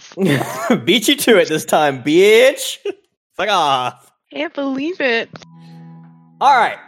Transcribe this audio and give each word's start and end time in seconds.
Beat 0.84 1.08
you 1.08 1.16
to 1.16 1.38
it 1.38 1.48
this 1.48 1.64
time, 1.64 2.02
bitch. 2.02 2.78
Fuck 3.34 3.48
off. 3.48 4.12
Can't 4.32 4.54
believe 4.54 5.00
it. 5.00 5.30
All 6.40 6.56
right. 6.56 6.78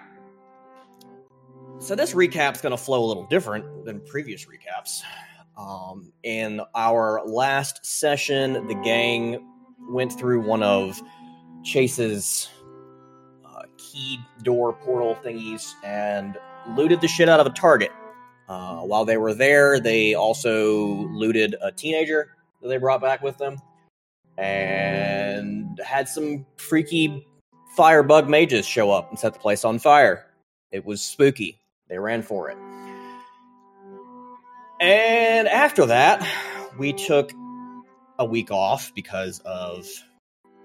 So 1.80 1.94
this 1.94 2.14
recap's 2.14 2.60
going 2.60 2.72
to 2.72 2.76
flow 2.76 3.04
a 3.04 3.06
little 3.06 3.26
different 3.26 3.84
than 3.84 4.00
previous 4.00 4.46
recaps. 4.46 5.02
Um, 5.56 6.12
in 6.22 6.60
our 6.74 7.22
last 7.24 7.84
session, 7.84 8.66
the 8.66 8.74
gang 8.84 9.46
went 9.88 10.12
through 10.12 10.46
one 10.46 10.62
of 10.62 11.00
Chase's 11.62 12.48
uh, 13.44 13.62
key 13.76 14.18
door 14.42 14.72
portal 14.72 15.16
thingies 15.24 15.72
and 15.84 16.36
looted 16.76 17.00
the 17.00 17.08
shit 17.08 17.28
out 17.28 17.40
of 17.40 17.46
a 17.46 17.50
target. 17.50 17.90
Uh, 18.48 18.78
while 18.78 19.04
they 19.04 19.16
were 19.16 19.34
there, 19.34 19.78
they 19.78 20.14
also 20.14 21.06
looted 21.10 21.54
a 21.62 21.70
teenager 21.70 22.34
that 22.60 22.68
they 22.68 22.76
brought 22.76 23.00
back 23.00 23.22
with 23.22 23.38
them 23.38 23.56
and 24.36 25.80
had 25.84 26.08
some 26.08 26.46
freaky 26.56 27.26
firebug 27.76 28.28
mages 28.28 28.66
show 28.66 28.90
up 28.90 29.10
and 29.10 29.18
set 29.18 29.32
the 29.32 29.38
place 29.38 29.64
on 29.64 29.78
fire. 29.78 30.26
It 30.70 30.84
was 30.84 31.02
spooky. 31.02 31.60
They 31.88 31.98
ran 31.98 32.22
for 32.22 32.50
it. 32.50 32.58
And 34.80 35.48
after 35.48 35.86
that, 35.86 36.26
we 36.78 36.92
took 36.92 37.32
a 38.18 38.24
week 38.24 38.50
off 38.50 38.92
because 38.94 39.40
of 39.40 39.86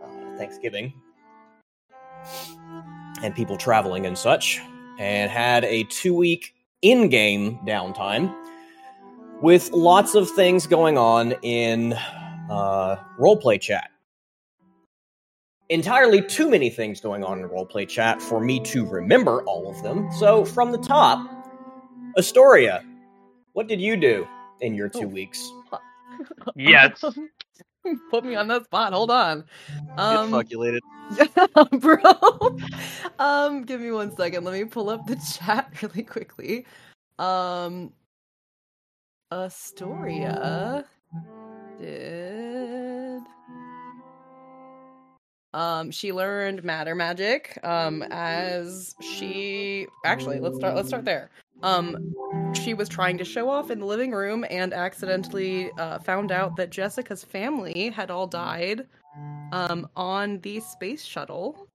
uh, 0.03 0.37
Thanksgiving 0.37 0.93
and 3.23 3.33
people 3.35 3.57
traveling 3.57 4.05
and 4.05 4.17
such, 4.17 4.61
and 4.99 5.31
had 5.31 5.63
a 5.65 5.83
two 5.85 6.13
week 6.13 6.53
in 6.81 7.09
game 7.09 7.57
downtime 7.65 8.35
with 9.43 9.69
lots 9.71 10.15
of 10.15 10.29
things 10.31 10.65
going 10.65 10.97
on 10.97 11.33
in 11.41 11.93
uh, 12.49 12.95
roleplay 13.19 13.59
chat. 13.59 13.91
Entirely 15.69 16.21
too 16.21 16.49
many 16.49 16.69
things 16.69 17.01
going 17.01 17.25
on 17.25 17.39
in 17.39 17.49
roleplay 17.49 17.87
chat 17.87 18.21
for 18.21 18.39
me 18.39 18.61
to 18.61 18.85
remember 18.85 19.43
all 19.43 19.69
of 19.69 19.83
them. 19.83 20.09
So, 20.17 20.45
from 20.45 20.71
the 20.71 20.77
top, 20.77 21.29
Astoria, 22.17 22.85
what 23.53 23.67
did 23.67 23.81
you 23.81 23.97
do 23.97 24.25
in 24.61 24.75
your 24.75 24.87
two 24.89 25.05
Oh. 25.05 25.09
weeks? 25.09 25.51
Yes. 26.55 27.03
Put 28.11 28.23
me 28.23 28.35
on 28.35 28.47
that 28.47 28.65
spot. 28.65 28.93
Hold 28.93 29.11
on. 29.11 29.43
Get 29.87 29.97
Um, 29.99 30.31
fuckulated. 30.31 30.81
bro. 31.79 31.97
um, 33.19 33.63
give 33.63 33.81
me 33.81 33.91
one 33.91 34.15
second. 34.15 34.45
Let 34.45 34.53
me 34.53 34.65
pull 34.65 34.89
up 34.89 35.05
the 35.05 35.15
chat 35.37 35.73
really 35.81 36.03
quickly. 36.03 36.65
Um, 37.19 37.91
Astoria 39.41 40.85
did. 41.79 43.21
Um, 45.53 45.91
she 45.91 46.11
learned 46.13 46.63
matter 46.63 46.95
magic. 46.95 47.57
Um, 47.63 48.03
as 48.11 48.95
she 49.01 49.87
actually 50.05 50.39
let's 50.39 50.57
start. 50.57 50.75
Let's 50.75 50.87
start 50.87 51.05
there. 51.05 51.29
Um, 51.63 52.13
she 52.53 52.73
was 52.73 52.89
trying 52.89 53.17
to 53.17 53.25
show 53.25 53.49
off 53.49 53.71
in 53.71 53.79
the 53.79 53.85
living 53.85 54.11
room 54.11 54.45
and 54.49 54.73
accidentally 54.73 55.71
uh, 55.77 55.99
found 55.99 56.31
out 56.31 56.55
that 56.57 56.69
Jessica's 56.69 57.23
family 57.23 57.89
had 57.89 58.11
all 58.11 58.27
died 58.27 58.85
um, 59.51 59.87
on 59.95 60.39
the 60.39 60.59
space 60.59 61.03
shuttle 61.03 61.67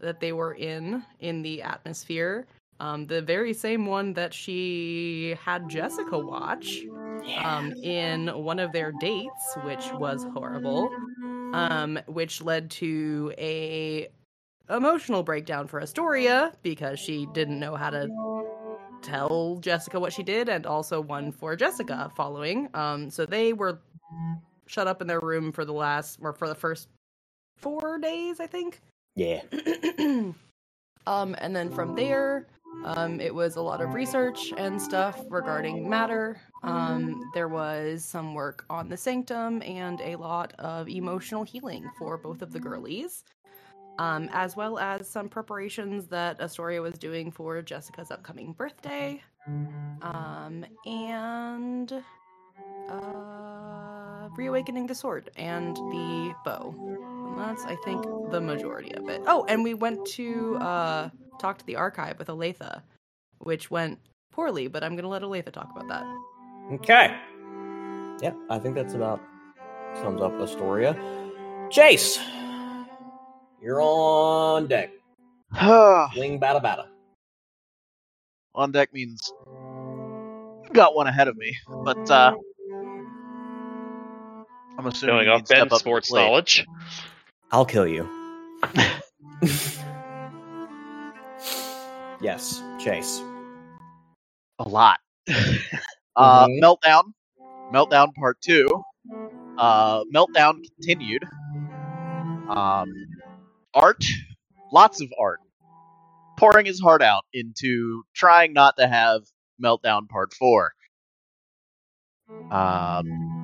that 0.00 0.20
they 0.20 0.32
were 0.32 0.54
in 0.54 1.04
in 1.20 1.42
the 1.42 1.62
atmosphere. 1.62 2.46
Um, 2.80 3.06
the 3.06 3.20
very 3.20 3.52
same 3.52 3.84
one 3.84 4.14
that 4.14 4.32
she 4.32 5.36
had 5.44 5.68
Jessica 5.68 6.18
watch 6.18 6.80
um, 7.44 7.72
in 7.74 8.28
one 8.28 8.58
of 8.58 8.72
their 8.72 8.90
dates, 9.00 9.56
which 9.64 9.92
was 9.92 10.24
horrible, 10.32 10.90
um, 11.52 11.98
which 12.06 12.40
led 12.40 12.70
to 12.72 13.34
a 13.36 14.08
emotional 14.70 15.22
breakdown 15.22 15.66
for 15.66 15.80
Astoria 15.80 16.52
because 16.62 16.98
she 16.98 17.26
didn't 17.34 17.60
know 17.60 17.76
how 17.76 17.90
to 17.90 18.08
tell 19.02 19.58
Jessica 19.60 20.00
what 20.00 20.12
she 20.12 20.22
did, 20.22 20.48
and 20.48 20.64
also 20.66 21.00
one 21.00 21.32
for 21.32 21.56
Jessica 21.56 22.10
following. 22.16 22.68
Um, 22.74 23.10
so 23.10 23.26
they 23.26 23.52
were 23.52 23.78
shut 24.66 24.86
up 24.86 25.02
in 25.02 25.06
their 25.06 25.20
room 25.20 25.52
for 25.52 25.64
the 25.64 25.72
last 25.72 26.18
or 26.22 26.32
for 26.32 26.48
the 26.48 26.54
first 26.54 26.88
four 27.58 27.98
days, 27.98 28.40
I 28.40 28.46
think. 28.46 28.80
Yeah. 29.16 29.42
um, 31.06 31.36
and 31.38 31.54
then 31.54 31.70
from 31.70 31.94
there, 31.94 32.46
um, 32.84 33.20
it 33.20 33.34
was 33.34 33.56
a 33.56 33.60
lot 33.60 33.80
of 33.80 33.94
research 33.94 34.52
and 34.56 34.80
stuff 34.80 35.20
regarding 35.28 35.88
matter. 35.88 36.40
Um, 36.62 37.30
there 37.34 37.48
was 37.48 38.04
some 38.04 38.34
work 38.34 38.64
on 38.70 38.88
the 38.88 38.96
sanctum 38.96 39.62
and 39.62 40.00
a 40.00 40.16
lot 40.16 40.54
of 40.58 40.88
emotional 40.88 41.42
healing 41.42 41.90
for 41.98 42.16
both 42.16 42.42
of 42.42 42.52
the 42.52 42.60
girlies, 42.60 43.24
um, 43.98 44.28
as 44.32 44.56
well 44.56 44.78
as 44.78 45.08
some 45.08 45.28
preparations 45.28 46.06
that 46.08 46.40
Astoria 46.40 46.80
was 46.80 46.94
doing 46.94 47.30
for 47.30 47.60
Jessica's 47.62 48.10
upcoming 48.10 48.52
birthday, 48.52 49.22
um, 50.02 50.64
and 50.86 51.92
uh, 52.88 54.28
reawakening 54.36 54.86
the 54.86 54.94
sword 54.94 55.30
and 55.36 55.76
the 55.76 56.34
bow. 56.44 56.74
And 57.40 57.56
that's, 57.56 57.64
I 57.64 57.74
think, 57.76 58.04
the 58.30 58.40
majority 58.40 58.92
of 58.94 59.08
it. 59.08 59.22
Oh, 59.26 59.44
and 59.48 59.64
we 59.64 59.72
went 59.72 60.04
to 60.08 60.56
uh, 60.56 61.10
talk 61.38 61.56
to 61.58 61.66
the 61.66 61.76
archive 61.76 62.18
with 62.18 62.28
Olathe, 62.28 62.82
which 63.38 63.70
went 63.70 63.98
poorly, 64.30 64.68
but 64.68 64.84
I'm 64.84 64.92
going 64.92 65.04
to 65.04 65.08
let 65.08 65.22
Olathe 65.22 65.50
talk 65.50 65.70
about 65.74 65.88
that. 65.88 66.04
Okay. 66.74 67.16
Yeah, 68.22 68.34
I 68.50 68.58
think 68.58 68.74
that's 68.74 68.92
about 68.92 69.22
sums 70.02 70.20
up 70.20 70.38
Astoria. 70.38 70.94
Chase, 71.70 72.20
you're 73.62 73.80
on 73.80 74.66
deck. 74.66 74.90
Wing 75.62 76.38
bada 76.38 76.62
bada. 76.62 76.86
On 78.54 78.70
deck 78.70 78.92
means 78.92 79.32
got 80.72 80.94
one 80.94 81.06
ahead 81.06 81.26
of 81.28 81.36
me, 81.38 81.56
but 81.84 82.10
uh, 82.10 82.34
I'm 84.78 84.86
assuming 84.86 85.14
Showing 85.14 85.26
you 85.26 85.32
off 85.32 85.48
Ben's 85.48 85.62
up 85.62 85.68
to 85.68 85.70
the 85.70 85.78
sports 85.78 86.10
plate. 86.10 86.26
knowledge. 86.26 86.66
I'll 87.52 87.66
kill 87.66 87.86
you. 87.86 88.08
yes, 92.20 92.62
Chase. 92.80 93.22
a 94.58 94.68
lot. 94.68 95.00
uh, 96.16 96.48
Mhm. 96.48 96.60
Meltdown, 96.62 97.04
Meltdown 97.72 98.14
Part 98.14 98.38
Two. 98.42 98.68
Uh, 99.58 100.04
Meltdown 100.14 100.62
continued. 100.76 101.24
Um, 102.48 102.88
art, 103.74 104.04
lots 104.72 105.00
of 105.02 105.08
art, 105.18 105.40
pouring 106.38 106.66
his 106.66 106.80
heart 106.80 107.02
out 107.02 107.24
into 107.32 108.02
trying 108.14 108.52
not 108.54 108.76
to 108.78 108.88
have 108.88 109.22
Meltdown 109.62 110.08
Part 110.08 110.32
Four. 110.34 110.72
Um, 112.50 113.40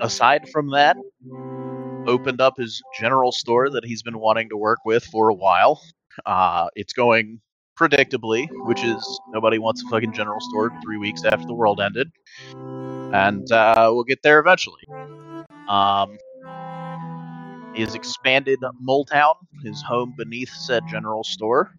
aside 0.00 0.48
from 0.50 0.72
that, 0.72 0.98
opened 2.06 2.40
up 2.40 2.56
his 2.56 2.82
general 2.98 3.32
store 3.32 3.70
that 3.70 3.84
he's 3.84 4.02
been 4.02 4.18
wanting 4.18 4.48
to 4.48 4.56
work 4.56 4.80
with 4.84 5.04
for 5.04 5.28
a 5.28 5.34
while. 5.34 5.80
Uh, 6.24 6.68
it's 6.74 6.92
going 6.92 7.40
predictably, 7.78 8.48
which 8.64 8.82
is 8.82 9.20
nobody 9.32 9.58
wants 9.58 9.82
a 9.84 9.88
fucking 9.88 10.12
general 10.12 10.40
store 10.40 10.72
three 10.82 10.96
weeks 10.96 11.24
after 11.24 11.46
the 11.46 11.54
world 11.54 11.80
ended, 11.80 12.10
and 12.54 13.50
uh, 13.52 13.90
we'll 13.92 14.04
get 14.04 14.22
there 14.22 14.38
eventually. 14.38 14.82
Um, 15.68 16.16
he 17.74 17.82
has 17.82 17.94
expanded 17.94 18.58
Moletown, 18.82 19.34
his 19.62 19.82
home 19.82 20.14
beneath 20.16 20.50
said 20.50 20.84
general 20.88 21.22
store. 21.22 21.72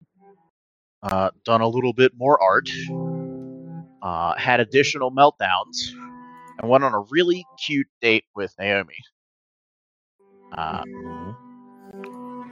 Uh, 1.01 1.31
done 1.45 1.61
a 1.61 1.67
little 1.67 1.93
bit 1.93 2.11
more 2.15 2.41
art. 2.41 2.69
Uh, 4.01 4.35
had 4.37 4.59
additional 4.59 5.11
meltdowns, 5.11 5.91
and 6.59 6.69
went 6.69 6.83
on 6.83 6.93
a 6.93 7.01
really 7.09 7.43
cute 7.65 7.87
date 8.01 8.25
with 8.35 8.53
Naomi. 8.59 8.97
Uh, 10.55 10.83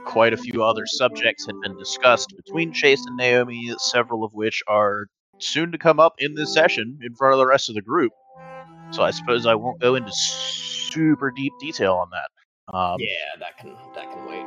quite 0.05 0.33
a 0.33 0.37
few 0.37 0.63
other 0.63 0.85
subjects 0.85 1.45
had 1.45 1.55
been 1.61 1.77
discussed 1.77 2.33
between 2.35 2.71
Chase 2.71 3.03
and 3.05 3.17
Naomi, 3.17 3.73
several 3.79 4.23
of 4.23 4.33
which 4.33 4.61
are 4.67 5.07
soon 5.39 5.71
to 5.71 5.77
come 5.77 5.99
up 5.99 6.13
in 6.19 6.35
this 6.35 6.53
session 6.53 6.99
in 7.01 7.13
front 7.15 7.33
of 7.33 7.39
the 7.39 7.47
rest 7.47 7.69
of 7.69 7.75
the 7.75 7.81
group. 7.81 8.13
So 8.91 9.03
I 9.03 9.11
suppose 9.11 9.45
I 9.45 9.55
won't 9.55 9.81
go 9.81 9.95
into 9.95 10.11
super 10.11 11.31
deep 11.31 11.53
detail 11.59 11.95
on 11.95 12.07
that. 12.11 12.29
Um, 12.75 12.95
yeah, 12.99 13.35
that 13.39 13.57
can 13.57 13.75
that 13.93 14.11
can 14.11 14.25
wait. 14.27 14.45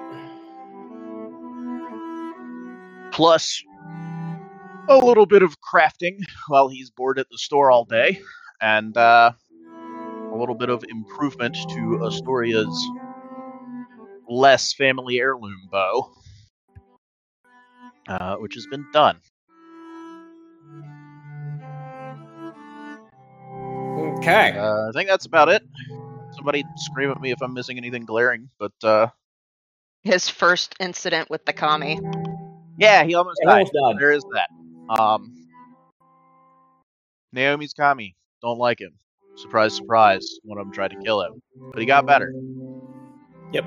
Plus, 3.13 3.63
a 4.89 4.97
little 4.97 5.27
bit 5.27 5.43
of 5.43 5.57
crafting 5.61 6.19
while 6.49 6.69
he's 6.69 6.91
bored 6.91 7.19
at 7.19 7.27
the 7.31 7.39
store 7.39 7.71
all 7.71 7.85
day, 7.85 8.21
and 8.61 8.97
uh, 8.97 9.33
a 10.33 10.37
little 10.37 10.55
bit 10.55 10.71
of 10.71 10.85
improvement 10.89 11.55
to 11.55 12.01
Astoria's 12.03 12.91
less 14.29 14.73
family 14.73 15.19
heirloom 15.19 15.69
bow, 15.71 16.11
uh, 18.09 18.37
which 18.37 18.55
has 18.55 18.67
been 18.67 18.87
done. 18.93 19.19
Okay. 24.19 24.57
Uh, 24.57 24.89
I 24.89 24.91
think 24.95 25.09
that's 25.09 25.27
about 25.27 25.49
it. 25.49 25.63
Somebody 26.37 26.65
scream 26.77 27.11
at 27.11 27.21
me 27.21 27.31
if 27.33 27.41
I'm 27.43 27.55
missing 27.55 27.79
anything 27.79 28.05
glaring. 28.05 28.49
But 28.59 28.73
uh, 28.83 29.09
His 30.03 30.29
first 30.29 30.75
incident 30.81 31.31
with 31.31 31.45
the 31.45 31.53
kami. 31.53 31.99
yeah, 32.79 33.05
he 33.05 33.15
almost 33.15 33.39
He 33.41 33.47
died. 33.47 33.53
almost 33.55 33.73
died. 33.73 33.97
There 33.99 34.13
is 34.13 34.25
that. 34.35 34.49
Um, 35.01 35.35
Naomi's 37.33 37.75
Kami. 37.75 38.17
Don't 38.43 38.59
like 38.59 38.81
him. 38.81 38.93
Surprise, 39.37 39.75
surprise. 39.75 40.27
One 40.45 40.59
of 40.59 40.67
them 40.67 40.73
tried 40.73 40.91
to 40.93 40.97
kill 41.05 41.23
him, 41.23 41.41
but 41.73 41.81
he 41.81 41.87
got 41.87 42.07
better. 42.07 42.33
Yep. 43.53 43.65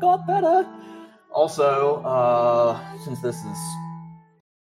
I 0.00 0.02
got 0.02 0.26
better. 0.26 0.66
Also, 1.30 1.96
uh, 2.04 2.80
since 3.04 3.20
this 3.20 3.36
is 3.36 3.58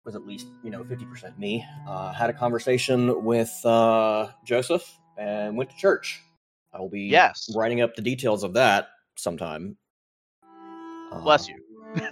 was 0.05 0.17
at 0.17 0.27
least 0.27 0.49
you 0.65 0.71
know 0.71 0.83
fifty 0.83 1.05
percent 1.05 1.39
me, 1.39 1.65
uh, 1.87 2.13
had 2.13 2.29
a 2.29 2.33
conversation 2.33 3.23
with 3.25 3.49
uh, 3.65 4.31
Joseph 4.45 4.83
and 5.17 5.57
went 5.57 5.71
to 5.71 5.77
church. 5.77 6.21
I 6.73 6.81
will 6.81 6.89
be 6.89 7.03
Yes. 7.03 7.49
writing 7.55 7.83
up 7.83 7.95
the 7.95 8.03
details 8.03 8.43
of 8.43 8.55
that 8.55 8.89
sometime. 9.17 9.77
Uh, 11.13 11.21
Bless 11.23 11.49
you. 11.49 11.57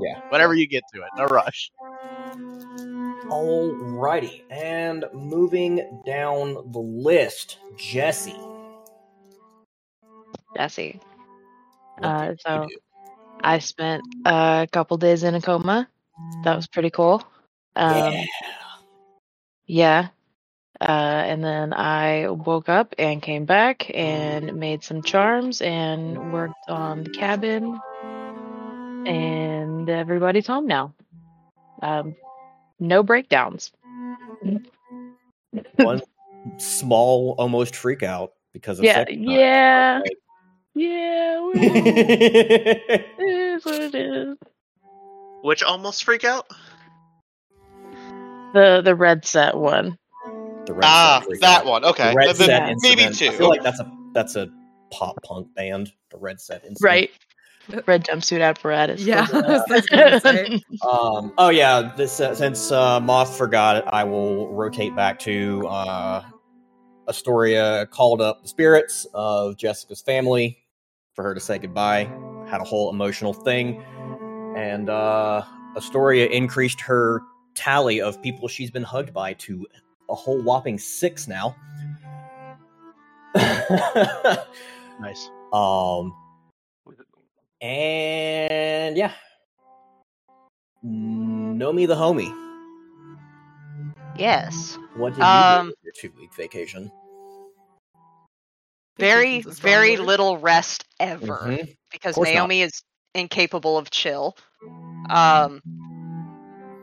Yeah. 0.00 0.20
Whenever 0.30 0.54
you 0.54 0.68
get 0.68 0.84
to 0.94 1.00
it, 1.02 1.08
no 1.16 1.24
rush. 1.24 1.72
Alrighty, 3.26 4.42
and 4.48 5.04
moving 5.12 6.02
down 6.06 6.54
the 6.70 6.78
list, 6.78 7.58
Jesse. 7.76 8.36
Jesse. 10.56 11.00
Uh, 12.02 12.34
so- 12.40 12.68
I 13.40 13.60
spent 13.60 14.02
a 14.24 14.66
couple 14.70 14.96
days 14.96 15.22
in 15.22 15.34
a 15.34 15.40
coma. 15.40 15.88
That 16.42 16.56
was 16.56 16.66
pretty 16.66 16.90
cool. 16.90 17.22
Um, 17.76 18.12
yeah. 18.12 18.24
yeah. 19.66 20.08
Uh, 20.80 21.22
and 21.26 21.44
then 21.44 21.72
I 21.72 22.28
woke 22.28 22.68
up 22.68 22.94
and 22.98 23.22
came 23.22 23.44
back 23.44 23.90
and 23.94 24.54
made 24.56 24.84
some 24.84 25.02
charms 25.02 25.60
and 25.60 26.32
worked 26.32 26.68
on 26.68 27.04
the 27.04 27.10
cabin. 27.10 27.78
And 29.06 29.88
everybody's 29.88 30.46
home 30.46 30.66
now. 30.66 30.94
Um, 31.82 32.14
no 32.78 33.02
breakdowns. 33.02 33.72
One 35.76 36.02
small, 36.58 37.34
almost 37.38 37.74
freak 37.76 38.02
out 38.02 38.32
because 38.52 38.78
of 38.78 38.84
Yeah, 38.84 38.94
second 38.94 39.26
time. 39.26 40.02
Yeah, 40.74 41.34
yeah. 41.34 41.40
well, 41.54 41.82
it 41.86 43.16
is 43.20 43.64
what 43.64 43.80
it 43.82 43.94
is. 43.94 44.36
Which 45.42 45.62
almost 45.62 46.04
freak 46.04 46.24
out? 46.24 46.46
The 48.54 48.80
the 48.84 48.94
red 48.94 49.24
set 49.24 49.56
one. 49.56 49.96
the 50.66 50.72
red 50.74 50.84
Ah, 50.84 51.22
set 51.28 51.40
that 51.40 51.60
out. 51.60 51.66
one. 51.66 51.84
Okay. 51.84 52.10
The 52.10 52.16
red 52.16 52.36
Then 52.36 52.46
set 52.48 52.76
maybe 52.82 53.14
two. 53.14 53.28
I 53.28 53.30
feel 53.30 53.48
like 53.48 53.62
that's 53.62 53.80
a 53.80 53.90
that's 54.14 54.36
a 54.36 54.48
pop 54.90 55.22
punk 55.22 55.54
band. 55.54 55.92
The 56.10 56.18
red 56.18 56.40
set 56.40 56.64
incident. 56.64 56.78
Right. 56.82 57.10
Red 57.86 58.04
jumpsuit 58.06 58.40
apparatus. 58.42 59.02
Yeah, 59.02 59.26
I 59.32 59.62
was 59.68 59.86
gonna 59.86 60.20
say. 60.20 60.60
Um. 60.82 61.34
Oh 61.36 61.50
yeah. 61.50 61.92
This 61.96 62.18
uh, 62.18 62.34
since 62.34 62.72
uh, 62.72 62.98
Moth 63.00 63.36
forgot 63.36 63.76
it, 63.76 63.84
I 63.86 64.04
will 64.04 64.48
rotate 64.48 64.96
back 64.96 65.18
to 65.20 65.66
uh, 65.68 66.24
Astoria. 67.08 67.86
Called 67.86 68.20
up 68.20 68.42
the 68.42 68.48
spirits 68.48 69.06
of 69.14 69.56
Jessica's 69.56 70.00
family 70.00 70.58
for 71.14 71.22
her 71.24 71.34
to 71.34 71.40
say 71.40 71.58
goodbye. 71.58 72.10
Had 72.48 72.60
a 72.60 72.64
whole 72.64 72.90
emotional 72.90 73.32
thing, 73.32 73.82
and 74.56 74.88
uh, 74.88 75.42
Astoria 75.76 76.26
increased 76.26 76.80
her 76.80 77.22
tally 77.54 78.00
of 78.00 78.20
people 78.22 78.48
she's 78.48 78.70
been 78.70 78.82
hugged 78.82 79.12
by 79.12 79.32
to 79.34 79.66
a 80.08 80.14
whole 80.14 80.40
whopping 80.42 80.78
six 80.78 81.28
now. 81.28 81.54
Nice. 85.00 85.30
um. 85.52 86.12
And 87.60 88.96
yeah. 88.96 89.12
Naomi 90.82 91.86
the 91.86 91.94
homie. 91.94 92.47
Yes. 94.18 94.78
What 94.96 95.10
did 95.14 95.18
you 95.20 95.24
Um, 95.24 95.68
do 95.68 95.74
your 95.84 95.92
two 95.92 96.10
week 96.18 96.34
vacation? 96.34 96.90
Very, 98.98 99.36
Vacation's 99.38 99.54
a 99.54 99.56
strong 99.56 99.72
very 99.72 99.90
word. 99.98 100.06
little 100.06 100.38
rest 100.38 100.84
ever 100.98 101.38
Mhm. 101.46 101.76
because 101.90 102.14
course 102.16 102.26
not. 102.28 102.34
Naomi 102.34 102.62
is 102.62 102.82
incapable 103.14 103.78
of 103.78 103.90
chill. 103.90 104.36
Um, 105.08 105.62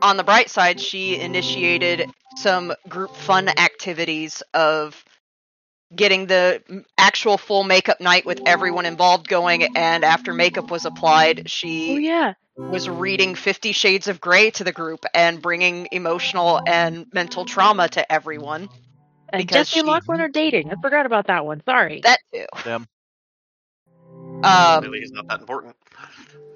on 0.02 0.16
the 0.16 0.24
bright 0.24 0.50
side, 0.50 0.80
she 0.80 1.20
initiated 1.20 2.10
some 2.36 2.72
group 2.88 3.14
fun 3.14 3.48
activities 3.48 4.42
of 4.54 5.04
getting 5.94 6.26
the 6.26 6.62
actual 6.98 7.38
full 7.38 7.64
makeup 7.64 8.00
night 8.00 8.26
with 8.26 8.40
everyone 8.46 8.86
involved 8.86 9.28
going. 9.28 9.76
And 9.76 10.04
after 10.04 10.32
makeup 10.32 10.70
was 10.70 10.84
applied, 10.84 11.50
she 11.50 11.92
Oh 11.92 11.96
yeah. 11.98 12.34
Was 12.56 12.88
reading 12.88 13.34
Fifty 13.34 13.72
Shades 13.72 14.08
of 14.08 14.20
Grey 14.20 14.50
to 14.52 14.64
the 14.64 14.72
group 14.72 15.04
and 15.12 15.42
bringing 15.42 15.88
emotional 15.92 16.60
and 16.66 17.06
mental 17.12 17.44
trauma 17.44 17.88
to 17.90 18.10
everyone. 18.12 18.68
And 19.30 19.40
Because 19.42 19.68
Jesse 19.68 19.80
and 19.80 19.86
she- 19.86 19.90
Lachlan 19.90 20.20
are 20.20 20.28
dating. 20.28 20.70
I 20.70 20.76
forgot 20.80 21.04
about 21.04 21.26
that 21.26 21.44
one. 21.44 21.62
Sorry. 21.64 22.00
That 22.02 22.18
too. 22.32 22.46
Them. 22.64 22.86
Um, 24.42 24.80
Clearly, 24.80 25.00
he's 25.00 25.12
not 25.12 25.26
that 25.28 25.40
important. 25.40 25.76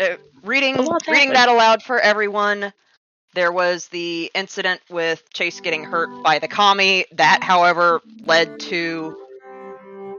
uh, 0.00 0.17
reading 0.43 0.76
reading 1.08 1.32
that 1.35 1.49
aloud 1.49 1.82
for 1.82 1.99
everyone. 2.00 2.73
There 3.35 3.52
was 3.52 3.87
the 3.88 4.31
incident 4.35 4.81
with 4.91 5.23
Chase 5.32 5.61
getting 5.61 5.85
hurt 5.85 6.23
by 6.23 6.38
the 6.38 6.49
kami. 6.49 7.05
That, 7.12 7.43
however, 7.44 8.00
led 8.25 8.58
to 8.61 9.17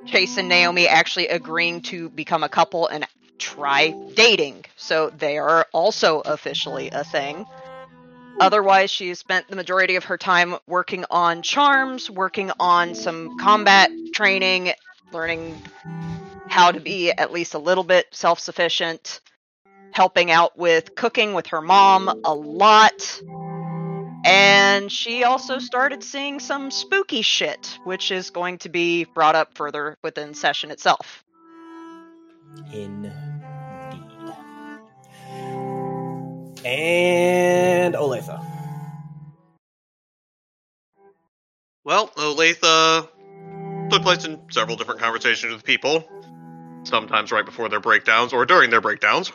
Chase 0.06 0.38
and 0.38 0.48
Naomi 0.48 0.88
actually 0.88 1.28
agreeing 1.28 1.82
to 1.84 2.10
become 2.10 2.44
a 2.44 2.50
couple 2.50 2.88
and 2.88 3.06
try 3.42 3.94
dating. 4.14 4.64
So 4.78 5.10
they 5.10 5.38
are 5.38 5.68
also 5.74 6.22
officially 6.22 6.90
a 6.92 7.04
thing. 7.04 7.46
Otherwise, 8.40 8.90
she 8.90 9.14
spent 9.14 9.48
the 9.50 9.56
majority 9.56 9.96
of 9.96 10.06
her 10.06 10.18
time 10.18 10.56
working 10.68 11.06
on 11.10 11.42
charms, 11.42 12.10
working 12.10 12.52
on 12.60 12.96
some 12.96 13.38
combat 13.40 13.92
training, 14.14 14.74
learning 15.12 15.62
how 16.48 16.72
to 16.72 16.80
be 16.80 17.12
at 17.12 17.32
least 17.32 17.54
a 17.54 17.60
little 17.60 17.84
bit 17.84 18.08
self 18.12 18.40
sufficient, 18.40 19.20
helping 19.92 20.32
out 20.32 20.58
with 20.58 20.96
cooking 20.96 21.34
with 21.34 21.48
her 21.48 21.62
mom 21.62 22.22
a 22.24 22.34
lot. 22.34 23.22
And 24.24 24.92
she 24.92 25.24
also 25.24 25.58
started 25.58 26.04
seeing 26.04 26.40
some 26.40 26.72
spooky 26.72 27.24
shit, 27.24 27.80
which 27.86 28.12
is 28.12 28.30
going 28.30 28.60
to 28.60 28.70
be 28.70 29.06
brought 29.06 29.36
up 29.36 29.56
further 29.56 29.98
within 30.04 30.34
session 30.36 30.72
itself. 30.72 31.24
Indeed. 32.74 33.31
And 36.64 37.96
Olathe. 37.96 38.46
Well, 41.84 42.10
Olathe 42.10 43.10
took 43.90 44.04
place 44.04 44.26
in 44.26 44.40
several 44.52 44.78
different 44.78 45.00
conversations 45.02 45.54
with 45.54 45.64
people, 45.64 46.08
sometimes 46.84 47.32
right 47.32 47.46
before 47.46 47.70
their 47.70 47.80
breakdowns 47.80 48.34
or 48.34 48.46
during 48.46 48.70
their 48.70 48.82
breakdowns. 48.82 49.32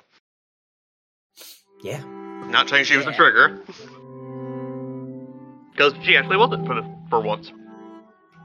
Yeah. 1.82 2.02
Not 2.46 2.68
saying 2.68 2.84
she 2.84 2.96
was 2.96 3.04
the 3.06 3.12
trigger, 3.12 3.60
because 5.72 5.94
she 6.04 6.16
actually 6.16 6.36
wasn't 6.36 6.66
for 6.66 6.74
the, 6.74 6.88
for 7.10 7.20
once. 7.20 7.50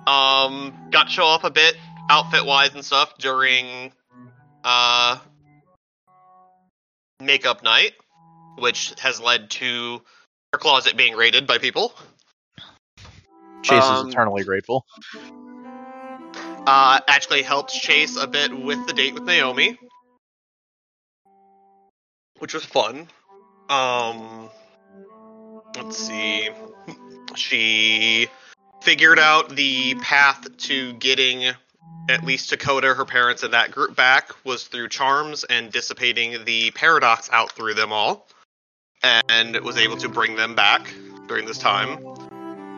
Um, 0.07 0.73
got 0.91 1.03
to 1.03 1.09
show 1.09 1.23
off 1.23 1.43
a 1.43 1.51
bit 1.51 1.75
outfit 2.09 2.45
wise 2.45 2.73
and 2.73 2.83
stuff 2.83 3.17
during 3.19 3.93
uh 4.63 5.17
makeup 7.21 7.63
night, 7.63 7.93
which 8.57 8.93
has 8.99 9.19
led 9.19 9.49
to 9.51 10.01
her 10.53 10.59
closet 10.59 10.97
being 10.97 11.15
raided 11.15 11.47
by 11.47 11.57
people. 11.57 11.93
Chase 13.63 13.83
Um, 13.83 14.07
is 14.07 14.13
eternally 14.13 14.43
grateful. 14.43 14.85
Uh, 16.67 16.99
actually 17.07 17.41
helped 17.41 17.71
Chase 17.71 18.17
a 18.17 18.27
bit 18.27 18.55
with 18.57 18.85
the 18.87 18.93
date 18.93 19.13
with 19.13 19.23
Naomi, 19.23 19.77
which 22.39 22.53
was 22.53 22.65
fun. 22.65 23.07
Um, 23.69 24.49
let's 25.75 25.97
see. 25.97 26.49
She 27.35 28.27
figured 28.81 29.19
out 29.19 29.49
the 29.49 29.95
path 29.95 30.57
to 30.57 30.93
getting 30.93 31.53
at 32.09 32.23
least 32.23 32.49
Dakota, 32.49 32.93
her 32.93 33.05
parents, 33.05 33.43
and 33.43 33.53
that 33.53 33.71
group 33.71 33.95
back 33.95 34.31
was 34.43 34.65
through 34.67 34.89
charms 34.89 35.43
and 35.43 35.71
dissipating 35.71 36.43
the 36.45 36.71
paradox 36.71 37.29
out 37.31 37.51
through 37.51 37.75
them 37.75 37.93
all, 37.93 38.27
and 39.03 39.55
was 39.61 39.77
able 39.77 39.97
to 39.97 40.09
bring 40.09 40.35
them 40.35 40.55
back 40.55 40.93
during 41.27 41.45
this 41.45 41.57
time. 41.57 41.97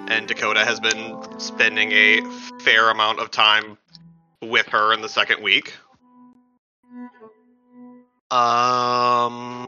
And 0.10 0.28
Dakota 0.28 0.64
has 0.66 0.80
been 0.80 1.18
spending 1.40 1.92
a 1.92 2.22
fair 2.62 2.90
amount 2.90 3.20
of 3.20 3.32
time 3.32 3.78
with 4.42 4.68
her 4.68 4.94
in 4.94 5.02
the 5.02 5.10
second 5.10 5.42
week. 5.44 5.74
Um, 8.32 9.68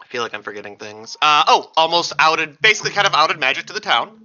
I 0.00 0.04
feel 0.08 0.22
like 0.22 0.34
I'm 0.34 0.42
forgetting 0.42 0.76
things. 0.76 1.16
Uh, 1.22 1.44
oh, 1.46 1.72
almost 1.76 2.12
outed, 2.18 2.60
basically 2.60 2.90
kind 2.92 3.06
of 3.06 3.14
outed 3.14 3.40
magic 3.40 3.66
to 3.66 3.72
the 3.72 3.80
town. 3.80 4.20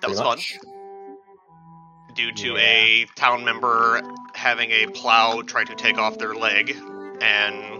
That 0.00 0.08
was 0.10 0.20
Pretty 0.20 0.42
fun. 0.56 2.14
due 2.14 2.32
to 2.32 2.52
Yeah. 2.54 2.58
a 2.60 3.06
town 3.16 3.44
member 3.44 4.00
having 4.34 4.70
a 4.70 4.86
plow 4.86 5.42
try 5.42 5.64
to 5.64 5.74
take 5.74 5.98
off 5.98 6.16
their 6.18 6.34
leg 6.34 6.76
and 7.20 7.79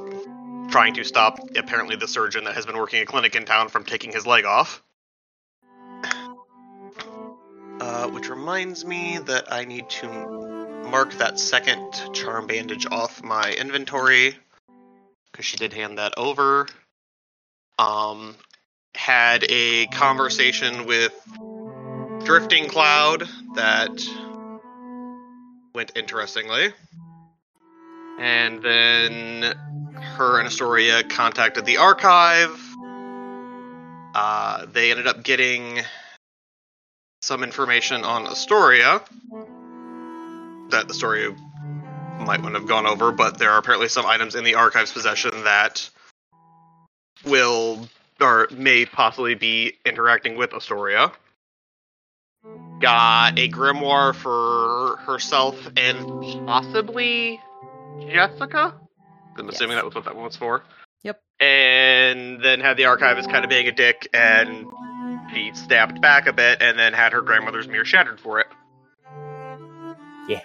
trying 0.70 0.94
to 0.94 1.04
stop 1.04 1.38
apparently 1.56 1.96
the 1.96 2.08
surgeon 2.08 2.44
that 2.44 2.54
has 2.54 2.64
been 2.64 2.76
working 2.76 3.02
a 3.02 3.06
clinic 3.06 3.34
in 3.34 3.44
town 3.44 3.68
from 3.68 3.84
taking 3.84 4.12
his 4.12 4.26
leg 4.26 4.44
off. 4.44 4.82
Uh, 7.80 8.08
which 8.08 8.28
reminds 8.28 8.84
me 8.84 9.18
that 9.18 9.52
I 9.52 9.64
need 9.64 9.88
to 9.88 10.06
mark 10.90 11.12
that 11.14 11.38
second 11.38 11.92
charm 12.12 12.46
bandage 12.46 12.86
off 12.90 13.22
my 13.22 13.52
inventory 13.52 14.36
because 15.30 15.46
she 15.46 15.56
did 15.56 15.72
hand 15.72 15.98
that 15.98 16.14
over. 16.16 16.66
Um, 17.78 18.36
had 18.94 19.44
a 19.48 19.86
conversation 19.86 20.84
with 20.86 21.14
Drifting 22.24 22.68
Cloud 22.68 23.24
that 23.54 24.06
went 25.74 25.92
interestingly. 25.96 26.72
And 28.18 28.62
then 28.62 29.54
her 30.00 30.38
and 30.38 30.46
Astoria 30.46 31.02
contacted 31.02 31.64
the 31.64 31.78
archive. 31.78 32.58
Uh, 34.14 34.66
they 34.72 34.90
ended 34.90 35.06
up 35.06 35.22
getting 35.22 35.80
some 37.22 37.42
information 37.42 38.04
on 38.04 38.26
Astoria 38.26 39.02
that 40.70 40.88
Astoria 40.88 41.34
might 42.20 42.42
to 42.42 42.50
have 42.50 42.66
gone 42.66 42.86
over, 42.86 43.12
but 43.12 43.38
there 43.38 43.50
are 43.50 43.58
apparently 43.58 43.88
some 43.88 44.06
items 44.06 44.34
in 44.34 44.44
the 44.44 44.54
archive's 44.54 44.92
possession 44.92 45.30
that 45.44 45.88
will 47.24 47.88
or 48.20 48.48
may 48.52 48.84
possibly 48.84 49.34
be 49.34 49.74
interacting 49.84 50.36
with 50.36 50.52
Astoria. 50.52 51.12
Got 52.80 53.38
a 53.38 53.48
grimoire 53.48 54.14
for 54.14 54.96
herself 55.04 55.56
and 55.76 56.46
possibly 56.46 57.40
Jessica. 58.00 58.74
I'm 59.40 59.48
assuming 59.48 59.76
Yes. 59.76 59.78
that 59.78 59.84
was 59.86 59.94
what 59.94 60.04
that 60.04 60.14
one 60.14 60.24
was 60.24 60.36
for. 60.36 60.62
Yep. 61.02 61.20
And 61.40 62.44
then 62.44 62.60
had 62.60 62.76
the 62.76 62.84
archivist 62.84 63.30
kind 63.30 63.44
of 63.44 63.48
being 63.50 63.66
a 63.66 63.72
dick, 63.72 64.08
and 64.12 64.66
she 65.32 65.50
snapped 65.54 66.00
back 66.00 66.26
a 66.26 66.32
bit, 66.32 66.60
and 66.60 66.78
then 66.78 66.92
had 66.92 67.12
her 67.12 67.22
grandmother's 67.22 67.66
mirror 67.68 67.84
shattered 67.84 68.20
for 68.20 68.40
it. 68.40 68.46
Yeah. 70.28 70.40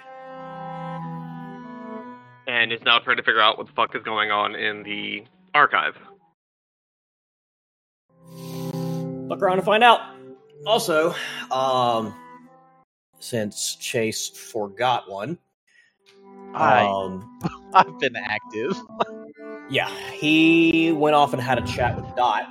And 2.48 2.72
is 2.72 2.82
now 2.84 3.00
trying 3.00 3.18
to 3.18 3.24
figure 3.24 3.42
out 3.42 3.58
what 3.58 3.68
the 3.68 3.74
fuck 3.74 3.96
is 3.96 4.04
going 4.04 4.32
on 4.32 4.56
in 4.56 4.84
the 4.84 5.26
archive. 5.54 5.98
Look 8.34 9.42
around 9.42 9.58
and 9.58 9.66
find 9.66 9.84
out. 9.84 10.02
Also, 10.66 11.14
um, 11.52 12.14
since 13.20 13.76
Chase 13.76 14.30
forgot 14.30 15.10
one, 15.10 15.38
I, 16.56 16.86
um, 16.86 17.40
I've 17.74 18.00
been 18.00 18.16
active. 18.16 18.76
yeah, 19.70 19.90
he 20.12 20.92
went 20.92 21.16
off 21.16 21.34
and 21.34 21.42
had 21.42 21.58
a 21.58 21.68
chat 21.68 21.96
with 21.96 22.06
Dot 22.16 22.48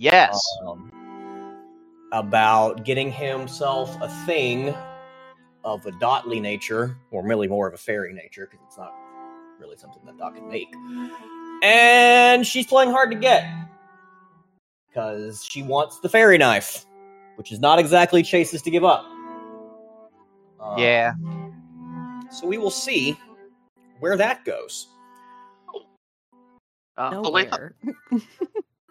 Yes. 0.00 0.40
um, 0.66 0.90
about 2.12 2.84
getting 2.84 3.12
himself 3.12 3.94
a 4.00 4.08
thing 4.24 4.74
of 5.62 5.84
a 5.84 5.92
Dotly 5.92 6.40
nature, 6.40 6.96
or 7.10 7.22
really 7.22 7.46
more 7.48 7.68
of 7.68 7.74
a 7.74 7.76
fairy 7.76 8.14
nature, 8.14 8.48
because 8.50 8.64
it's 8.66 8.78
not 8.78 8.94
really 9.58 9.76
something 9.76 10.02
that 10.06 10.16
Dot 10.16 10.34
can 10.34 10.48
make. 10.48 10.68
And 11.62 12.46
she's 12.46 12.66
playing 12.66 12.90
hard 12.90 13.10
to 13.10 13.16
get 13.18 13.44
because 14.88 15.44
she 15.44 15.62
wants 15.62 16.00
the 16.00 16.08
fairy 16.08 16.38
knife, 16.38 16.86
which 17.36 17.52
is 17.52 17.60
not 17.60 17.78
exactly 17.78 18.22
Chase's 18.22 18.62
to 18.62 18.70
give 18.70 18.84
up. 18.84 19.04
Uh, 20.58 20.76
yeah. 20.78 21.12
So 22.30 22.46
we 22.46 22.58
will 22.58 22.70
see 22.70 23.18
where 23.98 24.16
that 24.16 24.44
goes. 24.44 24.88
Uh, 26.96 27.10
Nowhere. 27.10 27.74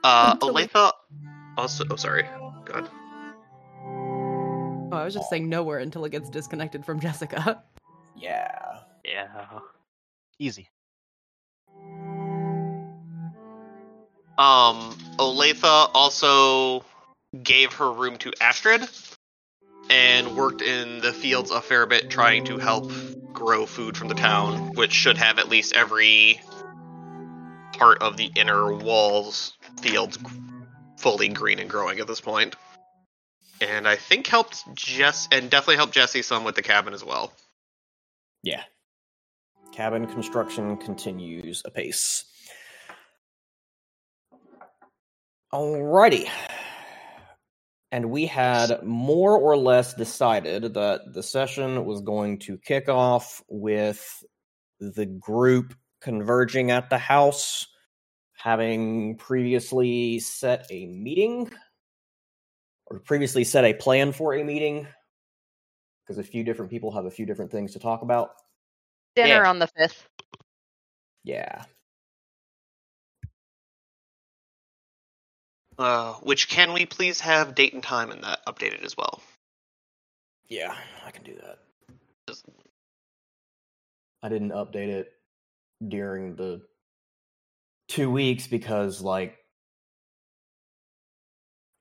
Uh, 0.01 0.31
Until 0.41 0.53
Olathe 0.53 0.91
also. 1.57 1.83
Oh, 1.91 1.95
sorry. 1.97 2.23
God. 2.65 2.89
Oh, 4.91 4.97
I 4.97 5.03
was 5.03 5.13
just 5.13 5.29
saying 5.29 5.49
nowhere 5.49 5.79
until 5.79 6.05
it 6.05 6.11
gets 6.11 6.29
disconnected 6.29 6.85
from 6.85 6.99
Jessica. 7.01 7.61
Yeah. 8.15 8.79
Yeah. 9.03 9.59
easy. 10.39 10.69
Um, 14.37 14.95
Olathe 15.17 15.89
also 15.93 16.85
gave 17.43 17.73
her 17.73 17.91
room 17.91 18.17
to 18.19 18.31
Astrid 18.39 18.87
and 19.89 20.35
worked 20.35 20.61
in 20.61 21.01
the 21.01 21.11
fields 21.11 21.51
a 21.51 21.61
fair 21.61 21.85
bit 21.85 22.09
trying 22.09 22.45
to 22.45 22.57
help 22.57 22.89
grow 23.33 23.65
food 23.65 23.97
from 23.97 24.07
the 24.07 24.15
town, 24.15 24.73
which 24.75 24.91
should 24.91 25.17
have 25.17 25.39
at 25.39 25.49
least 25.49 25.73
every 25.73 26.41
part 27.73 28.01
of 28.01 28.17
the 28.17 28.31
inner 28.35 28.73
walls 28.73 29.57
fields 29.81 30.17
fully 30.97 31.29
green 31.29 31.59
and 31.59 31.69
growing 31.69 31.99
at 31.99 32.07
this 32.07 32.21
point. 32.21 32.55
And 33.61 33.87
I 33.87 33.95
think 33.95 34.27
helped 34.27 34.73
Jess 34.73 35.27
and 35.31 35.49
definitely 35.49 35.77
helped 35.77 35.93
Jesse 35.93 36.21
some 36.21 36.43
with 36.43 36.55
the 36.55 36.61
cabin 36.61 36.93
as 36.93 37.03
well. 37.03 37.33
Yeah. 38.43 38.63
Cabin 39.73 40.07
construction 40.07 40.77
continues 40.77 41.61
apace. 41.65 42.25
Alrighty. 45.53 46.29
And 47.91 48.11
we 48.11 48.27
had 48.27 48.83
more 48.83 49.35
or 49.37 49.57
less 49.57 49.95
decided 49.95 50.75
that 50.75 51.13
the 51.13 51.23
session 51.23 51.85
was 51.85 52.01
going 52.01 52.37
to 52.39 52.57
kick 52.57 52.87
off 52.87 53.43
with 53.49 54.23
the 54.79 55.07
group 55.07 55.73
converging 55.99 56.69
at 56.71 56.89
the 56.89 56.99
house, 56.99 57.67
having 58.33 59.17
previously 59.17 60.19
set 60.19 60.67
a 60.69 60.85
meeting, 60.85 61.51
or 62.85 62.99
previously 62.99 63.43
set 63.43 63.65
a 63.65 63.73
plan 63.73 64.11
for 64.11 64.35
a 64.35 64.43
meeting, 64.43 64.87
because 66.03 66.19
a 66.19 66.23
few 66.23 66.43
different 66.43 66.69
people 66.69 66.91
have 66.91 67.05
a 67.05 67.11
few 67.11 67.25
different 67.25 67.51
things 67.51 67.73
to 67.73 67.79
talk 67.79 68.03
about. 68.03 68.31
Dinner 69.15 69.43
Yeah. 69.43 69.49
on 69.49 69.57
the 69.59 69.67
fifth. 69.67 70.07
Yeah. 71.23 71.63
Uh, 75.79 76.15
which 76.15 76.49
can 76.49 76.73
we 76.73 76.85
please 76.85 77.21
have 77.21 77.55
date 77.55 77.73
and 77.73 77.81
time 77.81 78.11
in 78.11 78.19
that 78.19 78.45
updated 78.45 78.83
as 78.83 78.97
well? 78.97 79.21
Yeah, 80.49 80.75
I 81.05 81.11
can 81.11 81.23
do 81.23 81.35
that. 81.35 82.35
I 84.21 84.27
didn't 84.27 84.49
update 84.51 84.89
it 84.89 85.13
during 85.87 86.35
the 86.35 86.61
two 87.87 88.11
weeks 88.11 88.45
because, 88.45 89.01
like, 89.01 89.37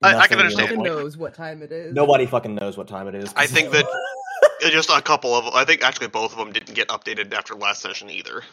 I- 0.01 0.15
I 0.15 0.27
can 0.27 0.39
understand. 0.39 0.69
Who 0.69 0.75
really- 0.81 0.89
knows 1.01 1.17
what 1.17 1.33
time 1.33 1.61
it 1.61 1.73
is? 1.73 1.93
Nobody 1.93 2.25
fucking 2.25 2.55
knows 2.55 2.77
what 2.77 2.87
time 2.87 3.09
it 3.09 3.15
is. 3.15 3.33
I 3.35 3.47
think 3.47 3.71
that 3.71 3.85
Just 4.61 4.89
a 4.89 5.01
couple 5.01 5.33
of, 5.35 5.53
I 5.53 5.63
think 5.65 5.83
actually 5.83 6.07
both 6.07 6.33
of 6.33 6.37
them 6.37 6.51
didn't 6.51 6.73
get 6.73 6.89
updated 6.89 7.33
after 7.33 7.55
last 7.55 7.81
session 7.81 8.09
either. 8.09 8.43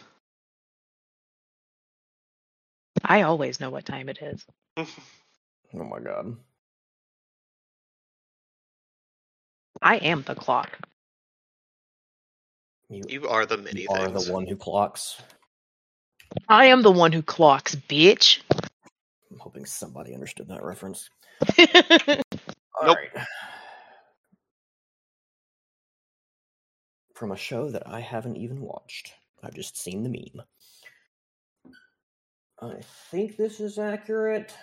I 3.05 3.23
always 3.23 3.61
know 3.61 3.71
what 3.71 3.85
time 3.85 4.09
it 4.09 4.19
is. 4.21 4.45
oh 5.79 5.85
my 5.85 6.01
god. 6.01 6.37
I 9.83 9.97
am 9.97 10.23
the 10.23 10.35
clock. 10.35 10.79
You, 12.89 13.03
You 13.09 13.29
are 13.29 13.47
the 13.47 13.59
many 13.59 13.83
you 13.83 13.89
are 13.91 14.09
the 14.09 14.33
one 14.33 14.47
who 14.47 14.57
clocks. 14.57 15.21
I 16.49 16.67
am 16.67 16.83
the 16.83 16.91
one 16.91 17.13
who 17.13 17.23
clocks, 17.23 17.75
bitch. 17.75 18.41
I'm 19.31 19.39
hoping 19.39 19.65
somebody 19.67 20.15
understood 20.15 20.49
that 20.49 20.63
reference. 20.63 21.09
Nope. 22.83 22.99
Alright. 22.99 23.27
From 27.15 27.33
a 27.33 27.37
show 27.37 27.71
that 27.71 27.89
I 27.89 28.01
haven't 28.01 28.37
even 28.37 28.61
watched. 28.61 29.15
I've 29.43 29.55
just 29.55 29.79
seen 29.79 30.03
the 30.03 30.11
meme. 30.11 30.45
I 32.61 32.81
think 33.11 33.39
this 33.39 33.61
is 33.61 33.79
accurate. 33.79 34.55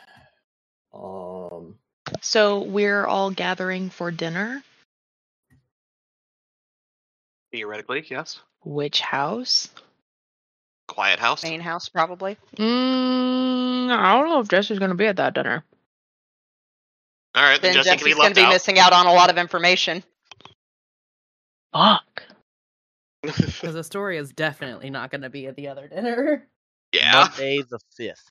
Um 0.94 1.76
so 2.22 2.62
we're 2.64 3.06
all 3.06 3.32
gathering 3.32 3.90
for 3.90 4.12
dinner. 4.12 4.64
Theoretically, 7.52 8.06
yes. 8.10 8.40
Which 8.64 9.02
house? 9.02 9.70
Quiet 10.88 11.20
house. 11.20 11.44
Main 11.44 11.62
house, 11.62 11.90
probably. 11.90 12.38
Mm, 12.58 13.90
I 13.92 14.14
don't 14.14 14.30
know 14.30 14.40
if 14.40 14.48
Jesse's 14.48 14.80
gonna 14.80 14.96
be 14.96 15.06
at 15.06 15.18
that 15.18 15.34
dinner. 15.34 15.64
All 17.36 17.44
right, 17.44 17.60
then, 17.62 17.74
Then 17.74 17.84
Jesse 17.84 17.98
Jesse's 17.98 18.14
going 18.16 18.30
to 18.30 18.36
be 18.36 18.46
out. 18.46 18.50
missing 18.54 18.78
out 18.78 18.94
on 18.94 19.08
a 19.08 19.14
lot 19.14 19.32
of 19.32 19.38
information. 19.38 20.04
Fuck. 21.74 22.24
Because 23.24 23.74
the 23.74 23.84
story 23.86 24.18
is 24.18 24.34
definitely 24.34 24.90
not 24.90 25.10
going 25.10 25.22
to 25.22 25.30
be 25.30 25.48
at 25.48 25.56
the 25.56 25.70
other 25.70 25.88
dinner. 25.88 26.46
yeah. 26.92 27.30
Monday 27.30 27.62
the 27.62 27.80
fifth. 27.96 28.30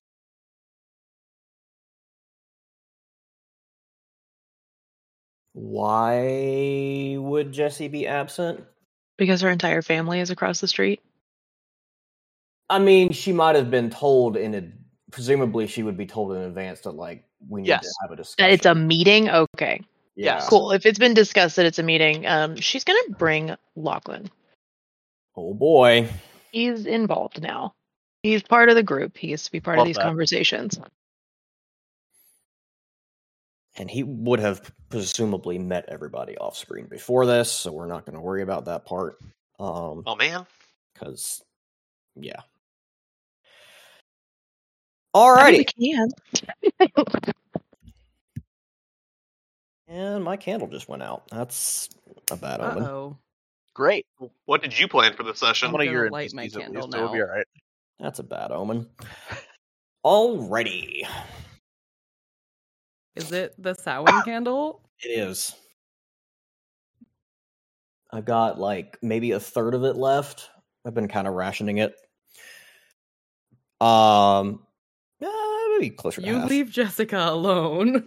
Why 5.52 7.16
would 7.18 7.52
Jesse 7.52 7.88
be 7.88 8.06
absent? 8.06 8.64
Because 9.18 9.40
her 9.42 9.50
entire 9.50 9.82
family 9.82 10.20
is 10.20 10.30
across 10.30 10.60
the 10.60 10.68
street. 10.68 11.00
I 12.70 12.78
mean, 12.78 13.12
she 13.12 13.32
might 13.32 13.56
have 13.56 13.70
been 13.70 13.90
told 13.90 14.36
in 14.36 14.54
a. 14.54 14.62
Presumably, 15.10 15.66
she 15.66 15.82
would 15.82 15.98
be 15.98 16.06
told 16.06 16.32
in 16.32 16.38
advance 16.38 16.80
that 16.80 16.92
like 16.92 17.24
we 17.48 17.60
need 17.60 17.68
Yes. 17.68 17.82
to 17.82 17.94
have 18.00 18.10
a 18.12 18.16
discussion. 18.16 18.48
That 18.50 18.54
it's 18.54 18.64
a 18.64 18.74
meeting. 18.74 19.28
Okay, 19.28 19.82
yeah. 20.16 20.36
Yes. 20.36 20.48
cool. 20.48 20.72
If 20.72 20.86
it's 20.86 20.98
been 20.98 21.12
discussed 21.12 21.56
that 21.56 21.66
it's 21.66 21.78
a 21.78 21.82
meeting, 21.82 22.26
um, 22.26 22.56
she's 22.56 22.84
gonna 22.84 22.98
bring 23.18 23.54
Lachlan. 23.76 24.30
Oh 25.36 25.52
boy. 25.52 26.08
He's 26.50 26.86
involved 26.86 27.42
now. 27.42 27.74
He's 28.22 28.42
part 28.42 28.70
of 28.70 28.74
the 28.74 28.82
group. 28.82 29.18
He 29.18 29.28
gets 29.28 29.44
to 29.44 29.52
be 29.52 29.60
part 29.60 29.76
Love 29.76 29.84
of 29.84 29.88
these 29.88 29.96
that. 29.96 30.04
conversations. 30.04 30.80
And 33.76 33.90
he 33.90 34.02
would 34.02 34.38
have 34.40 34.70
presumably 34.90 35.58
met 35.58 35.86
everybody 35.88 36.36
off 36.36 36.56
screen 36.58 36.86
before 36.86 37.24
this, 37.24 37.50
so 37.50 37.72
we're 37.72 37.86
not 37.86 38.04
going 38.04 38.14
to 38.16 38.20
worry 38.20 38.42
about 38.42 38.66
that 38.66 38.84
part. 38.84 39.16
Um, 39.58 40.02
Oh 40.06 40.16
man. 40.16 40.46
because 40.92 41.42
yeah. 42.16 42.40
I 45.14 45.52
mean, 45.52 45.64
Alrighty, 45.64 45.66
can. 45.78 46.08
and 49.88 50.24
my 50.24 50.36
candle 50.36 50.68
just 50.68 50.88
went 50.88 51.02
out. 51.02 51.24
That's 51.30 51.88
a 52.30 52.36
bad 52.36 52.60
omen. 52.60 52.82
oh. 52.84 53.18
Great. 53.74 54.04
What 54.44 54.60
did 54.62 54.78
you 54.78 54.86
plan 54.86 55.14
for 55.14 55.22
the 55.22 55.34
session? 55.34 55.68
I'm 55.68 55.72
One 55.72 55.80
of 55.82 55.86
gonna 55.86 55.98
your 55.98 56.10
light 56.10 56.34
my 56.34 56.46
candle 56.48 56.74
least, 56.74 56.90
be 56.90 56.98
now. 56.98 57.06
all 57.08 57.18
right. 57.26 57.46
That's 57.98 58.18
a 58.18 58.22
bad 58.22 58.50
omen. 58.52 58.86
Alrighty, 60.04 61.06
Is 63.16 63.32
it 63.32 63.54
the 63.58 63.74
Samhain 63.74 64.22
candle? 64.24 64.82
it 65.02 65.08
is. 65.08 65.54
I've 68.12 68.24
got 68.24 68.58
like 68.58 68.98
maybe 69.02 69.32
a 69.32 69.40
third 69.40 69.74
of 69.74 69.84
it 69.84 69.96
left. 69.96 70.50
I've 70.86 70.94
been 70.94 71.08
kind 71.08 71.26
of 71.26 71.34
rationing 71.34 71.78
it. 71.78 71.94
Um, 73.80 74.60
maybe 75.20 75.90
closer 75.90 76.20
to 76.20 76.26
You 76.26 76.36
half. 76.38 76.50
leave 76.50 76.70
Jessica 76.70 77.18
alone. 77.18 78.04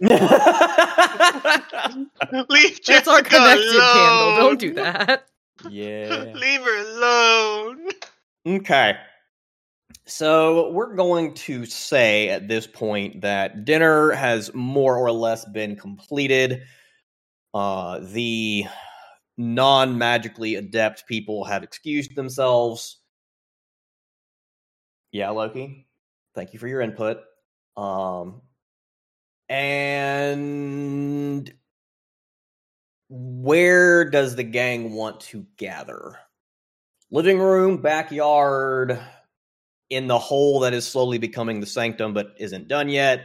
Leave 2.48 2.80
Jessica 2.80 2.92
That's 2.92 3.08
our 3.08 3.22
Jessica 3.22 3.36
connected 3.36 3.72
candle. 3.80 4.36
Don't 4.36 4.58
do 4.60 4.74
that. 4.74 5.26
yeah. 5.70 6.32
Leave 6.34 6.60
her 6.62 6.96
alone. 6.96 7.88
Okay. 8.46 8.96
So 10.06 10.70
we're 10.70 10.94
going 10.94 11.34
to 11.34 11.66
say 11.66 12.28
at 12.28 12.46
this 12.46 12.66
point 12.66 13.22
that 13.22 13.64
dinner 13.64 14.12
has 14.12 14.54
more 14.54 14.96
or 14.96 15.10
less 15.10 15.44
been 15.46 15.74
completed. 15.74 16.62
Uh, 17.52 17.98
the 18.00 18.66
non 19.36 19.98
magically 19.98 20.54
adept 20.54 21.06
people 21.08 21.44
have 21.44 21.64
excused 21.64 22.14
themselves. 22.14 23.00
Yeah, 25.10 25.30
Loki. 25.30 25.88
Thank 26.34 26.52
you 26.52 26.60
for 26.60 26.68
your 26.68 26.82
input. 26.82 27.18
Um, 27.76 28.42
and 29.48 29.92
where 33.08 34.08
does 34.08 34.36
the 34.36 34.44
gang 34.44 34.92
want 34.92 35.20
to 35.20 35.46
gather? 35.56 36.16
living 37.10 37.38
room, 37.38 37.80
backyard, 37.80 38.98
in 39.90 40.06
the 40.08 40.18
hole 40.18 40.60
that 40.60 40.74
is 40.74 40.86
slowly 40.86 41.18
becoming 41.18 41.60
the 41.60 41.66
sanctum 41.66 42.12
but 42.14 42.34
isn't 42.38 42.68
done 42.68 42.88
yet. 42.88 43.24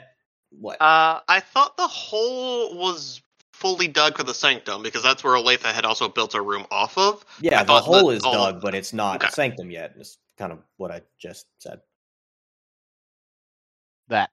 What? 0.52 0.82
Uh, 0.82 1.22
I 1.28 1.40
thought 1.40 1.78
the 1.78 1.88
hole 1.88 2.78
was 2.78 3.22
fully 3.54 3.88
dug 3.88 4.18
for 4.18 4.24
the 4.24 4.34
sanctum 4.34 4.84
because 4.84 5.04
that's 5.04 5.24
where 5.24 5.34
Olathe 5.36 5.62
had 5.64 5.86
also 5.86 6.08
built 6.10 6.34
a 6.36 6.42
room 6.42 6.66
off 6.72 6.98
of. 6.98 7.24
yeah, 7.40 7.60
I 7.60 7.64
the 7.64 7.68
thought 7.68 7.84
hole 7.84 8.08
that 8.10 8.16
is 8.18 8.24
all- 8.24 8.34
dug, 8.34 8.62
but 8.62 8.76
it's 8.76 8.92
not 8.94 9.22
a 9.22 9.26
Okay. 9.28 9.32
sanctum 9.34 9.72
yet. 9.72 9.94
It's 9.98 10.18
kind 10.38 10.52
of 10.52 10.60
what 10.78 10.92
I 10.92 11.02
just 11.20 11.46
said. 11.60 11.80
That. 14.10 14.30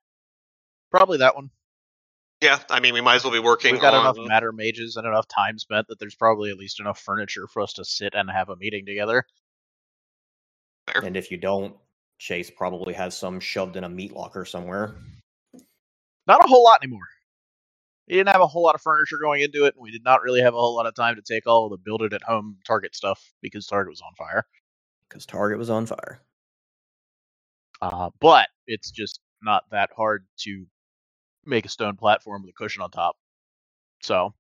Probably 0.91 1.19
that 1.19 1.35
one. 1.37 1.51
Yeah, 2.41 2.59
I 2.71 2.81
mean 2.81 2.95
we 2.95 3.01
might 3.01 3.17
as 3.17 3.25
well 3.25 3.33
be 3.33 3.39
working 3.41 3.73
We've 3.73 3.81
got 3.81 3.95
on. 3.95 4.01
enough 4.01 4.17
matter 4.29 4.53
mages 4.53 4.97
and 4.97 5.07
enough 5.07 5.27
time 5.29 5.59
spent 5.59 5.89
that 5.89 5.99
there's 5.99 6.15
probably 6.15 6.51
at 6.51 6.57
least 6.57 6.79
enough 6.81 7.01
furniture 7.01 7.47
for 7.49 7.63
us 7.63 7.73
to 7.75 7.85
sit 7.85 8.15
and 8.15 8.31
have 8.31 8.49
a 8.49 8.57
meeting 8.57 8.87
together. 8.87 9.25
Fair. 10.93 11.03
And 11.05 11.17
if 11.17 11.31
you 11.31 11.37
don't, 11.37 11.77
Chase 12.19 12.51
probably 12.51 12.95
has 12.95 13.17
some 13.17 13.41
shoved 13.41 13.77
in 13.77 13.85
a 13.85 13.89
meat 13.89 14.13
locker 14.13 14.45
somewhere. 14.45 14.97
Not 16.27 16.45
a 16.45 16.49
whole 16.49 16.65
lot 16.65 16.81
anymore. 16.83 17.07
We 18.09 18.17
didn't 18.17 18.31
have 18.31 18.41
a 18.41 18.47
whole 18.47 18.63
lot 18.63 18.75
of 18.75 18.81
furniture 18.81 19.19
going 19.21 19.43
into 19.43 19.65
it, 19.65 19.75
and 19.75 19.83
we 19.83 19.91
did 19.91 20.03
not 20.05 20.23
really 20.23 20.41
have 20.41 20.55
a 20.55 20.59
whole 20.59 20.75
lot 20.75 20.87
of 20.87 20.95
time 20.95 21.17
to 21.17 21.23
take 21.23 21.47
all 21.47 21.69
the 21.69 21.77
build 21.77 22.03
it 22.03 22.13
at 22.13 22.23
home 22.23 22.57
Target 22.67 22.97
stuff 22.97 23.33
because 23.43 23.67
Target 23.67 23.91
was 23.91 24.01
on 24.01 24.15
fire. 24.17 24.45
Because 25.09 25.27
Target 25.27 25.59
was 25.59 25.71
on 25.71 25.87
fire. 25.87 26.21
Uh, 27.81 28.11
but 28.21 28.49
it's 28.67 28.91
just 28.91 29.21
not 29.43 29.65
that 29.71 29.91
hard 29.97 30.27
to 30.39 30.67
make 31.45 31.65
a 31.65 31.69
stone 31.69 31.97
platform 31.97 32.43
with 32.43 32.51
a 32.51 32.53
cushion 32.55 32.83
on 32.83 32.91
top. 32.91 33.17
So 34.03 34.35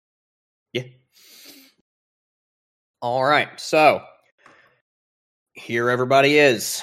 Yeah. 0.72 0.84
All 3.00 3.24
right. 3.24 3.48
So 3.60 4.02
here 5.52 5.88
everybody 5.90 6.38
is. 6.38 6.82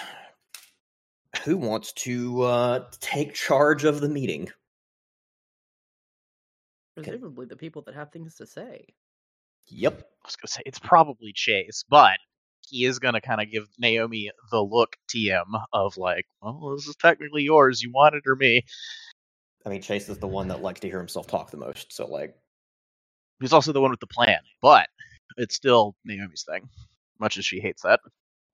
Who 1.45 1.57
wants 1.57 1.93
to 1.93 2.41
uh, 2.41 2.85
take 2.99 3.35
charge 3.35 3.83
of 3.85 4.01
the 4.01 4.09
meeting? 4.09 4.49
Presumably 6.97 7.45
the 7.45 7.55
people 7.55 7.83
that 7.83 7.93
have 7.93 8.11
things 8.11 8.35
to 8.35 8.47
say. 8.47 8.85
Yep. 9.67 9.93
I 9.99 10.27
was 10.27 10.35
gonna 10.35 10.47
say 10.47 10.61
it's 10.65 10.79
probably 10.79 11.33
Chase, 11.33 11.83
but 11.87 12.17
he 12.67 12.85
is 12.85 12.97
gonna 12.97 13.21
kind 13.21 13.41
of 13.41 13.51
give 13.51 13.67
Naomi 13.77 14.31
the 14.49 14.61
look 14.61 14.95
TM 15.13 15.43
of 15.71 15.97
like, 15.97 16.25
well, 16.41 16.73
this 16.75 16.87
is 16.87 16.95
technically 16.95 17.43
yours. 17.43 17.83
You 17.83 17.91
want 17.91 18.15
it 18.15 18.23
or 18.25 18.35
me? 18.35 18.63
I 19.67 19.69
mean, 19.69 19.83
Chase 19.83 20.09
is 20.09 20.17
the 20.17 20.27
one 20.27 20.47
that 20.47 20.63
likes 20.63 20.79
to 20.79 20.87
hear 20.89 20.97
himself 20.99 21.27
talk 21.27 21.51
the 21.51 21.57
most. 21.57 21.93
So, 21.93 22.07
like, 22.07 22.35
He's 23.39 23.53
also 23.53 23.71
the 23.71 23.81
one 23.81 23.91
with 23.91 23.99
the 23.99 24.07
plan, 24.07 24.39
but 24.61 24.87
it's 25.37 25.55
still 25.55 25.95
Naomi's 26.05 26.45
thing, 26.49 26.69
much 27.19 27.37
as 27.37 27.45
she 27.45 27.59
hates 27.59 27.81
that. 27.83 27.99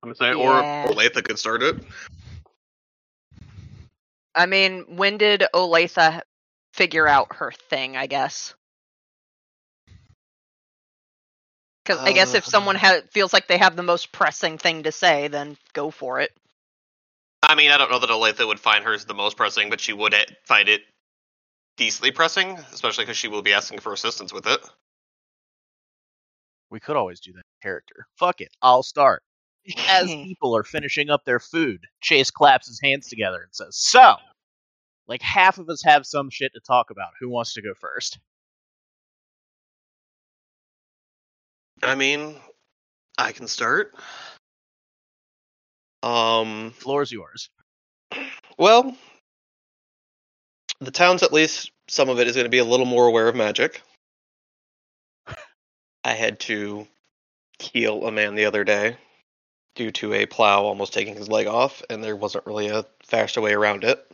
I'm 0.04 0.14
saying, 0.16 0.40
Yeah. 0.40 0.88
or 0.88 0.94
Olathe 0.94 1.24
could 1.24 1.38
start 1.38 1.62
it. 1.62 1.76
I 4.36 4.46
mean, 4.46 4.96
when 4.96 5.18
did 5.18 5.44
Olathe 5.54 6.22
figure 6.74 7.08
out 7.08 7.36
her 7.36 7.52
thing? 7.52 7.98
I 7.98 8.08
guess. 8.08 8.54
Because 11.84 12.00
I 12.00 12.12
guess 12.14 12.36
if 12.36 12.46
someone 12.46 12.76
Uh. 12.76 12.80
ha- 12.80 13.02
feels 13.12 13.34
like 13.34 13.48
they 13.48 13.58
have 13.58 13.76
the 13.76 13.84
most 13.84 14.12
pressing 14.12 14.58
thing 14.58 14.84
to 14.84 14.92
say, 14.92 15.28
then 15.28 15.58
go 15.74 15.90
for 15.92 16.20
it. 16.20 16.32
I 17.44 17.56
mean, 17.56 17.72
I 17.72 17.78
don't 17.78 17.90
know 17.90 18.00
that 18.00 18.10
Olathe 18.10 18.46
would 18.46 18.60
find 18.60 18.84
hers 18.86 19.06
the 19.06 19.16
most 19.16 19.36
pressing, 19.36 19.70
but 19.70 19.82
she 19.82 19.94
would 19.94 20.16
find 20.46 20.70
it 20.70 20.84
decently 21.76 22.12
pressing, 22.12 22.58
especially 22.72 23.04
because 23.04 23.18
she 23.18 23.28
will 23.28 23.42
be 23.42 23.54
asking 23.54 23.80
for 23.80 23.92
assistance 23.94 24.32
with 24.32 24.46
it. 24.46 24.60
We 26.70 26.80
could 26.80 26.96
always 26.96 27.20
do 27.20 27.34
that 27.34 27.44
character. 27.62 28.06
Fuck 28.16 28.42
it, 28.42 28.52
I'll 28.62 28.84
start. 28.84 29.24
As 29.88 30.08
people 30.08 30.56
are 30.56 30.64
finishing 30.64 31.10
up 31.10 31.26
their 31.26 31.40
food, 31.40 31.86
Chase 32.02 32.32
claps 32.32 32.68
his 32.68 32.80
hands 32.82 33.08
together 33.08 33.44
and 33.44 33.54
says, 33.54 33.78
"So, 33.78 34.16
like 35.08 35.22
half 35.22 35.58
of 35.58 35.70
us 35.70 35.84
have 35.84 36.06
some 36.06 36.30
shit 36.30 36.54
to 36.54 36.60
talk 36.60 36.90
about. 36.90 37.12
Who 37.20 37.30
wants 37.30 37.54
to 37.54 37.62
go 37.62 37.74
first? 37.80 38.20
I 41.84 41.96
mean, 41.96 42.36
I 43.18 43.32
can 43.32 43.48
start. 43.48 43.96
Um, 46.04 46.72
Floor's 46.72 47.12
yours." 47.12 47.50
well, 48.58 48.96
the 50.80 50.92
town's 50.92 51.24
at 51.24 51.34
least 51.34 51.72
some 51.88 52.10
of 52.10 52.20
it 52.20 52.28
is 52.28 52.36
going 52.36 52.46
to 52.46 52.50
be 52.50 52.58
a 52.58 52.66
little 52.66 52.86
more 52.86 53.08
aware 53.08 53.28
of 53.28 53.36
magic. 53.36 53.82
I 56.04 56.14
had 56.14 56.40
to 56.42 56.88
heal 57.60 58.08
a 58.08 58.12
man 58.12 58.34
the 58.34 58.46
other 58.46 58.64
day 58.64 58.98
due 59.76 59.92
to 59.92 60.14
a 60.14 60.26
plow 60.26 60.64
almost 60.64 60.94
taking 60.94 61.16
his 61.16 61.30
leg 61.30 61.48
off, 61.48 61.82
and 61.90 62.04
there 62.04 62.16
wasn't 62.16 62.46
really 62.46 62.68
a 62.68 62.86
faster 63.04 63.42
way 63.42 63.54
around 63.54 63.84
it. 63.84 64.06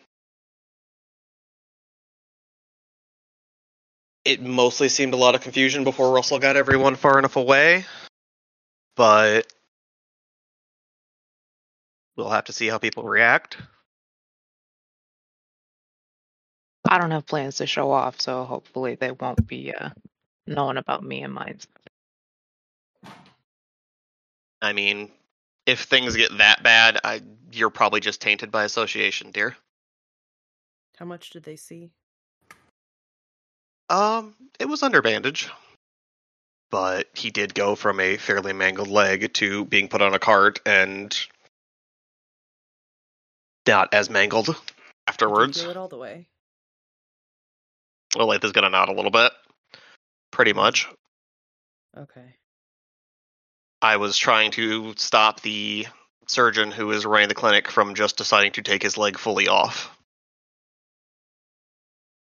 It 4.26 4.42
mostly 4.42 4.90
seemed 4.90 5.14
a 5.14 5.18
lot 5.18 5.36
of 5.36 5.42
confusion 5.42 5.84
before 5.84 6.14
Russell 6.14 6.40
got 6.40 6.58
everyone 6.58 6.96
far 6.96 7.18
enough 7.18 7.38
away, 7.38 7.86
but 8.96 9.52
we'll 12.18 12.30
have 12.30 12.46
to 12.46 12.54
see 12.54 12.68
how 12.68 12.78
people 12.78 13.04
react. 13.04 13.58
I 16.90 16.98
don't 16.98 17.12
have 17.12 17.26
plans 17.26 17.58
to 17.58 17.68
show 17.68 17.92
off, 17.92 18.20
so 18.22 18.44
hopefully 18.46 18.96
they 18.96 19.12
won't 19.12 19.46
be 19.48 19.74
uh, 19.74 19.90
knowing 20.46 20.78
about 20.78 21.04
me 21.04 21.22
and 21.22 21.34
mine. 21.34 21.60
I 24.62 24.74
mean, 24.74 25.12
if 25.68 25.82
things 25.84 26.16
get 26.16 26.36
that 26.40 26.64
bad, 26.64 27.00
I, 27.04 27.22
you're 27.52 27.70
probably 27.70 28.00
just 28.00 28.22
tainted 28.22 28.52
by 28.52 28.64
association, 28.64 29.30
dear. 29.32 29.56
How 30.98 31.06
much 31.06 31.30
did 31.30 31.44
they 31.44 31.58
see? 31.58 31.92
Um, 33.90 34.34
it 34.60 34.66
was 34.66 34.82
under 34.82 35.02
bandage. 35.04 35.50
but 36.72 37.08
he 37.14 37.30
did 37.30 37.54
go 37.54 37.76
from 37.76 38.00
a 38.00 38.18
fairly 38.18 38.52
mangled 38.54 38.90
leg 38.90 39.32
to 39.34 39.64
being 39.66 39.88
put 39.88 40.02
on 40.02 40.14
a 40.14 40.20
cart 40.20 40.60
and 40.66 41.18
not 43.66 43.94
as 43.94 44.10
mangled 44.10 44.50
afterwards. 45.08 45.62
feel 45.62 45.72
it 45.72 45.78
all 45.78 45.88
the 45.88 45.98
way. 45.98 46.28
Lilith 48.16 48.44
is 48.44 48.52
gonna 48.52 48.70
nod 48.70 48.90
a 48.90 48.94
little 48.94 49.12
bit. 49.12 49.32
Pretty 50.32 50.54
much. 50.54 50.88
Okay. 51.98 52.36
I 53.82 53.98
was 53.98 54.18
trying 54.18 54.52
to 54.52 54.94
stop 54.98 55.42
the 55.42 55.88
surgeon 56.28 56.72
who 56.72 56.92
is 56.92 57.06
running 57.06 57.30
the 57.30 57.36
clinic 57.36 57.70
from 57.70 57.96
just 57.96 58.18
deciding 58.18 58.52
to 58.54 58.62
take 58.62 58.82
his 58.84 58.98
leg 58.98 59.18
fully 59.18 59.48
off. 59.48 59.96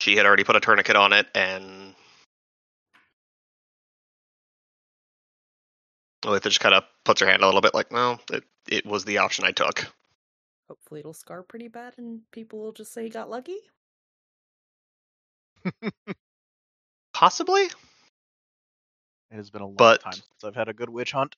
She 0.01 0.16
had 0.16 0.27
already 0.27 0.45
put 0.45 0.57
a 0.57 0.61
tourniquet 0.61 0.97
on 0.97 1.12
it, 1.14 1.27
and 1.35 1.95
oh, 6.25 6.29
Lilith 6.29 6.42
just 6.45 6.61
kind 6.61 6.75
of 6.75 6.85
puts 7.05 7.21
her 7.21 7.27
hand 7.27 7.42
a 7.42 7.47
little 7.47 7.62
bit 7.62 7.75
like, 7.75 7.90
no, 7.90 8.19
it, 8.31 8.45
it 8.69 8.85
was 8.85 9.05
the 9.05 9.19
option 9.19 9.45
I 9.45 9.53
took. 9.53 9.87
Hopefully 10.69 11.01
it'll 11.01 11.14
scar 11.14 11.42
pretty 11.42 11.69
bad 11.69 11.95
and 11.97 12.21
people 12.33 12.59
will 12.59 12.73
just 12.73 12.92
say 12.92 13.05
he 13.05 13.09
got 13.09 13.31
lucky. 13.31 13.57
Possibly? 17.14 17.62
It 19.31 19.37
has 19.37 19.51
been 19.51 19.62
a 19.62 19.66
long 19.66 19.77
But- 19.77 20.03
time 20.03 20.12
since 20.12 20.45
I've 20.45 20.55
had 20.57 20.69
a 20.69 20.75
good 20.75 20.90
witch 20.90 21.12
hunt. 21.12 21.37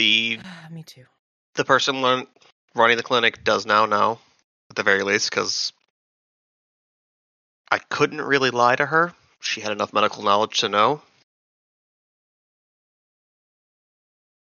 The 0.00 0.38
ah, 0.42 0.68
Me 0.70 0.82
too. 0.82 1.04
the 1.56 1.64
person 1.66 2.00
running 2.74 2.96
the 2.96 3.02
clinic 3.02 3.44
does 3.44 3.66
now 3.66 3.84
know, 3.84 4.18
at 4.70 4.76
the 4.76 4.82
very 4.82 5.02
least, 5.02 5.28
because 5.28 5.74
I 7.70 7.76
couldn't 7.76 8.22
really 8.22 8.48
lie 8.48 8.76
to 8.76 8.86
her. 8.86 9.12
She 9.40 9.60
had 9.60 9.72
enough 9.72 9.92
medical 9.92 10.22
knowledge 10.22 10.60
to 10.60 10.70
know. 10.70 11.02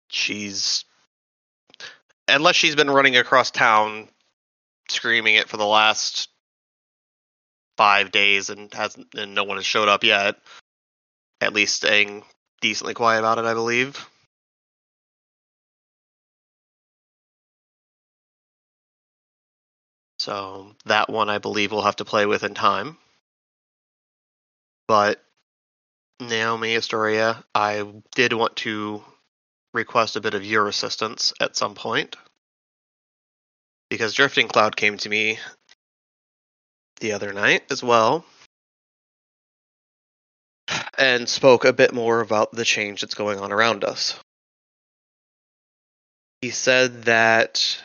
She's. 0.10 0.86
Unless 2.28 2.56
she's 2.56 2.76
been 2.76 2.92
running 2.92 3.18
across 3.18 3.50
town 3.50 4.08
screaming 4.88 5.34
it 5.34 5.50
for 5.50 5.58
the 5.58 5.66
last 5.66 6.30
five 7.76 8.12
days 8.12 8.52
and 8.52 8.72
hasn't 8.72 9.16
and 9.16 9.34
no 9.34 9.46
one 9.46 9.58
has 9.58 9.66
showed 9.66 9.90
up 9.90 10.04
yet. 10.04 10.36
At 11.42 11.54
least 11.54 11.78
staying 11.78 12.24
decently 12.62 12.94
quiet 12.94 13.20
about 13.20 13.40
it, 13.40 13.46
I 13.46 13.56
believe. 13.56 14.08
So 20.20 20.76
that 20.86 21.10
one 21.10 21.30
I 21.30 21.38
believe 21.38 21.72
we'll 21.72 21.82
have 21.82 21.96
to 21.98 22.06
play 22.06 22.26
with 22.26 22.44
in 22.44 22.54
time. 22.54 22.98
But 24.88 25.24
Naomi 26.20 26.76
Astoria, 26.76 27.44
I 27.56 27.86
did 28.16 28.34
want 28.34 28.58
to 28.58 29.02
request 29.74 30.18
a 30.18 30.22
bit 30.22 30.34
of 30.34 30.44
your 30.44 30.68
assistance 30.68 31.34
at 31.40 31.56
some 31.56 31.74
point. 31.74 32.18
Because 33.90 34.14
Drifting 34.14 34.48
Cloud 34.48 34.76
came 34.76 34.98
to 34.98 35.10
me 35.10 35.40
the 37.00 37.14
other 37.14 37.32
night 37.32 37.64
as 37.72 37.82
well. 37.82 38.26
And 40.98 41.30
spoke 41.30 41.64
a 41.64 41.72
bit 41.72 41.94
more 41.94 42.20
about 42.20 42.52
the 42.52 42.66
change 42.66 43.02
that's 43.02 43.16
going 43.16 43.40
on 43.40 43.54
around 43.54 43.86
us. 43.86 44.20
He 46.42 46.50
said 46.50 47.04
that 47.04 47.82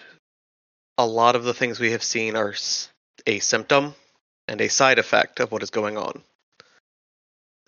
a 0.97 1.07
lot 1.07 1.37
of 1.37 1.45
the 1.45 1.55
things 1.55 1.81
we 1.81 1.93
have 1.93 2.03
seen 2.03 2.37
are 2.37 2.55
a 3.27 3.39
symptom 3.39 3.95
and 4.47 4.61
a 4.61 4.69
side 4.69 4.99
effect 4.99 5.41
of 5.41 5.51
what 5.51 5.63
is 5.63 5.71
going 5.71 5.97
on. 5.97 6.23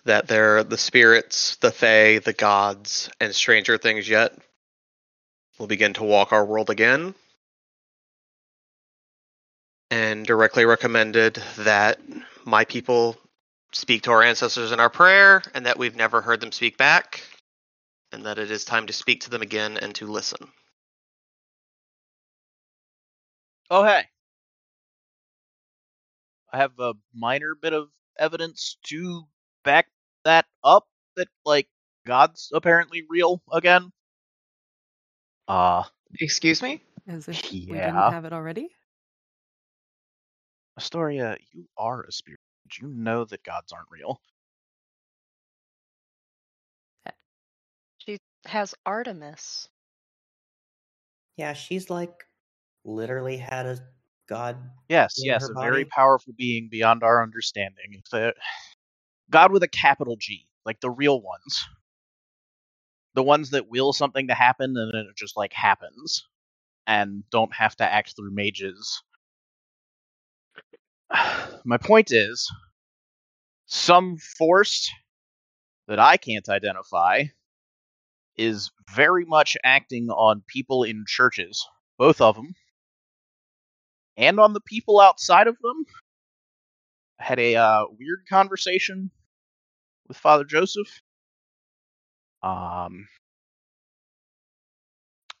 That 0.05 0.27
they're 0.27 0.63
the 0.63 0.77
spirits, 0.77 1.57
the 1.57 1.71
fae, 1.71 2.19
the 2.19 2.33
gods, 2.33 3.09
and 3.19 3.35
stranger 3.35 3.77
things 3.77 4.07
yet 4.07 4.37
will 5.59 5.67
begin 5.67 5.93
to 5.93 6.03
walk 6.03 6.31
our 6.31 6.45
world 6.45 6.69
again. 6.69 7.13
And 9.89 10.25
directly 10.25 10.65
recommended 10.65 11.41
that 11.57 11.99
my 12.45 12.65
people 12.65 13.17
speak 13.73 14.03
to 14.03 14.11
our 14.11 14.23
ancestors 14.23 14.71
in 14.71 14.79
our 14.79 14.89
prayer, 14.89 15.43
and 15.53 15.65
that 15.65 15.77
we've 15.77 15.95
never 15.95 16.21
heard 16.21 16.39
them 16.39 16.51
speak 16.51 16.77
back, 16.77 17.21
and 18.11 18.25
that 18.25 18.39
it 18.39 18.49
is 18.49 18.63
time 18.63 18.87
to 18.87 18.93
speak 18.93 19.21
to 19.21 19.29
them 19.29 19.41
again 19.41 19.77
and 19.77 19.93
to 19.95 20.07
listen. 20.07 20.47
Oh, 23.69 23.83
hey. 23.83 24.07
I 26.51 26.57
have 26.57 26.77
a 26.79 26.93
minor 27.13 27.55
bit 27.55 27.73
of 27.73 27.89
evidence 28.17 28.77
to 28.83 29.27
back 29.63 29.87
that 30.23 30.45
up 30.63 30.87
that, 31.15 31.29
like, 31.45 31.69
God's 32.05 32.51
apparently 32.53 33.05
real 33.09 33.41
again. 33.51 33.91
Uh, 35.47 35.83
Excuse 36.19 36.61
me? 36.61 36.81
As 37.07 37.27
if 37.27 37.41
we 37.67 37.81
didn't 37.81 38.03
Yeah. 38.03 38.09
have 38.09 38.25
it 38.25 38.33
already. 38.33 38.69
Astoria, 40.77 41.37
you 41.51 41.67
are 41.77 42.03
a 42.03 42.11
spirit. 42.11 42.39
You 42.81 42.87
know 42.87 43.25
that 43.25 43.43
gods 43.43 43.71
aren't 43.73 43.91
real? 43.91 44.21
She 47.99 48.19
has 48.45 48.75
Artemis. 48.85 49.69
Yeah, 51.37 51.53
she's 51.53 51.89
like 51.89 52.26
literally 52.87 53.37
had 53.37 53.65
a 53.65 53.79
god. 54.27 54.57
Yes, 54.89 55.15
yes, 55.17 55.47
a 55.47 55.53
very 55.53 55.85
powerful 55.85 56.33
being 56.37 56.69
beyond 56.71 57.03
our 57.03 57.21
understanding. 57.21 58.01
A 58.13 58.33
God 59.29 59.51
with 59.51 59.63
a 59.63 59.67
capital 59.67 60.15
G, 60.19 60.47
like 60.65 60.79
the 60.79 60.89
real 60.89 61.21
ones. 61.21 61.65
The 63.13 63.23
ones 63.23 63.49
that 63.49 63.69
will 63.69 63.93
something 63.93 64.27
to 64.27 64.33
happen 64.33 64.75
and 64.77 64.93
then 64.93 65.07
it 65.09 65.17
just 65.17 65.35
like 65.35 65.53
happens 65.53 66.23
and 66.85 67.23
don't 67.31 67.53
have 67.53 67.75
to 67.77 67.83
act 67.83 68.15
through 68.15 68.33
mages. 68.33 69.01
My 71.65 71.77
point 71.77 72.11
is 72.11 72.49
some 73.65 74.17
force 74.37 74.89
that 75.87 75.99
I 75.99 76.17
can't 76.17 76.47
identify 76.47 77.23
is 78.37 78.71
very 78.95 79.25
much 79.25 79.57
acting 79.63 80.09
on 80.09 80.43
people 80.47 80.83
in 80.83 81.03
churches, 81.07 81.65
both 81.97 82.21
of 82.21 82.35
them, 82.35 82.53
and 84.17 84.39
on 84.39 84.53
the 84.53 84.61
people 84.61 84.99
outside 84.99 85.47
of 85.47 85.57
them. 85.61 85.85
I 87.19 87.23
had 87.23 87.39
a 87.39 87.55
uh, 87.55 87.85
weird 87.97 88.25
conversation 88.29 89.11
with 90.07 90.17
Father 90.17 90.43
Joseph. 90.43 91.01
Um, 92.43 93.07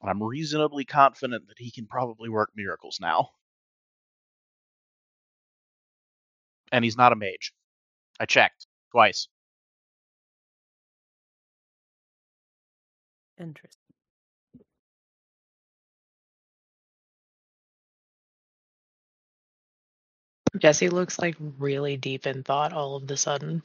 I'm 0.01 0.21
reasonably 0.21 0.85
confident 0.85 1.47
that 1.47 1.57
he 1.57 1.71
can 1.71 1.85
probably 1.87 2.29
work 2.29 2.51
miracles 2.55 2.99
now. 3.01 3.29
And 6.71 6.83
he's 6.83 6.97
not 6.97 7.13
a 7.13 7.15
mage. 7.15 7.53
I 8.19 8.25
checked 8.25 8.67
twice. 8.91 9.27
Interesting. 13.39 13.86
Jesse 20.59 20.89
looks 20.89 21.19
like 21.19 21.35
really 21.59 21.97
deep 21.97 22.25
in 22.25 22.43
thought 22.43 22.73
all 22.73 22.95
of 22.95 23.07
the 23.07 23.17
sudden. 23.17 23.61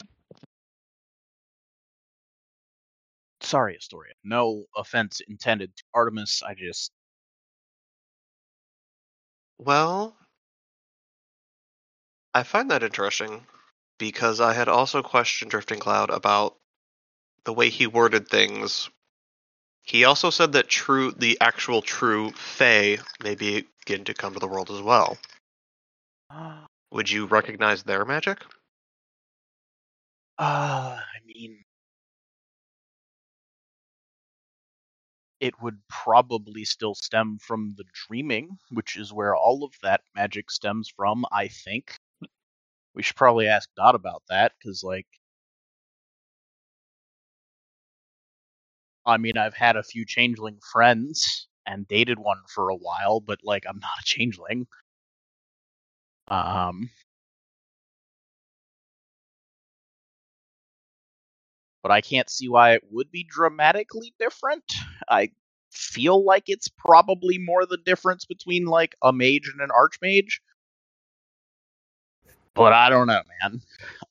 Sorry, 3.41 3.77
Astoria. 3.77 4.15
No 4.25 4.65
offense 4.77 5.21
intended 5.27 5.77
to 5.77 5.83
Artemis. 5.95 6.43
I 6.43 6.55
just 6.55 6.93
Well, 9.59 10.17
I 12.35 12.43
find 12.43 12.71
that 12.71 12.83
interesting 12.83 13.47
because 13.99 14.41
I 14.41 14.55
had 14.55 14.69
also 14.69 15.03
questioned 15.03 15.53
Drifting 15.53 15.79
Cloud 15.79 16.11
about 16.11 16.57
the 17.45 17.53
way 17.53 17.69
he 17.69 17.87
worded 17.87 18.29
things. 18.29 18.91
He 19.85 20.05
also 20.05 20.31
said 20.31 20.53
that 20.53 20.69
true, 20.69 21.13
the 21.13 21.39
actual 21.41 21.83
true 21.83 22.31
Fae 22.33 22.99
may 23.23 23.37
begin 23.37 24.05
to 24.05 24.15
come 24.15 24.33
to 24.35 24.41
the 24.41 24.49
world 24.49 24.71
as 24.71 24.81
well. 24.81 25.17
Ah. 26.31 26.67
Would 26.93 27.11
you 27.11 27.27
recognize 27.27 27.83
their 27.83 28.05
magic? 28.05 28.45
Uh, 30.39 30.99
I 31.01 31.21
mean, 31.27 31.65
it 35.41 35.61
would 35.61 35.87
probably 35.89 36.65
still 36.65 36.95
stem 36.95 37.39
from 37.39 37.75
the 37.77 37.85
dreaming, 37.93 38.57
which 38.71 38.97
is 38.97 39.13
where 39.13 39.37
all 39.37 39.63
of 39.63 39.75
that 39.83 40.01
magic 40.15 40.51
stems 40.51 40.89
from, 40.97 41.27
I 41.31 41.49
think. 41.49 41.99
We 42.95 43.03
should 43.03 43.17
probably 43.17 43.49
ask 43.49 43.69
Dot 43.77 43.95
about 43.95 44.23
that, 44.31 44.53
because, 44.59 44.83
like, 44.83 45.07
I 49.07 49.17
mean, 49.17 49.37
I've 49.39 49.55
had 49.55 49.77
a 49.77 49.83
few 49.85 50.05
changeling 50.05 50.59
friends 50.73 51.47
and 51.67 51.87
dated 51.87 52.19
one 52.19 52.43
for 52.53 52.69
a 52.69 52.75
while, 52.77 53.21
but, 53.21 53.39
like, 53.45 53.65
I'm 53.69 53.79
not 53.79 54.01
a 54.01 54.05
changeling. 54.05 54.67
Um, 56.29 56.91
but 61.83 61.91
I 61.93 62.01
can't 62.01 62.31
see 62.31 62.49
why 62.49 62.75
it 62.75 62.85
would 62.91 63.11
be 63.11 63.25
dramatically 63.29 64.15
different. 64.19 64.65
I 65.09 65.31
feel 65.71 66.25
like 66.25 66.45
it's 66.47 66.69
probably 66.69 67.39
more 67.39 67.67
the 67.67 67.79
difference 67.79 68.25
between 68.25 68.67
like 68.67 68.95
a 69.03 69.13
mage 69.13 69.51
and 69.53 69.61
an 69.61 69.71
archmage. 69.71 70.39
But 72.55 72.73
I 72.73 72.91
don't 72.91 73.07
know, 73.07 73.23
man. 73.43 73.61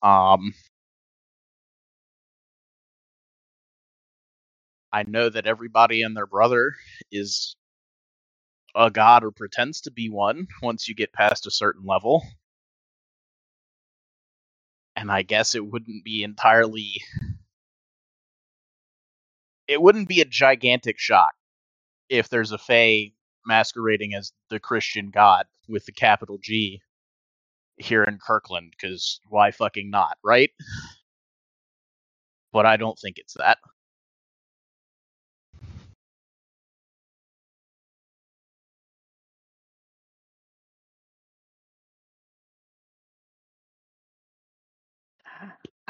Um 0.02 0.54
I 4.94 5.04
know 5.04 5.30
that 5.30 5.48
everybody 5.48 6.02
and 6.02 6.16
their 6.16 6.26
brother 6.28 6.76
is 7.12 7.56
a 8.76 8.92
god 8.92 9.24
or 9.24 9.32
pretends 9.32 9.82
to 9.82 9.92
be 9.92 10.10
one 10.10 10.48
once 10.62 10.88
you 10.88 10.96
get 10.96 11.14
past 11.14 11.48
a 11.48 11.52
certain 11.52 11.84
level. 11.86 12.24
And 14.96 15.12
I 15.12 15.22
guess 15.24 15.56
it 15.56 15.66
wouldn't 15.66 16.04
be 16.04 16.24
entirely 16.24 17.02
it 19.68 19.82
wouldn't 19.82 20.10
be 20.10 20.22
a 20.22 20.26
gigantic 20.26 21.00
shock 21.00 21.34
if 22.10 22.30
there's 22.30 22.52
a 22.52 22.58
Fae 22.58 23.14
masquerading 23.46 24.14
as 24.16 24.34
the 24.50 24.60
Christian 24.60 25.12
God 25.12 25.46
with 25.70 25.86
the 25.86 25.94
capital 25.94 26.40
G 26.42 26.82
here 27.78 28.04
in 28.04 28.20
Kirkland, 28.26 28.72
because 28.72 29.20
why 29.30 29.52
fucking 29.52 29.90
not, 29.90 30.18
right? 30.24 30.52
But 32.54 32.66
I 32.66 32.78
don't 32.78 33.00
think 33.00 33.18
it's 33.18 33.36
that. 33.36 33.58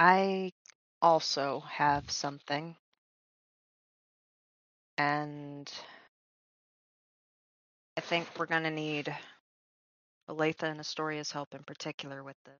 I 0.01 0.51
also 0.99 1.59
have 1.69 2.09
something. 2.09 2.75
And 4.97 5.71
I 7.95 8.01
think 8.01 8.27
we're 8.35 8.47
going 8.47 8.63
to 8.63 8.71
need 8.71 9.15
Olathe 10.27 10.63
and 10.63 10.79
Astoria's 10.79 11.31
help 11.31 11.53
in 11.53 11.61
particular 11.61 12.23
with 12.23 12.35
this. 12.45 12.57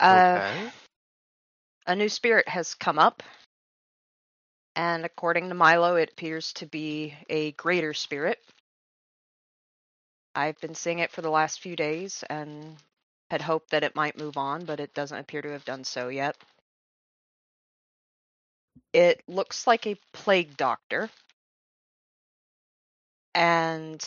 Uh, 0.00 0.36
okay. 0.36 0.70
a 1.86 1.96
new 1.96 2.10
spirit 2.10 2.46
has 2.46 2.74
come 2.74 2.98
up. 2.98 3.22
And 4.76 5.06
according 5.06 5.48
to 5.48 5.54
Milo, 5.54 5.96
it 5.96 6.10
appears 6.12 6.52
to 6.54 6.66
be 6.66 7.14
a 7.30 7.52
greater 7.52 7.94
spirit. 7.94 8.38
I've 10.34 10.60
been 10.60 10.74
seeing 10.74 10.98
it 10.98 11.10
for 11.10 11.22
the 11.22 11.30
last 11.30 11.62
few 11.62 11.74
days 11.74 12.22
and 12.28 12.76
had 13.30 13.42
hoped 13.42 13.70
that 13.70 13.84
it 13.84 13.94
might 13.94 14.18
move 14.18 14.36
on, 14.36 14.64
but 14.64 14.80
it 14.80 14.94
doesn't 14.94 15.18
appear 15.18 15.42
to 15.42 15.52
have 15.52 15.64
done 15.64 15.84
so 15.84 16.08
yet. 16.08 16.36
It 18.92 19.22
looks 19.28 19.66
like 19.66 19.86
a 19.86 20.00
plague 20.12 20.56
doctor. 20.56 21.10
And 23.34 24.04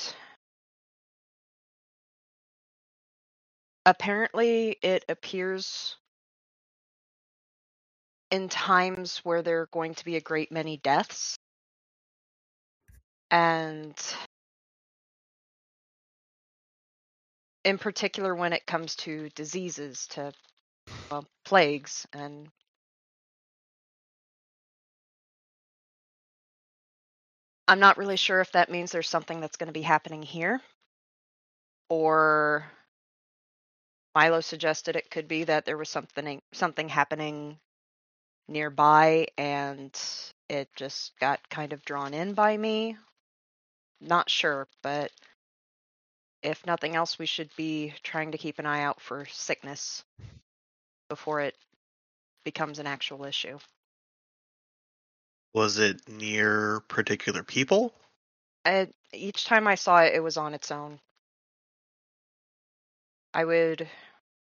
apparently 3.86 4.78
it 4.82 5.06
appears 5.08 5.96
in 8.32 8.50
times 8.50 9.20
where 9.20 9.42
there 9.42 9.62
are 9.62 9.68
going 9.68 9.94
to 9.96 10.06
be 10.06 10.16
a 10.16 10.22
great 10.22 10.52
many 10.52 10.78
deaths. 10.78 11.38
And 13.30 13.96
in 17.63 17.78
particular 17.78 18.36
when 18.36 18.54
it 18.54 18.65
comes 18.65 18.95
to 18.97 19.30
diseases, 19.32 20.08
to 20.08 20.34
well, 21.12 21.26
plagues 21.45 22.08
and 22.13 22.50
I'm 27.67 27.80
not 27.80 27.97
really 27.97 28.17
sure 28.17 28.41
if 28.41 28.52
that 28.54 28.71
means 28.71 28.91
there's 28.91 29.10
something 29.10 29.39
that's 29.41 29.58
going 29.58 29.67
to 29.67 29.74
be 29.74 29.82
happening 29.82 30.24
here 30.24 30.62
or 31.89 32.65
Milo 34.15 34.41
suggested 34.41 34.95
it 34.95 35.12
could 35.12 35.28
be 35.28 35.45
that 35.45 35.65
there 35.65 35.78
was 35.78 35.89
something 35.89 36.41
something 36.54 36.89
happening 36.89 37.58
nearby 38.47 39.28
and 39.38 39.97
it 40.50 40.69
just 40.76 41.13
got 41.19 41.50
kind 41.50 41.74
of 41.74 41.86
drawn 41.86 42.13
in 42.13 42.34
by 42.34 42.58
me. 42.58 42.97
Not 44.02 44.30
sure, 44.30 44.67
but 44.84 45.12
if 46.44 46.66
nothing 46.66 46.96
else, 46.96 47.20
we 47.20 47.26
should 47.26 47.50
be 47.56 47.94
trying 48.04 48.32
to 48.32 48.38
keep 48.38 48.60
an 48.60 48.66
eye 48.66 48.84
out 48.84 49.00
for 49.02 49.26
sickness 49.26 50.04
before 51.10 51.42
it 51.42 51.56
becomes 52.44 52.80
an 52.80 52.88
actual 52.88 53.26
issue. 53.26 53.60
Was 55.54 55.78
it 55.80 56.08
near 56.08 56.80
particular 56.88 57.44
people? 57.44 57.94
I, 58.66 58.88
each 59.14 59.46
time 59.46 59.68
I 59.68 59.76
saw 59.76 60.02
it, 60.02 60.16
it 60.16 60.24
was 60.24 60.38
on 60.38 60.54
its 60.54 60.72
own. 60.72 61.00
I 63.34 63.46
would 63.46 63.88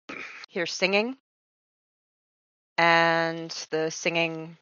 hear 0.48 0.66
singing, 0.66 1.16
and 2.78 3.50
the 3.70 3.90
singing 3.90 4.56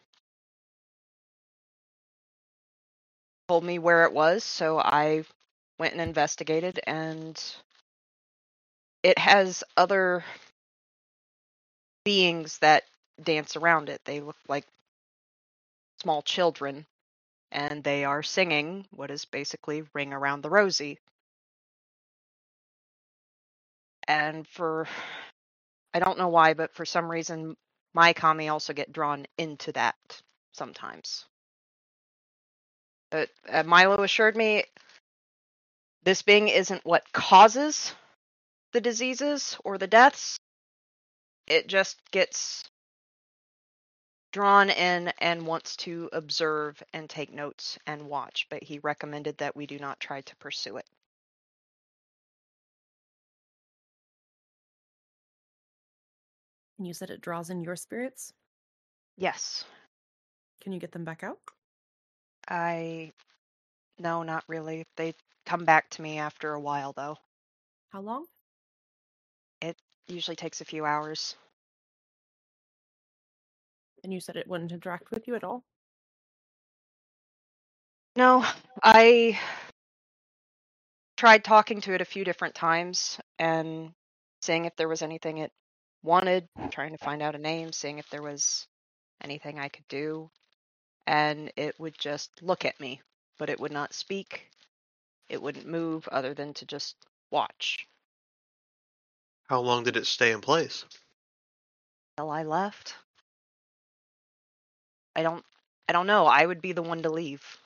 told 3.49 3.65
me 3.65 3.79
where 3.79 4.05
it 4.05 4.13
was, 4.13 4.45
so 4.45 4.79
I 4.79 5.25
went 5.81 5.95
and 5.95 6.03
investigated, 6.03 6.79
and 6.87 7.43
it 9.03 9.19
has 9.19 9.65
other 9.77 10.25
beings 12.05 12.59
that 12.59 12.85
dance 13.23 13.57
around 13.57 13.89
it. 13.89 14.01
They 14.05 14.21
look 14.21 14.37
like 14.47 14.67
small 16.03 16.23
children, 16.23 16.87
and 17.51 17.83
they 17.83 18.05
are 18.05 18.23
singing 18.23 18.87
what 18.91 19.11
is 19.11 19.25
basically 19.25 19.83
Ring 19.95 20.13
Around 20.13 20.43
the 20.43 20.51
Rosie. 20.51 20.99
And 24.07 24.47
for, 24.47 24.87
I 25.95 25.99
don't 26.01 26.19
know 26.19 26.29
why, 26.29 26.55
but 26.55 26.75
for 26.75 26.85
some 26.85 27.11
reason, 27.11 27.57
my 27.95 28.13
kami 28.13 28.51
also 28.51 28.75
get 28.75 28.93
drawn 28.93 29.27
into 29.39 29.73
that 29.73 29.97
sometimes. 30.53 31.25
But 33.11 33.31
uh, 33.49 33.63
Milo 33.65 34.03
assured 34.03 34.37
me 34.37 34.65
this 36.05 36.23
being 36.23 36.49
isn't 36.49 36.85
what 36.85 37.13
causes 37.13 37.95
the 38.73 38.81
diseases 38.81 39.57
or 39.65 39.79
the 39.79 39.87
deaths. 39.89 40.39
It 41.47 41.69
just 41.69 41.99
gets 42.13 42.65
drawn 44.33 44.71
in 44.71 45.09
and 45.19 45.47
wants 45.47 45.77
to 45.77 46.09
observe 46.13 46.83
and 46.93 47.09
take 47.11 47.33
notes 47.33 47.79
and 47.87 48.09
watch, 48.09 48.47
but 48.51 48.63
he 48.63 48.79
recommended 48.81 49.39
that 49.39 49.57
we 49.57 49.67
do 49.67 49.79
not 49.79 50.01
try 50.01 50.21
to 50.23 50.37
pursue 50.37 50.77
it. 50.79 50.87
And 56.79 56.87
you 56.87 56.95
said 56.95 57.11
it 57.11 57.21
draws 57.21 57.51
in 57.51 57.61
your 57.63 57.77
spirits. 57.77 58.33
Yes, 59.17 59.65
Can 60.63 60.73
you 60.73 60.81
get 60.81 60.93
them 60.93 61.05
back 61.05 61.23
out? 61.25 61.39
I. 62.49 63.13
No, 64.01 64.23
not 64.23 64.45
really. 64.49 64.87
They 64.97 65.15
come 65.45 65.67
back 65.67 65.91
to 65.91 66.03
me 66.03 66.19
after 66.19 66.55
a 66.55 66.61
while, 66.61 66.95
though. 66.95 67.19
How 67.91 68.01
long? 68.01 68.27
It 69.61 69.77
usually 70.09 70.37
takes 70.37 70.63
a 70.63 70.65
few 70.65 70.87
hours. 70.87 71.37
And 74.03 74.13
you 74.13 74.21
said 74.21 74.37
it 74.37 74.49
wouldn't 74.49 74.73
interact 74.73 75.11
with 75.11 75.29
you 75.29 75.35
at 75.35 75.45
all. 75.45 75.63
No, 78.17 78.45
I 78.83 79.39
tried 81.19 81.45
talking 81.45 81.83
to 81.83 81.93
it 81.95 82.01
a 82.01 82.07
few 82.07 82.25
different 82.25 82.55
times 82.55 83.21
and 83.39 83.93
seeing 84.41 84.65
if 84.65 84.75
there 84.77 84.89
was 84.89 85.03
anything 85.03 85.39
it 85.39 85.53
wanted, 86.03 86.49
trying 86.71 86.93
to 86.93 87.05
find 87.05 87.21
out 87.23 87.35
a 87.35 87.39
name, 87.39 87.73
seeing 87.73 87.99
if 87.99 88.09
there 88.09 88.23
was 88.23 88.67
anything 89.23 89.59
I 89.59 89.69
could 89.69 89.87
do. 89.89 90.31
And 91.07 91.53
it 91.57 91.79
would 91.79 91.99
just 91.99 92.31
look 92.43 92.65
at 92.65 92.81
me, 92.81 93.03
but 93.41 93.49
it 93.49 93.59
would 93.59 93.73
not 93.73 93.95
speak. 93.95 94.51
It 95.31 95.41
wouldn't 95.41 95.67
move 95.67 96.07
other 96.09 96.35
than 96.35 96.53
to 96.55 96.67
just 96.67 96.95
watch 97.31 97.89
How 99.49 99.61
long 99.61 99.83
did 99.85 99.97
it 99.97 100.07
stay 100.07 100.31
in 100.31 100.41
place? 100.43 100.85
till 102.17 102.31
I 102.31 102.43
left. 102.43 102.97
I 105.17 105.23
don't 105.23 105.45
I 105.89 105.93
don't 105.93 106.07
know. 106.07 106.27
I 106.27 106.45
would 106.45 106.61
be 106.61 106.73
the 106.73 106.83
one 106.83 107.03
to 107.03 107.11
leave. 107.11 107.59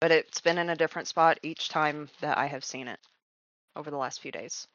But 0.00 0.12
it's 0.12 0.40
been 0.40 0.58
in 0.58 0.70
a 0.70 0.76
different 0.76 1.08
spot 1.08 1.38
each 1.42 1.68
time 1.68 2.08
that 2.20 2.38
I 2.38 2.46
have 2.46 2.64
seen 2.64 2.86
it 2.88 3.00
over 3.76 3.90
the 3.90 3.96
last 3.98 4.20
few 4.20 4.30
days. 4.30 4.68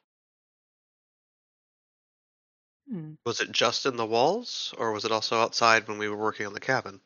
Hmm. 2.90 3.14
Was 3.26 3.40
it 3.40 3.52
just 3.52 3.86
in 3.86 3.96
the 3.96 4.06
walls, 4.06 4.74
or 4.78 4.92
was 4.92 5.06
it 5.06 5.12
also 5.12 5.38
outside 5.38 5.88
when 5.88 5.98
we 5.98 6.10
were 6.10 6.18
working 6.18 6.46
on 6.46 6.54
the 6.54 6.60
cabin? 6.60 7.00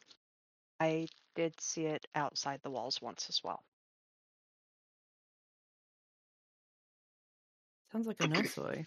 I 0.79 1.07
did 1.35 1.59
see 1.59 1.85
it 1.85 2.05
outside 2.15 2.59
the 2.63 2.69
walls 2.69 3.01
once 3.01 3.27
as 3.29 3.43
well. 3.43 3.63
Sounds 7.91 8.07
like 8.07 8.19
a 8.19 8.27
nosoi. 8.27 8.85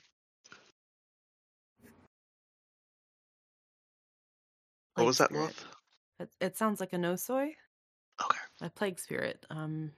What 4.94 5.07
was 5.07 5.18
that, 5.18 5.31
spirit. 5.31 5.42
Moth? 5.42 5.64
It, 6.18 6.31
it 6.40 6.57
sounds 6.57 6.81
like 6.81 6.92
a 6.92 6.96
nosoi. 6.96 7.53
Okay. 8.22 8.38
A 8.61 8.68
plague 8.68 8.98
spirit. 8.98 9.46
Um, 9.48 9.92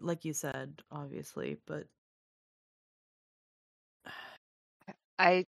like 0.00 0.24
you 0.24 0.32
said, 0.32 0.82
obviously, 0.90 1.56
but 1.66 1.86
I 5.22 5.46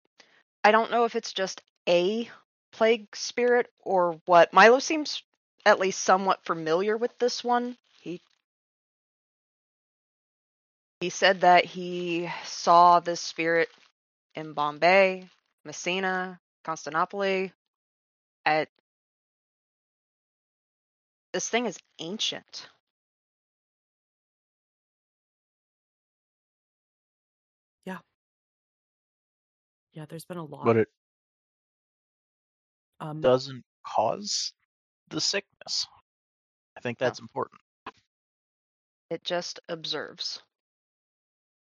I 0.64 0.72
don't 0.72 0.90
know 0.90 1.04
if 1.04 1.14
it's 1.14 1.32
just 1.32 1.62
a 1.88 2.28
plague 2.72 3.14
spirit 3.14 3.70
or 3.80 4.20
what. 4.24 4.52
Milo 4.52 4.78
seems 4.78 5.22
at 5.66 5.78
least 5.78 6.00
somewhat 6.00 6.44
familiar 6.44 6.96
with 6.96 7.16
this 7.18 7.44
one. 7.44 7.76
He 8.00 8.22
he 11.00 11.10
said 11.10 11.42
that 11.42 11.64
he 11.64 12.30
saw 12.44 13.00
this 13.00 13.20
spirit 13.20 13.68
in 14.34 14.54
Bombay, 14.54 15.28
Messina, 15.64 16.40
Constantinople. 16.64 17.50
At 18.46 18.68
this 21.32 21.48
thing 21.48 21.66
is 21.66 21.78
ancient. 21.98 22.68
Yeah, 29.98 30.06
there's 30.08 30.24
been 30.24 30.36
a 30.38 30.44
lot. 30.44 30.64
But 30.64 30.76
it 30.76 30.88
um, 33.00 33.20
doesn't 33.20 33.64
cause 33.84 34.52
the 35.10 35.20
sickness. 35.20 35.88
I 36.76 36.80
think 36.80 36.98
that's 36.98 37.18
important. 37.18 37.60
It 39.10 39.24
just 39.24 39.58
observes. 39.68 40.40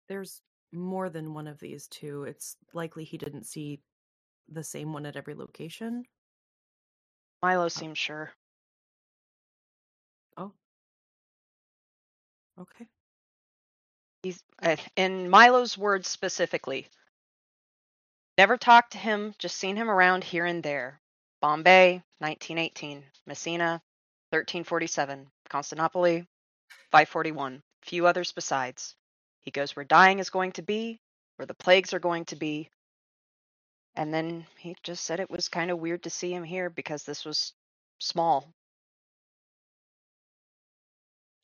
there's 0.09 0.41
more 0.73 1.09
than 1.09 1.35
one 1.35 1.47
of 1.47 1.61
these 1.61 1.87
too. 1.89 2.25
It's 2.25 2.57
likely 2.73 3.05
he 3.05 3.19
didn't 3.19 3.45
see 3.47 3.81
the 4.49 4.65
same 4.65 4.93
one 4.93 5.07
at 5.07 5.17
every 5.17 5.35
location. 5.35 6.05
Milo 7.43 7.69
seems 7.69 7.99
sure. 7.99 8.33
Oh. 10.37 10.53
Okay. 12.61 12.87
He's 14.23 14.43
uh, 14.63 14.77
in 14.97 15.29
Milo's 15.31 15.79
words 15.79 16.09
specifically. 16.09 16.89
Never 18.37 18.57
talked 18.57 18.93
to 18.93 18.99
him, 18.99 19.35
just 19.39 19.57
seen 19.57 19.77
him 19.77 19.89
around 19.89 20.25
here 20.25 20.45
and 20.45 20.63
there. 20.63 21.01
Bombay, 21.41 22.03
1918. 22.19 23.05
Messina, 23.27 23.81
1347. 24.31 25.31
Constantinople, 25.49 26.27
541. 26.91 27.63
Few 27.83 28.07
others 28.07 28.33
besides. 28.33 28.97
He 29.41 29.53
goes 29.53 29.77
where 29.77 29.85
dying 29.85 30.19
is 30.19 30.31
going 30.31 30.53
to 30.53 30.63
be, 30.63 31.01
where 31.37 31.47
the 31.47 31.55
plagues 31.55 31.95
are 31.95 32.01
going 32.01 32.25
to 32.27 32.37
be. 32.37 32.71
And 33.95 34.13
then 34.13 34.47
he 34.59 34.75
just 34.83 35.05
said 35.05 35.21
it 35.21 35.31
was 35.31 35.49
kind 35.49 35.71
of 35.71 35.79
weird 35.79 36.03
to 36.03 36.11
see 36.11 36.33
him 36.33 36.43
here 36.43 36.71
because 36.71 37.05
this 37.05 37.25
was 37.25 37.53
small. 38.01 38.53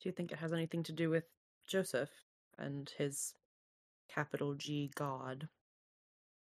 Do 0.01 0.09
you 0.09 0.11
think 0.11 0.31
it 0.31 0.39
has 0.39 0.51
anything 0.51 0.83
to 0.83 0.91
do 0.91 1.09
with 1.09 1.23
Joseph 1.67 2.09
and 2.57 2.91
his 2.97 3.33
capital 4.09 4.55
G 4.55 4.91
God? 4.95 5.47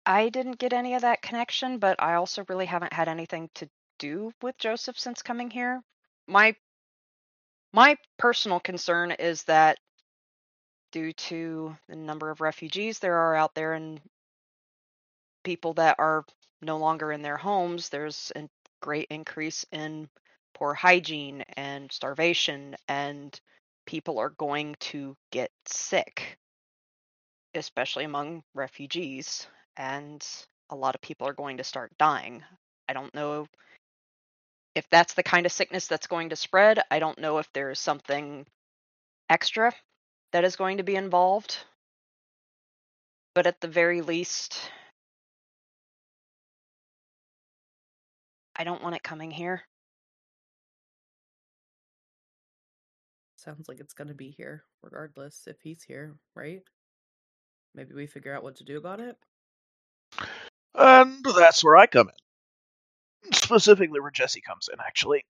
I 0.06 0.28
didn't 0.28 0.58
get 0.58 0.72
any 0.72 0.94
of 0.94 1.02
that 1.02 1.22
connection, 1.22 1.78
but 1.78 2.02
I 2.02 2.14
also 2.14 2.44
really 2.48 2.66
haven't 2.66 2.92
had 2.92 3.08
anything 3.08 3.48
to 3.54 3.68
do 3.98 4.32
with 4.42 4.58
Joseph 4.58 4.98
since 4.98 5.22
coming 5.22 5.50
here. 5.50 5.82
My 6.26 6.54
my 7.72 7.96
personal 8.18 8.60
concern 8.60 9.12
is 9.12 9.44
that 9.44 9.78
due 10.92 11.12
to 11.12 11.76
the 11.88 11.96
number 11.96 12.30
of 12.30 12.40
refugees 12.40 12.98
there 12.98 13.16
are 13.16 13.34
out 13.34 13.54
there 13.54 13.72
and 13.72 14.00
people 15.42 15.74
that 15.74 15.96
are 15.98 16.24
no 16.62 16.78
longer 16.78 17.10
in 17.12 17.22
their 17.22 17.36
homes, 17.36 17.88
there's 17.88 18.32
a 18.36 18.48
great 18.80 19.08
increase 19.10 19.64
in 19.72 20.08
poor 20.54 20.74
hygiene 20.74 21.42
and 21.56 21.90
starvation 21.90 22.76
and 22.88 23.40
people 23.86 24.18
are 24.18 24.30
going 24.30 24.76
to 24.80 25.16
get 25.30 25.50
sick 25.66 26.38
especially 27.54 28.04
among 28.04 28.42
refugees 28.54 29.46
and 29.76 30.26
a 30.70 30.76
lot 30.76 30.94
of 30.94 31.00
people 31.00 31.26
are 31.28 31.34
going 31.34 31.58
to 31.58 31.64
start 31.64 31.92
dying. 31.98 32.42
I 32.88 32.92
don't 32.92 33.14
know 33.14 33.46
if 34.74 34.88
that's 34.90 35.14
the 35.14 35.22
kind 35.22 35.46
of 35.46 35.52
sickness 35.52 35.86
that's 35.86 36.06
going 36.06 36.30
to 36.30 36.36
spread. 36.36 36.80
I 36.90 36.98
don't 36.98 37.18
know 37.18 37.38
if 37.38 37.48
there's 37.52 37.80
something 37.80 38.46
extra 39.30 39.72
that 40.32 40.44
is 40.44 40.56
going 40.56 40.78
to 40.78 40.82
be 40.82 40.96
involved. 40.96 41.58
But 43.34 43.46
at 43.46 43.60
the 43.60 43.68
very 43.68 44.00
least, 44.00 44.56
I 48.56 48.62
don't 48.62 48.82
want 48.82 48.94
it 48.94 49.02
coming 49.02 49.30
here. 49.30 49.62
Sounds 53.36 53.68
like 53.68 53.80
it's 53.80 53.92
going 53.92 54.08
to 54.08 54.14
be 54.14 54.30
here, 54.30 54.64
regardless 54.82 55.46
if 55.46 55.56
he's 55.60 55.82
here, 55.82 56.14
right? 56.34 56.62
Maybe 57.74 57.94
we 57.94 58.06
figure 58.06 58.34
out 58.34 58.42
what 58.44 58.56
to 58.56 58.64
do 58.64 58.78
about 58.78 59.00
it. 59.00 59.16
And 60.74 61.24
that's 61.36 61.64
where 61.64 61.76
I 61.76 61.86
come 61.86 62.08
in. 62.08 63.34
Specifically 63.34 64.00
where 64.00 64.10
Jesse 64.10 64.42
comes 64.42 64.68
in, 64.72 64.78
actually. 64.80 65.24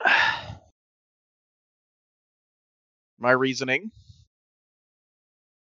My 3.18 3.30
reasoning. 3.32 3.90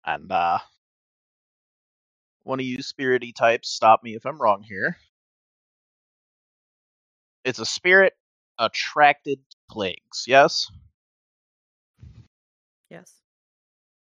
And 0.06 0.30
uh 0.32 0.58
one 2.44 2.60
of 2.60 2.66
you 2.66 2.78
spirity 2.78 3.34
types, 3.34 3.70
stop 3.70 4.02
me 4.02 4.14
if 4.16 4.26
I'm 4.26 4.40
wrong 4.40 4.62
here. 4.62 4.96
It's 7.44 7.58
a 7.58 7.66
spirit 7.66 8.14
attracted 8.58 9.38
to 9.50 9.56
plagues, 9.70 10.24
yes? 10.26 10.68
Yes. 12.90 13.12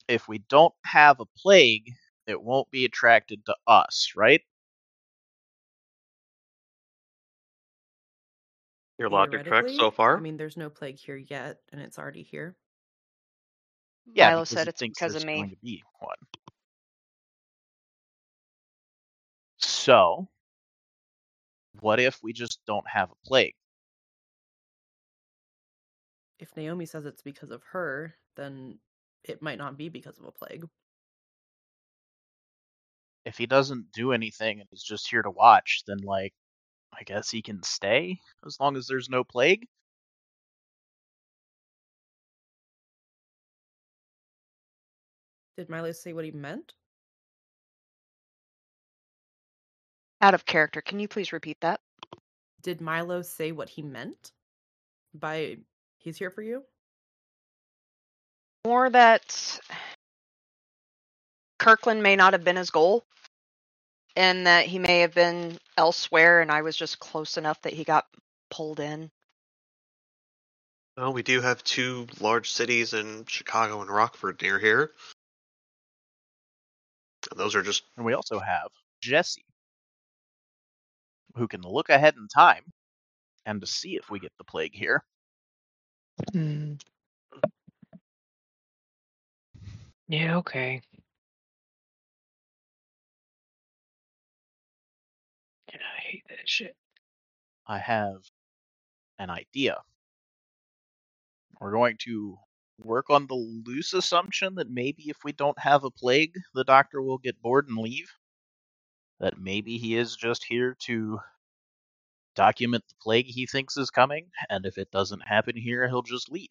If 0.09 0.29
we 0.29 0.39
don't 0.39 0.75
have 0.85 1.21
a 1.21 1.27
plague, 1.39 1.91
it 2.27 2.43
won't 2.43 2.71
be 2.71 2.85
attracted 2.85 3.47
to 3.47 3.57
us, 3.67 4.13
right? 4.17 4.43
Your 9.05 9.11
logic 9.11 9.45
tracks 9.45 9.77
so 9.77 9.91
far. 9.91 10.17
I 10.17 10.21
mean, 10.21 10.39
there's 10.39 10.57
no 10.57 10.71
plague 10.71 10.97
here 10.97 11.19
yet, 11.19 11.59
and 11.71 11.79
it's 11.79 11.99
already 11.99 12.23
here. 12.23 12.57
Yeah, 14.07 14.31
Milo 14.31 14.45
said 14.45 14.67
it's 14.67 14.81
because 14.81 15.15
of 15.15 15.27
me. 15.27 15.37
going 15.37 15.51
to 15.51 15.57
be 15.63 15.83
one. 15.99 16.17
So, 19.59 20.27
what 21.81 22.01
if 22.01 22.19
we 22.23 22.33
just 22.33 22.61
don't 22.67 22.89
have 22.89 23.11
a 23.11 23.29
plague? 23.29 23.57
If 26.39 26.57
Naomi 26.57 26.87
says 26.87 27.05
it's 27.05 27.21
because 27.21 27.51
of 27.51 27.63
her, 27.73 28.15
then 28.37 28.79
it 29.23 29.43
might 29.43 29.59
not 29.59 29.77
be 29.77 29.91
because 29.91 30.19
of 30.19 30.25
a 30.25 30.33
plague. 30.33 30.65
If 33.27 33.37
he 33.37 33.45
doesn't 33.45 33.93
do 33.93 34.13
anything 34.13 34.61
and 34.61 34.69
is 34.73 34.83
just 34.83 35.11
here 35.11 35.21
to 35.21 35.31
watch, 35.31 35.83
then 35.87 35.99
like, 35.99 36.33
I 36.99 37.03
guess 37.05 37.31
he 37.31 37.43
can 37.43 37.63
stay 37.63 38.21
as 38.47 38.59
long 38.61 38.77
as 38.77 38.87
there's 38.87 39.09
no 39.09 39.25
plague. 39.25 39.67
Did 45.57 45.69
Milo 45.69 45.93
say 45.93 46.13
what 46.13 46.25
he 46.25 46.31
meant? 46.31 46.73
Out 50.21 50.35
of 50.35 50.47
character. 50.47 50.81
Can 50.81 50.99
you 50.99 51.07
please 51.07 51.33
repeat 51.33 51.59
that? 51.61 51.81
Did 52.63 52.81
Milo 52.81 53.23
say 53.23 53.53
what 53.53 53.69
he 53.69 53.83
meant 53.83 54.33
by 55.13 55.59
he's 55.99 56.17
here 56.17 56.31
for 56.31 56.43
you? 56.43 56.65
More 58.67 58.89
that 58.91 59.61
Kirkland 61.59 62.03
may 62.03 62.17
not 62.17 62.33
have 62.33 62.43
been 62.43 62.57
his 62.57 62.71
goal, 62.71 63.05
and 64.17 64.47
that 64.47 64.67
he 64.67 64.79
may 64.79 65.01
have 65.01 65.15
been 65.15 65.59
elsewhere, 65.77 66.41
and 66.41 66.51
I 66.51 66.63
was 66.63 66.77
just 66.77 66.99
close 66.99 67.37
enough 67.37 67.61
that 67.63 67.73
he 67.73 67.85
got 67.85 68.07
pulled 68.51 68.81
in. 68.81 69.11
Well, 70.97 71.13
we 71.13 71.23
do 71.23 71.41
have 71.41 71.65
two 71.65 72.07
large 72.21 72.53
cities 72.53 72.95
in 72.95 73.25
Chicago 73.27 73.81
and 73.81 73.91
Rockford 73.91 74.41
near 74.43 74.59
here. 74.59 74.93
And 77.31 77.41
those 77.41 77.55
are 77.57 77.63
just 77.63 77.85
And 77.97 78.07
we 78.07 78.15
also 78.15 78.39
have 78.39 78.71
Jesse, 79.01 79.45
who 81.37 81.49
can 81.49 81.63
look 81.63 81.89
ahead 81.89 82.15
in 82.17 82.29
time 82.29 82.65
and 83.47 83.61
to 83.61 83.67
see 83.67 83.97
if 83.97 84.11
we 84.11 84.21
get 84.21 84.33
the 84.39 84.45
plague 84.45 84.75
here. 84.75 85.03
Hmm. 86.33 86.75
Yeah, 90.09 90.37
okay. 90.39 90.83
Hate 96.15 96.25
that 96.29 96.49
shit. 96.49 96.77
I 97.67 97.79
have 97.79 98.23
an 99.19 99.31
idea. 99.31 99.79
We're 101.61 101.73
going 101.73 101.97
to 102.05 102.37
work 102.79 103.11
on 103.11 103.27
the 103.27 103.35
loose 103.35 103.95
assumption 103.95 104.57
that 104.57 104.71
maybe 104.71 105.05
if 105.07 105.17
we 105.25 105.33
don't 105.33 105.59
have 105.59 105.85
a 105.85 105.91
plague, 105.91 106.35
the 106.55 106.65
doctor 106.65 107.01
will 107.03 107.19
get 107.19 107.41
bored 107.41 107.69
and 107.69 107.79
leave. 107.79 108.11
That 109.21 109.39
maybe 109.39 109.79
he 109.79 109.97
is 109.97 110.17
just 110.17 110.45
here 110.45 110.77
to 110.87 111.19
document 112.35 112.85
the 112.89 112.95
plague 113.01 113.27
he 113.27 113.47
thinks 113.47 113.77
is 113.77 113.91
coming, 113.91 114.27
and 114.51 114.67
if 114.67 114.77
it 114.77 114.91
doesn't 114.91 115.27
happen 115.27 115.57
here, 115.57 115.87
he'll 115.89 116.03
just 116.03 116.31
leave. 116.31 116.49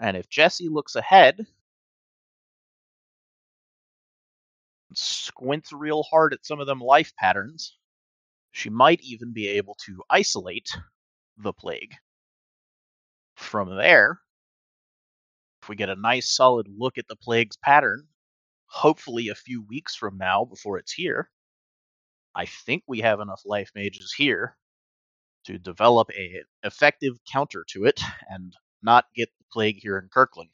And 0.00 0.16
if 0.16 0.28
Jesse 0.28 0.68
looks 0.68 0.94
ahead, 0.94 1.46
squints 4.94 5.72
real 5.72 6.02
hard 6.04 6.32
at 6.32 6.44
some 6.46 6.60
of 6.60 6.66
them 6.66 6.80
life 6.80 7.12
patterns, 7.16 7.76
she 8.52 8.70
might 8.70 9.00
even 9.02 9.32
be 9.32 9.48
able 9.48 9.76
to 9.86 10.02
isolate 10.10 10.68
the 11.36 11.52
plague. 11.52 11.94
From 13.36 13.76
there, 13.76 14.20
if 15.62 15.68
we 15.68 15.76
get 15.76 15.88
a 15.88 15.96
nice 15.96 16.34
solid 16.34 16.66
look 16.68 16.98
at 16.98 17.06
the 17.08 17.16
plague's 17.16 17.56
pattern, 17.56 18.08
hopefully 18.66 19.28
a 19.28 19.34
few 19.34 19.62
weeks 19.62 19.94
from 19.94 20.18
now 20.18 20.44
before 20.44 20.78
it's 20.78 20.92
here, 20.92 21.30
I 22.34 22.46
think 22.46 22.84
we 22.86 23.00
have 23.00 23.20
enough 23.20 23.42
life 23.44 23.70
mages 23.74 24.14
here 24.16 24.56
to 25.44 25.58
develop 25.58 26.10
a 26.12 26.42
effective 26.62 27.14
counter 27.30 27.64
to 27.70 27.84
it 27.84 28.00
and 28.28 28.54
not 28.82 29.06
get 29.14 29.28
the 29.38 29.44
plague 29.52 29.78
here 29.80 29.98
in 29.98 30.08
Kirkland. 30.08 30.52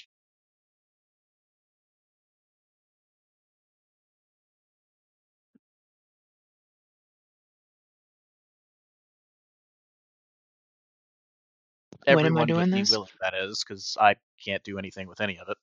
When 12.06 12.26
am 12.26 12.36
I 12.36 12.44
Everyone 12.44 12.46
doing 12.46 12.70
this? 12.70 12.90
willing, 12.90 13.08
that 13.20 13.34
is, 13.34 13.64
because 13.66 13.96
I 14.00 14.16
can't 14.44 14.62
do 14.62 14.78
anything 14.78 15.08
with 15.08 15.20
any 15.20 15.38
of 15.38 15.48
it. 15.48 15.56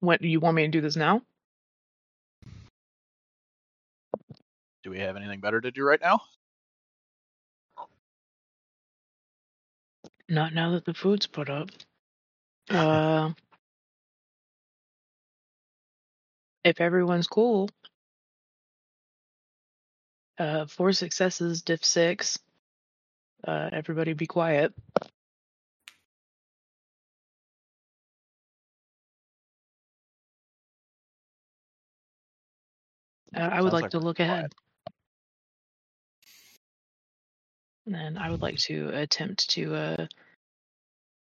What 0.00 0.20
do 0.20 0.28
you 0.28 0.40
want 0.40 0.56
me 0.56 0.62
to 0.62 0.68
do 0.68 0.80
this 0.80 0.96
now? 0.96 1.22
Do 4.82 4.90
we 4.90 4.98
have 4.98 5.16
anything 5.16 5.40
better 5.40 5.60
to 5.60 5.70
do 5.70 5.82
right 5.84 6.00
now? 6.00 6.20
Not 10.28 10.52
now 10.52 10.72
that 10.72 10.84
the 10.84 10.94
food's 10.94 11.26
put 11.26 11.48
up. 11.48 11.70
Uh, 12.70 13.30
if 16.64 16.80
everyone's 16.80 17.26
cool, 17.26 17.68
uh, 20.38 20.66
four 20.66 20.92
successes, 20.92 21.62
diff 21.62 21.84
six. 21.84 22.38
Uh, 23.46 23.70
everybody 23.72 24.12
be 24.14 24.26
quiet. 24.26 24.72
Uh, 33.36 33.40
I 33.40 33.60
would 33.60 33.72
Sounds 33.72 33.72
like, 33.72 33.82
like 33.82 33.90
to 33.92 33.98
look 33.98 34.16
quiet. 34.16 34.30
ahead. 34.30 34.54
And 37.86 38.18
I 38.18 38.30
would 38.30 38.40
like 38.42 38.56
to 38.60 38.90
attempt 38.94 39.50
to 39.50 39.74
uh, 39.74 40.06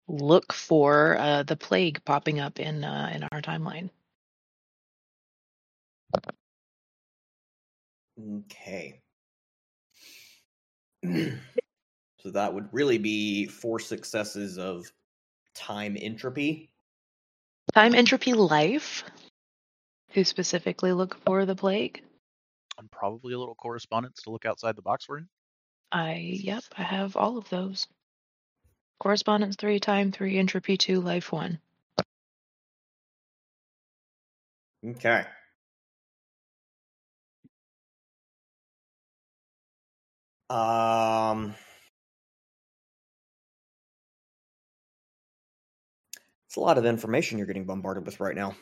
look 0.09 0.53
for 0.53 1.17
uh, 1.19 1.43
the 1.45 1.57
plague 1.57 2.05
popping 2.05 2.41
up 2.41 2.61
in 2.61 2.85
uh, 2.85 3.11
in 3.15 3.25
our 3.33 3.41
timeline. 3.41 3.91
Okay. 8.21 9.01
so 11.05 12.31
that 12.31 12.53
would 12.53 12.69
really 12.73 12.99
be 12.99 13.47
four 13.47 13.79
successes 13.79 14.59
of 14.59 14.91
time 15.55 15.97
entropy. 15.99 16.71
Time 17.75 17.95
entropy 17.95 18.33
life. 18.35 19.05
To 20.15 20.25
specifically 20.25 20.93
look 20.93 21.17
for 21.25 21.47
the 21.47 21.57
plague. 21.57 22.03
And 22.79 22.91
probably 22.91 23.33
a 23.33 23.39
little 23.39 23.55
correspondence 23.55 24.23
to 24.23 24.31
look 24.31 24.45
outside 24.45 24.77
the 24.77 24.83
box 24.83 25.07
for 25.07 25.19
him. 25.19 25.29
I 25.91 26.15
yep, 26.15 26.65
I 26.77 26.83
have 26.83 27.17
all 27.17 27.39
of 27.39 27.49
those. 27.49 27.87
Correspondence 28.99 29.57
three, 29.57 29.81
time 29.81 30.13
three, 30.13 30.39
entropy 30.39 30.77
two, 30.77 31.01
life 31.01 31.33
one. 31.33 31.59
Okay. 34.87 35.25
Um 40.53 41.55
It's 46.47 46.57
a 46.59 46.61
lot 46.61 46.77
of 46.77 46.85
information 46.85 47.39
you're 47.39 47.47
getting 47.47 47.65
bombarded 47.65 48.05
with 48.05 48.21
right 48.21 48.37
now. 48.37 48.55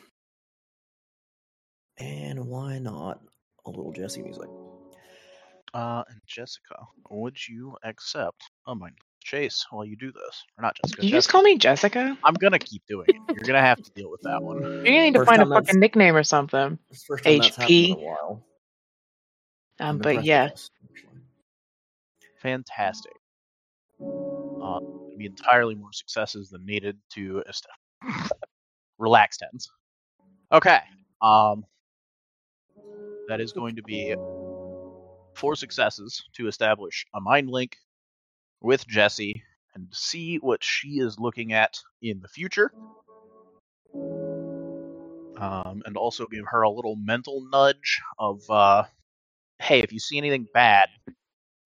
And 1.97 2.47
why 2.47 2.79
not 2.79 3.19
a 3.65 3.69
little 3.69 3.91
Jesse 3.91 4.21
music? 4.21 4.47
Uh, 5.73 6.03
and 6.09 6.21
Jessica, 6.25 6.75
would 7.09 7.35
you 7.49 7.75
accept 7.83 8.41
a 8.67 8.73
mind 8.73 8.95
chase 9.21 9.65
while 9.71 9.83
you 9.83 9.97
do 9.97 10.09
this? 10.13 10.43
Or 10.57 10.61
not 10.61 10.75
Jessica? 10.81 11.01
Did 11.01 11.07
you 11.09 11.13
just 11.17 11.27
call 11.27 11.41
me 11.41 11.57
Jessica? 11.57 12.17
I'm 12.23 12.33
gonna 12.35 12.59
keep 12.59 12.83
doing 12.87 13.07
it. 13.09 13.15
You're 13.27 13.43
gonna 13.43 13.59
have 13.59 13.81
to 13.83 13.91
deal 13.91 14.09
with 14.09 14.21
that 14.21 14.41
one. 14.41 14.61
You're 14.61 14.83
gonna 14.83 15.01
need 15.01 15.13
to 15.15 15.19
First 15.19 15.29
find 15.29 15.41
a 15.41 15.45
time 15.45 15.49
that's- 15.49 15.67
fucking 15.67 15.79
nickname 15.81 16.15
or 16.15 16.23
something. 16.23 16.79
First 17.05 17.25
time 17.25 17.39
that's 17.39 17.55
happened 17.57 17.69
in 17.75 17.91
a 17.91 17.95
HP. 17.95 17.97
while. 18.05 18.45
Um, 19.81 19.87
I'm 19.89 19.97
but 19.97 20.23
yeah, 20.23 20.47
this, 20.47 20.69
actually. 20.89 21.10
Fantastic. 22.41 23.13
Uh, 24.01 24.79
be 25.17 25.25
entirely 25.25 25.75
more 25.75 25.93
successes 25.93 26.49
than 26.49 26.65
needed 26.65 26.97
to 27.11 27.43
est- 27.47 27.67
relax 28.97 29.37
tense. 29.37 29.69
Okay. 30.51 30.79
Um, 31.21 31.65
that 33.27 33.39
is 33.39 33.51
going 33.51 33.75
to 33.75 33.83
be 33.83 34.15
four 35.35 35.55
successes 35.55 36.23
to 36.33 36.47
establish 36.47 37.05
a 37.13 37.21
mind 37.21 37.49
link 37.49 37.77
with 38.61 38.87
Jesse 38.87 39.43
and 39.75 39.87
see 39.91 40.37
what 40.37 40.63
she 40.63 40.99
is 40.99 41.19
looking 41.19 41.53
at 41.53 41.79
in 42.01 42.19
the 42.21 42.27
future. 42.27 42.71
Um, 45.37 45.81
and 45.85 45.97
also 45.97 46.25
give 46.27 46.45
her 46.47 46.61
a 46.61 46.69
little 46.69 46.95
mental 46.95 47.43
nudge 47.51 47.99
of, 48.19 48.41
uh, 48.49 48.83
hey, 49.59 49.79
if 49.81 49.91
you 49.91 49.99
see 49.99 50.17
anything 50.17 50.47
bad, 50.53 50.87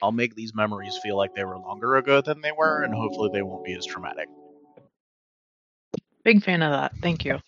I'll 0.02 0.12
make 0.12 0.36
these 0.36 0.54
memories 0.54 0.98
feel 1.02 1.18
like 1.18 1.34
they 1.36 1.44
were 1.44 1.58
longer 1.58 1.96
ago 1.96 2.22
than 2.22 2.42
they 2.42 2.52
were, 2.52 2.84
and 2.84 2.94
hopefully 2.94 3.30
they 3.32 3.42
won't 3.42 3.64
be 3.64 3.74
as 3.74 3.86
traumatic. 3.86 4.28
big 6.24 6.44
fan 6.44 6.62
of 6.62 6.72
that. 6.72 6.94
Thank 7.02 7.24
you. 7.24 7.40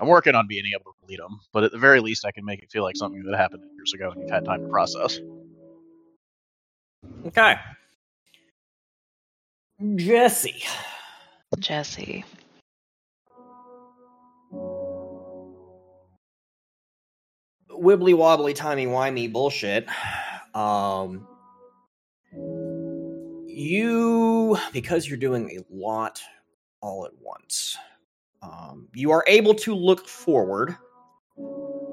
I'm 0.00 0.08
working 0.08 0.34
on 0.34 0.46
being 0.46 0.64
able 0.74 0.92
to 0.92 0.98
delete 1.00 1.18
them, 1.18 1.40
but 1.52 1.64
at 1.64 1.72
the 1.72 1.78
very 1.78 2.00
least, 2.00 2.24
I 2.24 2.30
can 2.30 2.44
make 2.44 2.62
it 2.62 2.70
feel 2.70 2.82
like 2.82 2.96
something 2.96 3.22
that 3.24 3.36
happened 3.36 3.64
years 3.76 3.92
ago 3.94 4.10
and 4.10 4.20
you've 4.20 4.30
had 4.30 4.44
time 4.44 4.62
to 4.62 4.68
process. 4.68 5.18
Okay. 7.26 7.56
Jesse. 9.96 10.62
Jesse. 11.58 12.24
Wibbly 17.70 18.16
wobbly 18.16 18.54
timey 18.54 18.86
wimey 18.86 19.32
bullshit. 19.32 19.86
Um 20.54 21.26
you 23.58 24.56
because 24.72 25.08
you're 25.08 25.18
doing 25.18 25.50
a 25.50 25.74
lot 25.74 26.20
all 26.80 27.04
at 27.04 27.12
once. 27.20 27.76
Um, 28.42 28.88
you 28.94 29.10
are 29.10 29.24
able 29.26 29.54
to 29.54 29.74
look 29.74 30.06
forward, 30.06 30.76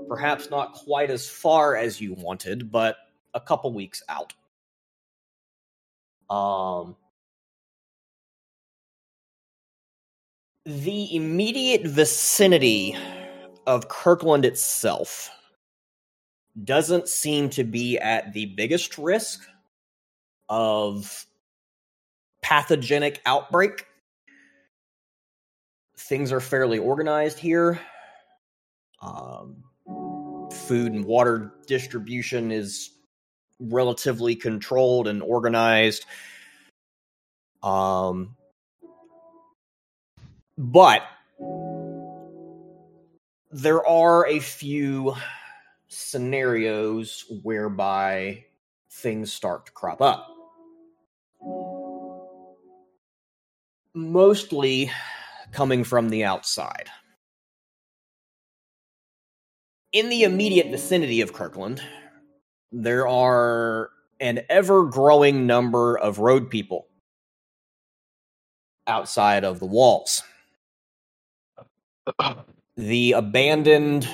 perhaps 0.08 0.50
not 0.50 0.74
quite 0.74 1.10
as 1.10 1.28
far 1.28 1.76
as 1.76 2.00
you 2.00 2.14
wanted, 2.14 2.72
but 2.72 2.98
a 3.34 3.40
couple 3.40 3.74
weeks 3.74 4.04
out. 4.10 4.34
Um, 6.30 6.96
the 10.66 11.16
immediate 11.16 11.86
vicinity 11.86 12.96
of 13.68 13.88
Kirkland 13.88 14.46
itself 14.46 15.30
doesn't 16.64 17.10
seem 17.10 17.50
to 17.50 17.64
be 17.64 18.00
at 18.00 18.34
the 18.34 18.48
biggest 18.48 18.98
risk 18.98 19.48
of 20.48 21.26
pathogenic 22.46 23.22
outbreak. 23.26 23.88
Things 25.98 26.32
are 26.32 26.40
fairly 26.40 26.78
organized 26.78 27.40
here. 27.40 27.80
Um, 29.02 29.64
food 30.52 30.94
and 30.94 31.04
water 31.06 31.54
distribution 31.66 32.52
is 32.52 32.92
relatively 33.60 34.36
controlled 34.36 35.08
and 35.08 35.24
organized. 35.24 36.06
Um, 37.64 38.36
but 40.56 41.02
there 43.52 43.84
are 43.88 44.28
a 44.28 44.38
few 44.38 45.16
scenarios 45.88 47.26
whereby 47.42 48.46
things 48.92 49.34
start 49.34 49.66
to 49.66 49.72
crop 49.72 50.00
up. 50.00 50.35
Mostly 53.96 54.92
coming 55.52 55.84
from 55.84 56.10
the 56.10 56.26
outside. 56.26 56.90
In 59.94 60.10
the 60.10 60.24
immediate 60.24 60.70
vicinity 60.70 61.22
of 61.22 61.32
Kirkland, 61.32 61.82
there 62.72 63.08
are 63.08 63.90
an 64.20 64.42
ever 64.50 64.84
growing 64.84 65.48
number 65.48 65.98
of 65.98 66.20
road 66.20 66.50
people 66.50 66.88
outside 68.86 69.46
of 69.46 69.60
the 69.60 69.66
walls. 69.66 70.22
The 72.76 73.14
abandoned 73.14 74.08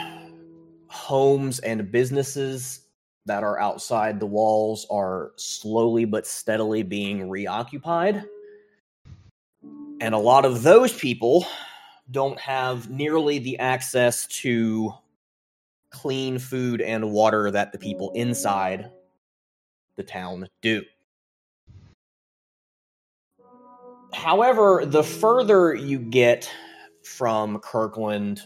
homes 0.87 1.57
and 1.59 1.91
businesses 1.91 2.81
that 3.25 3.43
are 3.43 3.59
outside 3.59 4.19
the 4.19 4.27
walls 4.27 4.85
are 4.91 5.31
slowly 5.37 6.05
but 6.05 6.27
steadily 6.27 6.83
being 6.83 7.27
reoccupied. 7.27 8.23
And 10.01 10.15
a 10.15 10.17
lot 10.17 10.45
of 10.45 10.63
those 10.63 10.91
people 10.91 11.45
don't 12.09 12.39
have 12.39 12.89
nearly 12.89 13.37
the 13.37 13.59
access 13.59 14.25
to 14.41 14.91
clean 15.91 16.39
food 16.39 16.81
and 16.81 17.11
water 17.11 17.51
that 17.51 17.71
the 17.71 17.77
people 17.77 18.11
inside 18.15 18.89
the 19.97 20.03
town 20.03 20.47
do. 20.63 20.83
However, 24.11 24.87
the 24.87 25.03
further 25.03 25.75
you 25.75 25.99
get 25.99 26.51
from 27.03 27.59
Kirkland, 27.59 28.41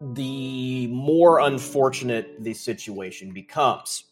the 0.00 0.88
more 0.88 1.38
unfortunate 1.38 2.42
the 2.42 2.54
situation 2.54 3.30
becomes. 3.30 4.02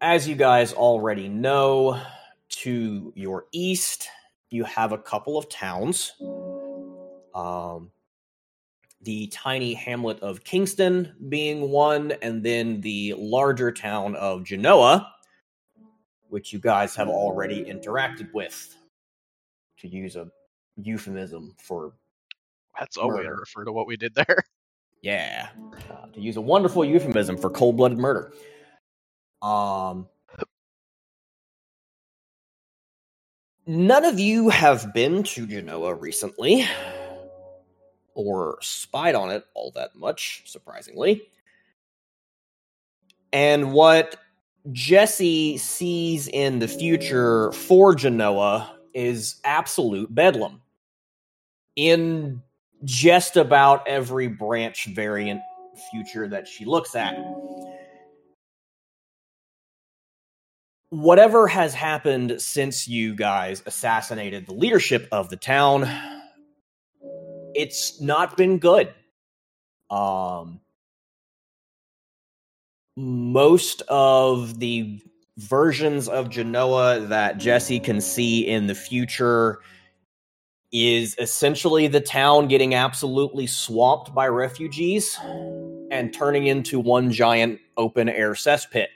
As 0.00 0.28
you 0.28 0.36
guys 0.36 0.72
already 0.72 1.28
know, 1.28 2.00
to 2.50 3.12
your 3.16 3.46
east, 3.52 4.08
you 4.50 4.64
have 4.64 4.92
a 4.92 4.98
couple 4.98 5.36
of 5.36 5.48
towns. 5.48 6.12
Um, 7.34 7.90
the 9.02 9.26
tiny 9.28 9.74
hamlet 9.74 10.20
of 10.20 10.44
Kingston 10.44 11.14
being 11.28 11.70
one, 11.70 12.12
and 12.22 12.42
then 12.42 12.80
the 12.80 13.14
larger 13.18 13.70
town 13.70 14.16
of 14.16 14.44
Genoa, 14.44 15.12
which 16.28 16.52
you 16.52 16.58
guys 16.58 16.94
have 16.96 17.08
already 17.08 17.64
interacted 17.64 18.32
with, 18.32 18.76
to 19.78 19.88
use 19.88 20.16
a 20.16 20.28
euphemism 20.76 21.54
for 21.58 21.92
That's 22.78 22.96
a 22.96 23.06
way 23.06 23.22
to 23.22 23.30
refer 23.30 23.64
to 23.64 23.72
what 23.72 23.86
we 23.86 23.96
did 23.96 24.14
there. 24.14 24.42
yeah, 25.02 25.48
uh, 25.90 26.06
to 26.06 26.20
use 26.20 26.36
a 26.36 26.40
wonderful 26.40 26.84
euphemism 26.84 27.36
for 27.36 27.50
cold-blooded 27.50 27.98
murder. 27.98 28.32
Um, 29.42 30.08
none 33.66 34.04
of 34.04 34.18
you 34.18 34.48
have 34.48 34.92
been 34.94 35.22
to 35.24 35.46
Genoa 35.46 35.94
recently, 35.94 36.66
or 38.14 38.58
spied 38.60 39.14
on 39.14 39.30
it 39.30 39.44
all 39.54 39.70
that 39.74 39.94
much, 39.96 40.42
surprisingly. 40.46 41.22
And 43.32 43.72
what 43.72 44.16
Jesse 44.72 45.58
sees 45.58 46.28
in 46.28 46.58
the 46.58 46.68
future 46.68 47.52
for 47.52 47.94
Genoa 47.94 48.78
is 48.94 49.40
absolute 49.44 50.14
bedlam. 50.14 50.60
In 51.76 52.40
just 52.84 53.36
about 53.36 53.86
every 53.88 54.28
branch 54.28 54.86
variant 54.86 55.40
future 55.90 56.28
that 56.28 56.46
she 56.46 56.64
looks 56.64 56.94
at. 56.94 57.16
Whatever 60.90 61.48
has 61.48 61.74
happened 61.74 62.40
since 62.40 62.86
you 62.86 63.14
guys 63.14 63.62
assassinated 63.66 64.46
the 64.46 64.54
leadership 64.54 65.08
of 65.10 65.28
the 65.28 65.36
town, 65.36 65.88
it's 67.54 68.00
not 68.00 68.36
been 68.36 68.58
good. 68.58 68.94
Um, 69.90 70.60
most 72.96 73.82
of 73.88 74.60
the 74.60 75.00
versions 75.36 76.08
of 76.08 76.30
Genoa 76.30 77.00
that 77.00 77.38
Jesse 77.38 77.80
can 77.80 78.00
see 78.00 78.46
in 78.46 78.66
the 78.66 78.74
future 78.74 79.60
is 80.72 81.14
essentially 81.18 81.86
the 81.86 82.00
town 82.00 82.48
getting 82.48 82.74
absolutely 82.74 83.46
swamped 83.46 84.14
by 84.14 84.26
refugees 84.26 85.18
and 85.90 86.12
turning 86.12 86.46
into 86.46 86.80
one 86.80 87.12
giant 87.12 87.60
open 87.76 88.08
air 88.08 88.32
cesspit. 88.32 88.88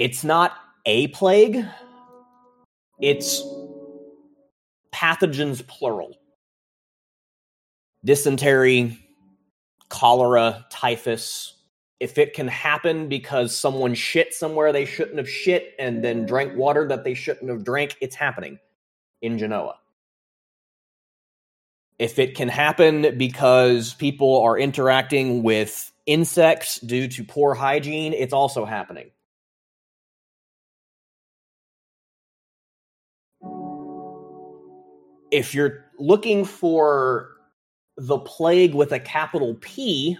It's 0.00 0.24
not 0.24 0.52
a 0.86 1.08
plague, 1.08 1.62
it's 3.02 3.42
pathogens 4.94 5.66
plural. 5.66 6.16
Dysentery, 8.02 8.98
cholera, 9.90 10.64
typhus. 10.70 11.54
If 12.00 12.16
it 12.16 12.32
can 12.32 12.48
happen 12.48 13.10
because 13.10 13.54
someone 13.54 13.92
shit 13.92 14.32
somewhere 14.32 14.72
they 14.72 14.86
shouldn't 14.86 15.18
have 15.18 15.28
shit 15.28 15.74
and 15.78 16.02
then 16.02 16.24
drank 16.24 16.56
water 16.56 16.88
that 16.88 17.04
they 17.04 17.12
shouldn't 17.12 17.50
have 17.50 17.62
drank, 17.62 17.98
it's 18.00 18.16
happening 18.16 18.58
in 19.20 19.36
Genoa. 19.36 19.74
If 21.98 22.18
it 22.18 22.34
can 22.36 22.48
happen 22.48 23.18
because 23.18 23.92
people 23.92 24.40
are 24.40 24.58
interacting 24.58 25.42
with 25.42 25.92
insects 26.06 26.80
due 26.80 27.06
to 27.08 27.22
poor 27.22 27.52
hygiene, 27.52 28.14
it's 28.14 28.32
also 28.32 28.64
happening. 28.64 29.10
If 35.30 35.54
you're 35.54 35.84
looking 35.98 36.44
for 36.44 37.28
the 37.96 38.18
plague 38.18 38.74
with 38.74 38.92
a 38.92 39.00
capital 39.00 39.54
P, 39.60 40.16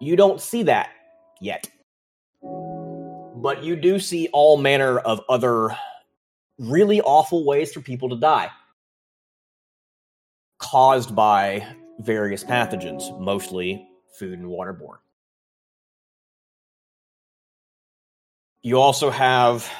you 0.00 0.16
don't 0.16 0.40
see 0.40 0.62
that 0.64 0.90
yet. 1.40 1.68
But 2.42 3.62
you 3.62 3.76
do 3.76 3.98
see 3.98 4.28
all 4.32 4.56
manner 4.56 4.98
of 4.98 5.20
other 5.28 5.76
really 6.58 7.00
awful 7.00 7.44
ways 7.44 7.72
for 7.72 7.80
people 7.80 8.08
to 8.10 8.16
die 8.16 8.50
caused 10.58 11.14
by 11.14 11.66
various 12.00 12.44
pathogens, 12.44 13.18
mostly 13.20 13.88
food 14.18 14.38
and 14.38 14.48
waterborne. 14.48 14.98
You 18.62 18.80
also 18.80 19.10
have 19.10 19.70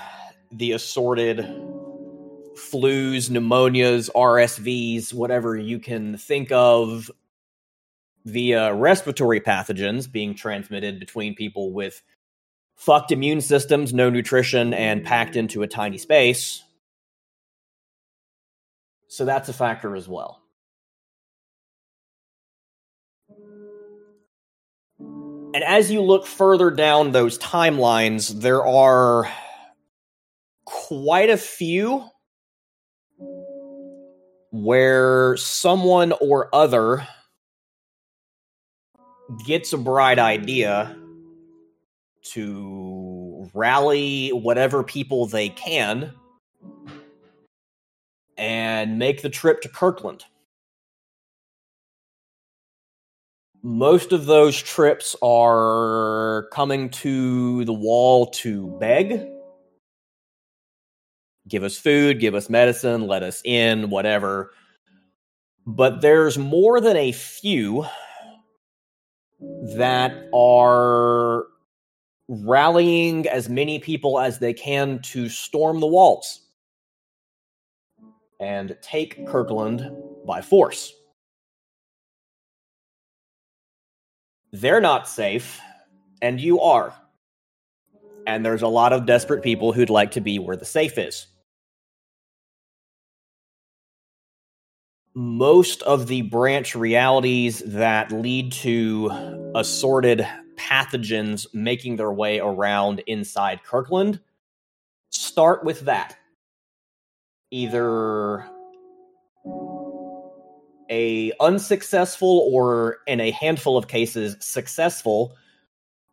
the 0.53 0.73
assorted 0.73 1.41
flus, 2.59 3.31
pneumonias, 3.31 4.11
RSVs, 4.15 5.15
whatever 5.15 5.57
you 5.57 5.79
can 5.79 6.17
think 6.17 6.53
of 6.53 7.11
via 8.25 8.75
respiratory 8.75 9.41
pathogens 9.41 10.11
being 10.11 10.35
transmitted 10.35 11.01
between 11.01 11.35
people 11.35 11.73
with 11.73 12.03
fucked 12.77 13.11
immune 13.11 13.41
systems, 13.41 13.95
no 13.95 14.11
nutrition, 14.11 14.75
and 14.75 15.05
packed 15.05 15.37
into 15.37 15.63
a 15.63 15.67
tiny 15.67 15.99
space. 15.99 16.63
So 19.09 19.25
that's 19.25 19.49
a 19.49 19.55
factor 19.55 19.97
as 19.97 20.07
well. 20.07 20.43
And 25.55 25.65
as 25.65 25.91
you 25.91 26.03
look 26.03 26.27
further 26.27 26.71
down 26.71 27.13
those 27.13 27.39
timelines, 27.39 28.41
there 28.43 28.65
are 28.65 29.29
quite 30.67 31.31
a 31.31 31.39
few 31.39 32.05
where 34.51 35.37
someone 35.37 36.13
or 36.21 36.55
other 36.55 37.07
gets 39.45 39.73
a 39.73 39.79
bright 39.79 40.19
idea 40.19 40.97
to 42.23 43.49
rally 43.55 44.31
whatever 44.31 44.83
people 44.83 45.27
they 45.27 45.49
can 45.51 46.13
and 48.37 48.99
make 48.99 49.23
the 49.23 49.29
trip 49.29 49.61
to 49.63 49.69
Kirkland. 49.69 50.25
Most 53.63 54.13
of 54.13 54.27
those 54.27 54.57
trips 54.57 55.17
are 55.21 56.49
coming 56.53 56.91
to 56.91 57.65
the 57.65 57.73
wall 57.73 58.27
to 58.27 58.69
beg. 58.79 59.29
Give 61.49 61.65
us 61.65 61.79
food, 61.79 62.21
give 62.21 62.35
us 62.35 62.51
medicine, 62.51 63.07
let 63.07 63.23
us 63.23 63.41
in, 63.45 63.91
whatever. 63.91 64.53
But 65.67 66.01
there's 66.01 66.39
more 66.39 66.81
than 66.81 66.97
a 66.97 67.13
few 67.13 67.87
that 69.77 70.29
are 70.35 71.47
rallying 72.29 73.27
as 73.29 73.49
many 73.49 73.79
people 73.79 74.21
as 74.21 74.39
they 74.39 74.53
can 74.53 75.01
to 75.01 75.29
storm 75.29 75.81
the 75.81 75.87
walls 75.87 76.47
and 78.41 78.77
take 78.83 79.27
Kirkland 79.27 79.91
by 80.27 80.43
force. 80.43 80.93
They're 84.53 84.81
not 84.81 85.09
safe, 85.09 85.61
and 86.23 86.41
you 86.41 86.61
are. 86.61 86.95
And 88.27 88.45
there's 88.45 88.63
a 88.63 88.69
lot 88.69 88.93
of 88.93 89.07
desperate 89.07 89.43
people 89.43 89.73
who'd 89.73 89.91
like 89.91 90.11
to 90.13 90.21
be 90.21 90.39
where 90.39 90.57
the 90.57 90.65
safe 90.65 90.99
is. 90.99 91.27
Most 95.19 95.83
of 95.83 96.07
the 96.07 96.23
branch 96.23 96.77
realities 96.77 97.59
that 97.67 98.13
lead 98.13 98.53
to 98.53 99.11
assorted 99.57 100.25
pathogens 100.55 101.53
making 101.53 101.97
their 101.97 102.13
way 102.13 102.39
around 102.39 103.01
inside 103.09 103.65
Kirkland 103.65 104.21
start 105.11 105.65
with 105.65 105.81
that. 105.81 106.17
Either 107.51 108.49
a 110.89 111.33
unsuccessful 111.41 112.49
or 112.53 112.99
in 113.09 113.19
a 113.19 113.33
handful 113.33 113.77
of 113.77 113.89
cases 113.89 114.37
successful 114.39 115.35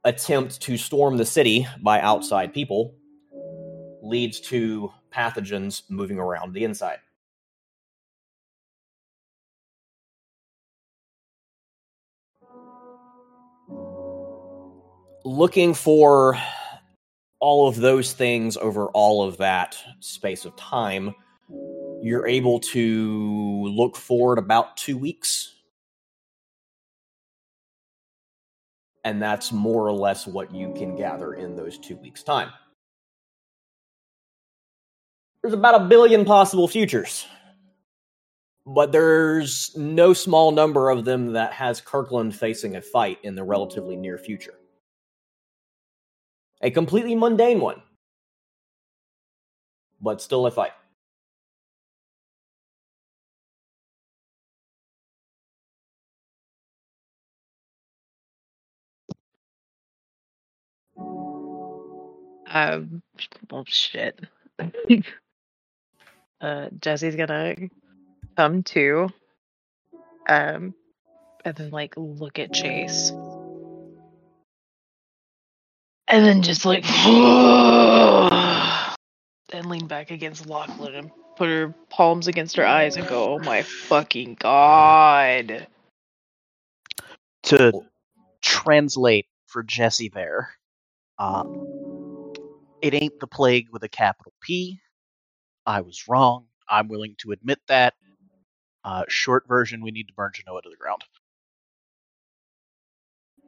attempt 0.03 0.59
to 0.61 0.77
storm 0.77 1.17
the 1.17 1.25
city 1.27 1.67
by 1.83 2.01
outside 2.01 2.55
people 2.55 2.95
leads 4.01 4.39
to 4.39 4.91
pathogens 5.13 5.83
moving 5.89 6.17
around 6.17 6.53
the 6.53 6.63
inside. 6.63 6.97
Looking 15.25 15.73
for 15.73 16.37
all 17.41 17.67
of 17.67 17.75
those 17.75 18.13
things 18.13 18.55
over 18.55 18.87
all 18.91 19.27
of 19.27 19.37
that 19.37 19.77
space 19.99 20.45
of 20.45 20.55
time 20.55 21.13
you're 22.05 22.27
able 22.27 22.59
to 22.59 23.67
look 23.67 23.95
forward 23.95 24.37
about 24.37 24.77
two 24.77 24.95
weeks. 24.95 25.55
And 29.03 29.19
that's 29.19 29.51
more 29.51 29.87
or 29.87 29.91
less 29.91 30.27
what 30.27 30.53
you 30.53 30.71
can 30.73 30.95
gather 30.95 31.33
in 31.33 31.55
those 31.55 31.79
two 31.79 31.95
weeks' 31.97 32.21
time. 32.21 32.49
There's 35.41 35.55
about 35.55 35.81
a 35.81 35.85
billion 35.85 36.25
possible 36.25 36.67
futures, 36.67 37.25
but 38.67 38.91
there's 38.91 39.75
no 39.75 40.13
small 40.13 40.51
number 40.51 40.91
of 40.91 41.05
them 41.05 41.33
that 41.33 41.53
has 41.53 41.81
Kirkland 41.81 42.35
facing 42.35 42.75
a 42.75 42.81
fight 42.81 43.17
in 43.23 43.33
the 43.33 43.43
relatively 43.43 43.95
near 43.95 44.19
future. 44.19 44.53
A 46.61 46.71
completely 46.71 47.15
mundane 47.15 47.61
one, 47.61 47.81
but 50.01 50.21
still 50.21 50.45
a 50.47 50.51
fight. 50.51 50.73
Um, 62.47 63.01
well, 63.51 63.65
shit. 63.67 64.19
uh, 66.41 66.69
Jesse's 66.81 67.15
gonna 67.15 67.55
come 68.37 68.63
to, 68.63 69.09
um, 70.29 70.75
and 71.45 71.55
then 71.55 71.71
like 71.71 71.95
look 71.97 72.39
at 72.39 72.53
Chase, 72.53 73.11
and 76.07 76.25
then 76.25 76.41
just 76.41 76.65
like, 76.65 76.83
then 79.49 79.69
lean 79.69 79.87
back 79.87 80.11
against 80.11 80.47
Lachlan 80.47 80.95
and 80.95 81.11
put 81.35 81.49
her 81.49 81.73
palms 81.89 82.27
against 82.27 82.55
her 82.57 82.65
eyes 82.65 82.95
and 82.97 83.07
go, 83.07 83.35
"Oh 83.35 83.39
my 83.39 83.61
fucking 83.63 84.37
god!" 84.39 85.67
To 87.43 87.81
translate 88.41 89.27
for 89.47 89.63
Jesse 89.63 90.09
there, 90.09 90.49
um, 91.19 92.33
it 92.81 92.93
ain't 92.93 93.19
the 93.19 93.27
plague 93.27 93.67
with 93.71 93.83
a 93.83 93.89
capital 93.89 94.33
P. 94.41 94.79
I 95.65 95.81
was 95.81 96.07
wrong. 96.07 96.45
I'm 96.69 96.87
willing 96.87 97.15
to 97.19 97.31
admit 97.31 97.59
that. 97.67 97.93
Uh, 98.83 99.03
short 99.07 99.47
version: 99.47 99.81
we 99.81 99.91
need 99.91 100.07
to 100.07 100.13
burn 100.13 100.31
Genoa 100.33 100.61
to 100.61 100.69
the 100.69 100.77
ground. 100.77 101.03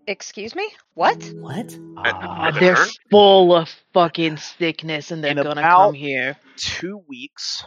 Excuse 0.07 0.55
me? 0.55 0.69
What? 0.93 1.21
What? 1.35 1.77
Uh, 1.97 2.51
the 2.51 2.59
They're 2.61 2.75
turn? 2.75 2.87
full 3.11 3.53
of 3.53 3.69
fucking 3.93 4.37
sickness, 4.57 5.11
and 5.11 5.21
they're 5.23 5.31
In 5.31 5.37
gonna 5.37 5.51
about- 5.51 5.87
come 5.87 5.93
here. 5.95 6.37
two 6.55 7.03
weeks, 7.09 7.63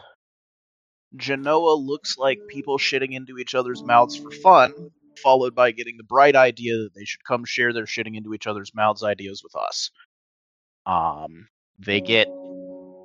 Genoa 1.16 1.74
looks 1.74 2.16
like 2.16 2.38
people 2.48 2.78
shitting 2.78 3.12
into 3.14 3.36
each 3.38 3.54
other's 3.54 3.82
mouths 3.82 4.16
for 4.16 4.30
fun, 4.30 4.72
followed 5.22 5.54
by 5.54 5.72
getting 5.72 5.96
the 5.98 6.04
bright 6.04 6.34
idea 6.34 6.74
that 6.78 6.90
they 6.94 7.04
should 7.04 7.22
come 7.24 7.44
share 7.44 7.72
their 7.74 7.84
shitting 7.84 8.16
into 8.16 8.32
each 8.32 8.46
other's 8.46 8.74
mouths 8.74 9.02
ideas 9.04 9.42
with 9.44 9.54
us. 9.54 9.90
Um, 10.86 11.48
they 11.78 12.00
get 12.00 12.28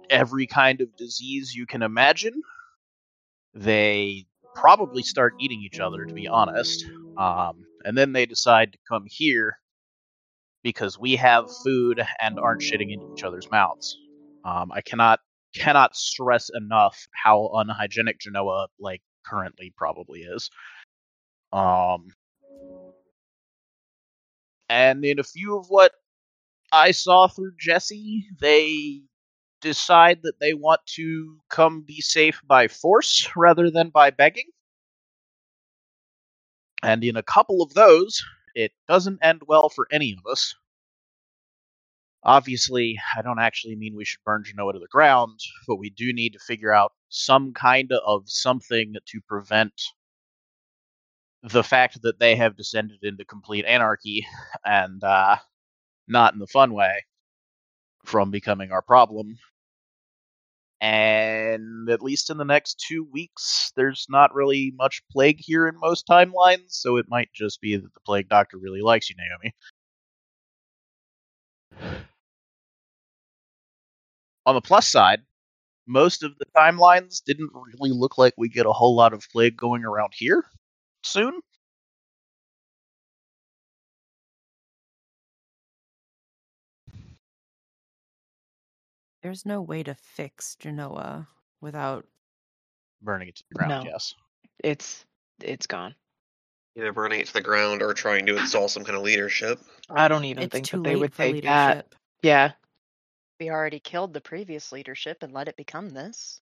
every 0.10 0.48
kind 0.48 0.80
of 0.80 0.96
disease 0.96 1.54
you 1.54 1.66
can 1.66 1.82
imagine. 1.82 2.42
They 3.54 4.28
probably 4.54 5.04
start 5.04 5.34
eating 5.42 5.62
each 5.62 5.80
other, 5.82 6.06
to 6.06 6.14
be 6.14 6.28
honest. 6.30 6.86
Um, 7.18 7.65
and 7.86 7.98
then 7.98 8.12
they 8.12 8.26
decide 8.26 8.74
to 8.74 8.80
come 8.90 9.06
here 9.08 9.60
because 10.64 11.00
we 11.00 11.16
have 11.16 11.46
food 11.64 12.04
and 12.20 12.40
aren't 12.40 12.62
shitting 12.62 12.92
into 12.92 13.14
each 13.16 13.24
other's 13.24 13.50
mouths. 13.52 13.96
Um, 14.44 14.72
I 14.72 14.82
cannot 14.82 15.20
cannot 15.56 15.96
stress 15.96 16.50
enough 16.54 17.08
how 17.14 17.52
unhygienic 17.54 18.20
Genoa 18.20 18.68
like 18.80 19.02
currently 19.26 19.74
probably 19.78 20.22
is. 20.22 20.50
Um, 21.54 22.08
and 24.68 25.06
in 25.06 25.20
a 25.20 25.24
few 25.24 25.58
of 25.58 25.68
what 25.70 25.92
I 26.72 26.92
saw 26.92 27.28
through 27.28 27.54
Jesse, 27.60 28.26
they 28.40 29.02
decide 29.62 30.20
that 30.24 30.40
they 30.40 30.54
want 30.54 30.82
to 30.96 31.38
come 31.50 31.84
be 31.88 32.02
safe 32.02 32.42
by 32.46 32.68
force 32.68 33.30
rather 33.36 33.70
than 33.72 33.90
by 33.90 34.10
begging. 34.10 34.50
And 36.86 37.04
in 37.04 37.18
a 37.18 37.24
couple 37.24 37.64
of 37.64 37.74
those, 37.74 38.24
it 38.54 38.72
doesn't 38.88 39.18
end 39.24 39.42
well 39.48 39.70
for 39.70 39.88
any 39.92 40.12
of 40.14 40.32
us. 40.32 40.54
Obviously, 42.24 43.00
I 43.18 43.24
don't 43.24 43.40
actually 43.40 43.76
mean 43.76 43.96
we 43.96 44.06
should 44.06 44.24
burn 44.24 44.44
Genoa 44.44 44.74
to 44.74 44.80
the 44.80 44.88
ground, 44.88 45.40
but 45.68 45.78
we 45.78 45.90
do 45.90 46.14
need 46.14 46.34
to 46.34 46.40
figure 46.40 46.72
out 46.72 46.94
some 47.10 47.54
kind 47.54 47.92
of 47.92 48.30
something 48.30 48.94
to 49.04 49.22
prevent 49.28 49.74
the 51.42 51.64
fact 51.64 52.04
that 52.04 52.20
they 52.20 52.36
have 52.36 52.56
descended 52.56 53.04
into 53.04 53.26
complete 53.26 53.66
anarchy 53.66 54.28
and 54.64 55.04
uh, 55.04 55.38
not 56.08 56.34
in 56.34 56.40
the 56.40 56.48
fun 56.48 56.72
way 56.72 57.04
from 58.04 58.30
becoming 58.30 58.72
our 58.72 58.84
problem. 58.84 59.40
And 60.82 61.90
at 61.90 62.02
least 62.02 62.30
in 62.30 62.38
the 62.38 62.46
next 62.46 62.84
two 62.86 63.08
weeks, 63.12 63.72
there's 63.76 64.06
not 64.10 64.36
really 64.36 64.74
much 64.78 65.02
plague 65.12 65.40
here 65.40 65.68
in 65.68 65.76
most 65.80 66.08
timelines, 66.08 66.72
so 66.72 66.98
it 66.98 67.06
might 67.10 67.30
just 67.34 67.62
be 67.62 67.76
that 67.78 67.94
the 67.94 68.00
plague 68.06 68.30
doctor 68.30 68.58
really 68.58 68.82
likes 68.82 69.10
you, 69.10 69.16
Naomi. 69.18 69.54
On 74.46 74.54
the 74.54 74.62
plus 74.62 74.88
side, 74.88 75.22
most 75.88 76.24
of 76.24 76.38
the 76.38 76.46
timelines 76.56 77.24
didn't 77.24 77.52
really 77.54 77.92
look 77.92 78.18
like 78.18 78.34
we 78.38 78.50
get 78.50 78.66
a 78.66 78.74
whole 78.74 78.96
lot 78.96 79.14
of 79.14 79.26
plague 79.32 79.58
going 79.58 79.84
around 79.86 80.14
here 80.16 80.46
soon. 81.04 81.42
There's 89.26 89.44
no 89.44 89.60
way 89.60 89.82
to 89.82 89.96
fix 89.96 90.56
Genoa 90.56 91.28
without. 91.60 92.06
Burning 93.02 93.30
it 93.30 93.36
to 93.38 93.44
the 93.50 93.56
ground, 93.56 93.86
No. 93.86 93.92
yes. 93.92 94.14
It's 94.60 95.04
it's 95.42 95.66
gone. 95.66 95.96
Either 96.78 96.94
burning 96.94 97.22
it 97.22 97.26
to 97.26 97.34
the 97.34 97.42
ground 97.42 97.82
or 97.82 97.96
trying 97.96 98.28
to 98.28 98.38
install 98.38 98.68
some 98.70 98.84
kind 98.84 98.96
of 98.96 99.02
leadership. 99.02 99.60
I 99.90 100.08
don't 100.10 100.26
even 100.26 100.44
It's 100.44 100.52
think 100.54 100.70
that 100.70 100.84
they 100.84 100.96
would 100.96 101.12
for 101.12 101.24
take 101.24 101.42
that. 101.44 101.70
leadership. 101.70 101.96
Yeah, 102.22 102.52
We 103.40 103.50
already 103.50 103.80
killed 103.80 104.14
the 104.14 104.22
previous 104.22 104.72
leadership 104.72 105.24
and 105.24 105.34
let 105.34 105.48
it 105.48 105.58
become 105.58 105.90
this. 105.90 106.40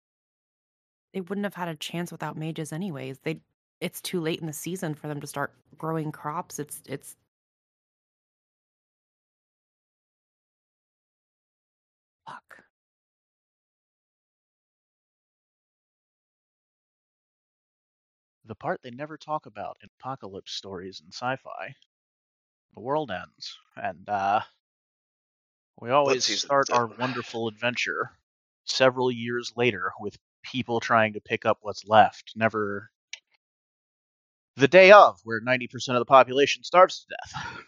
They 1.13 1.19
wouldn't 1.19 1.43
have 1.43 1.55
had 1.55 1.67
a 1.67 1.75
chance 1.75 2.13
without 2.13 2.37
mages, 2.37 2.71
anyways. 2.71 3.19
They. 3.19 3.41
It's 3.81 4.01
too 4.01 4.21
late 4.21 4.39
in 4.39 4.47
the 4.47 4.53
season 4.53 4.95
for 4.95 5.09
them 5.09 5.19
to 5.19 5.27
start 5.27 5.51
growing 5.77 6.13
crops. 6.13 6.59
It's 6.59 6.81
it's. 6.85 7.17
The 18.49 18.55
part 18.55 18.81
they 18.81 18.89
never 18.89 19.15
talk 19.15 19.45
about 19.45 19.77
in 19.83 19.89
apocalypse 19.99 20.53
stories 20.53 21.01
and 21.01 21.13
sci-fi. 21.13 21.75
The 22.73 22.81
world 22.81 23.11
ends, 23.11 23.55
and 23.75 24.09
uh, 24.09 24.41
we 25.79 25.91
always 25.91 26.25
start 26.25 26.67
is 26.67 26.73
our 26.73 26.87
wonderful 26.87 27.47
adventure 27.47 28.09
several 28.65 29.11
years 29.11 29.53
later 29.55 29.91
with 29.99 30.17
people 30.41 30.79
trying 30.79 31.13
to 31.13 31.21
pick 31.21 31.45
up 31.45 31.59
what's 31.61 31.87
left. 31.87 32.33
Never 32.35 32.89
the 34.55 34.67
day 34.67 34.91
of, 34.93 35.19
where 35.23 35.41
ninety 35.41 35.67
percent 35.67 35.95
of 35.95 36.01
the 36.01 36.05
population 36.05 36.63
starves 36.63 37.05
to 37.05 37.15
death. 37.15 37.63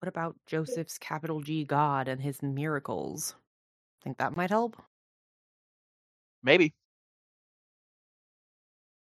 What 0.00 0.08
about 0.08 0.34
Joseph's 0.44 0.98
capital 0.98 1.40
G 1.40 1.64
God 1.64 2.08
and 2.08 2.20
his 2.20 2.42
miracles? 2.42 3.36
Think 4.02 4.18
that 4.18 4.36
might 4.36 4.50
help? 4.50 4.76
Maybe. 6.42 6.74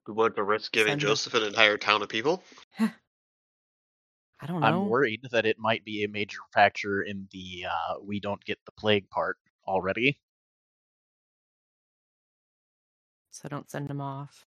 We 0.07 0.13
want 0.13 0.35
to 0.37 0.43
risk 0.43 0.71
giving 0.71 0.91
Send 0.91 1.03
it. 1.03 1.05
Joseph 1.05 1.33
an 1.33 1.43
entire 1.43 1.77
town 1.77 2.01
of 2.01 2.09
people. 2.09 2.43
I 2.79 4.45
don't 4.45 4.61
know. 4.61 4.67
I'm 4.67 4.89
worried 4.89 5.21
that 5.31 5.45
it 5.45 5.57
might 5.59 5.83
be 5.83 6.03
a 6.03 6.07
major 6.07 6.39
factor 6.53 7.01
in 7.01 7.27
the 7.31 7.65
uh, 7.69 7.95
we 8.01 8.19
don't 8.19 8.43
get 8.45 8.59
the 8.65 8.71
plague 8.73 9.09
part 9.09 9.37
already. 9.67 10.19
So 13.31 13.49
don't 13.49 13.69
send 13.69 13.89
him 13.89 14.01
off. 14.01 14.45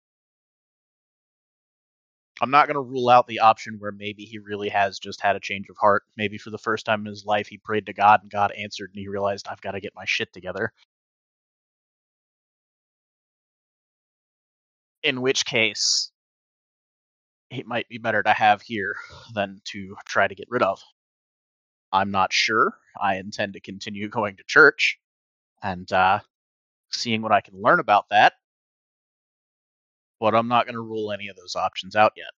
I'm 2.42 2.52
not 2.52 2.68
going 2.68 2.76
to 2.76 2.82
rule 2.82 3.10
out 3.10 3.28
the 3.28 3.40
option 3.40 3.76
where 3.80 3.92
maybe 3.92 4.24
he 4.24 4.40
really 4.40 4.70
has 4.70 4.98
just 4.98 5.22
had 5.22 5.36
a 5.36 5.42
change 5.42 5.68
of 5.70 5.78
heart. 5.78 6.04
Maybe 6.16 6.38
for 6.38 6.52
the 6.52 6.58
first 6.58 6.86
time 6.86 7.02
in 7.02 7.08
his 7.08 7.26
life, 7.26 7.48
he 7.48 7.58
prayed 7.58 7.86
to 7.88 7.94
God 7.94 8.22
and 8.22 8.32
God 8.32 8.52
answered, 8.54 8.92
and 8.94 9.00
he 9.02 9.10
realized, 9.10 9.48
I've 9.50 9.62
got 9.62 9.72
to 9.72 9.82
get 9.82 9.94
my 9.96 10.06
shit 10.06 10.32
together. 10.32 10.72
In 15.04 15.22
which 15.22 15.46
case, 15.46 16.12
it 17.50 17.66
might 17.66 17.88
be 17.90 17.98
better 17.98 18.22
to 18.24 18.34
have 18.34 18.62
here 18.62 18.96
than 19.34 19.62
to 19.66 19.96
try 20.06 20.28
to 20.28 20.36
get 20.36 20.50
rid 20.50 20.62
of. 20.64 20.82
I'm 21.92 22.12
not 22.12 22.34
sure. 22.34 22.78
I 23.02 23.16
intend 23.18 23.54
to 23.54 23.60
continue 23.60 24.10
going 24.10 24.38
to 24.38 24.44
church 24.44 25.00
and 25.64 25.92
uh, 25.92 26.20
seeing 26.92 27.22
what 27.22 27.32
I 27.32 27.42
can 27.42 27.62
learn 27.62 27.80
about 27.80 28.10
that. 28.10 28.34
But 30.20 30.36
I'm 30.36 30.48
not 30.48 30.66
going 30.66 30.76
to 30.76 30.82
rule 30.82 31.12
any 31.12 31.30
of 31.30 31.36
those 31.38 31.56
options 31.56 31.96
out 31.96 32.14
yet. 32.16 32.32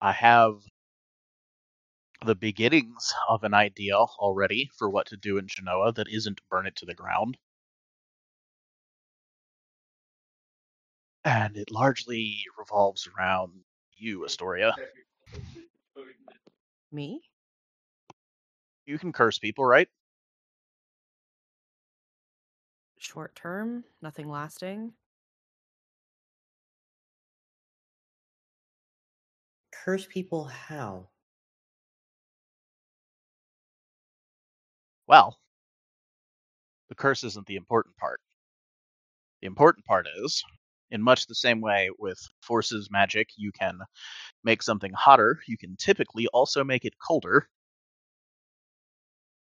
I 0.00 0.12
have 0.12 0.62
the 2.24 2.34
beginnings 2.34 3.14
of 3.28 3.44
an 3.44 3.54
idea 3.54 3.96
already 3.96 4.70
for 4.76 4.90
what 4.90 5.06
to 5.06 5.16
do 5.16 5.38
in 5.38 5.46
Genoa 5.46 5.92
that 5.92 6.08
isn't 6.08 6.40
burn 6.50 6.66
it 6.66 6.76
to 6.76 6.86
the 6.86 6.94
ground. 6.94 7.36
And 11.24 11.56
it 11.56 11.70
largely 11.70 12.38
revolves 12.58 13.08
around 13.08 13.52
you, 13.96 14.24
Astoria. 14.24 14.74
Me? 16.90 17.20
You 18.86 18.98
can 18.98 19.12
curse 19.12 19.38
people, 19.38 19.64
right? 19.64 19.88
Short 22.98 23.34
term? 23.36 23.84
Nothing 24.02 24.28
lasting? 24.28 24.92
Curse 29.72 30.06
people 30.06 30.44
how? 30.46 31.08
Well, 35.08 35.40
the 36.90 36.94
curse 36.94 37.24
isn't 37.24 37.46
the 37.46 37.56
important 37.56 37.96
part. 37.96 38.20
The 39.40 39.46
important 39.46 39.84
part 39.86 40.06
is, 40.06 40.44
in 40.90 41.02
much 41.02 41.26
the 41.26 41.34
same 41.34 41.60
way 41.60 41.90
with 41.98 42.20
forces 42.42 42.90
magic, 42.90 43.30
you 43.36 43.50
can 43.50 43.80
make 44.44 44.62
something 44.62 44.92
hotter, 44.92 45.42
you 45.48 45.56
can 45.58 45.76
typically 45.76 46.26
also 46.28 46.64
make 46.64 46.84
it 46.84 46.98
colder. 46.98 47.48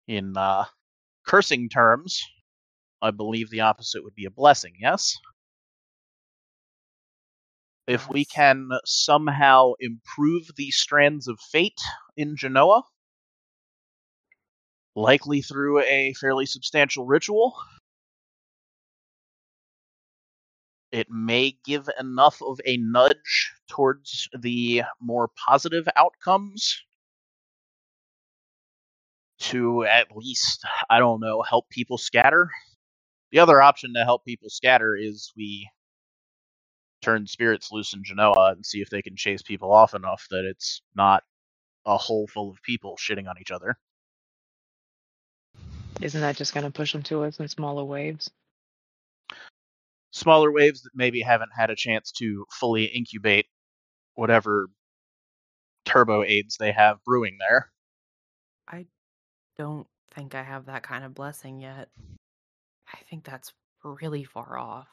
In 0.07 0.37
uh, 0.37 0.65
cursing 1.27 1.69
terms, 1.69 2.23
I 3.03 3.13
believe 3.13 3.51
the 3.51 3.61
opposite 3.61 4.05
would 4.05 4.15
be 4.15 4.27
a 4.27 4.31
blessing, 4.31 4.75
yes? 4.79 5.17
If 7.87 8.11
we 8.11 8.27
can 8.27 8.69
somehow 8.85 9.73
improve 9.81 10.51
the 10.57 10.71
strands 10.71 11.29
of 11.29 11.41
fate 11.41 11.81
in 12.17 12.37
Genoa, 12.37 12.83
likely 14.95 15.43
through 15.43 15.81
a 15.81 16.15
fairly 16.21 16.47
substantial 16.47 17.07
ritual, 17.07 17.57
it 20.93 21.09
may 21.11 21.57
give 21.65 21.89
enough 21.99 22.41
of 22.43 22.61
a 22.67 22.77
nudge 22.77 23.53
towards 23.69 24.29
the 24.41 24.83
more 25.01 25.29
positive 25.47 25.89
outcomes 25.97 26.81
to 29.41 29.85
at 29.85 30.07
least, 30.15 30.65
I 30.89 31.01
don't 31.01 31.21
know, 31.21 31.43
help 31.43 31.69
people 31.69 31.99
scatter. 31.99 32.51
The 33.33 33.41
other 33.41 33.61
option 33.61 33.93
to 33.95 34.05
help 34.05 34.25
people 34.25 34.49
scatter 34.51 34.97
is 34.97 35.33
we 35.37 35.69
turn 37.03 37.27
spirits 37.27 37.71
loose 37.73 37.93
in 37.93 38.05
Genoa 38.05 38.53
and 38.53 38.65
see 38.65 38.81
if 38.81 38.91
they 38.91 39.03
can 39.03 39.17
chase 39.17 39.43
people 39.43 39.73
off 39.73 39.95
enough 39.95 40.27
that 40.31 40.45
it's 40.45 40.81
not 40.95 41.25
a 41.87 41.97
hole 41.99 42.27
full 42.29 42.51
of 42.51 42.63
people 42.63 42.97
shitting 42.97 43.29
on 43.29 43.37
each 43.41 43.51
other. 43.51 43.77
Isn't 46.05 46.21
that 46.21 46.37
just 46.37 46.53
going 46.53 46.65
to 46.65 46.71
push 46.71 46.93
them 46.93 47.03
to 47.05 47.25
us 47.25 47.41
in 47.41 47.49
smaller 47.49 47.83
waves? 47.83 48.31
Smaller 50.11 50.53
waves 50.53 50.83
that 50.83 50.91
maybe 50.95 51.23
haven't 51.23 51.53
had 51.57 51.71
a 51.71 51.75
chance 51.75 52.13
to 52.13 52.45
fully 52.51 52.85
incubate 52.85 53.47
whatever 54.15 54.69
turbo 55.87 56.23
aids 56.23 56.59
they 56.59 56.73
have 56.73 57.03
brewing 57.05 57.39
there. 57.41 57.71
I 58.69 58.85
don't 59.57 59.87
think 60.13 60.35
I 60.35 60.43
have 60.43 60.67
that 60.67 60.83
kind 60.83 61.05
of 61.05 61.15
blessing 61.15 61.59
yet. 61.63 61.89
I 62.93 62.99
think 63.09 63.25
that's 63.25 63.55
really 63.83 64.25
far 64.25 64.59
off. 64.59 64.89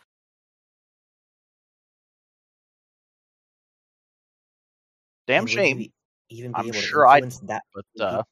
Damn 5.28 5.39
And 5.39 5.43
would 5.43 5.51
you 5.51 5.59
shame, 5.59 5.91
even 6.30 6.51
be 6.53 6.55
I'm 6.55 6.68
able 6.68 6.74
to 6.74 6.82
sure 6.88 7.05
I 7.05 7.18
influence 7.18 7.39
that. 7.47 7.64
but 7.76 7.86
would 7.95 8.01
uh, 8.01 8.24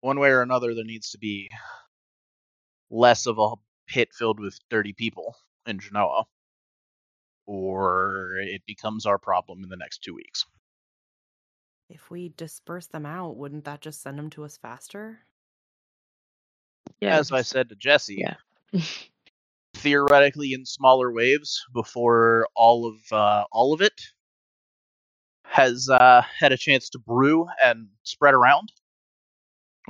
one 0.00 0.18
way 0.18 0.30
or 0.30 0.42
another, 0.42 0.74
there 0.74 0.84
needs 0.84 1.10
to 1.10 1.18
be 1.18 1.50
less 2.90 3.26
of 3.26 3.38
a 3.38 3.54
pit 3.86 4.10
filled 4.12 4.40
with 4.40 4.58
dirty 4.70 4.92
people 4.92 5.36
in 5.66 5.78
Genoa, 5.78 6.24
or 7.46 8.34
it 8.40 8.62
becomes 8.66 9.06
our 9.06 9.18
problem 9.18 9.62
in 9.62 9.68
the 9.68 9.76
next 9.76 10.02
two 10.02 10.14
weeks. 10.14 10.44
If 11.88 12.10
we 12.10 12.32
disperse 12.36 12.86
them 12.86 13.04
out, 13.04 13.36
wouldn't 13.36 13.64
that 13.64 13.80
just 13.80 14.02
send 14.02 14.18
them 14.18 14.30
to 14.30 14.44
us 14.44 14.56
faster? 14.56 15.20
Yeah. 17.00 17.18
As 17.18 17.32
I 17.32 17.42
said 17.42 17.68
to 17.70 17.74
Jesse, 17.76 18.24
Yeah. 18.72 18.80
theoretically 19.74 20.52
in 20.52 20.64
smaller 20.66 21.12
waves 21.12 21.64
before 21.72 22.46
all 22.54 22.86
of 22.86 23.12
uh, 23.12 23.44
all 23.50 23.72
of 23.72 23.80
it 23.80 24.00
has 25.44 25.88
uh, 25.88 26.22
had 26.38 26.52
a 26.52 26.56
chance 26.56 26.90
to 26.90 26.98
brew 26.98 27.46
and 27.64 27.88
spread 28.04 28.34
around. 28.34 28.70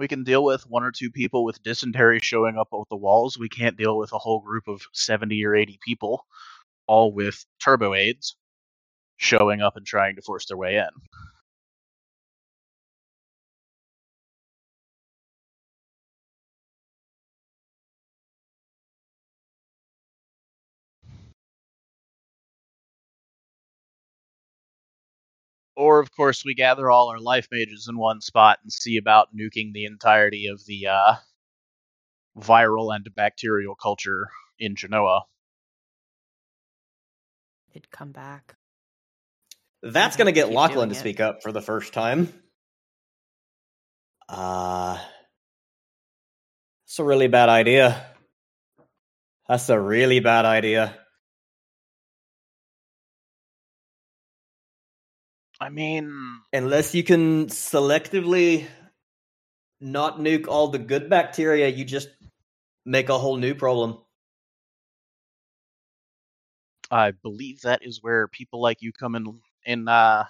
We 0.00 0.08
can 0.08 0.24
deal 0.24 0.42
with 0.42 0.62
one 0.66 0.82
or 0.82 0.92
two 0.92 1.10
people 1.10 1.44
with 1.44 1.62
dysentery 1.62 2.20
showing 2.20 2.56
up 2.56 2.68
at 2.72 2.88
the 2.88 2.96
walls. 2.96 3.38
We 3.38 3.50
can't 3.50 3.76
deal 3.76 3.98
with 3.98 4.14
a 4.14 4.18
whole 4.18 4.40
group 4.40 4.66
of 4.66 4.80
70 4.94 5.44
or 5.44 5.54
80 5.54 5.78
people, 5.84 6.24
all 6.86 7.12
with 7.12 7.44
turbo 7.62 7.94
aids, 7.94 8.34
showing 9.18 9.60
up 9.60 9.76
and 9.76 9.84
trying 9.84 10.16
to 10.16 10.22
force 10.22 10.46
their 10.46 10.56
way 10.56 10.78
in. 10.78 10.88
Or, 25.80 25.98
of 25.98 26.14
course, 26.14 26.44
we 26.44 26.54
gather 26.54 26.90
all 26.90 27.08
our 27.08 27.18
life 27.18 27.48
mages 27.50 27.88
in 27.88 27.96
one 27.96 28.20
spot 28.20 28.58
and 28.62 28.70
see 28.70 28.98
about 28.98 29.34
nuking 29.34 29.72
the 29.72 29.86
entirety 29.86 30.48
of 30.48 30.62
the 30.66 30.88
uh, 30.88 31.14
viral 32.38 32.94
and 32.94 33.08
bacterial 33.16 33.74
culture 33.74 34.28
in 34.58 34.76
Genoa. 34.76 35.22
It'd 37.70 37.90
come 37.90 38.12
back. 38.12 38.56
That's 39.82 40.18
going 40.18 40.26
to 40.26 40.32
to 40.32 40.34
get 40.34 40.48
keep 40.48 40.56
Lachlan 40.56 40.76
doing 40.76 40.90
to 40.90 40.96
it. 40.96 40.98
speak 40.98 41.18
up 41.18 41.42
for 41.42 41.50
the 41.50 41.62
first 41.62 41.94
time. 41.94 42.30
Uh, 44.28 44.98
it's 46.84 46.98
a 46.98 47.04
really 47.04 47.28
bad 47.28 47.48
idea. 47.48 48.04
That's 49.48 49.70
a 49.70 49.80
really 49.80 50.20
bad 50.20 50.44
idea. 50.44 50.94
I 55.60 55.68
mean, 55.68 56.40
Unless 56.52 56.94
you 56.94 57.04
can 57.04 57.46
selectively 57.46 58.66
not 59.80 60.18
nuke 60.18 60.48
all 60.48 60.68
the 60.68 60.78
good 60.78 61.10
bacteria, 61.10 61.68
you 61.68 61.84
just 61.84 62.08
make 62.86 63.08
a 63.08 63.18
whole 63.18 63.36
new 63.36 63.54
problem. 63.54 63.98
I 66.90 67.12
believe 67.12 67.60
that 67.60 67.84
is 67.84 68.02
where 68.02 68.26
people 68.26 68.60
like 68.60 68.78
you 68.80 68.92
come 68.92 69.14
in 69.14 69.40
in 69.64 69.86
uh, 69.86 70.24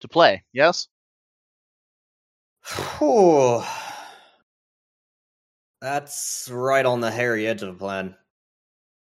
to 0.00 0.08
play. 0.08 0.44
Yes. 0.52 0.88
Whew. 2.98 3.62
That's 5.82 6.48
right 6.50 6.86
on 6.86 7.00
the 7.00 7.10
hairy 7.10 7.46
edge 7.46 7.62
of 7.62 7.68
the 7.68 7.78
plan. 7.78 8.14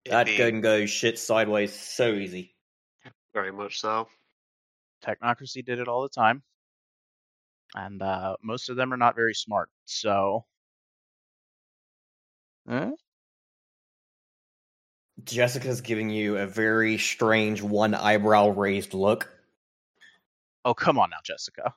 That 0.09 0.27
Indeed. 0.27 0.37
can 0.37 0.61
go 0.61 0.85
shit 0.85 1.17
sideways 1.17 1.73
so 1.73 2.11
easy. 2.11 2.55
Very 3.33 3.53
much 3.53 3.79
so. 3.79 4.09
Technocracy 5.03 5.63
did 5.65 5.79
it 5.79 5.87
all 5.87 6.01
the 6.03 6.09
time, 6.09 6.43
and 7.75 8.01
uh, 8.01 8.35
most 8.41 8.69
of 8.69 8.75
them 8.75 8.93
are 8.93 8.97
not 8.97 9.15
very 9.15 9.33
smart. 9.33 9.69
So, 9.85 10.45
Eh? 12.69 12.91
Jessica's 15.25 15.81
giving 15.81 16.09
you 16.09 16.37
a 16.37 16.47
very 16.47 16.97
strange 16.97 17.61
one 17.61 17.93
eyebrow 17.93 18.49
raised 18.49 18.93
look. 18.93 19.29
oh 20.65 20.73
come 20.73 20.97
on 20.97 21.09
now, 21.09 21.17
Jessica. 21.23 21.73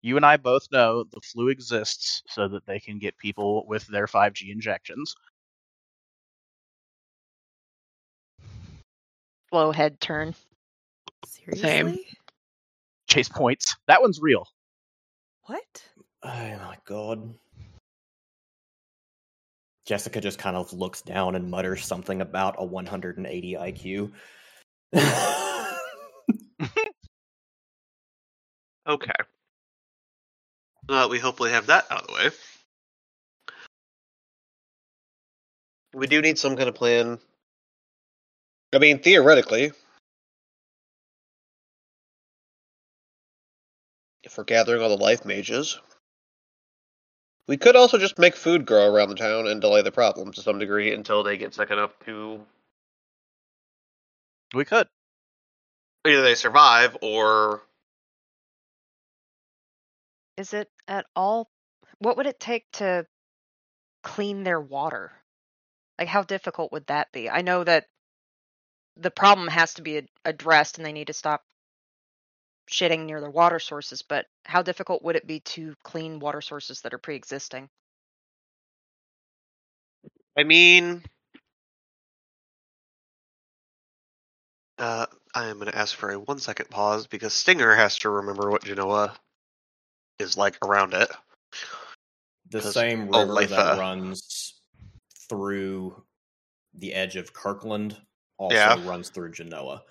You 0.00 0.16
and 0.16 0.24
I 0.24 0.36
both 0.36 0.68
know 0.70 1.04
the 1.04 1.20
flu 1.20 1.48
exists 1.48 2.22
so 2.28 2.46
that 2.48 2.64
they 2.66 2.78
can 2.78 2.98
get 3.00 3.18
people 3.18 3.66
with 3.66 3.84
their 3.88 4.06
5G 4.06 4.50
injections. 4.52 5.14
Slow 9.50 9.72
head 9.72 10.00
turn. 10.00 10.34
Seriously? 11.26 12.04
Chase 13.08 13.28
points. 13.28 13.76
That 13.86 14.00
one's 14.02 14.20
real. 14.20 14.46
What? 15.44 15.82
Oh 16.22 16.28
my 16.28 16.76
god. 16.84 17.34
Jessica 19.86 20.20
just 20.20 20.38
kind 20.38 20.56
of 20.56 20.72
looks 20.72 21.00
down 21.00 21.34
and 21.34 21.50
mutters 21.50 21.86
something 21.86 22.20
about 22.20 22.56
a 22.58 22.64
180 22.64 23.54
IQ. 23.54 24.12
Okay. 28.88 29.12
Uh, 30.88 31.08
we 31.10 31.18
hopefully 31.18 31.50
have 31.50 31.66
that 31.66 31.84
out 31.90 32.00
of 32.00 32.06
the 32.06 32.12
way. 32.14 32.30
We 35.92 36.06
do 36.06 36.22
need 36.22 36.38
some 36.38 36.56
kind 36.56 36.70
of 36.70 36.74
plan. 36.74 37.18
I 38.72 38.78
mean, 38.78 39.00
theoretically, 39.00 39.72
if 44.38 44.42
we're 44.42 44.44
gathering 44.44 44.80
all 44.80 44.88
the 44.88 45.02
life 45.02 45.24
mages, 45.24 45.80
we 47.48 47.56
could 47.56 47.74
also 47.74 47.98
just 47.98 48.20
make 48.20 48.36
food 48.36 48.66
grow 48.66 48.86
around 48.86 49.08
the 49.08 49.16
town 49.16 49.48
and 49.48 49.60
delay 49.60 49.82
the 49.82 49.90
problem 49.90 50.30
to 50.32 50.42
some 50.42 50.60
degree 50.60 50.94
until 50.94 51.24
they 51.24 51.36
get 51.36 51.54
sick 51.54 51.72
enough 51.72 51.90
to 52.06 52.40
We 54.54 54.64
could. 54.64 54.86
either 56.06 56.22
they 56.22 56.36
survive 56.36 56.96
or 57.02 57.62
Is 60.36 60.54
it 60.54 60.70
at 60.86 61.06
all? 61.16 61.50
What 61.98 62.16
would 62.16 62.26
it 62.26 62.38
take 62.38 62.70
to 62.74 63.06
clean 64.04 64.44
their 64.44 64.60
water? 64.60 65.10
Like, 65.98 66.06
how 66.06 66.22
difficult 66.22 66.70
would 66.70 66.86
that 66.86 67.10
be? 67.10 67.28
I 67.28 67.42
know 67.42 67.64
that 67.64 67.86
the 68.96 69.10
problem 69.10 69.48
has 69.48 69.74
to 69.74 69.82
be 69.82 70.08
addressed 70.24 70.78
and 70.78 70.86
they 70.86 70.92
need 70.92 71.08
to 71.08 71.12
stop 71.12 71.42
shitting 72.70 73.06
near 73.06 73.20
their 73.20 73.30
water 73.30 73.58
sources, 73.58 74.02
but 74.02 74.26
how 74.44 74.62
difficult 74.62 75.02
would 75.02 75.16
it 75.16 75.26
be 75.26 75.40
to 75.40 75.74
clean 75.82 76.20
water 76.20 76.40
sources 76.40 76.80
that 76.82 76.94
are 76.94 76.98
pre 76.98 77.16
existing? 77.16 77.68
I 80.36 80.44
mean, 80.44 81.02
uh, 84.78 85.06
I 85.34 85.46
am 85.46 85.58
going 85.58 85.70
to 85.70 85.76
ask 85.76 85.96
for 85.96 86.10
a 86.10 86.18
one 86.18 86.38
second 86.38 86.70
pause 86.70 87.06
because 87.06 87.34
Stinger 87.34 87.74
has 87.74 87.98
to 88.00 88.10
remember 88.10 88.50
what 88.50 88.64
Genoa 88.64 89.14
is 90.18 90.36
like 90.36 90.56
around 90.64 90.94
it. 90.94 91.10
The 92.50 92.62
same 92.62 93.08
river 93.08 93.34
Olathe. 93.34 93.48
that 93.48 93.78
runs 93.78 94.60
through 95.28 96.02
the 96.74 96.94
edge 96.94 97.16
of 97.16 97.32
Kirkland 97.32 97.96
also 98.38 98.54
Yeah. 98.54 98.88
runs 98.88 99.10
through 99.10 99.32
Genoa. 99.32 99.82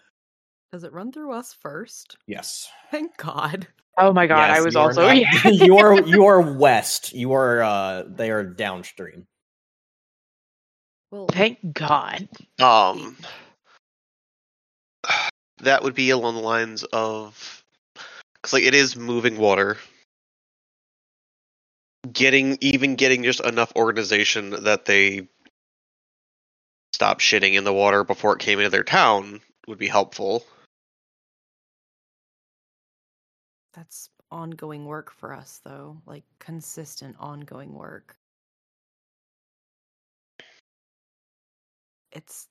Does 0.72 0.84
it 0.84 0.94
run 0.94 1.12
through 1.12 1.34
us 1.34 1.54
first? 1.54 2.18
Yes. 2.28 2.70
Thank 2.92 3.16
God. 3.18 3.68
Oh 4.00 4.14
my 4.14 4.28
god, 4.28 4.52
I 4.52 4.62
was 4.62 4.76
you 4.76 4.80
also 4.80 5.08
not- 5.08 5.46
you 5.46 5.78
are 5.78 6.00
you 6.02 6.26
are 6.26 6.40
west. 6.40 7.14
You 7.14 7.34
are 7.34 7.64
uh 7.64 8.04
they 8.08 8.30
are 8.30 8.44
downstream. 8.44 9.26
Well, 11.12 11.28
Thank 11.32 11.74
God. 11.74 12.28
Um, 12.62 13.16
that 15.60 15.84
would 15.84 15.96
be 15.96 16.12
along 16.12 16.36
the 16.36 16.42
lines 16.42 16.84
of 16.84 17.64
because 18.36 18.54
like 18.54 18.64
it 18.64 18.76
is 18.76 18.96
moving 18.96 19.38
water. 19.38 19.78
Getting 22.12 22.58
even 22.62 22.96
getting 22.96 23.24
just 23.24 23.40
enough 23.40 23.74
organization 23.76 24.64
that 24.64 24.86
they 24.86 25.28
stop 26.94 27.20
shitting 27.20 27.54
in 27.54 27.64
the 27.64 27.74
water 27.74 28.04
before 28.04 28.34
it 28.34 28.40
came 28.40 28.60
into 28.60 28.70
their 28.70 28.84
town 28.84 29.42
would 29.68 29.78
be 29.78 29.88
helpful. 29.88 30.46
That's 33.78 34.10
ongoing 34.32 34.86
work 34.86 35.12
for 35.12 35.34
us, 35.34 35.62
though. 35.64 36.02
Like 36.08 36.24
consistent 36.40 37.16
ongoing 37.20 37.74
work. 37.74 38.18
It's. 42.12 42.48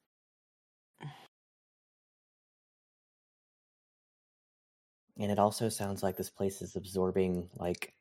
And 5.19 5.33
it 5.33 5.39
also 5.39 5.69
sounds 5.69 6.03
like 6.03 6.17
this 6.17 6.31
place 6.31 6.63
is 6.63 6.77
absorbing 6.77 7.49
like 7.57 7.93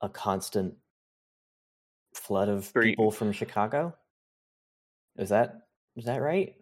a 0.00 0.08
constant 0.08 0.74
flood 2.14 2.48
of 2.48 2.72
Great. 2.72 2.96
people 2.96 3.10
from 3.12 3.30
Chicago. 3.32 3.94
Is 5.16 5.28
that 5.28 5.68
is 5.94 6.06
that 6.06 6.20
right? 6.20 6.56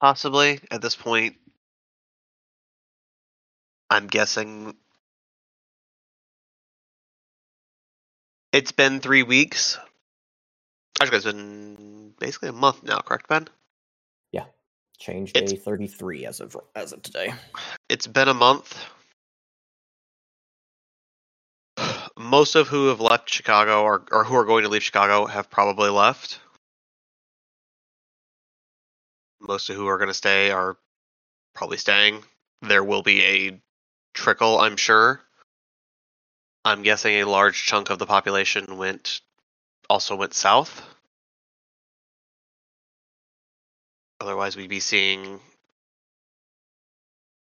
Possibly 0.00 0.60
at 0.70 0.82
this 0.82 0.94
point. 0.94 1.36
I'm 3.96 4.08
guessing 4.08 4.76
it's 8.52 8.72
been 8.72 9.00
three 9.00 9.22
weeks. 9.22 9.78
Actually, 11.00 11.16
it's 11.16 11.24
been 11.24 12.12
basically 12.20 12.50
a 12.50 12.52
month 12.52 12.82
now, 12.82 12.98
correct, 12.98 13.26
Ben? 13.26 13.48
Yeah, 14.32 14.44
change 14.98 15.32
It's- 15.34 15.50
day 15.50 15.56
33 15.56 16.26
as 16.26 16.40
of 16.40 16.58
as 16.74 16.92
of 16.92 17.00
today. 17.00 17.32
It's 17.88 18.06
been 18.06 18.28
a 18.28 18.34
month. 18.34 18.78
Most 22.18 22.54
of 22.54 22.68
who 22.68 22.88
have 22.88 23.00
left 23.00 23.30
Chicago 23.30 23.82
or, 23.82 24.04
or 24.10 24.24
who 24.24 24.34
are 24.36 24.44
going 24.44 24.64
to 24.64 24.68
leave 24.68 24.82
Chicago 24.82 25.24
have 25.24 25.48
probably 25.48 25.88
left. 25.88 26.38
Most 29.40 29.70
of 29.70 29.76
who 29.76 29.86
are 29.86 29.96
going 29.96 30.08
to 30.08 30.14
stay 30.14 30.50
are 30.50 30.76
probably 31.54 31.78
staying. 31.78 32.22
There 32.62 32.84
will 32.84 33.02
be 33.02 33.22
a 33.24 33.62
trickle, 34.16 34.58
I'm 34.60 34.76
sure. 34.76 35.20
I'm 36.64 36.82
guessing 36.82 37.16
a 37.16 37.24
large 37.24 37.64
chunk 37.64 37.90
of 37.90 38.00
the 38.00 38.06
population 38.06 38.76
went 38.76 39.20
also 39.88 40.16
went 40.16 40.34
south. 40.34 40.82
Otherwise, 44.20 44.56
we'd 44.56 44.70
be 44.70 44.80
seeing 44.80 45.38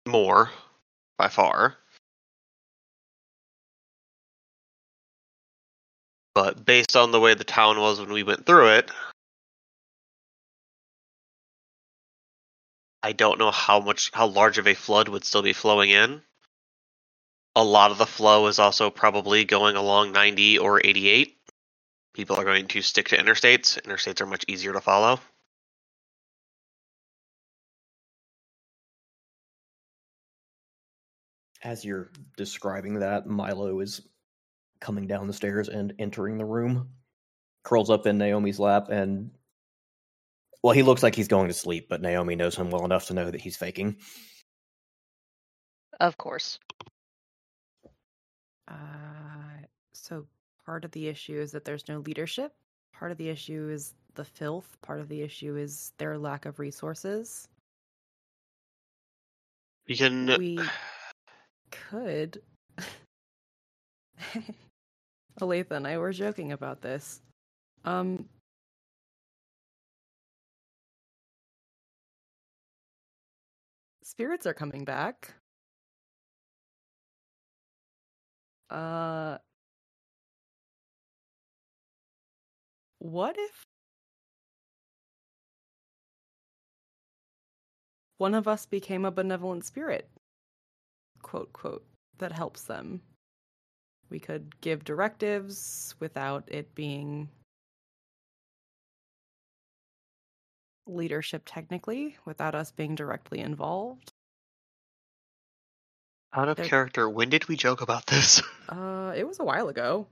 more 0.07 0.51
by 1.17 1.29
far. 1.29 1.75
But 6.35 6.65
based 6.65 6.95
on 6.95 7.11
the 7.11 7.19
way 7.19 7.33
the 7.33 7.45
town 7.45 7.79
was 7.79 7.99
when 7.99 8.11
we 8.11 8.23
went 8.23 8.45
through 8.45 8.67
it, 8.75 8.91
I 13.01 13.13
don't 13.13 13.39
know 13.39 13.51
how 13.51 13.79
much 13.79 14.11
how 14.13 14.27
large 14.27 14.57
of 14.57 14.67
a 14.67 14.73
flood 14.73 15.07
would 15.07 15.23
still 15.23 15.41
be 15.41 15.53
flowing 15.53 15.89
in. 15.89 16.21
A 17.55 17.63
lot 17.63 17.91
of 17.91 17.97
the 17.97 18.05
flow 18.05 18.47
is 18.47 18.59
also 18.59 18.89
probably 18.89 19.45
going 19.45 19.75
along 19.77 20.11
90 20.11 20.59
or 20.59 20.85
88. 20.85 21.37
People 22.13 22.35
are 22.35 22.43
going 22.43 22.67
to 22.67 22.81
stick 22.81 23.09
to 23.09 23.17
interstates. 23.17 23.81
Interstates 23.81 24.19
are 24.21 24.25
much 24.25 24.45
easier 24.47 24.73
to 24.73 24.81
follow. 24.81 25.19
As 31.63 31.83
you're 31.83 32.11
describing 32.37 32.99
that, 32.99 33.25
Milo 33.25 33.79
is 33.79 34.01
coming 34.81 35.07
down 35.07 35.27
the 35.27 35.33
stairs 35.33 35.69
and 35.69 35.93
entering 35.97 36.37
the 36.37 36.45
room. 36.45 36.89
Curls 37.63 37.89
up 37.89 38.05
in 38.05 38.17
Naomi's 38.17 38.59
lap 38.59 38.89
and 38.89 39.31
well, 40.61 40.73
he 40.73 40.83
looks 40.83 41.03
like 41.03 41.13
he's 41.13 41.27
going 41.27 41.47
to 41.47 41.53
sleep, 41.53 41.89
but 41.89 42.01
Naomi 42.01 42.35
knows 42.35 42.55
him 42.55 42.71
well 42.71 42.85
enough 42.85 43.07
to 43.07 43.13
know 43.13 43.29
that 43.29 43.39
he's 43.39 43.55
faking. 43.55 43.97
Of 45.99 46.17
course. 46.17 46.59
Uh, 48.67 49.65
so 49.93 50.25
part 50.65 50.85
of 50.85 50.91
the 50.91 51.07
issue 51.07 51.39
is 51.39 51.51
that 51.51 51.65
there's 51.65 51.87
no 51.87 51.99
leadership. 51.99 52.53
Part 52.93 53.11
of 53.11 53.17
the 53.17 53.29
issue 53.29 53.69
is 53.71 53.93
the 54.15 54.25
filth. 54.25 54.77
Part 54.81 54.99
of 54.99 55.09
the 55.09 55.21
issue 55.21 55.55
is 55.55 55.91
their 55.97 56.17
lack 56.17 56.45
of 56.45 56.59
resources. 56.59 57.47
We 59.87 59.95
can 59.95 60.35
We 60.37 60.59
could 61.71 62.41
Aletha 65.39 65.71
and 65.71 65.87
I 65.87 65.97
were 65.97 66.13
joking 66.13 66.51
about 66.51 66.81
this. 66.81 67.21
Um, 67.83 68.27
spirits 74.03 74.45
are 74.45 74.53
coming 74.53 74.85
back. 74.85 75.33
Uh, 78.75 79.37
what 82.99 83.37
if 83.39 83.65
one 88.17 88.33
of 88.33 88.49
us 88.49 88.65
became 88.65 89.05
a 89.05 89.11
benevolent 89.11 89.63
spirit? 89.63 90.09
Quote, 91.21 91.53
quote, 91.53 91.85
that 92.17 92.33
helps 92.33 92.63
them. 92.63 92.99
We 94.09 94.19
could 94.19 94.59
give 94.59 94.83
directives 94.83 95.95
without 96.01 96.43
it 96.51 96.75
being 96.75 97.29
leadership 100.85 101.43
technically, 101.45 102.17
without 102.25 102.55
us 102.55 102.71
being 102.71 102.93
directly 102.93 103.39
involved. 103.39 104.14
Out 106.35 106.49
of 106.49 106.57
There- 106.57 106.65
character, 106.65 107.09
when 107.09 107.29
did 107.29 107.47
we 107.47 107.55
joke 107.55 107.81
about 107.81 108.05
this? 108.07 108.41
Uh, 108.67 109.13
it 109.15 109.27
was 109.27 109.39
a 109.39 109.43
while 109.43 109.69
ago. 109.69 110.07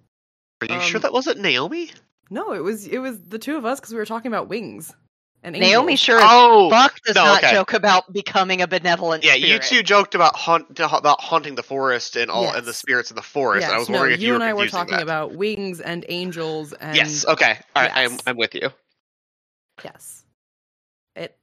Are 0.62 0.68
you 0.68 0.80
sure 0.82 0.98
Um, 0.98 1.02
that 1.02 1.12
wasn't 1.12 1.40
Naomi? 1.40 1.90
No, 2.30 2.54
it 2.54 2.60
was 2.64 2.86
it 2.88 3.00
was 3.00 3.20
the 3.20 3.40
two 3.40 3.58
of 3.58 3.66
us 3.66 3.80
because 3.80 3.92
we 3.92 3.98
were 3.98 4.06
talking 4.06 4.30
about 4.32 4.48
wings 4.48 4.94
and 5.42 5.54
Naomi 5.56 5.94
angels. 5.94 6.00
sure 6.00 6.20
Oh, 6.22 6.70
fuck 6.70 7.02
does 7.04 7.16
no, 7.16 7.24
not 7.26 7.44
okay. 7.44 7.52
joke 7.52 7.74
about 7.74 8.14
becoming 8.14 8.62
a 8.62 8.68
benevolent 8.68 9.24
Yeah, 9.24 9.34
spirit. 9.34 9.50
you 9.50 9.60
two 9.60 9.82
joked 9.84 10.14
about 10.14 10.36
haunt 10.36 10.80
about 10.80 11.20
haunting 11.20 11.56
the 11.56 11.64
forest 11.64 12.16
and 12.16 12.30
all 12.30 12.54
and 12.54 12.64
the 12.64 12.74
spirits 12.74 13.10
in 13.10 13.16
the 13.16 13.24
forest. 13.24 13.66
and 13.66 13.74
I 13.76 13.80
was 13.80 13.90
no, 13.90 13.94
wondering 13.98 14.14
if 14.14 14.22
you, 14.22 14.28
you, 14.28 14.34
and 14.36 14.44
were 14.44 14.50
I 14.50 14.54
were 14.54 14.68
talking 14.68 14.94
that. 14.98 15.02
about 15.04 15.34
wings 15.34 15.82
and 15.82 16.06
angels 16.10 16.74
and 16.74 16.96
yes. 16.96 17.26
Okay. 17.26 17.58
All 17.76 17.82
right. 17.82 17.92
I'm 17.96 18.20
I'm 18.28 18.38
with 18.38 18.54
you. 18.54 18.70
yes. 19.84 20.24
It 21.16 21.36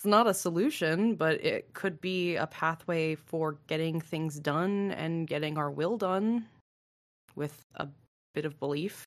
it's 0.00 0.06
not 0.06 0.26
a 0.26 0.32
solution, 0.32 1.14
but 1.14 1.44
it 1.44 1.74
could 1.74 2.00
be 2.00 2.34
a 2.36 2.46
pathway 2.46 3.14
for 3.16 3.58
getting 3.66 4.00
things 4.00 4.40
done 4.40 4.92
and 4.92 5.28
getting 5.28 5.58
our 5.58 5.70
will 5.70 5.98
done 5.98 6.46
with 7.36 7.62
a 7.74 7.86
bit 8.34 8.46
of 8.46 8.58
belief. 8.58 9.04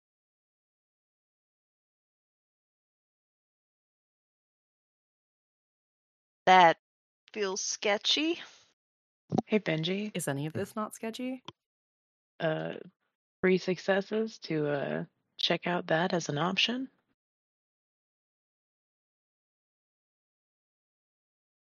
that 6.45 6.77
feels 7.31 7.61
sketchy. 7.61 8.39
Hey 9.47 9.59
Benji, 9.59 10.11
Is 10.13 10.27
any 10.27 10.45
of 10.45 10.53
this 10.53 10.75
not 10.75 10.93
sketchy? 10.93 11.41
uh, 12.39 12.73
three 13.41 13.57
successes 13.57 14.37
to 14.43 14.67
uh 14.67 15.03
check 15.37 15.65
out 15.65 15.87
that 15.87 16.13
as 16.13 16.29
an 16.29 16.37
option. 16.37 16.87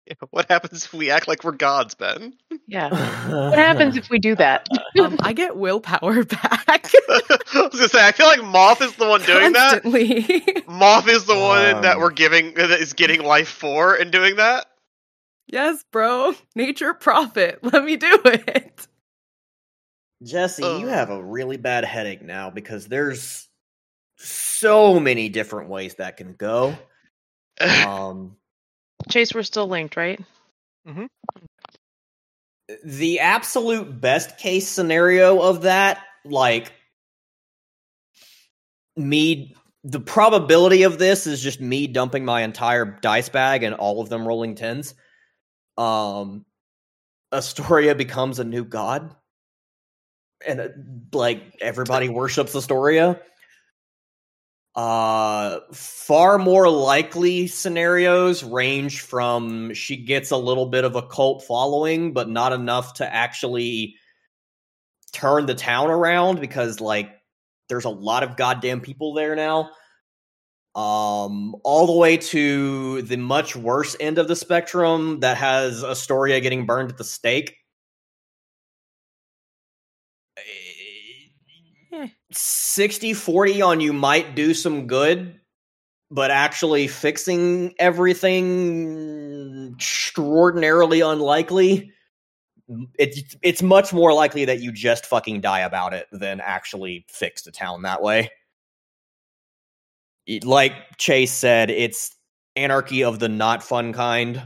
Yeah, 0.07 0.15
What 0.31 0.51
happens 0.51 0.85
if 0.85 0.93
we 0.93 1.11
act 1.11 1.29
like 1.29 1.45
we're 1.45 1.53
gods, 1.53 1.95
Ben? 1.95 2.35
Yeah. 2.67 2.89
What 3.51 3.59
happens 3.59 3.97
if 3.97 4.11
we 4.11 4.19
do 4.19 4.35
that? 4.37 4.67
Um, 5.01 5.17
I 5.21 5.33
get 5.33 5.57
willpower 5.57 6.23
back. 6.25 6.69
I 6.71 7.41
was 7.55 7.71
gonna 7.73 7.89
say 7.89 8.07
I 8.07 8.13
feel 8.13 8.27
like 8.27 8.45
Moth 8.45 8.81
is 8.81 8.95
the 8.95 9.09
one 9.09 9.23
doing 9.23 9.53
that. 9.55 9.83
Constantly. 9.83 10.63
Moth 10.69 11.09
is 11.09 11.25
the 11.25 11.35
one 11.37 11.83
that 11.83 11.97
Um. 11.97 12.01
we're 12.01 12.13
giving 12.13 12.55
that 12.55 12.71
is 12.71 12.93
getting 12.93 13.25
life 13.25 13.49
for 13.49 13.97
and 13.97 14.13
doing 14.13 14.37
that. 14.37 14.67
yes, 15.49 15.85
bro. 15.91 16.33
Nature 16.55 16.95
profit. 16.95 17.59
Let 17.63 17.83
me 17.85 17.97
do 17.97 18.21
it. 18.25 18.87
Jesse, 20.23 20.63
you 20.63 20.87
have 20.87 21.11
a 21.11 21.23
really 21.23 21.57
bad 21.57 21.85
headache 21.85 22.23
now 22.23 22.51
because 22.51 22.87
there's 22.87 23.49
so 24.17 25.01
many 25.01 25.29
different 25.29 25.69
ways 25.71 25.97
that 25.97 26.17
can 26.19 26.35
go. 26.35 26.77
Um, 27.61 28.37
Chase, 29.11 29.35
we're 29.35 29.43
still 29.43 29.67
linked, 29.67 29.97
right? 29.97 30.21
the 32.85 33.21
absolute 33.21 34.01
best 34.01 34.39
case 34.39 34.69
scenario 34.69 35.41
of 35.41 35.63
that, 35.63 36.01
like 36.25 36.73
me, 38.97 39.55
the 39.83 40.01
probability 40.01 40.85
of 40.85 40.99
this 40.99 41.27
is 41.27 41.43
just 41.43 41.61
me 41.61 41.87
dumping 41.87 42.25
my 42.25 42.43
entire 42.43 42.85
dice 42.85 43.29
bag 43.29 43.63
and 43.63 43.75
all 43.75 44.01
of 44.01 44.09
them 44.09 44.27
rolling 44.27 44.55
tens. 44.55 44.95
Um, 45.77 46.47
Astoria 47.33 47.95
becomes 47.95 48.39
a 48.39 48.45
new 48.45 48.65
god, 48.65 49.15
and 50.47 50.61
uh, 50.61 50.69
like 51.13 51.59
everybody 51.61 52.09
worships 52.09 52.55
Astoria. 52.55 53.21
Uh, 54.77 55.61
far 55.73 56.37
more 56.37 56.69
likely 56.69 57.47
scenarios 57.47 58.43
range 58.43 59.03
from 59.03 59.73
she 59.73 59.97
gets 59.97 60.33
a 60.33 60.37
little 60.37 60.67
bit 60.67 60.85
of 60.85 60.97
a 60.97 61.03
cult 61.03 61.45
following, 61.45 62.13
but 62.13 62.29
not 62.29 62.53
enough 62.53 62.95
to 62.95 63.15
actually 63.15 63.95
turn 65.13 65.47
the 65.47 65.55
town 65.55 65.91
around 65.91 66.41
because, 66.41 66.81
like, 66.81 67.09
there's 67.69 67.85
a 67.85 67.91
lot 67.91 68.25
of 68.25 68.37
goddamn 68.37 68.81
people 68.81 69.15
there 69.15 69.37
now. 69.37 69.71
Um, 70.75 71.55
all 71.63 71.87
the 71.87 71.93
way 71.93 72.17
to 72.17 73.03
the 73.03 73.17
much 73.17 73.55
worse 73.55 73.97
end 74.01 74.19
of 74.19 74.27
the 74.27 74.35
spectrum 74.35 75.21
that 75.21 75.37
has 75.37 75.85
Astoria 75.85 76.41
getting 76.41 76.67
burned 76.67 76.91
at 76.91 76.99
the 76.99 77.05
stake. 77.05 77.57
60 82.37 83.15
40 83.15 83.63
on 83.63 83.81
you 83.81 83.93
might 83.93 84.35
do 84.35 84.55
some 84.55 84.87
good, 84.87 85.41
but 86.11 86.31
actually 86.31 86.89
fixing 86.89 87.75
everything 87.79 89.75
extraordinarily 89.75 91.01
unlikely. 91.01 91.93
It's 92.99 93.37
it's 93.43 93.63
much 93.63 93.93
more 93.93 94.13
likely 94.13 94.45
that 94.47 94.61
you 94.61 94.73
just 94.73 95.07
fucking 95.07 95.41
die 95.41 95.61
about 95.61 95.93
it 95.93 96.07
than 96.13 96.41
actually 96.41 97.05
fix 97.09 97.43
the 97.43 97.51
town 97.51 97.83
that 97.83 98.01
way. 98.01 98.31
Like 100.43 100.73
Chase 100.97 101.33
said, 101.33 101.71
it's 101.71 102.17
anarchy 102.57 103.05
of 103.05 103.19
the 103.19 103.29
not 103.29 103.63
fun 103.63 103.93
kind. 103.93 104.43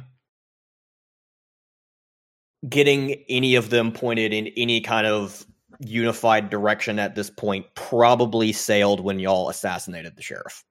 Getting 2.68 3.22
any 3.28 3.54
of 3.54 3.70
them 3.70 3.92
pointed 3.92 4.32
in 4.32 4.48
any 4.56 4.80
kind 4.80 5.06
of 5.06 5.46
unified 5.80 6.50
direction 6.50 6.98
at 6.98 7.14
this 7.14 7.30
point 7.30 7.66
probably 7.74 8.52
sailed 8.52 9.00
when 9.00 9.18
y'all 9.18 9.48
assassinated 9.48 10.16
the 10.16 10.22
sheriff. 10.22 10.64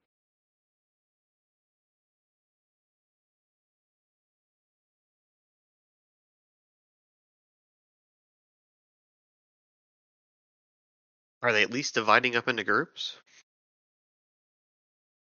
Are 11.42 11.52
they 11.52 11.64
at 11.64 11.72
least 11.72 11.96
dividing 11.96 12.36
up 12.36 12.48
into 12.48 12.64
groups? 12.64 13.18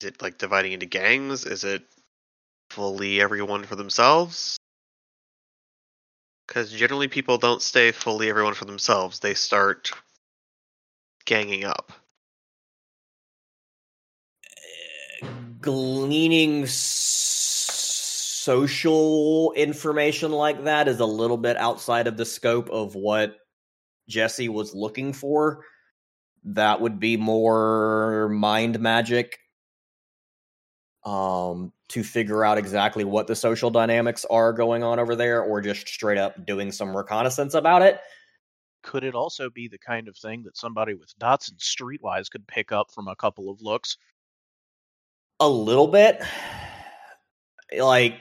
Is 0.01 0.09
it 0.09 0.20
like 0.20 0.37
dividing 0.39 0.73
into 0.73 0.87
gangs? 0.87 1.45
Is 1.47 1.64
it 1.64 1.83
fully 2.70 3.20
everyone 3.20 3.64
for 3.64 3.77
themselves? 3.77 4.59
Because 6.47 6.70
generally 6.72 7.09
people 7.09 7.38
don't 7.38 7.62
stay 7.62 7.93
fully 7.93 8.28
everyone 8.28 8.55
for 8.55 8.64
themselves. 8.64 9.20
They 9.20 9.34
start 9.34 9.93
ganging 11.24 11.64
up. 11.64 11.93
Uh, 15.22 15.28
gleaning 15.61 16.66
social 18.43 19.53
information 19.53 20.32
like 20.32 20.64
that 20.64 20.88
is 20.88 20.99
a 21.01 21.07
little 21.07 21.36
bit 21.36 21.57
outside 21.57 22.09
of 22.09 22.16
the 22.16 22.26
scope 22.26 22.68
of 22.70 22.95
what 22.97 23.36
Jesse 24.09 24.49
was 24.49 24.74
looking 24.74 25.12
for. 25.12 25.64
That 26.45 26.80
would 26.80 26.99
be 26.99 27.16
more 27.16 28.28
mind 28.30 28.80
magic 28.80 29.38
um 31.05 31.73
to 31.89 32.05
figure 32.05 32.45
out 32.45 32.59
exactly 32.59 33.05
what 33.05 33.27
the 33.27 33.35
social 33.35 33.71
dynamics 33.71 34.25
are 34.31 34.53
going 34.53 34.83
on 34.85 35.01
over 35.01 35.17
there 35.17 35.43
or 35.43 35.61
just 35.61 35.89
straight 35.89 36.19
up 36.19 36.47
doing 36.47 36.71
some 36.71 36.97
reconnaissance 36.97 37.55
about 37.55 37.83
it. 37.83 37.99
Could 38.83 39.05
it 39.05 39.15
also 39.15 39.51
be 39.51 39.69
the 39.69 39.79
kind 39.79 40.09
of 40.09 40.17
thing 40.17 40.43
that 40.45 40.57
somebody 40.57 40.95
with 40.95 41.13
dots 41.19 41.49
and 41.49 41.59
streetwise 41.59 42.31
could 42.31 42.47
pick 42.47 42.73
up 42.73 42.91
from 42.93 43.09
a 43.09 43.17
couple 43.17 43.51
of 43.51 43.61
looks? 43.61 43.97
a 45.43 45.49
little 45.49 45.89
bit 45.89 46.23
like 47.77 48.15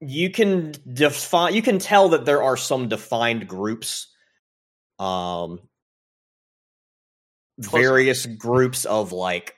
you 0.00 0.30
can 0.30 0.72
define 0.90 1.52
you 1.52 1.60
can 1.60 1.78
tell 1.78 2.08
that 2.08 2.24
there 2.24 2.42
are 2.42 2.56
some 2.56 2.88
defined 2.88 3.46
groups 3.46 4.08
um 4.98 5.60
Close 7.62 7.82
various 7.82 8.24
groups 8.24 8.86
of 8.86 9.12
like 9.12 9.54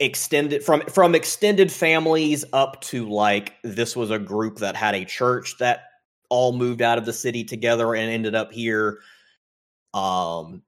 extended 0.00 0.62
from 0.64 0.82
from 0.82 1.14
extended 1.14 1.72
families 1.72 2.44
up 2.52 2.80
to 2.80 3.08
like 3.08 3.54
this 3.64 3.96
was 3.96 4.10
a 4.10 4.18
group 4.18 4.58
that 4.58 4.76
had 4.76 4.94
a 4.94 5.04
church 5.04 5.56
that 5.58 5.80
all 6.28 6.52
moved 6.52 6.82
out 6.82 6.98
of 6.98 7.04
the 7.04 7.12
city 7.12 7.44
together 7.44 7.94
and 7.94 8.10
ended 8.10 8.34
up 8.34 8.52
here. 8.52 9.00
Um, 9.94 10.62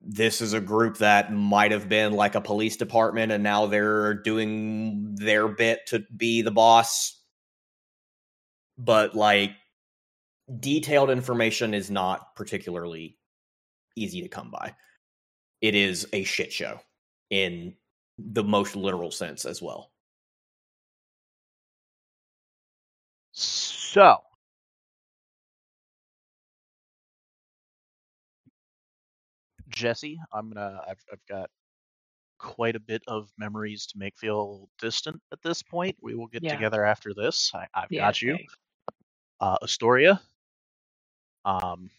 this 0.00 0.40
is 0.40 0.52
a 0.52 0.60
group 0.60 0.98
that 0.98 1.32
might 1.32 1.70
have 1.70 1.88
been 1.88 2.12
like 2.14 2.34
a 2.34 2.40
police 2.40 2.76
department 2.76 3.30
and 3.30 3.44
now 3.44 3.66
they're 3.66 4.14
doing 4.14 5.14
their 5.14 5.48
bit 5.48 5.80
to 5.88 6.04
be 6.16 6.42
the 6.42 6.50
boss. 6.50 7.20
But 8.78 9.14
like 9.14 9.52
detailed 10.58 11.10
information 11.10 11.74
is 11.74 11.90
not 11.90 12.34
particularly 12.34 13.16
easy 13.96 14.22
to 14.22 14.28
come 14.28 14.50
by. 14.50 14.74
It 15.60 15.74
is 15.76 16.08
a 16.12 16.24
shit 16.24 16.52
show 16.52 16.80
in 17.30 17.74
the 18.32 18.44
most 18.44 18.76
literal 18.76 19.10
sense 19.10 19.44
as 19.44 19.62
well. 19.62 19.90
So, 23.32 24.18
Jesse, 29.70 30.18
I'm 30.32 30.50
gonna. 30.52 30.80
I've, 30.88 31.04
I've 31.12 31.26
got 31.28 31.50
quite 32.38 32.76
a 32.76 32.80
bit 32.80 33.02
of 33.08 33.30
memories 33.38 33.86
to 33.86 33.98
make 33.98 34.16
feel 34.18 34.68
distant 34.80 35.20
at 35.32 35.42
this 35.42 35.62
point. 35.62 35.96
We 36.02 36.14
will 36.14 36.28
get 36.28 36.42
Yeah. 36.42 36.50
together 36.50 36.84
after 36.84 37.14
this. 37.14 37.52
I, 37.54 37.66
I've 37.74 37.90
Yeah, 37.90 38.06
got 38.06 38.22
you. 38.22 38.34
okay. 38.34 38.48
Uh, 39.40 39.58
Astoria. 39.62 40.20
Um, 41.44 41.90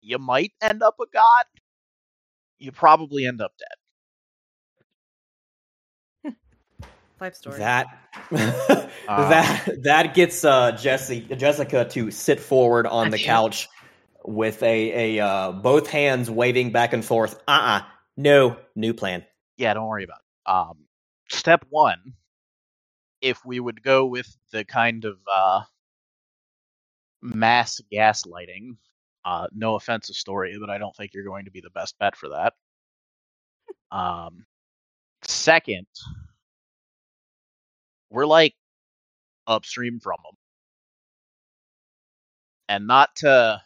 you 0.00 0.18
might 0.18 0.52
end 0.62 0.82
up 0.82 0.96
a 1.00 1.06
god. 1.12 1.44
You 2.58 2.72
probably 2.72 3.26
end 3.26 3.40
up 3.40 3.52
dead. 6.24 6.34
Life 7.20 7.34
story. 7.34 7.58
That 7.58 7.86
Uh, 9.08 9.28
that 9.30 9.82
that 9.84 10.14
gets 10.14 10.44
uh, 10.44 10.72
Jesse 10.72 11.20
Jessica 11.20 11.86
to 11.86 12.10
sit 12.10 12.40
forward 12.40 12.86
on 12.86 13.10
the 13.10 13.18
couch 13.18 13.68
with 14.24 14.62
a 14.62 15.16
a 15.16 15.24
uh, 15.24 15.52
both 15.52 15.88
hands 15.88 16.30
waving 16.30 16.72
back 16.72 16.92
and 16.92 17.02
forth. 17.02 17.36
Uh 17.48 17.80
uh 17.80 17.80
no 18.18 18.56
new 18.74 18.92
plan. 18.92 19.24
yeah, 19.56 19.72
don't 19.72 19.86
worry 19.86 20.04
about 20.04 20.18
it. 20.18 20.50
Um, 20.50 20.78
step 21.30 21.64
one, 21.70 22.14
if 23.22 23.44
we 23.46 23.60
would 23.60 23.82
go 23.82 24.04
with 24.06 24.28
the 24.52 24.64
kind 24.64 25.04
of 25.04 25.16
uh, 25.34 25.62
mass 27.22 27.80
gaslighting, 27.92 28.76
uh, 29.28 29.46
no 29.54 29.74
offense, 29.74 30.08
story, 30.16 30.56
but 30.58 30.70
I 30.70 30.78
don't 30.78 30.96
think 30.96 31.12
you're 31.12 31.22
going 31.24 31.44
to 31.44 31.50
be 31.50 31.60
the 31.60 31.68
best 31.68 31.98
bet 31.98 32.16
for 32.16 32.30
that. 32.30 32.54
Um, 33.90 34.46
second, 35.20 35.86
we're 38.08 38.24
like 38.24 38.54
upstream 39.46 40.00
from 40.00 40.16
them, 40.24 40.34
and 42.70 42.86
not 42.86 43.14
to 43.16 43.60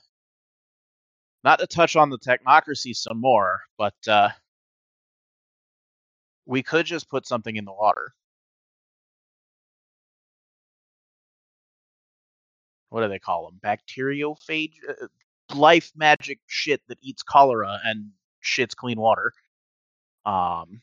not 1.44 1.60
to 1.60 1.68
touch 1.68 1.94
on 1.94 2.10
the 2.10 2.18
technocracy 2.18 2.96
some 2.96 3.20
more, 3.20 3.60
but 3.78 3.94
uh, 4.08 4.30
we 6.44 6.64
could 6.64 6.86
just 6.86 7.08
put 7.08 7.24
something 7.24 7.54
in 7.54 7.64
the 7.64 7.72
water. 7.72 8.14
What 12.88 13.02
do 13.02 13.08
they 13.08 13.20
call 13.20 13.48
them? 13.48 13.60
Bacteriophage, 13.64 14.74
uh, 14.88 15.06
life 15.54 15.90
magic 15.96 16.38
shit 16.46 16.80
that 16.88 16.98
eats 17.02 17.22
cholera 17.22 17.78
and 17.84 18.10
shits 18.44 18.74
clean 18.74 19.00
water. 19.00 19.32
Um, 20.24 20.82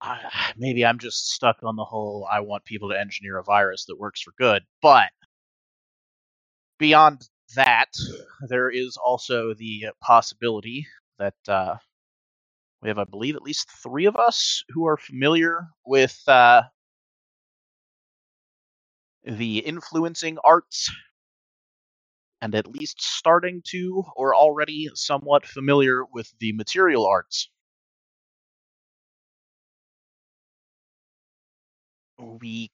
I, 0.00 0.52
maybe 0.56 0.84
I'm 0.84 0.98
just 0.98 1.30
stuck 1.32 1.58
on 1.62 1.76
the 1.76 1.84
whole. 1.84 2.26
I 2.30 2.40
want 2.40 2.64
people 2.64 2.90
to 2.90 2.98
engineer 2.98 3.38
a 3.38 3.44
virus 3.44 3.84
that 3.86 3.98
works 3.98 4.22
for 4.22 4.32
good, 4.38 4.62
but 4.82 5.10
beyond 6.78 7.28
that, 7.56 7.90
there 8.48 8.70
is 8.70 8.96
also 8.96 9.54
the 9.54 9.86
possibility 10.00 10.86
that 11.18 11.34
uh, 11.48 11.76
we 12.82 12.88
have, 12.88 12.98
I 12.98 13.04
believe, 13.04 13.34
at 13.34 13.42
least 13.42 13.68
three 13.82 14.06
of 14.06 14.16
us 14.16 14.62
who 14.68 14.86
are 14.86 14.96
familiar 14.96 15.66
with 15.84 16.16
uh, 16.28 16.62
the 19.24 19.58
influencing 19.58 20.38
arts 20.44 20.90
and 22.40 22.54
at 22.54 22.66
least 22.68 23.00
starting 23.02 23.62
to 23.66 24.04
or 24.16 24.34
already 24.34 24.88
somewhat 24.94 25.46
familiar 25.46 26.04
with 26.04 26.32
the 26.38 26.52
material 26.52 27.06
arts. 27.06 27.48
We 32.18 32.70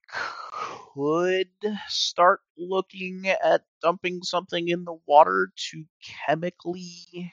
could 0.94 1.50
start 1.88 2.40
looking 2.56 3.28
at 3.28 3.64
dumping 3.80 4.22
something 4.22 4.68
in 4.68 4.84
the 4.84 4.98
water 5.06 5.52
to 5.70 5.84
chemically 6.02 7.32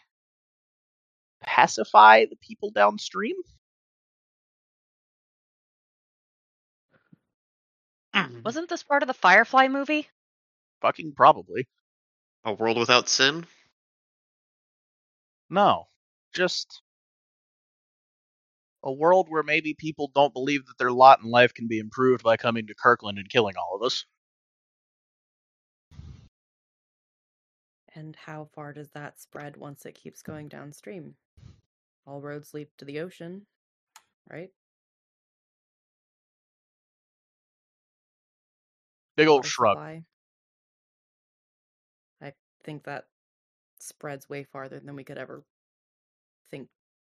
pacify 1.41 2.25
the 2.25 2.35
people 2.37 2.71
downstream. 2.71 3.35
Hmm, 8.13 8.21
mm-hmm. 8.21 8.41
Wasn't 8.43 8.69
this 8.69 8.83
part 8.83 9.03
of 9.03 9.07
the 9.07 9.13
Firefly 9.13 9.67
movie? 9.67 10.09
Fucking 10.81 11.13
probably. 11.13 11.67
A 12.43 12.53
world 12.53 12.77
without 12.77 13.07
sin? 13.07 13.45
No. 15.49 15.87
Just 16.33 16.81
a 18.83 18.91
world 18.91 19.27
where 19.29 19.43
maybe 19.43 19.75
people 19.75 20.11
don't 20.13 20.33
believe 20.33 20.65
that 20.65 20.77
their 20.77 20.91
lot 20.91 21.19
in 21.23 21.29
life 21.29 21.53
can 21.53 21.67
be 21.67 21.77
improved 21.77 22.23
by 22.23 22.37
coming 22.37 22.65
to 22.67 22.73
Kirkland 22.73 23.19
and 23.19 23.29
killing 23.29 23.55
all 23.57 23.75
of 23.75 23.85
us. 23.85 24.05
And 27.93 28.15
how 28.15 28.49
far 28.55 28.73
does 28.73 28.89
that 28.91 29.19
spread 29.19 29.57
once 29.57 29.85
it 29.85 29.95
keeps 29.95 30.23
going 30.23 30.47
downstream? 30.47 31.15
All 32.07 32.21
roads 32.21 32.53
lead 32.53 32.69
to 32.77 32.85
the 32.85 33.01
ocean, 33.01 33.45
right? 34.29 34.49
Big 39.15 39.27
old 39.27 39.39
Water 39.39 39.49
shrug. 39.49 39.77
Think 42.63 42.83
that 42.83 43.05
spreads 43.79 44.29
way 44.29 44.43
farther 44.43 44.79
than 44.79 44.95
we 44.95 45.03
could 45.03 45.17
ever 45.17 45.43
think 46.51 46.67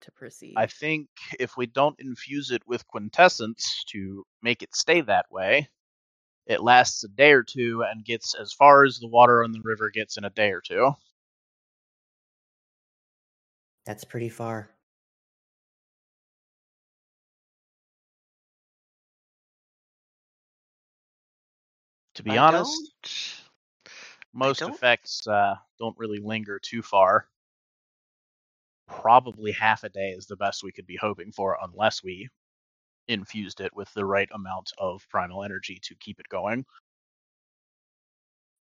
to 0.03 0.13
proceed. 0.13 0.55
I 0.57 0.67
think 0.67 1.09
if 1.39 1.57
we 1.57 1.67
don't 1.67 1.99
infuse 2.01 2.51
it 2.51 2.63
with 2.67 2.87
quintessence 2.87 3.85
to 3.89 4.25
make 4.43 4.63
it 4.63 4.75
stay 4.75 5.01
that 5.03 5.27
way, 5.31 5.69
it 6.47 6.63
lasts 6.63 7.05
a 7.05 7.09
day 7.09 7.33
or 7.33 7.43
two 7.43 7.85
and 7.89 8.05
gets 8.05 8.35
as 8.35 8.53
far 8.53 8.85
as 8.85 8.99
the 8.99 9.09
water 9.09 9.45
on 9.45 9.53
the 9.53 9.61
river 9.65 9.91
gets 9.91 10.17
in 10.17 10.25
a 10.25 10.31
day 10.31 10.51
or 10.53 10.61
two. 10.61 10.93
That's 13.85 14.05
pretty 14.05 14.29
far. 14.29 14.71
To 22.15 22.23
be 22.23 22.33
I 22.33 22.39
honest, 22.39 22.71
don't- 23.03 23.42
most 24.33 24.61
don't- 24.61 24.75
effects 24.75 25.27
uh, 25.27 25.57
don't 25.79 25.99
really 25.99 26.19
linger 26.19 26.59
too 26.59 26.83
far. 26.83 27.27
Probably 28.89 29.53
half 29.53 29.85
a 29.85 29.89
day 29.89 30.11
is 30.11 30.27
the 30.27 30.37
best 30.37 30.63
we 30.63 30.73
could 30.73 30.87
be 30.87 30.97
hoping 30.97 31.33
for, 31.33 31.57
unless 31.63 32.03
we 32.03 32.29
infused 33.09 33.61
it 33.61 33.75
with 33.75 33.93
the 33.95 34.05
right 34.05 34.29
amount 34.33 34.71
of 34.79 35.07
primal 35.09 35.43
energy 35.45 35.79
to 35.83 35.95
keep 35.97 36.21
it 36.21 36.29
going. 36.29 36.65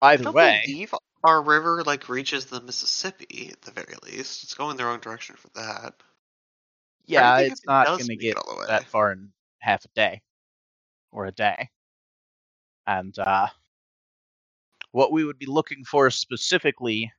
I 0.02 0.14
Either 0.14 0.24
don't 0.24 0.34
way, 0.34 0.62
believe 0.64 0.94
our 1.24 1.42
river 1.42 1.82
like 1.84 2.08
reaches 2.08 2.46
the 2.46 2.60
Mississippi 2.60 3.50
at 3.52 3.60
the 3.62 3.70
very 3.72 3.94
least. 4.04 4.44
It's 4.44 4.54
going 4.54 4.76
the 4.76 4.84
wrong 4.84 5.00
direction 5.00 5.36
for 5.36 5.48
that. 5.54 5.94
yeah, 7.06 7.38
it's 7.38 7.60
it 7.60 7.66
not 7.66 7.86
going 7.86 8.06
to 8.06 8.16
get 8.16 8.36
all 8.36 8.54
the 8.54 8.60
way. 8.60 8.66
that 8.68 8.84
far 8.84 9.12
in 9.12 9.32
half 9.58 9.84
a 9.84 9.88
day 9.94 10.22
or 11.12 11.26
a 11.26 11.32
day. 11.32 11.68
And 12.86 13.16
uh, 13.18 13.48
what 14.92 15.12
we 15.12 15.24
would 15.24 15.38
be 15.38 15.46
looking 15.46 15.84
for 15.84 16.10
specifically 16.10 17.12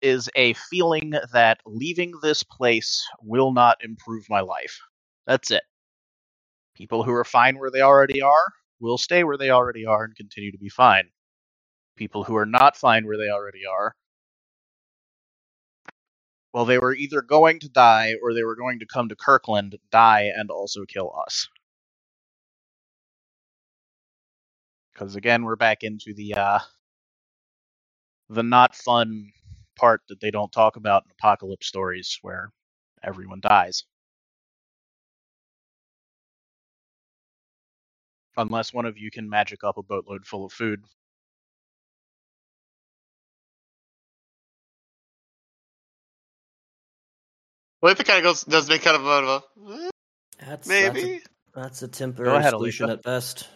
is 0.00 0.30
a 0.36 0.54
feeling 0.54 1.12
that 1.32 1.60
leaving 1.66 2.12
this 2.22 2.42
place 2.42 3.04
will 3.22 3.52
not 3.52 3.76
improve 3.82 4.24
my 4.30 4.40
life. 4.40 4.78
That's 5.26 5.50
it. 5.50 5.62
People 6.74 7.02
who 7.02 7.12
are 7.12 7.24
fine 7.24 7.58
where 7.58 7.70
they 7.70 7.82
already 7.82 8.22
are 8.22 8.44
will 8.80 8.98
stay 8.98 9.24
where 9.24 9.36
they 9.36 9.50
already 9.50 9.84
are 9.84 10.04
and 10.04 10.14
continue 10.14 10.52
to 10.52 10.58
be 10.58 10.68
fine. 10.68 11.08
People 11.96 12.22
who 12.22 12.36
are 12.36 12.46
not 12.46 12.76
fine 12.76 13.04
where 13.06 13.18
they 13.18 13.28
already 13.28 13.66
are, 13.66 13.94
well, 16.52 16.64
they 16.64 16.78
were 16.78 16.94
either 16.94 17.22
going 17.22 17.60
to 17.60 17.68
die 17.68 18.14
or 18.22 18.32
they 18.32 18.44
were 18.44 18.56
going 18.56 18.78
to 18.78 18.86
come 18.86 19.08
to 19.08 19.16
Kirkland, 19.16 19.76
die, 19.90 20.32
and 20.34 20.50
also 20.50 20.84
kill 20.86 21.12
us. 21.26 21.48
Because 24.98 25.14
again, 25.14 25.44
we're 25.44 25.54
back 25.54 25.84
into 25.84 26.12
the 26.12 26.34
uh, 26.34 26.58
the 28.30 28.42
not 28.42 28.74
fun 28.74 29.30
part 29.76 30.00
that 30.08 30.20
they 30.20 30.32
don't 30.32 30.50
talk 30.50 30.74
about 30.74 31.04
in 31.04 31.12
apocalypse 31.12 31.68
stories, 31.68 32.18
where 32.22 32.50
everyone 33.04 33.40
dies. 33.40 33.84
Unless 38.36 38.74
one 38.74 38.86
of 38.86 38.98
you 38.98 39.10
can 39.10 39.28
magic 39.28 39.62
up 39.62 39.78
a 39.78 39.82
boatload 39.84 40.26
full 40.26 40.44
of 40.44 40.52
food. 40.52 40.82
Well, 47.80 47.92
if 47.92 48.00
it 48.00 48.06
kind 48.06 48.18
of 48.18 48.24
goes, 48.24 48.42
does 48.42 48.68
make 48.68 48.82
kind 48.82 48.96
of 48.96 49.06
a, 49.06 49.08
a 49.08 49.90
That's 50.40 50.66
maybe. 50.68 51.00
That's 51.02 51.04
a, 51.04 51.20
that's 51.54 51.82
a 51.82 51.88
temporary 51.88 52.38
ahead, 52.38 52.50
solution 52.50 52.86
Alicia. 52.86 52.98
at 52.98 53.02
best. 53.04 53.48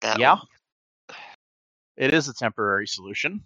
That 0.00 0.18
yeah. 0.18 0.34
one. 0.34 1.16
It 1.96 2.14
is 2.14 2.28
a 2.28 2.34
temporary 2.34 2.86
solution. 2.86 3.42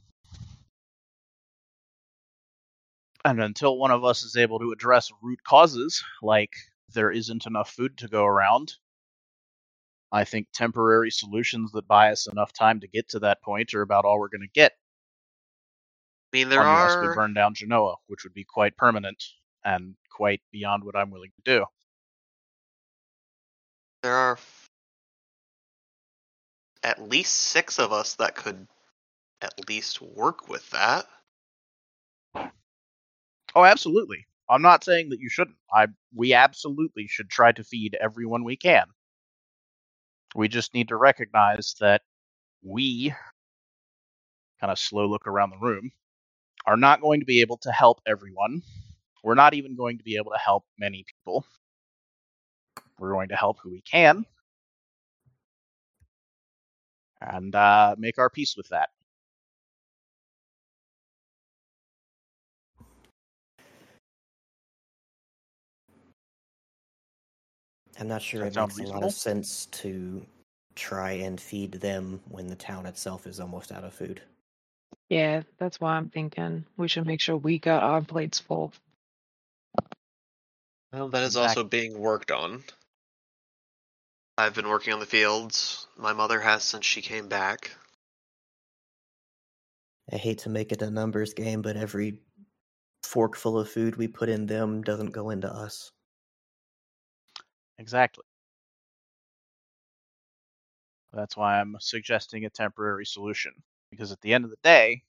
And 3.24 3.40
until 3.40 3.78
one 3.78 3.90
of 3.90 4.04
us 4.04 4.24
is 4.24 4.36
able 4.36 4.58
to 4.58 4.72
address 4.72 5.10
root 5.22 5.42
causes, 5.44 6.02
like 6.22 6.50
there 6.92 7.10
isn't 7.10 7.46
enough 7.46 7.70
food 7.70 7.96
to 7.98 8.08
go 8.08 8.24
around, 8.24 8.74
I 10.10 10.24
think 10.24 10.48
temporary 10.52 11.10
solutions 11.10 11.72
that 11.72 11.86
buy 11.86 12.10
us 12.10 12.26
enough 12.26 12.52
time 12.52 12.80
to 12.80 12.88
get 12.88 13.08
to 13.10 13.20
that 13.20 13.42
point 13.42 13.72
are 13.72 13.80
about 13.80 14.04
all 14.04 14.18
we're 14.18 14.28
going 14.28 14.42
to 14.42 14.52
get. 14.52 14.72
I 16.32 16.36
mean, 16.36 16.48
there 16.48 16.60
unless 16.60 16.96
we 17.00 17.14
burn 17.14 17.32
down 17.32 17.54
Genoa, 17.54 17.96
which 18.08 18.24
would 18.24 18.34
be 18.34 18.44
quite 18.44 18.76
permanent 18.76 19.22
and 19.64 19.94
quite 20.10 20.42
beyond 20.50 20.84
what 20.84 20.96
I'm 20.96 21.10
willing 21.10 21.32
to 21.36 21.58
do. 21.58 21.64
There 24.02 24.14
are 24.14 24.36
at 26.82 27.02
least 27.02 27.34
six 27.34 27.78
of 27.78 27.92
us 27.92 28.14
that 28.16 28.34
could 28.34 28.66
at 29.40 29.68
least 29.68 30.00
work 30.00 30.48
with 30.48 30.68
that. 30.70 31.06
Oh, 33.54 33.64
absolutely. 33.64 34.26
I'm 34.48 34.62
not 34.62 34.84
saying 34.84 35.10
that 35.10 35.20
you 35.20 35.28
shouldn't. 35.28 35.56
I 35.72 35.86
we 36.14 36.34
absolutely 36.34 37.06
should 37.06 37.30
try 37.30 37.52
to 37.52 37.64
feed 37.64 37.96
everyone 38.00 38.44
we 38.44 38.56
can. 38.56 38.84
We 40.34 40.48
just 40.48 40.74
need 40.74 40.88
to 40.88 40.96
recognize 40.96 41.74
that 41.80 42.02
we 42.62 43.14
kind 44.60 44.70
of 44.70 44.78
slow 44.78 45.06
look 45.06 45.26
around 45.26 45.50
the 45.50 45.66
room 45.66 45.90
are 46.66 46.76
not 46.76 47.00
going 47.00 47.20
to 47.20 47.26
be 47.26 47.40
able 47.40 47.58
to 47.58 47.72
help 47.72 48.00
everyone. 48.06 48.62
We're 49.24 49.34
not 49.34 49.54
even 49.54 49.76
going 49.76 49.98
to 49.98 50.04
be 50.04 50.16
able 50.16 50.32
to 50.32 50.38
help 50.38 50.64
many 50.78 51.04
people. 51.04 51.44
We're 52.98 53.12
going 53.12 53.28
to 53.28 53.36
help 53.36 53.58
who 53.62 53.70
we 53.70 53.82
can 53.82 54.24
and 57.32 57.54
uh, 57.54 57.94
make 57.98 58.18
our 58.18 58.30
peace 58.30 58.56
with 58.56 58.68
that. 58.68 58.90
I'm 67.98 68.08
not 68.08 68.22
sure 68.22 68.40
That 68.40 68.48
it 68.48 68.54
sound 68.54 68.72
makes 68.76 68.90
a 68.90 68.92
lot 68.92 69.02
of 69.04 69.12
sense 69.12 69.66
to 69.66 70.24
try 70.74 71.12
and 71.12 71.40
feed 71.40 71.72
them 71.72 72.20
when 72.28 72.46
the 72.46 72.56
town 72.56 72.86
itself 72.86 73.26
is 73.26 73.38
almost 73.38 73.70
out 73.70 73.84
of 73.84 73.92
food. 73.92 74.22
Yeah, 75.08 75.42
that's 75.58 75.80
why 75.80 75.96
I'm 75.96 76.08
thinking 76.08 76.64
we 76.76 76.88
should 76.88 77.06
make 77.06 77.20
sure 77.20 77.36
we 77.36 77.58
got 77.58 77.82
our 77.82 78.00
plates 78.00 78.38
full. 78.38 78.72
Well, 80.92 81.08
that 81.10 81.22
is 81.22 81.36
Exact- 81.36 81.48
also 81.58 81.64
being 81.64 81.98
worked 81.98 82.30
on. 82.30 82.64
I've 84.36 84.54
been 84.54 84.68
working 84.68 84.92
on 84.92 85.00
the 85.00 85.06
fields. 85.06 85.86
My 85.96 86.12
mother 86.12 86.40
has 86.40 86.64
since 86.64 86.84
she 86.84 87.00
came 87.00 87.28
back. 87.28 87.70
I 90.12 90.16
hate 90.16 90.38
to 90.38 90.48
make 90.48 90.70
it 90.70 90.80
a 90.80 90.90
numbers 90.90 91.34
game, 91.34 91.60
but 91.60 91.76
every 91.76 92.20
forkful 93.02 93.58
of 93.58 93.70
food 93.70 93.96
we 93.96 94.08
put 94.08 94.28
in 94.28 94.46
them 94.46 94.82
doesn't 94.82 95.10
go 95.12 95.30
into 95.30 95.52
us. 95.52 95.92
Exactly. 97.78 98.24
That's 101.12 101.36
why 101.36 101.60
I'm 101.60 101.76
suggesting 101.80 102.44
a 102.44 102.50
temporary 102.50 103.06
solution. 103.06 103.62
Because 103.90 104.12
at 104.12 104.20
the 104.20 104.34
end 104.34 104.44
of 104.44 104.50
the 104.50 104.56
day, 104.62 105.04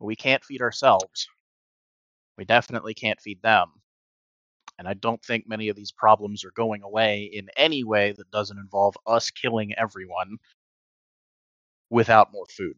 we 0.00 0.16
can't 0.16 0.44
feed 0.44 0.60
ourselves. 0.62 1.28
We 2.36 2.44
definitely 2.44 2.94
can't 2.94 3.20
feed 3.20 3.42
them. 3.42 3.77
And 4.78 4.86
I 4.86 4.94
don't 4.94 5.22
think 5.22 5.48
many 5.48 5.68
of 5.68 5.76
these 5.76 5.90
problems 5.90 6.44
are 6.44 6.52
going 6.52 6.82
away 6.82 7.24
in 7.32 7.48
any 7.56 7.82
way 7.82 8.12
that 8.12 8.30
doesn't 8.30 8.58
involve 8.58 8.96
us 9.06 9.30
killing 9.30 9.74
everyone 9.76 10.38
without 11.90 12.32
more 12.32 12.46
food. 12.46 12.76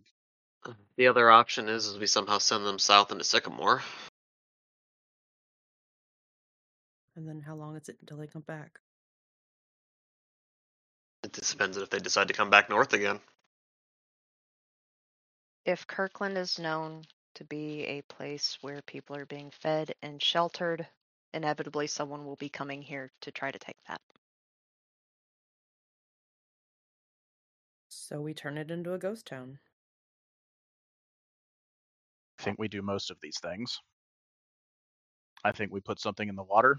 Uh, 0.65 0.73
the 0.97 1.09
other 1.09 1.31
option 1.31 1.69
is, 1.69 1.87
is 1.87 1.99
we 1.99 2.07
somehow 2.07 2.39
send 2.39 2.65
them 2.65 2.79
south 2.79 3.13
into 3.13 3.25
Sycamore. 3.25 3.83
And 7.17 7.29
then 7.29 7.41
how 7.41 7.55
long 7.55 7.77
is 7.77 7.89
it 7.89 7.99
until 8.01 8.17
they 8.17 8.27
come 8.27 8.43
back? 8.43 8.79
It 11.23 11.35
just 11.35 11.53
depends 11.53 11.77
if 11.77 11.91
they 11.91 11.99
decide 11.99 12.29
to 12.29 12.35
come 12.35 12.49
back 12.49 12.71
north 12.71 12.95
again. 12.95 13.21
If 15.67 15.87
Kirkland 15.87 16.39
is 16.39 16.59
known 16.59 17.03
to 17.35 17.45
be 17.45 17.85
a 17.85 18.03
place 18.03 18.57
where 18.63 18.81
people 18.83 19.17
are 19.17 19.27
being 19.27 19.51
fed 19.51 19.95
and 20.03 20.23
sheltered, 20.23 20.87
inevitably 21.32 21.86
someone 21.86 22.24
will 22.24 22.36
be 22.36 22.48
coming 22.48 22.82
here 22.82 23.12
to 23.20 23.31
try 23.31 23.51
to 23.51 23.59
take 23.59 23.77
that. 23.89 24.01
So 27.89 28.20
we 28.20 28.35
turn 28.35 28.59
it 28.59 28.70
into 28.70 28.93
a 28.93 28.98
ghost 28.98 29.27
town. 29.27 29.59
I 32.39 32.43
think 32.43 32.59
we 32.59 32.69
do 32.69 32.82
most 32.82 33.11
of 33.11 33.19
these 33.20 33.39
things. 33.40 33.78
I 35.44 35.52
think 35.52 35.73
we 35.73 35.81
put 35.81 36.01
something 36.01 36.28
in 36.28 36.36
the 36.36 36.43
water. 36.43 36.78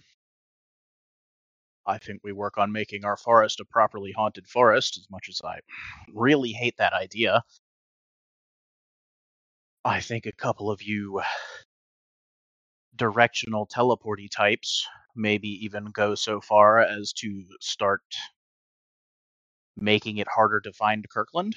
I 1.86 1.98
think 1.98 2.22
we 2.24 2.32
work 2.32 2.58
on 2.58 2.72
making 2.72 3.06
our 3.06 3.18
forest 3.18 3.60
a 3.60 3.66
properly 3.66 4.12
haunted 4.12 4.48
forest, 4.48 4.98
as 4.98 5.10
much 5.10 5.30
as 5.30 5.42
I 5.44 5.60
really 6.14 6.52
hate 6.52 6.78
that 6.78 6.94
idea. 6.94 7.44
I 9.84 10.00
think 10.00 10.26
a 10.26 10.32
couple 10.32 10.70
of 10.70 10.82
you 10.82 11.22
directional 13.02 13.66
teleporty 13.66 14.30
types 14.30 14.86
maybe 15.16 15.48
even 15.66 15.86
go 15.86 16.14
so 16.14 16.40
far 16.40 16.78
as 16.82 17.12
to 17.12 17.44
start 17.60 18.04
making 19.76 20.18
it 20.18 20.28
harder 20.28 20.62
to 20.62 20.72
find 20.72 21.10
Kirkland. 21.10 21.56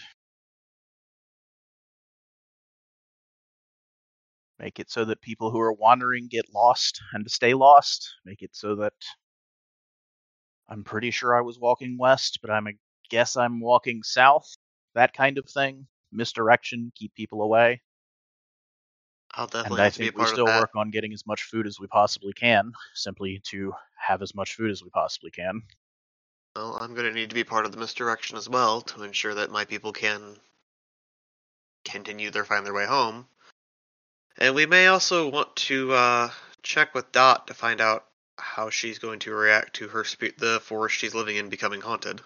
Make 4.59 4.81
it 4.81 4.91
so 4.91 5.05
that 5.05 5.21
people 5.21 5.51
who 5.51 5.61
are 5.61 5.75
wandering 5.75 6.29
get 6.29 6.47
lost 6.55 6.99
and 7.13 7.31
stay 7.31 7.53
lost. 7.53 8.11
Make 8.25 8.41
it 8.41 8.57
so 8.57 8.75
that 8.77 8.95
I'm 10.71 10.83
pretty 10.83 11.11
sure 11.11 11.37
I 11.37 11.43
was 11.43 11.59
walking 11.59 11.99
west, 11.99 12.39
but 12.41 12.51
I'm 12.51 12.69
a 12.69 12.73
guess 13.11 13.37
I'm 13.37 13.61
walking 13.61 14.03
south. 14.03 14.57
That 14.95 15.13
kind 15.13 15.37
of 15.37 15.47
thing. 15.47 15.89
Misdirection, 16.11 16.91
keep 16.95 17.15
people 17.15 17.43
away. 17.43 17.83
I'll 19.37 19.47
definitely 19.47 19.79
and 19.79 19.81
I 19.81 19.85
have 19.85 19.99
be 19.99 20.09
a 20.09 20.13
think 20.13 20.19
we 20.19 20.27
still 20.27 20.45
work 20.45 20.71
on 20.77 20.91
getting 20.91 21.13
as 21.13 21.27
much 21.27 21.43
food 21.45 21.67
as 21.67 21.81
we 21.81 21.87
possibly 21.89 22.33
can, 22.33 22.73
simply 22.95 23.41
to 23.51 23.73
have 23.97 24.23
as 24.23 24.35
much 24.35 24.55
food 24.55 24.71
as 24.71 24.83
we 24.83 24.91
possibly 24.91 25.31
can. 25.31 25.63
Well, 26.55 26.79
I'm 26.81 26.95
going 26.95 27.07
to 27.07 27.13
need 27.13 27.31
to 27.31 27.35
be 27.35 27.43
part 27.43 27.67
of 27.67 27.73
the 27.73 27.79
misdirection 27.79 28.37
as 28.37 28.49
well 28.49 28.81
to 28.83 29.03
ensure 29.03 29.35
that 29.35 29.51
my 29.51 29.65
people 29.65 29.93
can 29.93 30.37
continue 31.85 32.31
their 32.31 32.45
find 32.45 32.65
their 32.65 32.73
way 32.73 32.87
home. 32.87 33.27
And 34.39 34.55
we 34.55 34.67
may 34.67 34.87
also 34.87 35.29
want 35.29 35.55
to 35.57 35.93
uh, 35.93 36.31
check 36.63 36.95
with 36.95 37.11
Dot 37.11 37.49
to 37.49 37.55
find 37.55 37.81
out 37.81 38.05
how 38.39 38.71
she's 38.71 38.99
going 38.99 39.21
to 39.21 39.35
react 39.35 39.75
to 39.77 39.89
her 39.89 40.05
spe- 40.05 40.39
the 40.39 40.61
forest 40.61 40.97
she's 40.97 41.15
living 41.15 41.37
in 41.37 41.49
becoming 41.49 41.81
haunted. 41.81 42.21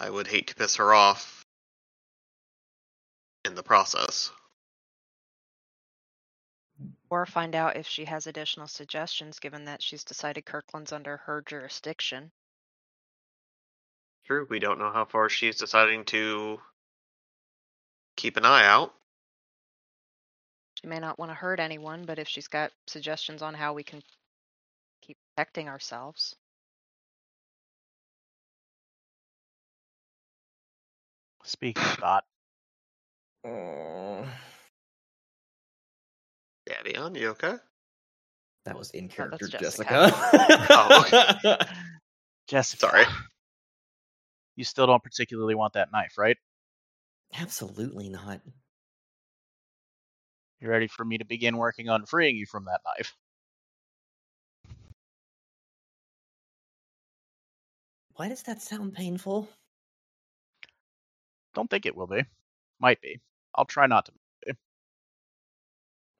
I 0.00 0.10
would 0.10 0.26
hate 0.26 0.48
to 0.48 0.54
piss 0.54 0.76
her 0.76 0.92
off 0.92 1.44
in 3.44 3.54
the 3.54 3.62
process. 3.62 4.30
Or 7.14 7.26
find 7.26 7.54
out 7.54 7.76
if 7.76 7.86
she 7.86 8.06
has 8.06 8.26
additional 8.26 8.66
suggestions 8.66 9.38
given 9.38 9.66
that 9.66 9.80
she's 9.80 10.02
decided 10.02 10.46
Kirkland's 10.46 10.90
under 10.92 11.18
her 11.18 11.44
jurisdiction. 11.46 12.32
True, 14.26 14.48
we 14.50 14.58
don't 14.58 14.80
know 14.80 14.90
how 14.90 15.04
far 15.04 15.28
she's 15.28 15.56
deciding 15.56 16.06
to 16.06 16.60
keep 18.16 18.36
an 18.36 18.44
eye 18.44 18.66
out. 18.66 18.92
She 20.80 20.88
may 20.88 20.98
not 20.98 21.16
want 21.16 21.30
to 21.30 21.36
hurt 21.36 21.60
anyone, 21.60 22.04
but 22.04 22.18
if 22.18 22.26
she's 22.26 22.48
got 22.48 22.72
suggestions 22.88 23.42
on 23.42 23.54
how 23.54 23.74
we 23.74 23.84
can 23.84 24.02
keep 25.00 25.16
protecting 25.36 25.68
ourselves. 25.68 26.34
Speaking 31.44 31.80
of 31.80 31.96
Dot, 31.98 32.24
Oh, 33.44 33.48
mm. 34.26 34.28
Davion, 36.68 37.18
you 37.18 37.28
okay? 37.30 37.54
that 38.64 38.78
was 38.78 38.90
in 38.92 39.04
Oh, 39.04 39.08
that's 39.08 39.14
character, 39.16 39.48
Jessica. 39.48 40.10
Jessica. 40.10 40.66
Oh, 40.70 41.66
Jessica, 42.48 42.80
Sorry. 42.80 43.04
you 44.56 44.64
still 44.64 44.86
don't 44.86 45.02
particularly 45.02 45.54
want 45.54 45.74
that 45.74 45.92
knife, 45.92 46.16
right? 46.16 46.36
Absolutely 47.38 48.08
not. 48.08 48.40
You 50.60 50.68
ready 50.68 50.86
for 50.86 51.04
me 51.04 51.18
to 51.18 51.24
begin 51.26 51.58
working 51.58 51.90
on 51.90 52.06
freeing 52.06 52.36
you 52.36 52.46
from 52.46 52.64
that 52.66 52.80
knife? 52.86 53.14
Why 58.16 58.28
does 58.28 58.44
that 58.44 58.62
sound 58.62 58.94
painful? 58.94 59.48
Don't 61.54 61.68
think 61.68 61.84
it 61.84 61.96
will 61.96 62.06
be. 62.06 62.22
Might 62.80 63.00
be. 63.02 63.20
I'll 63.54 63.64
try 63.64 63.86
not 63.86 64.06
to. 64.06 64.12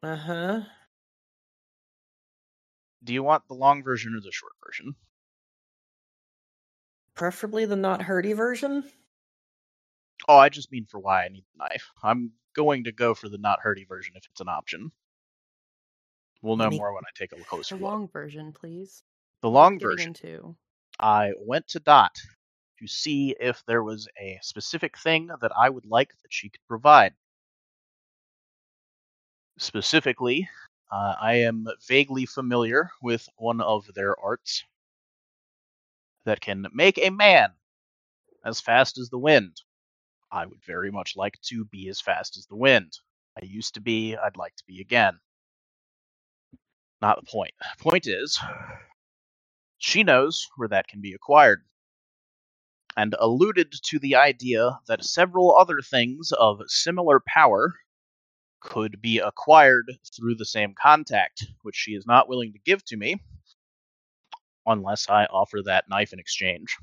Uh 0.05 0.17
huh. 0.17 0.61
Do 3.03 3.15
you 3.15 3.23
want 3.23 3.49
the 3.49 3.55
long 3.55 3.83
version 3.83 4.15
or 4.15 4.21
the 4.21 4.31
short 4.33 4.53
version? 4.67 4.97
Preferably 7.15 7.65
the 7.65 7.77
not 7.77 8.01
hurty 8.03 8.37
version. 8.37 8.85
Oh, 10.29 10.37
I 10.37 10.51
just 10.51 10.71
mean 10.71 10.85
for 10.85 10.99
why 11.01 11.25
I 11.25 11.29
need 11.29 11.45
the 11.55 11.65
knife. 11.65 11.91
I'm 12.03 12.33
going 12.55 12.85
to 12.85 12.93
go 12.93 13.15
for 13.15 13.31
the 13.31 13.39
not 13.39 13.61
hurty 13.65 13.89
version 13.89 14.13
if 14.17 14.25
it's 14.31 14.41
an 14.43 14.49
option. 14.49 14.93
We'll 16.43 16.57
know 16.57 16.65
Let 16.65 16.73
me- 16.73 16.79
more 16.79 16.93
when 16.93 17.05
I 17.05 17.11
take 17.15 17.33
a 17.33 17.37
The 17.37 17.45
closer 17.45 17.75
look. 17.75 17.81
The 17.81 17.87
long 17.87 18.09
version, 18.09 18.53
please. 18.53 19.03
The 19.41 19.49
long 19.51 19.79
version. 19.79 20.09
Into. 20.09 20.55
I 21.01 21.33
went 21.41 21.67
to 21.69 21.81
Dot 21.81 22.15
to 22.79 22.87
see 22.87 23.35
if 23.41 23.63
there 23.67 23.83
was 23.83 24.07
a 24.21 24.39
specific 24.43 24.99
thing 24.99 25.31
that 25.41 25.53
I 25.57 25.71
would 25.71 25.87
like 25.87 26.11
that 26.11 26.29
she 26.31 26.51
could 26.51 26.61
provide. 26.69 27.15
Specifically, 29.59 30.49
uh, 30.91 31.15
I 31.21 31.35
am 31.35 31.67
vaguely 31.87 32.27
familiar 32.27 32.91
with 33.03 33.29
one 33.37 33.61
of 33.61 33.87
their 33.95 34.19
arts 34.19 34.65
that 36.25 36.41
can 36.41 36.67
make 36.73 36.99
a 36.99 37.11
man 37.11 37.51
as 38.45 38.61
fast 38.61 38.99
as 38.99 39.11
the 39.11 39.19
wind. 39.19 39.61
I 40.33 40.47
would 40.47 40.63
very 40.65 40.91
much 40.91 41.15
like 41.17 41.41
to 41.43 41.65
be 41.65 41.89
as 41.89 42.01
fast 42.01 42.37
as 42.37 42.47
the 42.47 42.57
wind. 42.57 42.99
I 43.41 43.45
used 43.45 43.75
to 43.75 43.81
be, 43.81 44.17
I'd 44.17 44.37
like 44.37 44.57
to 44.57 44.65
be 44.67 44.81
again. 44.81 45.21
Not 47.01 47.21
the 47.21 47.31
point. 47.31 47.55
Point 47.79 48.07
is, 48.07 48.41
she 49.79 50.03
knows 50.03 50.49
where 50.57 50.69
that 50.69 50.89
can 50.89 51.01
be 51.01 51.13
acquired, 51.13 51.65
and 52.97 53.15
alluded 53.19 53.73
to 53.85 53.99
the 53.99 54.17
idea 54.17 54.81
that 54.89 55.05
several 55.05 55.57
other 55.57 55.81
things 55.81 56.33
of 56.33 56.63
similar 56.67 57.21
power 57.27 57.75
could 58.65 59.01
be 59.01 59.19
acquired 59.19 59.93
through 60.17 60.35
the 60.35 60.45
same 60.45 60.75
contact, 60.75 61.47
which 61.63 61.77
she 61.77 61.93
is 61.93 62.07
not 62.07 62.29
willing 62.29 62.53
to 62.53 62.59
give 62.65 62.85
to 62.87 62.97
me 62.97 63.21
unless 64.67 65.09
I 65.09 65.27
offer 65.27 65.63
that 65.63 65.85
knife 65.89 66.13
in 66.13 66.19
exchange. 66.19 66.77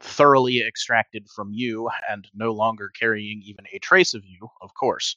Thoroughly 0.00 0.60
extracted 0.60 1.26
from 1.34 1.50
you 1.52 1.90
and 2.08 2.28
no 2.34 2.52
longer 2.52 2.90
carrying 2.98 3.42
even 3.44 3.64
a 3.72 3.78
trace 3.78 4.14
of 4.14 4.24
you, 4.24 4.48
of 4.60 4.72
course. 4.74 5.16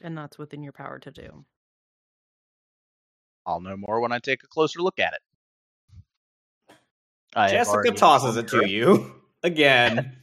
And 0.00 0.16
that's 0.16 0.38
within 0.38 0.62
your 0.62 0.72
power 0.72 0.98
to 1.00 1.10
do. 1.10 1.44
I'll 3.44 3.60
know 3.60 3.76
more 3.76 4.00
when 4.00 4.12
I 4.12 4.18
take 4.18 4.42
a 4.44 4.48
closer 4.48 4.80
look 4.80 4.98
at 4.98 5.14
it. 5.14 5.20
I 7.34 7.48
Jessica 7.50 7.90
tosses 7.92 8.36
it 8.36 8.48
to 8.48 8.68
you 8.68 9.22
again. 9.42 10.21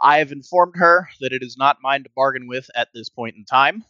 I 0.00 0.18
have 0.18 0.32
informed 0.32 0.74
her 0.76 1.08
that 1.20 1.32
it 1.32 1.42
is 1.42 1.56
not 1.56 1.78
mine 1.82 2.02
to 2.04 2.10
bargain 2.14 2.46
with 2.46 2.68
at 2.74 2.88
this 2.92 3.08
point 3.08 3.36
in 3.36 3.44
time, 3.44 3.84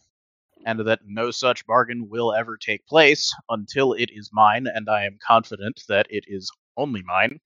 and 0.65 0.79
that 0.79 1.01
no 1.05 1.31
such 1.31 1.65
bargain 1.65 2.09
will 2.09 2.33
ever 2.33 2.57
take 2.57 2.85
place 2.87 3.33
until 3.49 3.93
it 3.93 4.09
is 4.11 4.29
mine, 4.33 4.67
and 4.67 4.89
I 4.89 5.05
am 5.05 5.17
confident 5.25 5.83
that 5.87 6.07
it 6.09 6.23
is 6.27 6.51
only 6.77 7.03
mine. 7.03 7.39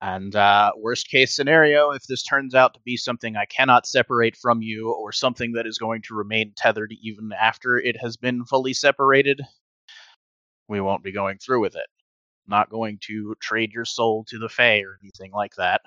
And 0.00 0.34
uh, 0.34 0.72
worst 0.76 1.08
case 1.08 1.34
scenario, 1.36 1.92
if 1.92 2.02
this 2.08 2.24
turns 2.24 2.56
out 2.56 2.74
to 2.74 2.80
be 2.80 2.96
something 2.96 3.36
I 3.36 3.44
cannot 3.44 3.86
separate 3.86 4.36
from 4.36 4.60
you, 4.60 4.92
or 4.92 5.12
something 5.12 5.52
that 5.52 5.66
is 5.66 5.78
going 5.78 6.02
to 6.08 6.14
remain 6.14 6.54
tethered 6.56 6.92
even 7.00 7.30
after 7.32 7.78
it 7.78 7.96
has 8.00 8.16
been 8.16 8.44
fully 8.44 8.72
separated, 8.72 9.40
we 10.68 10.80
won't 10.80 11.04
be 11.04 11.12
going 11.12 11.38
through 11.38 11.60
with 11.60 11.76
it. 11.76 11.86
Not 12.46 12.70
going 12.70 12.98
to 13.06 13.34
trade 13.40 13.72
your 13.72 13.84
soul 13.84 14.24
to 14.28 14.38
the 14.38 14.48
Fae 14.48 14.82
or 14.82 14.98
anything 15.02 15.32
like 15.32 15.54
that. 15.56 15.80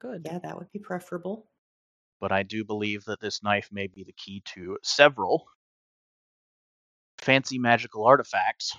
Good. 0.00 0.22
yeah, 0.24 0.38
that 0.38 0.56
would 0.58 0.70
be 0.72 0.78
preferable. 0.78 1.48
but 2.20 2.32
I 2.32 2.42
do 2.42 2.64
believe 2.64 3.04
that 3.04 3.20
this 3.20 3.42
knife 3.42 3.68
may 3.72 3.86
be 3.86 4.04
the 4.04 4.12
key 4.12 4.42
to 4.54 4.78
several 4.82 5.46
fancy 7.18 7.58
magical 7.58 8.04
artifacts 8.04 8.76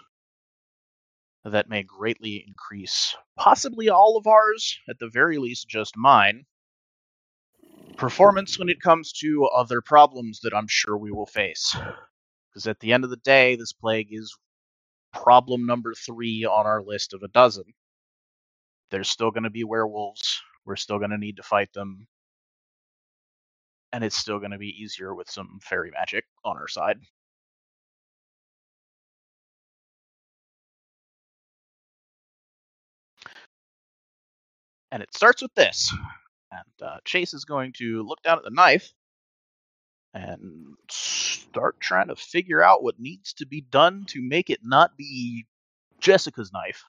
that 1.46 1.70
may 1.70 1.84
greatly 1.84 2.44
increase 2.48 3.16
possibly 3.38 3.90
all 3.90 4.18
of 4.18 4.28
ours, 4.28 4.78
at 4.90 5.00
the 5.00 5.10
very 5.10 5.38
least 5.38 5.68
just 5.70 5.96
mine, 5.98 6.46
performance 7.98 8.60
when 8.60 8.70
it 8.70 8.82
comes 8.82 9.12
to 9.14 9.46
other 9.46 9.82
problems 9.82 10.40
that 10.44 10.54
I'm 10.54 10.68
sure 10.68 10.98
we 10.98 11.12
will 11.12 11.26
face. 11.26 11.76
Because 12.52 12.68
at 12.68 12.80
the 12.80 12.94
end 12.94 13.04
of 13.04 13.10
the 13.10 13.18
day, 13.18 13.56
this 13.56 13.74
plague 13.74 14.10
is 14.12 14.36
problem 15.14 15.66
number 15.66 15.94
three 15.94 16.46
on 16.46 16.66
our 16.66 16.82
list 16.84 17.14
of 17.14 17.24
a 17.24 17.28
dozen. 17.30 17.66
There's 18.92 19.10
still 19.10 19.32
going 19.32 19.44
to 19.44 19.50
be 19.50 19.64
werewolves. 19.64 20.42
We're 20.66 20.76
still 20.76 20.98
going 21.00 21.12
to 21.12 21.18
need 21.18 21.38
to 21.38 21.44
fight 21.44 21.74
them 21.74 22.08
and 23.92 24.04
it's 24.04 24.18
still 24.18 24.40
going 24.40 24.52
to 24.52 24.58
be 24.58 24.76
easier 24.82 25.14
with 25.16 25.30
some 25.30 25.60
fairy 25.64 25.92
magic 25.92 26.26
on 26.46 26.58
our 26.58 26.68
side. 26.68 27.00
And 34.92 35.04
it 35.04 35.14
starts 35.14 35.42
with 35.42 35.54
this. 35.56 35.94
And 36.52 36.88
uh, 36.88 36.98
Chase 37.06 37.34
is 37.34 37.46
going 37.46 37.74
to 37.78 38.02
look 38.04 38.22
down 38.24 38.38
at 38.38 38.44
the 38.44 38.50
knife 38.50 38.92
and 40.14 40.76
start 40.90 41.80
trying 41.80 42.08
to 42.08 42.16
figure 42.16 42.62
out 42.64 42.84
what 42.84 43.00
needs 43.00 43.34
to 43.34 43.46
be 43.46 43.62
done 43.62 44.06
to 44.08 44.22
make 44.22 44.50
it 44.50 44.60
not 44.64 44.98
be 44.98 45.46
Jessica's 46.00 46.52
knife. 46.52 46.84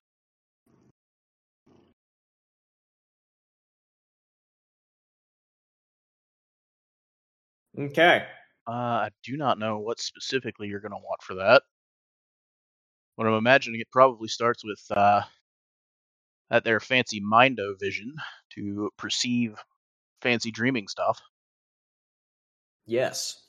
Okay. 7.78 8.26
Uh, 8.66 8.72
I 8.72 9.10
do 9.22 9.36
not 9.36 9.58
know 9.58 9.78
what 9.78 10.00
specifically 10.00 10.68
you're 10.68 10.80
going 10.80 10.92
to 10.92 10.98
want 10.98 11.22
for 11.22 11.34
that. 11.34 11.62
What 13.16 13.26
I'm 13.26 13.34
imagining 13.34 13.80
it 13.80 13.90
probably 13.90 14.28
starts 14.28 14.64
with 14.64 14.80
uh, 14.90 15.22
that 16.50 16.64
their 16.64 16.80
fancy 16.80 17.20
Mindo 17.20 17.74
vision 17.78 18.14
to 18.54 18.90
perceive 18.96 19.56
fancy 20.20 20.50
dreaming 20.50 20.88
stuff, 20.88 21.20
Yes. 22.90 23.42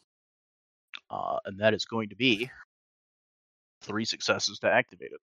uh, 1.09 1.39
and 1.45 1.59
that 1.59 1.73
is 1.73 1.83
going 1.83 2.09
to 2.09 2.15
be 2.15 2.49
three 3.81 4.05
successes 4.05 4.59
to 4.59 4.71
activate 4.71 5.11
it. 5.11 5.19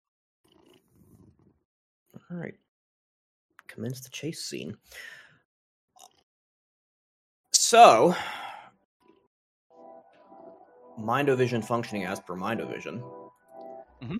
All 2.30 2.36
right. 2.36 2.56
Commence 3.68 4.00
the 4.00 4.08
chase 4.10 4.42
scene. 4.44 4.76
So, 7.52 8.14
Mindovision 10.98 11.64
functioning 11.64 12.04
as 12.04 12.18
per 12.18 12.34
Mindovision. 12.34 13.00
Mhm. 14.02 14.18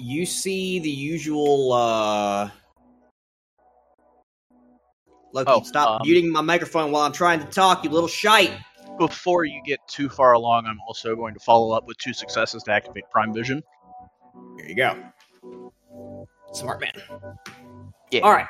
You 0.00 0.26
see 0.26 0.80
the 0.80 0.90
usual. 0.90 1.72
uh 1.72 2.50
Loki, 5.32 5.50
Oh, 5.52 5.62
stop 5.62 6.00
um, 6.00 6.06
muting 6.06 6.30
my 6.30 6.40
microphone 6.40 6.90
while 6.90 7.02
I'm 7.02 7.12
trying 7.12 7.40
to 7.40 7.46
talk, 7.46 7.84
you 7.84 7.90
little 7.90 8.08
shite. 8.08 8.52
Before 8.98 9.44
you 9.44 9.60
get 9.64 9.78
too 9.86 10.08
far 10.08 10.32
along, 10.32 10.66
I'm 10.66 10.80
also 10.88 11.14
going 11.14 11.34
to 11.34 11.40
follow 11.40 11.72
up 11.72 11.86
with 11.86 11.98
two 11.98 12.12
successes 12.12 12.62
to 12.64 12.72
activate 12.72 13.04
Prime 13.10 13.32
Vision. 13.32 13.62
Here 14.56 14.66
you 14.66 14.74
go. 14.74 14.96
Smart 16.52 16.80
man. 16.80 16.92
Yeah. 18.10 18.22
All 18.22 18.32
right. 18.32 18.48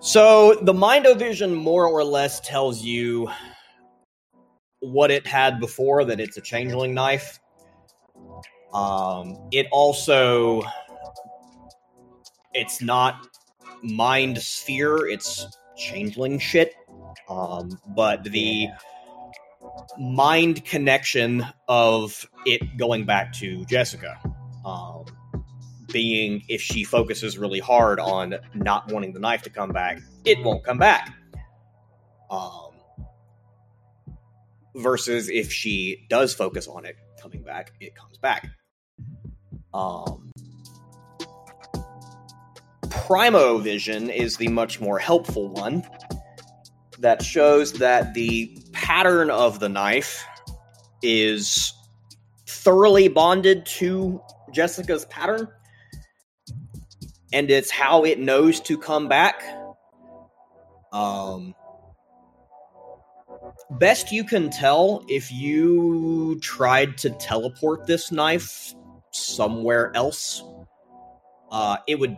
So 0.00 0.54
the 0.62 0.74
Mind 0.74 1.06
O 1.06 1.14
Vision 1.14 1.54
more 1.54 1.86
or 1.86 2.02
less 2.02 2.40
tells 2.40 2.82
you 2.82 3.30
what 4.80 5.10
it 5.10 5.26
had 5.26 5.60
before 5.60 6.04
that 6.06 6.20
it's 6.20 6.36
a 6.36 6.40
changeling 6.40 6.94
knife. 6.94 7.38
Um, 8.72 9.36
it 9.52 9.66
also 9.70 10.62
it's 12.54 12.82
not 12.82 13.26
mind 13.82 14.38
sphere, 14.40 15.06
it's 15.08 15.46
changeling 15.80 16.38
shit. 16.38 16.74
Um, 17.28 17.80
but 17.96 18.24
the 18.24 18.68
mind 19.98 20.64
connection 20.64 21.44
of 21.68 22.28
it 22.46 22.76
going 22.76 23.04
back 23.04 23.32
to 23.34 23.64
Jessica. 23.66 24.18
Um, 24.64 25.04
being 25.92 26.44
if 26.48 26.60
she 26.60 26.84
focuses 26.84 27.36
really 27.36 27.58
hard 27.58 27.98
on 27.98 28.36
not 28.54 28.92
wanting 28.92 29.12
the 29.12 29.18
knife 29.18 29.42
to 29.42 29.50
come 29.50 29.70
back, 29.70 30.00
it 30.24 30.42
won't 30.44 30.64
come 30.64 30.78
back. 30.78 31.12
Um, 32.30 32.70
versus 34.76 35.28
if 35.28 35.52
she 35.52 36.06
does 36.08 36.32
focus 36.32 36.68
on 36.68 36.84
it 36.84 36.96
coming 37.20 37.42
back, 37.42 37.72
it 37.80 37.94
comes 37.96 38.18
back. 38.18 38.48
Um, 39.74 40.29
Primo 43.10 43.58
Vision 43.58 44.08
is 44.08 44.36
the 44.36 44.46
much 44.46 44.80
more 44.80 44.96
helpful 44.96 45.48
one 45.48 45.82
that 47.00 47.20
shows 47.20 47.72
that 47.72 48.14
the 48.14 48.56
pattern 48.70 49.30
of 49.30 49.58
the 49.58 49.68
knife 49.68 50.24
is 51.02 51.74
thoroughly 52.46 53.08
bonded 53.08 53.66
to 53.66 54.22
Jessica's 54.52 55.06
pattern, 55.06 55.48
and 57.32 57.50
it's 57.50 57.68
how 57.68 58.04
it 58.04 58.20
knows 58.20 58.60
to 58.60 58.78
come 58.78 59.08
back. 59.08 59.42
Um, 60.92 61.52
best 63.72 64.12
you 64.12 64.22
can 64.22 64.50
tell, 64.50 65.04
if 65.08 65.32
you 65.32 66.38
tried 66.42 66.96
to 66.98 67.10
teleport 67.10 67.88
this 67.88 68.12
knife 68.12 68.72
somewhere 69.10 69.90
else, 69.96 70.44
uh, 71.50 71.78
it 71.88 71.98
would 71.98 72.16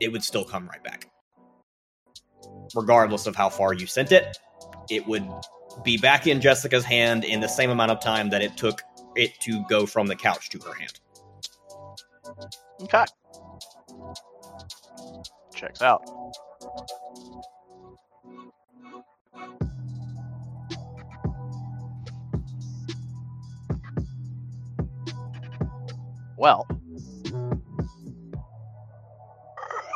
it 0.00 0.12
would 0.12 0.22
still 0.22 0.44
come 0.44 0.68
right 0.68 0.82
back, 0.82 1.10
regardless 2.74 3.26
of 3.26 3.36
how 3.36 3.48
far 3.48 3.72
you 3.72 3.86
sent 3.86 4.12
it. 4.12 4.36
It 4.90 5.06
would 5.06 5.26
be 5.84 5.96
back 5.98 6.26
in 6.26 6.40
Jessica's 6.40 6.84
hand 6.84 7.24
in 7.24 7.40
the 7.40 7.48
same 7.48 7.70
amount 7.70 7.90
of 7.90 8.00
time 8.00 8.30
that 8.30 8.42
it 8.42 8.56
took 8.56 8.82
it 9.16 9.38
to 9.40 9.64
go 9.68 9.86
from 9.86 10.06
the 10.06 10.16
couch 10.16 10.48
to 10.50 10.58
her 10.60 10.74
hand. 10.74 11.00
Okay. 12.82 13.04
Checks 15.54 15.82
out. 15.82 16.02
Well, 26.36 26.68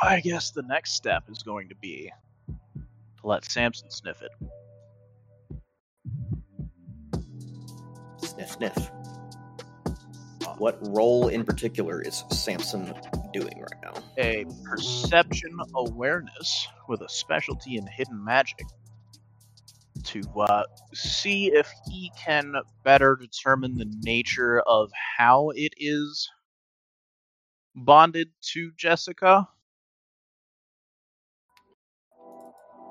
I 0.03 0.19
guess 0.19 0.51
the 0.51 0.63
next 0.63 0.93
step 0.93 1.23
is 1.29 1.43
going 1.43 1.69
to 1.69 1.75
be 1.75 2.11
to 2.77 3.27
let 3.27 3.45
Samson 3.45 3.89
sniff 3.89 4.21
it. 4.21 4.31
Sniff, 8.17 8.51
sniff. 8.51 8.91
What 10.57 10.77
role 10.89 11.29
in 11.29 11.45
particular 11.45 12.01
is 12.01 12.25
Samson 12.31 12.93
doing 13.31 13.59
right 13.59 13.81
now? 13.81 13.93
A 14.17 14.45
perception 14.65 15.57
awareness 15.73 16.67
with 16.89 17.01
a 17.01 17.09
specialty 17.09 17.77
in 17.77 17.87
hidden 17.87 18.21
magic 18.23 18.65
to 20.03 20.21
uh, 20.37 20.63
see 20.93 21.47
if 21.47 21.71
he 21.89 22.11
can 22.17 22.55
better 22.83 23.15
determine 23.15 23.75
the 23.75 23.91
nature 24.01 24.59
of 24.61 24.91
how 25.17 25.51
it 25.51 25.73
is 25.77 26.29
bonded 27.75 28.29
to 28.41 28.71
Jessica. 28.75 29.47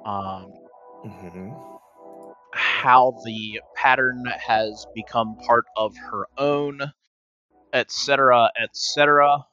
Um, 0.04 0.52
Mm-hmm. 1.04 1.50
how 2.54 3.20
the 3.24 3.60
pattern 3.74 4.24
has 4.38 4.86
become 4.94 5.36
part 5.44 5.64
of 5.76 5.96
her 5.96 6.26
own, 6.38 6.80
etc., 7.72 8.50
etc. 8.60 9.44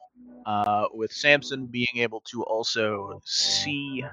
Uh, 0.46 0.84
with 0.94 1.10
Samson 1.12 1.66
being 1.66 1.96
able 1.96 2.22
to 2.30 2.44
also 2.44 3.20
see 3.24 4.04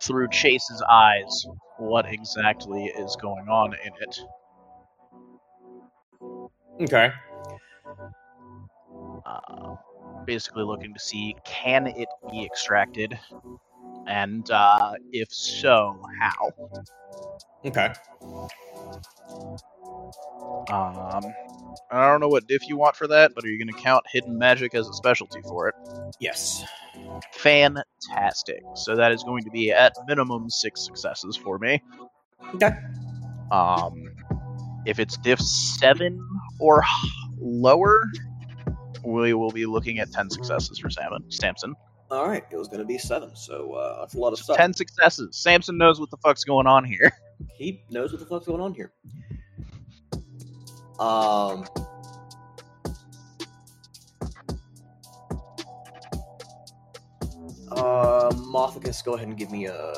through 0.00 0.28
Chase's 0.28 0.82
eyes 0.88 1.46
what 1.78 2.06
exactly 2.08 2.84
is 2.84 3.16
going 3.20 3.48
on 3.48 3.74
in 3.74 3.92
it. 4.00 4.20
Okay. 6.82 7.12
Uh, 9.26 9.74
basically, 10.26 10.62
looking 10.62 10.94
to 10.94 11.00
see 11.00 11.34
can 11.44 11.88
it 11.88 12.08
be 12.30 12.44
extracted, 12.44 13.18
and 14.06 14.50
uh, 14.50 14.94
if 15.12 15.32
so, 15.32 16.00
how. 16.20 16.50
Okay. 17.64 17.92
Um, 20.70 21.24
I 21.90 22.06
don't 22.08 22.20
know 22.20 22.28
what 22.28 22.46
diff 22.46 22.68
you 22.68 22.76
want 22.76 22.96
for 22.96 23.06
that, 23.08 23.34
but 23.34 23.44
are 23.44 23.48
you 23.48 23.58
going 23.58 23.74
to 23.74 23.80
count 23.80 24.04
hidden 24.10 24.38
magic 24.38 24.74
as 24.74 24.88
a 24.88 24.92
specialty 24.92 25.40
for 25.42 25.68
it? 25.68 25.74
Yes. 26.20 26.64
Fantastic. 27.34 28.62
So 28.74 28.96
that 28.96 29.12
is 29.12 29.22
going 29.22 29.44
to 29.44 29.50
be 29.50 29.72
at 29.72 29.94
minimum 30.06 30.50
six 30.50 30.84
successes 30.84 31.36
for 31.36 31.58
me. 31.58 31.82
Okay. 32.54 32.70
Um, 33.50 34.04
if 34.86 34.98
it's 34.98 35.16
diff 35.18 35.40
seven 35.40 36.20
or 36.58 36.82
lower, 37.38 38.02
we 39.04 39.34
will 39.34 39.50
be 39.50 39.66
looking 39.66 39.98
at 39.98 40.10
ten 40.12 40.30
successes 40.30 40.78
for 40.78 40.90
Salmon 40.90 41.24
Samson. 41.30 41.74
All 42.12 42.28
right. 42.28 42.44
It 42.50 42.56
was 42.58 42.68
going 42.68 42.80
to 42.80 42.84
be 42.84 42.98
seven, 42.98 43.34
so 43.34 43.72
uh, 43.72 44.00
that's 44.00 44.14
a 44.14 44.18
lot 44.18 44.34
of 44.34 44.38
stuff. 44.38 44.58
ten 44.58 44.74
successes. 44.74 45.34
Samson 45.34 45.78
knows 45.78 45.98
what 45.98 46.10
the 46.10 46.18
fuck's 46.18 46.44
going 46.44 46.66
on 46.66 46.84
here. 46.84 47.10
He 47.58 47.82
knows 47.90 48.12
what 48.12 48.20
the 48.20 48.26
fuck's 48.26 48.46
going 48.46 48.60
on 48.60 48.72
here. 48.72 48.92
Um. 51.00 51.64
Uh, 57.70 58.30
Mothicus, 58.30 59.04
go 59.04 59.14
ahead 59.14 59.26
and 59.26 59.36
give 59.36 59.50
me 59.50 59.66
a 59.66 59.92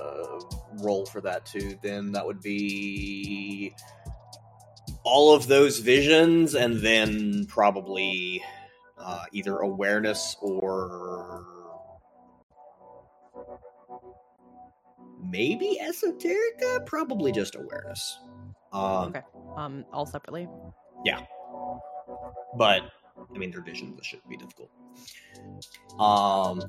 roll 0.80 1.04
for 1.04 1.20
that 1.20 1.44
too. 1.44 1.78
Then 1.82 2.12
that 2.12 2.24
would 2.24 2.40
be 2.40 3.74
all 5.02 5.34
of 5.34 5.46
those 5.46 5.80
visions, 5.80 6.54
and 6.54 6.76
then 6.80 7.44
probably 7.46 8.42
uh, 8.98 9.24
either 9.32 9.58
awareness 9.58 10.36
or 10.40 11.53
maybe 15.34 15.78
esoterica. 15.82 16.86
Probably 16.86 17.32
just 17.32 17.56
awareness. 17.56 18.18
Um, 18.72 19.08
Okay. 19.08 19.22
Um, 19.56 19.84
all 19.92 20.06
separately. 20.06 20.48
Yeah. 21.04 21.20
But 22.56 22.82
I 23.34 23.38
mean, 23.38 23.50
their 23.50 23.62
vision 23.62 23.94
this 23.96 24.06
shouldn't 24.06 24.28
be 24.28 24.36
difficult. 24.36 24.70
Um. 25.98 26.62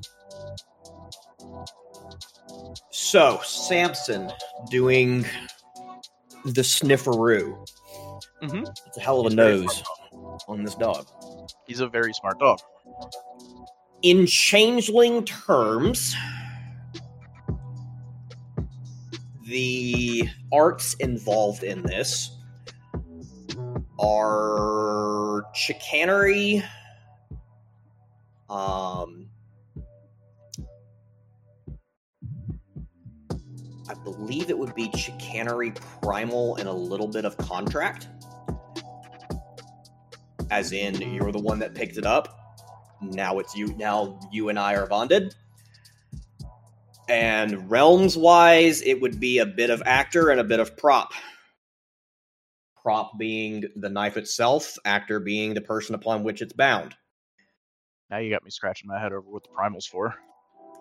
So 2.90 3.40
Samson 3.44 4.32
doing 4.70 5.22
the 6.44 6.62
snifferoo. 6.62 7.56
Mhm. 8.42 8.68
It's 8.86 8.96
a 8.96 9.00
hell 9.00 9.20
of 9.20 9.26
a 9.26 9.28
He's 9.30 9.36
nose 9.36 9.82
on 10.48 10.64
this 10.64 10.74
dog. 10.74 11.06
He's 11.66 11.80
a 11.80 11.88
very 11.88 12.12
smart 12.14 12.38
dog. 12.40 12.60
In 14.02 14.26
changeling 14.26 15.24
terms, 15.24 16.14
the 19.46 20.28
arts 20.52 20.94
involved 20.94 21.62
in 21.62 21.82
this 21.82 22.30
are 23.98 25.44
chicanery, 25.54 26.62
um, 28.50 29.28
I 33.88 33.94
believe 34.02 34.50
it 34.50 34.58
would 34.58 34.74
be 34.74 34.90
chicanery 34.96 35.72
primal 36.02 36.56
and 36.56 36.68
a 36.68 36.72
little 36.72 37.08
bit 37.08 37.24
of 37.24 37.36
contract. 37.36 38.08
As 40.50 40.72
in, 40.72 40.94
you're 41.14 41.32
the 41.32 41.38
one 41.38 41.60
that 41.60 41.74
picked 41.74 41.96
it 41.96 42.06
up. 42.06 42.58
Now 43.00 43.38
it's 43.38 43.54
you. 43.54 43.74
Now 43.76 44.18
you 44.32 44.48
and 44.48 44.58
I 44.58 44.74
are 44.74 44.86
bonded. 44.86 45.34
And 47.08 47.70
realms 47.70 48.16
wise, 48.16 48.82
it 48.82 49.00
would 49.00 49.20
be 49.20 49.38
a 49.38 49.46
bit 49.46 49.70
of 49.70 49.82
actor 49.86 50.30
and 50.30 50.40
a 50.40 50.44
bit 50.44 50.60
of 50.60 50.76
prop. 50.76 51.12
Prop 52.82 53.18
being 53.18 53.64
the 53.76 53.88
knife 53.88 54.16
itself, 54.16 54.76
actor 54.84 55.20
being 55.20 55.54
the 55.54 55.60
person 55.60 55.94
upon 55.94 56.24
which 56.24 56.42
it's 56.42 56.52
bound. 56.52 56.94
Now 58.10 58.18
you 58.18 58.30
got 58.30 58.44
me 58.44 58.50
scratching 58.50 58.88
my 58.88 59.00
head 59.00 59.12
over 59.12 59.28
what 59.28 59.42
the 59.42 59.50
primal's 59.50 59.86
for. 59.86 60.14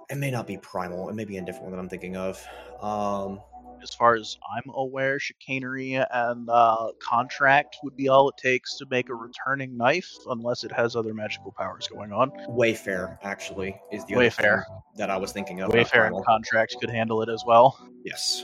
It 0.09 0.17
may 0.17 0.29
not 0.29 0.45
be 0.45 0.57
primal. 0.57 1.09
It 1.09 1.15
may 1.15 1.25
be 1.25 1.37
a 1.37 1.41
different 1.41 1.65
one 1.65 1.71
that 1.73 1.79
I'm 1.79 1.89
thinking 1.89 2.15
of. 2.15 2.43
Um, 2.79 3.41
As 3.85 3.93
far 3.93 4.15
as 4.15 4.35
I'm 4.57 4.71
aware, 4.73 5.19
chicanery 5.19 5.93
and 5.93 6.49
uh, 6.49 6.87
contract 6.99 7.77
would 7.83 7.95
be 7.95 8.09
all 8.09 8.29
it 8.29 8.35
takes 8.35 8.77
to 8.77 8.87
make 8.89 9.09
a 9.09 9.13
returning 9.13 9.77
knife, 9.77 10.11
unless 10.25 10.63
it 10.63 10.71
has 10.71 10.95
other 10.95 11.13
magical 11.13 11.53
powers 11.55 11.87
going 11.87 12.11
on. 12.11 12.31
Wayfare 12.49 13.19
actually 13.21 13.79
is 13.91 14.03
the 14.05 14.15
Wayfare. 14.15 14.63
that 14.97 15.11
I 15.11 15.17
was 15.17 15.31
thinking 15.31 15.61
of. 15.61 15.69
Wayfare 15.69 16.07
and 16.07 16.25
contract 16.25 16.77
could 16.81 16.89
handle 16.89 17.21
it 17.21 17.29
as 17.29 17.43
well. 17.45 17.77
Yes. 18.03 18.43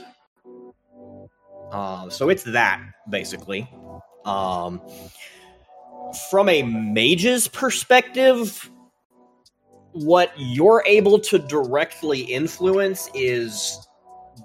Um, 1.72 2.08
so 2.08 2.28
it's 2.28 2.44
that 2.44 2.80
basically. 3.10 3.68
Um, 4.24 4.80
from 6.30 6.48
a 6.48 6.62
mage's 6.62 7.48
perspective, 7.48 8.70
what 9.90 10.32
you're 10.36 10.84
able 10.86 11.18
to 11.18 11.40
directly 11.40 12.20
influence 12.20 13.10
is 13.12 13.88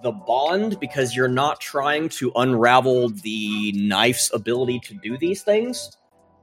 the 0.03 0.11
bond 0.11 0.79
because 0.79 1.15
you're 1.15 1.27
not 1.27 1.59
trying 1.59 2.09
to 2.09 2.31
unravel 2.35 3.09
the 3.09 3.71
knife's 3.73 4.31
ability 4.33 4.79
to 4.81 4.93
do 4.95 5.17
these 5.17 5.41
things. 5.43 5.97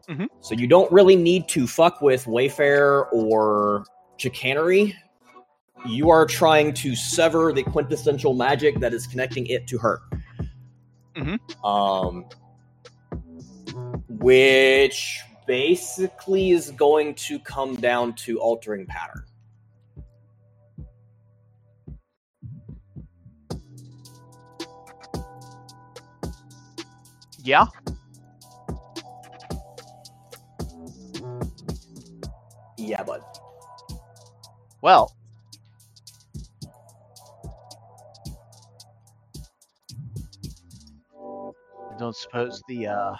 Mhm. 0.08 0.28
So 0.40 0.54
you 0.54 0.66
don't 0.66 0.90
really 0.92 1.16
need 1.16 1.48
to 1.50 1.66
fuck 1.66 2.00
with 2.00 2.24
Wayfare 2.24 3.06
or 3.12 3.84
chicanery. 4.16 4.94
You 5.86 6.10
are 6.10 6.26
trying 6.26 6.72
to 6.74 6.94
sever 6.94 7.52
the 7.52 7.62
quintessential 7.62 8.34
magic 8.34 8.80
that 8.80 8.92
is 8.92 9.06
connecting 9.06 9.46
it 9.46 9.66
to 9.68 9.78
her. 9.78 10.02
Mhm. 11.14 11.38
Um, 11.64 12.26
which 14.08 15.20
basically 15.46 16.50
is 16.52 16.70
going 16.70 17.14
to 17.14 17.38
come 17.38 17.76
down 17.76 18.14
to 18.14 18.38
altering 18.40 18.86
pattern. 18.86 19.24
Yeah. 27.44 27.66
Yeah, 32.78 33.02
bud. 33.02 33.22
Well. 34.80 35.14
I 41.14 41.98
don't 41.98 42.16
suppose 42.16 42.62
the 42.66 42.86
uh, 42.86 43.14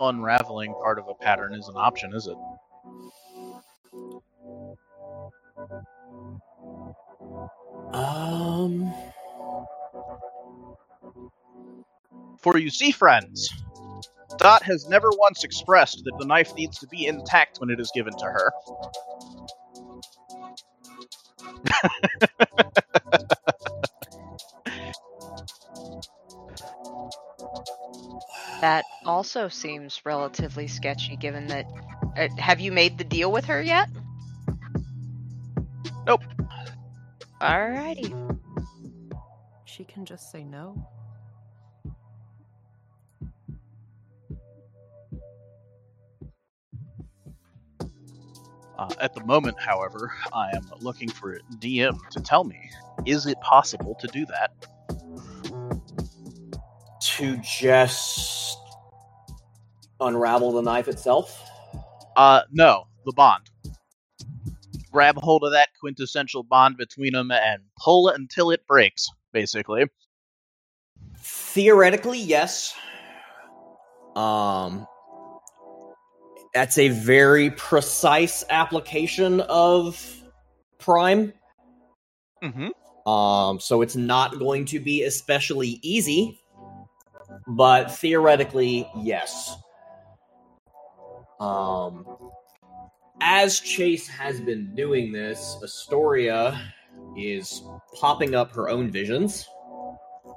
unraveling 0.00 0.74
part 0.74 0.98
of 0.98 1.06
a 1.08 1.14
pattern 1.14 1.54
is 1.54 1.68
an 1.68 1.76
option, 1.76 2.12
is 2.12 2.26
it? 2.26 2.36
Um. 7.94 8.92
For 12.44 12.58
you 12.58 12.68
see, 12.68 12.90
friends, 12.90 13.48
Dot 14.36 14.62
has 14.64 14.86
never 14.86 15.08
once 15.16 15.44
expressed 15.44 16.02
that 16.04 16.12
the 16.18 16.26
knife 16.26 16.54
needs 16.54 16.78
to 16.80 16.86
be 16.86 17.06
intact 17.06 17.56
when 17.56 17.70
it 17.70 17.80
is 17.80 17.90
given 17.94 18.12
to 18.18 18.26
her. 18.26 18.52
That 28.60 28.84
also 29.06 29.48
seems 29.48 30.02
relatively 30.04 30.66
sketchy, 30.66 31.16
given 31.16 31.46
that. 31.46 31.64
Uh, 32.14 32.28
have 32.36 32.60
you 32.60 32.72
made 32.72 32.98
the 32.98 33.04
deal 33.04 33.32
with 33.32 33.46
her 33.46 33.62
yet? 33.62 33.88
Nope. 36.06 36.22
Alrighty. 37.40 38.38
She 39.64 39.84
can 39.84 40.04
just 40.04 40.30
say 40.30 40.44
no. 40.44 40.86
Uh, 48.78 48.92
at 49.00 49.14
the 49.14 49.24
moment, 49.24 49.56
however, 49.60 50.12
I 50.32 50.50
am 50.50 50.68
looking 50.80 51.08
for 51.08 51.38
DM 51.58 51.98
to 52.10 52.20
tell 52.20 52.44
me 52.44 52.70
is 53.06 53.26
it 53.26 53.40
possible 53.40 53.96
to 54.00 54.06
do 54.08 54.26
that? 54.26 54.52
To 57.16 57.36
just 57.38 58.58
unravel 60.00 60.52
the 60.52 60.62
knife 60.62 60.88
itself? 60.88 61.40
Uh, 62.16 62.42
no, 62.50 62.86
the 63.04 63.12
bond. 63.12 63.50
Grab 64.90 65.16
hold 65.16 65.44
of 65.44 65.52
that 65.52 65.70
quintessential 65.80 66.42
bond 66.42 66.76
between 66.76 67.12
them 67.12 67.30
and 67.30 67.62
pull 67.78 68.08
it 68.08 68.18
until 68.18 68.50
it 68.50 68.66
breaks, 68.66 69.08
basically. 69.32 69.84
Theoretically, 71.18 72.20
yes. 72.20 72.74
Um, 74.14 74.86
that's 76.54 76.78
a 76.78 76.88
very 76.88 77.50
precise 77.50 78.44
application 78.48 79.40
of 79.42 80.22
Prime. 80.78 81.32
Mm-hmm. 82.42 83.10
Um, 83.10 83.60
so 83.60 83.82
it's 83.82 83.96
not 83.96 84.38
going 84.38 84.64
to 84.66 84.78
be 84.78 85.02
especially 85.02 85.80
easy, 85.82 86.40
but 87.48 87.90
theoretically, 87.90 88.88
yes. 88.96 89.56
Um, 91.40 92.06
as 93.20 93.60
Chase 93.60 94.06
has 94.06 94.40
been 94.40 94.74
doing 94.74 95.12
this, 95.12 95.56
Astoria 95.62 96.72
is 97.16 97.62
popping 97.94 98.34
up 98.34 98.54
her 98.54 98.68
own 98.68 98.90
visions. 98.90 99.46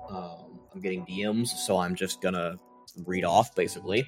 Um, 0.09 0.59
I'm 0.73 0.81
getting 0.81 1.05
DMs, 1.05 1.49
so 1.49 1.77
I'm 1.77 1.95
just 1.95 2.21
gonna 2.21 2.57
read 3.05 3.23
off 3.23 3.53
basically 3.55 4.05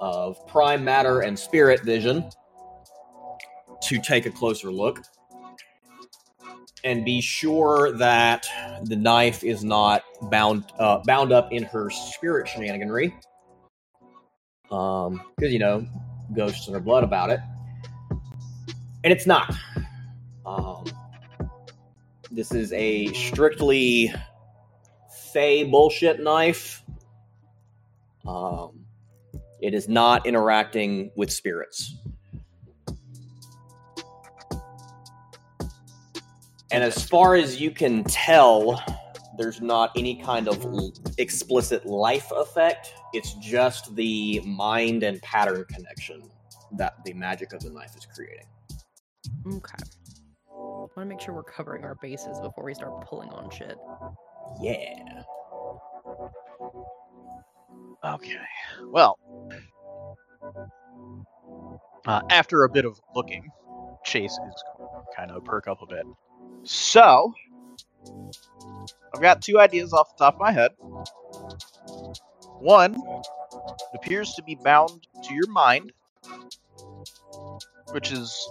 of 0.00 0.46
prime 0.46 0.84
matter 0.84 1.20
and 1.20 1.38
spirit 1.38 1.82
vision 1.82 2.28
to 3.82 4.00
take 4.00 4.26
a 4.26 4.30
closer 4.30 4.70
look 4.70 5.02
and 6.84 7.04
be 7.04 7.20
sure 7.20 7.96
that 7.96 8.46
the 8.84 8.96
knife 8.96 9.42
is 9.42 9.64
not 9.64 10.02
bound 10.22 10.64
uh, 10.78 10.98
bound 11.04 11.32
up 11.32 11.52
in 11.52 11.62
her 11.64 11.90
spirit 11.90 12.46
shenaniganry. 12.46 13.12
Um, 14.70 15.20
because 15.36 15.52
you 15.52 15.58
know, 15.58 15.86
ghosts 16.34 16.68
in 16.68 16.74
her 16.74 16.80
blood 16.80 17.04
about 17.04 17.30
it, 17.30 17.40
and 19.02 19.12
it's 19.12 19.26
not. 19.26 19.54
Um, 20.46 20.84
this 22.30 22.52
is 22.52 22.72
a 22.72 23.12
strictly 23.12 24.12
fey 25.32 25.64
bullshit 25.64 26.20
knife. 26.20 26.82
Um, 28.26 28.83
it 29.64 29.72
is 29.72 29.88
not 29.88 30.26
interacting 30.26 31.10
with 31.16 31.32
spirits. 31.32 31.96
And 36.70 36.84
as 36.84 37.02
far 37.02 37.34
as 37.34 37.58
you 37.62 37.70
can 37.70 38.04
tell, 38.04 38.82
there's 39.38 39.62
not 39.62 39.90
any 39.96 40.16
kind 40.16 40.48
of 40.48 40.66
explicit 41.16 41.86
life 41.86 42.30
effect. 42.32 42.92
It's 43.14 43.32
just 43.34 43.96
the 43.96 44.40
mind 44.44 45.02
and 45.02 45.22
pattern 45.22 45.64
connection 45.72 46.28
that 46.76 47.02
the 47.06 47.14
magic 47.14 47.54
of 47.54 47.60
the 47.60 47.70
knife 47.70 47.96
is 47.96 48.06
creating. 48.14 48.46
Okay. 49.46 49.82
I 50.50 50.52
want 50.52 50.90
to 50.96 51.04
make 51.06 51.20
sure 51.20 51.32
we're 51.32 51.42
covering 51.42 51.84
our 51.84 51.96
bases 52.02 52.38
before 52.40 52.64
we 52.64 52.74
start 52.74 53.06
pulling 53.06 53.30
on 53.30 53.48
shit. 53.48 53.78
Yeah. 54.60 55.22
Okay. 58.02 58.36
Well, 58.90 59.18
uh, 62.06 62.22
after 62.30 62.64
a 62.64 62.68
bit 62.68 62.84
of 62.84 63.00
looking, 63.14 63.50
Chase 64.04 64.32
is 64.32 64.64
kind 65.16 65.30
of 65.30 65.44
perk 65.44 65.68
up 65.68 65.82
a 65.82 65.86
bit. 65.86 66.04
So, 66.64 67.32
I've 69.14 69.22
got 69.22 69.42
two 69.42 69.58
ideas 69.60 69.92
off 69.92 70.16
the 70.16 70.24
top 70.24 70.34
of 70.34 70.40
my 70.40 70.52
head. 70.52 70.72
One 72.58 72.96
appears 73.94 74.34
to 74.34 74.42
be 74.42 74.54
bound 74.54 75.06
to 75.24 75.34
your 75.34 75.48
mind, 75.48 75.92
which 77.92 78.12
is 78.12 78.48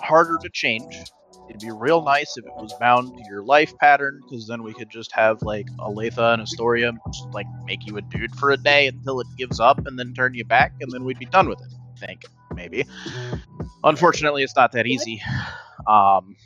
harder 0.00 0.38
to 0.42 0.48
change. 0.50 1.02
It'd 1.48 1.60
be 1.60 1.70
real 1.70 2.02
nice 2.02 2.36
if 2.36 2.46
it 2.46 2.52
was 2.56 2.72
bound 2.80 3.16
to 3.16 3.24
your 3.28 3.42
life 3.42 3.76
pattern, 3.78 4.20
because 4.22 4.46
then 4.46 4.62
we 4.62 4.72
could 4.72 4.88
just 4.90 5.12
have 5.12 5.42
like 5.42 5.66
Aletha 5.78 6.32
and 6.32 6.42
Astoria 6.42 6.92
just 7.12 7.28
like 7.32 7.46
make 7.64 7.86
you 7.86 7.96
a 7.98 8.02
dude 8.02 8.34
for 8.36 8.50
a 8.50 8.56
day 8.56 8.86
until 8.86 9.20
it 9.20 9.26
gives 9.36 9.60
up, 9.60 9.86
and 9.86 9.98
then 9.98 10.14
turn 10.14 10.34
you 10.34 10.44
back, 10.44 10.72
and 10.80 10.90
then 10.92 11.04
we'd 11.04 11.18
be 11.18 11.26
done 11.26 11.48
with 11.48 11.60
it. 11.60 11.72
I 11.96 12.06
think 12.06 12.24
maybe. 12.54 12.86
Unfortunately, 13.84 14.42
it's 14.42 14.56
not 14.56 14.72
that 14.72 14.86
easy. 14.86 15.22
Um, 15.86 16.36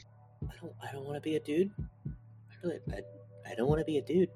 I 0.42 0.54
don't. 0.60 0.72
I 0.82 0.92
don't 0.92 1.04
want 1.04 1.16
to 1.16 1.20
be 1.20 1.36
a 1.36 1.40
dude. 1.40 1.70
I 2.08 2.54
really. 2.62 2.80
I, 2.92 3.50
I 3.50 3.54
don't 3.54 3.68
want 3.68 3.78
to 3.80 3.84
be 3.84 3.98
a 3.98 4.02
dude. 4.02 4.30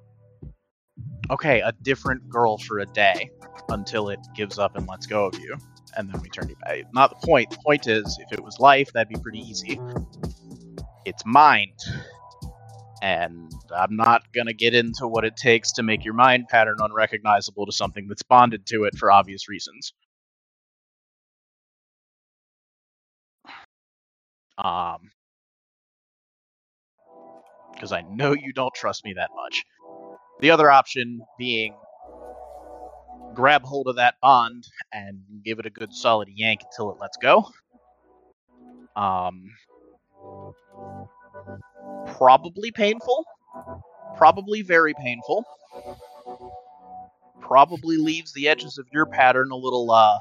okay, 1.31 1.61
a 1.61 1.73
different 1.82 2.28
girl 2.28 2.59
for 2.59 2.81
a 2.81 2.87
day 2.87 3.31
until 3.70 4.09
it 4.11 4.20
gives 4.35 4.59
up 4.59 4.77
and 4.77 4.87
lets 4.87 5.07
go 5.07 5.27
of 5.27 5.39
you, 5.39 5.57
and 5.97 6.09
then 6.12 6.20
we 6.20 6.28
turn 6.28 6.49
you 6.49 6.57
back. 6.57 6.85
Not 6.93 7.20
the 7.20 7.27
point. 7.27 7.51
The 7.51 7.59
point 7.65 7.87
is, 7.87 8.19
if 8.20 8.32
it 8.39 8.43
was 8.45 8.59
life, 8.61 8.93
that'd 8.93 9.09
be 9.09 9.20
pretty 9.20 9.41
easy. 9.41 9.81
It's 11.05 11.24
mind. 11.24 11.78
And 13.02 13.51
I'm 13.74 13.97
not 13.97 14.32
gonna 14.32 14.52
get 14.52 14.74
into 14.74 15.06
what 15.06 15.24
it 15.24 15.36
takes 15.36 15.72
to 15.72 15.82
make 15.82 16.05
your 16.05 16.14
mind 16.14 16.48
pattern 16.48 16.77
unrecognizable 16.81 17.66
to 17.66 17.72
something 17.72 18.06
that's 18.09 18.22
bonded 18.22 18.66
to 18.66 18.85
it 18.85 18.97
for 18.98 19.10
obvious 19.10 19.48
reasons. 19.48 19.93
Um, 24.59 25.10
because 27.72 27.93
I 27.93 28.02
know 28.02 28.32
you 28.32 28.52
don't 28.52 28.74
trust 28.74 29.05
me 29.05 29.14
that 29.14 29.31
much. 29.35 29.64
The 30.40 30.51
other 30.51 30.70
option 30.70 31.22
being 31.39 31.74
grab 33.35 33.62
hold 33.62 33.86
of 33.89 33.97
that 33.97 34.16
bond 34.20 34.66
and 34.93 35.20
give 35.44 35.59
it 35.59 35.66
a 35.66 35.70
good 35.70 35.94
solid 35.94 36.28
yank 36.35 36.60
until 36.64 36.93
it 36.93 36.98
lets 37.01 37.16
go. 37.16 37.47
Um, 38.97 39.51
probably 42.17 42.71
painful. 42.71 43.25
Probably 44.17 44.63
very 44.63 44.95
painful. 44.95 45.45
Probably 47.41 47.97
leaves 47.97 48.33
the 48.33 48.49
edges 48.49 48.79
of 48.79 48.87
your 48.93 49.07
pattern 49.07 49.51
a 49.51 49.57
little 49.57 49.91
uh 49.91 50.19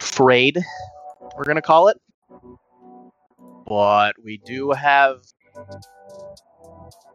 frayed. 0.00 0.58
We're 1.36 1.44
gonna 1.44 1.62
call 1.62 1.88
it. 1.88 2.00
But 3.66 4.14
we 4.22 4.38
do 4.38 4.70
have 4.70 5.22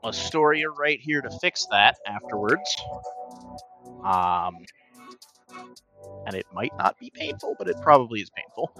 a 0.03 0.07
Astoria 0.07 0.69
right 0.69 0.99
here 0.99 1.21
to 1.21 1.29
fix 1.41 1.65
that 1.71 1.95
afterwards. 2.05 2.75
Um, 4.03 4.57
and 6.25 6.35
it 6.35 6.45
might 6.53 6.71
not 6.77 6.97
be 6.99 7.09
painful, 7.09 7.55
but 7.57 7.67
it 7.67 7.75
probably 7.81 8.21
is 8.21 8.29
painful. 8.29 8.71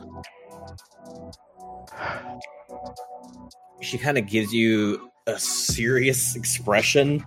She 3.82 3.98
kind 3.98 4.18
of 4.18 4.28
gives 4.28 4.54
you 4.54 5.12
a 5.28 5.40
serious 5.40 6.36
expression. 6.36 7.26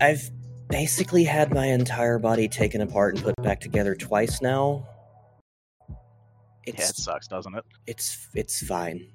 I've 0.00 0.30
basically 0.68 1.24
had 1.24 1.52
my 1.54 1.66
entire 1.66 2.18
body 2.18 2.48
taken 2.48 2.80
apart 2.80 3.14
and 3.14 3.24
put 3.24 3.36
back 3.42 3.60
together 3.60 3.94
twice 3.94 4.42
now. 4.42 4.86
Yeah, 6.66 6.74
it 6.74 6.96
sucks, 6.96 7.28
doesn't 7.28 7.54
it? 7.54 7.64
it's 7.86 8.28
it's 8.34 8.66
fine. 8.66 9.06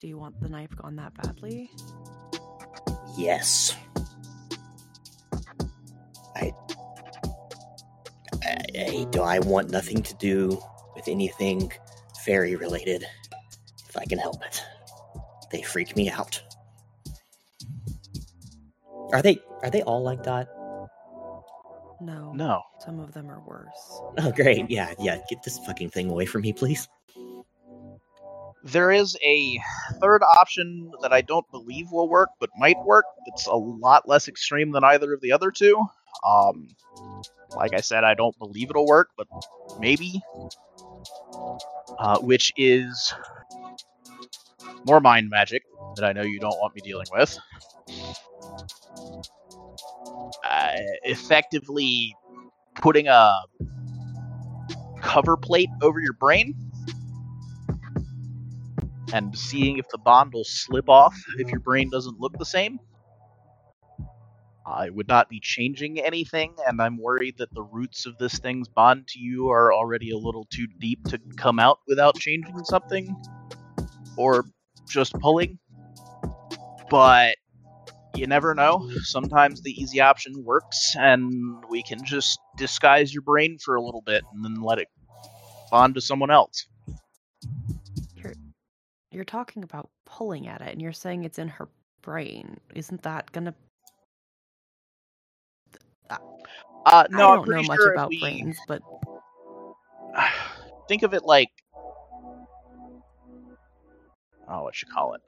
Do 0.00 0.08
you 0.08 0.18
want 0.18 0.40
the 0.40 0.48
knife 0.48 0.74
gone 0.76 0.96
that 0.96 1.14
badly? 1.14 1.70
Yes. 3.16 3.76
I, 6.36 6.52
I, 8.42 8.56
I 8.78 9.06
do. 9.10 9.22
I 9.22 9.38
want 9.40 9.70
nothing 9.70 10.02
to 10.02 10.14
do 10.16 10.60
with 10.94 11.08
anything 11.08 11.72
fairy 12.24 12.56
related, 12.56 13.04
if 13.88 13.96
I 13.96 14.04
can 14.04 14.18
help 14.18 14.44
it. 14.44 14.62
They 15.50 15.62
freak 15.62 15.96
me 15.96 16.10
out. 16.10 16.40
Are 19.12 19.22
they? 19.22 19.40
Are 19.62 19.70
they 19.70 19.82
all 19.82 20.02
like 20.02 20.22
that? 20.22 20.48
No. 22.00 22.32
No. 22.32 22.62
Some 22.78 23.00
of 23.00 23.12
them 23.12 23.30
are 23.30 23.40
worse. 23.46 24.00
Oh, 24.18 24.32
great. 24.32 24.70
Yeah, 24.70 24.94
yeah. 24.98 25.18
Get 25.28 25.42
this 25.42 25.58
fucking 25.58 25.90
thing 25.90 26.08
away 26.08 26.24
from 26.24 26.42
me, 26.42 26.52
please. 26.52 26.88
There 28.62 28.90
is 28.90 29.16
a 29.24 29.58
third 30.00 30.22
option 30.22 30.92
that 31.02 31.12
I 31.12 31.22
don't 31.22 31.50
believe 31.50 31.90
will 31.90 32.08
work, 32.08 32.28
but 32.38 32.50
might 32.58 32.78
work. 32.84 33.06
It's 33.26 33.46
a 33.46 33.54
lot 33.54 34.08
less 34.08 34.28
extreme 34.28 34.72
than 34.72 34.84
either 34.84 35.12
of 35.12 35.20
the 35.20 35.32
other 35.32 35.50
two. 35.50 35.86
Um, 36.26 36.68
like 37.56 37.74
I 37.74 37.80
said, 37.80 38.04
I 38.04 38.14
don't 38.14 38.38
believe 38.38 38.70
it'll 38.70 38.86
work, 38.86 39.10
but 39.16 39.26
maybe. 39.78 40.20
Uh, 41.98 42.18
which 42.20 42.52
is 42.56 43.12
more 44.86 45.00
mind 45.00 45.28
magic 45.28 45.62
that 45.96 46.04
I 46.04 46.12
know 46.12 46.22
you 46.22 46.40
don't 46.40 46.56
want 46.58 46.74
me 46.74 46.80
dealing 46.82 47.06
with. 47.12 47.38
Uh, 50.44 50.72
effectively 51.04 52.16
putting 52.76 53.08
a 53.08 53.36
cover 55.02 55.36
plate 55.36 55.68
over 55.82 56.00
your 56.00 56.14
brain 56.14 56.54
and 59.12 59.36
seeing 59.36 59.78
if 59.78 59.88
the 59.88 59.98
bond 59.98 60.32
will 60.32 60.44
slip 60.44 60.88
off 60.88 61.16
if 61.38 61.50
your 61.50 61.60
brain 61.60 61.90
doesn't 61.90 62.20
look 62.20 62.36
the 62.38 62.44
same. 62.44 62.78
I 64.70 64.90
would 64.90 65.08
not 65.08 65.28
be 65.28 65.40
changing 65.40 65.98
anything, 65.98 66.54
and 66.66 66.80
I'm 66.80 66.96
worried 66.96 67.38
that 67.38 67.52
the 67.54 67.62
roots 67.62 68.06
of 68.06 68.16
this 68.18 68.38
thing's 68.38 68.68
bond 68.68 69.08
to 69.08 69.18
you 69.18 69.50
are 69.50 69.72
already 69.72 70.10
a 70.10 70.16
little 70.16 70.46
too 70.50 70.66
deep 70.78 71.04
to 71.08 71.18
come 71.36 71.58
out 71.58 71.80
without 71.86 72.16
changing 72.18 72.64
something 72.64 73.14
or 74.16 74.46
just 74.88 75.12
pulling. 75.14 75.58
But 76.88 77.36
you 78.14 78.26
never 78.26 78.54
know. 78.54 78.90
Sometimes 79.02 79.62
the 79.62 79.72
easy 79.72 80.00
option 80.00 80.44
works, 80.44 80.94
and 80.96 81.64
we 81.68 81.82
can 81.82 82.04
just 82.04 82.38
disguise 82.56 83.12
your 83.12 83.22
brain 83.22 83.58
for 83.58 83.76
a 83.76 83.82
little 83.82 84.02
bit 84.02 84.22
and 84.32 84.44
then 84.44 84.62
let 84.62 84.78
it 84.78 84.88
bond 85.70 85.94
to 85.94 86.00
someone 86.00 86.30
else. 86.30 86.66
You're 88.14 88.34
you're 89.10 89.24
talking 89.24 89.62
about 89.62 89.90
pulling 90.04 90.46
at 90.46 90.60
it 90.60 90.72
and 90.72 90.82
you're 90.82 90.92
saying 90.92 91.24
it's 91.24 91.38
in 91.38 91.48
her 91.48 91.68
brain. 92.02 92.58
Isn't 92.74 93.02
that 93.02 93.30
gonna 93.32 93.54
Uh, 96.86 97.04
no, 97.10 97.30
I 97.30 97.32
I'm 97.32 97.44
don't 97.44 97.48
know 97.48 97.62
much 97.62 97.76
sure 97.78 97.92
about 97.92 98.08
we- 98.08 98.20
brains, 98.20 98.58
but 98.66 98.82
think 100.88 101.02
of 101.02 101.14
it 101.14 101.24
like 101.24 101.50
oh 104.48 104.62
what 104.62 104.80
you 104.80 104.88
call 104.92 105.14
it. 105.14 105.20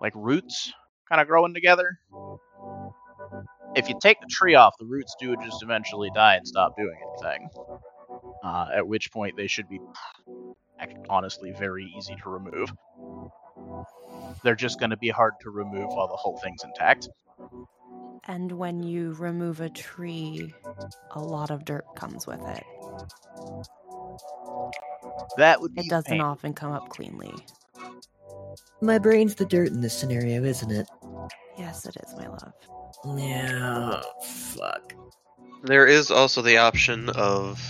Like 0.00 0.12
roots 0.16 0.72
kind 1.08 1.20
of 1.20 1.28
growing 1.28 1.54
together. 1.54 1.98
If 3.76 3.88
you 3.88 3.96
take 4.00 4.20
the 4.20 4.26
tree 4.28 4.54
off 4.54 4.74
the 4.78 4.86
roots 4.86 5.14
do 5.20 5.36
just 5.36 5.62
eventually 5.62 6.10
die 6.14 6.36
and 6.36 6.46
stop 6.48 6.76
doing 6.76 6.96
anything. 7.22 7.48
Uh, 8.42 8.68
at 8.74 8.88
which 8.88 9.12
point 9.12 9.36
they 9.36 9.46
should 9.46 9.68
be 9.68 9.78
honestly 11.08 11.52
very 11.52 11.92
easy 11.96 12.16
to 12.22 12.30
remove. 12.30 12.72
They're 14.42 14.54
just 14.56 14.80
going 14.80 14.90
to 14.90 14.96
be 14.96 15.10
hard 15.10 15.34
to 15.42 15.50
remove 15.50 15.88
while 15.90 16.08
the 16.08 16.16
whole 16.16 16.38
thing's 16.38 16.64
intact 16.64 17.08
and 18.24 18.52
when 18.52 18.82
you 18.82 19.12
remove 19.14 19.60
a 19.60 19.68
tree, 19.70 20.52
a 21.12 21.20
lot 21.20 21.50
of 21.50 21.64
dirt 21.64 21.84
comes 21.96 22.26
with 22.26 22.40
it. 22.46 22.64
that 25.36 25.60
would 25.60 25.74
be 25.74 25.82
It 25.82 25.90
doesn't 25.90 26.10
pain. 26.12 26.20
often 26.20 26.52
come 26.54 26.72
up 26.72 26.88
cleanly. 26.88 27.32
My 28.80 28.98
brain's 28.98 29.34
the 29.36 29.44
dirt 29.44 29.68
in 29.68 29.80
this 29.80 29.96
scenario, 29.96 30.42
isn't 30.44 30.70
it? 30.70 30.88
Yes, 31.58 31.86
it 31.86 31.96
is, 32.04 32.14
my 32.16 32.28
love. 32.28 32.52
Yeah. 33.18 34.02
Fuck. 34.24 34.94
There 35.62 35.86
is 35.86 36.10
also 36.10 36.42
the 36.42 36.58
option 36.58 37.10
of 37.10 37.60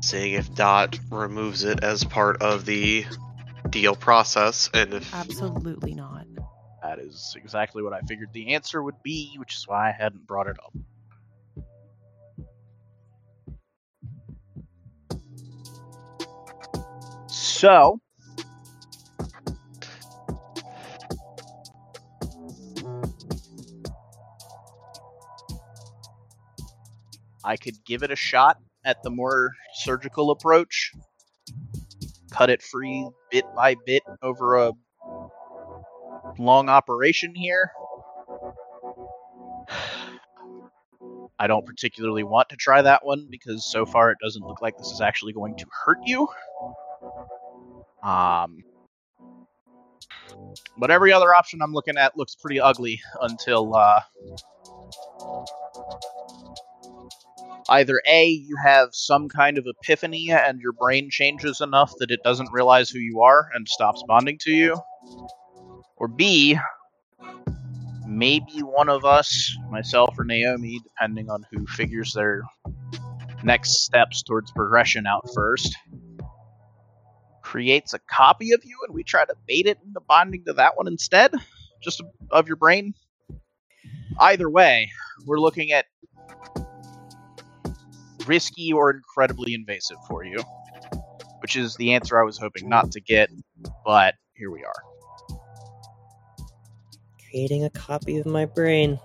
seeing 0.00 0.34
if 0.34 0.54
Dot 0.54 0.98
removes 1.10 1.64
it 1.64 1.82
as 1.82 2.04
part 2.04 2.42
of 2.42 2.64
the 2.66 3.06
deal 3.70 3.94
process, 3.96 4.68
and 4.74 4.92
if 4.94 5.14
Absolutely 5.14 5.94
not. 5.94 6.11
Is 7.12 7.34
exactly 7.36 7.82
what 7.82 7.92
i 7.92 8.00
figured 8.02 8.32
the 8.32 8.54
answer 8.54 8.82
would 8.82 9.02
be 9.02 9.34
which 9.38 9.54
is 9.54 9.64
why 9.66 9.88
i 9.88 9.92
hadn't 9.92 10.26
brought 10.26 10.46
it 10.46 10.56
up 10.64 10.72
So, 17.62 18.00
I 27.44 27.56
could 27.56 27.84
give 27.84 28.02
it 28.02 28.10
a 28.10 28.16
shot 28.16 28.58
at 28.84 29.00
the 29.04 29.10
more 29.10 29.52
surgical 29.74 30.32
approach. 30.32 30.92
Cut 32.32 32.50
it 32.50 32.62
free 32.62 33.08
bit 33.30 33.44
by 33.54 33.76
bit 33.86 34.02
over 34.22 34.56
a 34.56 34.72
long 36.38 36.68
operation 36.68 37.34
here. 37.34 37.72
I 41.38 41.46
don't 41.48 41.66
particularly 41.66 42.22
want 42.22 42.50
to 42.50 42.56
try 42.56 42.82
that 42.82 43.04
one 43.04 43.26
because 43.28 43.64
so 43.64 43.84
far 43.84 44.10
it 44.10 44.18
doesn't 44.22 44.46
look 44.46 44.62
like 44.62 44.76
this 44.78 44.88
is 44.88 45.00
actually 45.00 45.32
going 45.32 45.56
to 45.56 45.66
hurt 45.84 45.98
you. 46.04 46.28
Um, 48.02 48.62
but 50.76 50.90
every 50.90 51.12
other 51.12 51.34
option 51.34 51.60
I'm 51.62 51.72
looking 51.72 51.96
at 51.96 52.16
looks 52.16 52.36
pretty 52.36 52.60
ugly 52.60 53.00
until 53.20 53.74
uh, 53.74 54.00
either 57.68 58.00
A, 58.08 58.26
you 58.26 58.56
have 58.64 58.90
some 58.92 59.28
kind 59.28 59.58
of 59.58 59.66
epiphany 59.66 60.30
and 60.30 60.60
your 60.60 60.72
brain 60.72 61.08
changes 61.10 61.60
enough 61.60 61.92
that 61.98 62.10
it 62.10 62.20
doesn't 62.22 62.52
realize 62.52 62.90
who 62.90 62.98
you 62.98 63.22
are 63.22 63.48
and 63.54 63.68
stops 63.68 64.02
bonding 64.06 64.38
to 64.42 64.50
you, 64.52 64.76
or 66.02 66.08
B, 66.08 66.58
maybe 68.08 68.58
one 68.58 68.88
of 68.88 69.04
us, 69.04 69.56
myself 69.70 70.18
or 70.18 70.24
Naomi, 70.24 70.80
depending 70.82 71.30
on 71.30 71.46
who 71.52 71.64
figures 71.64 72.12
their 72.12 72.42
next 73.44 73.84
steps 73.84 74.24
towards 74.24 74.50
progression 74.50 75.06
out 75.06 75.24
first, 75.32 75.76
creates 77.40 77.94
a 77.94 78.00
copy 78.10 78.50
of 78.50 78.60
you 78.64 78.76
and 78.84 78.92
we 78.92 79.04
try 79.04 79.24
to 79.24 79.34
bait 79.46 79.66
it 79.66 79.78
into 79.86 80.00
bonding 80.00 80.42
to 80.44 80.52
that 80.54 80.76
one 80.76 80.88
instead, 80.88 81.32
just 81.80 82.02
of 82.32 82.48
your 82.48 82.56
brain. 82.56 82.94
Either 84.18 84.50
way, 84.50 84.90
we're 85.24 85.38
looking 85.38 85.70
at 85.70 85.86
risky 88.26 88.72
or 88.72 88.90
incredibly 88.90 89.54
invasive 89.54 89.98
for 90.08 90.24
you, 90.24 90.42
which 91.42 91.54
is 91.54 91.76
the 91.76 91.94
answer 91.94 92.20
I 92.20 92.24
was 92.24 92.38
hoping 92.38 92.68
not 92.68 92.90
to 92.90 93.00
get, 93.00 93.30
but 93.84 94.16
here 94.34 94.50
we 94.50 94.64
are. 94.64 94.91
Creating 97.32 97.64
a 97.64 97.70
copy 97.70 98.18
of 98.18 98.26
my 98.26 98.44
brain. 98.44 99.00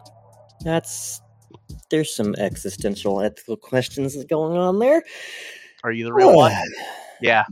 That's. 0.62 1.22
There's 1.90 2.14
some 2.14 2.36
existential 2.36 3.22
ethical 3.22 3.56
questions 3.56 4.22
going 4.26 4.58
on 4.58 4.80
there. 4.80 5.02
Are 5.86 5.94
you 5.94 6.04
the 6.04 6.14
real 6.14 6.36
one? 6.36 6.52
Uh, 7.20 7.22
Yeah. 7.22 7.46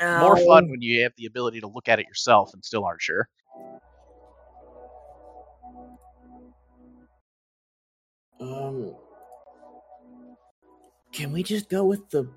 uh, 0.00 0.18
More 0.18 0.36
fun 0.38 0.68
when 0.70 0.80
you 0.82 1.02
have 1.02 1.12
the 1.16 1.26
ability 1.26 1.60
to 1.60 1.68
look 1.68 1.86
at 1.88 2.00
it 2.00 2.06
yourself 2.08 2.52
and 2.54 2.64
still 2.64 2.84
aren't 2.84 3.02
sure. 3.02 3.28
Um, 8.40 8.94
can 11.12 11.32
we 11.32 11.42
just 11.42 11.68
go 11.68 11.84
with 11.84 12.08
the 12.10 12.28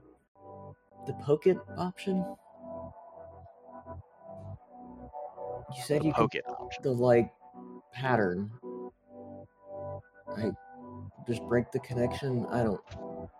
the 1.08 1.14
poke 1.14 1.48
it 1.48 1.58
option? 1.78 2.24
You 5.76 5.84
said 5.84 6.02
The 6.02 6.08
you 6.08 6.14
poke 6.14 6.32
could 6.32 6.40
it 6.40 6.46
option. 6.48 6.84
the 6.84 6.92
like 6.92 7.32
pattern. 7.94 8.52
I 10.38 10.52
just 11.28 11.42
break 11.44 11.72
the 11.72 11.80
connection. 11.80 12.46
I 12.48 12.64
don't. 12.64 12.82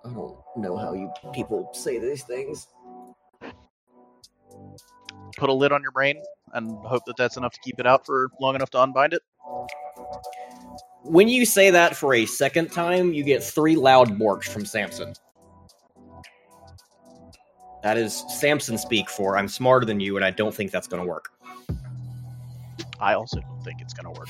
I 0.06 0.10
don't 0.10 0.38
know 0.58 0.78
how 0.78 0.94
you 0.94 1.12
people 1.34 1.70
say 1.74 2.00
these 2.00 2.24
things. 2.24 2.68
Put 5.38 5.50
a 5.50 5.54
lid 5.54 5.72
on 5.72 5.82
your 5.82 5.92
brain 5.92 6.22
and 6.54 6.72
hope 6.86 7.04
that 7.06 7.18
that's 7.18 7.38
enough 7.38 7.54
to 7.54 7.60
keep 7.62 7.80
it 7.80 7.86
out 7.88 8.06
for 8.06 8.30
long 8.40 8.56
enough 8.56 8.70
to 8.72 8.82
unbind 8.82 9.14
it. 9.14 9.22
When 11.04 11.28
you 11.30 11.46
say 11.46 11.70
that 11.72 11.96
for 11.96 12.14
a 12.14 12.26
second 12.26 12.72
time, 12.72 13.14
you 13.14 13.24
get 13.24 13.44
three 13.44 13.76
loud 13.76 14.20
borks 14.20 14.46
from 14.46 14.66
Samson. 14.66 15.14
That 17.84 17.98
is 17.98 18.26
Samson 18.28 18.78
speak 18.78 19.10
for 19.10 19.38
I'm 19.38 19.48
smarter 19.48 19.86
than 19.86 20.00
you, 20.00 20.18
and 20.18 20.26
I 20.26 20.32
don't 20.32 20.54
think 20.54 20.72
that's 20.72 20.88
going 20.88 21.02
to 21.02 21.08
work. 21.08 21.30
I 23.00 23.14
also 23.14 23.40
don't 23.40 23.64
think 23.64 23.82
it's 23.82 23.94
going 23.94 24.14
to 24.14 24.20
work. 24.20 24.30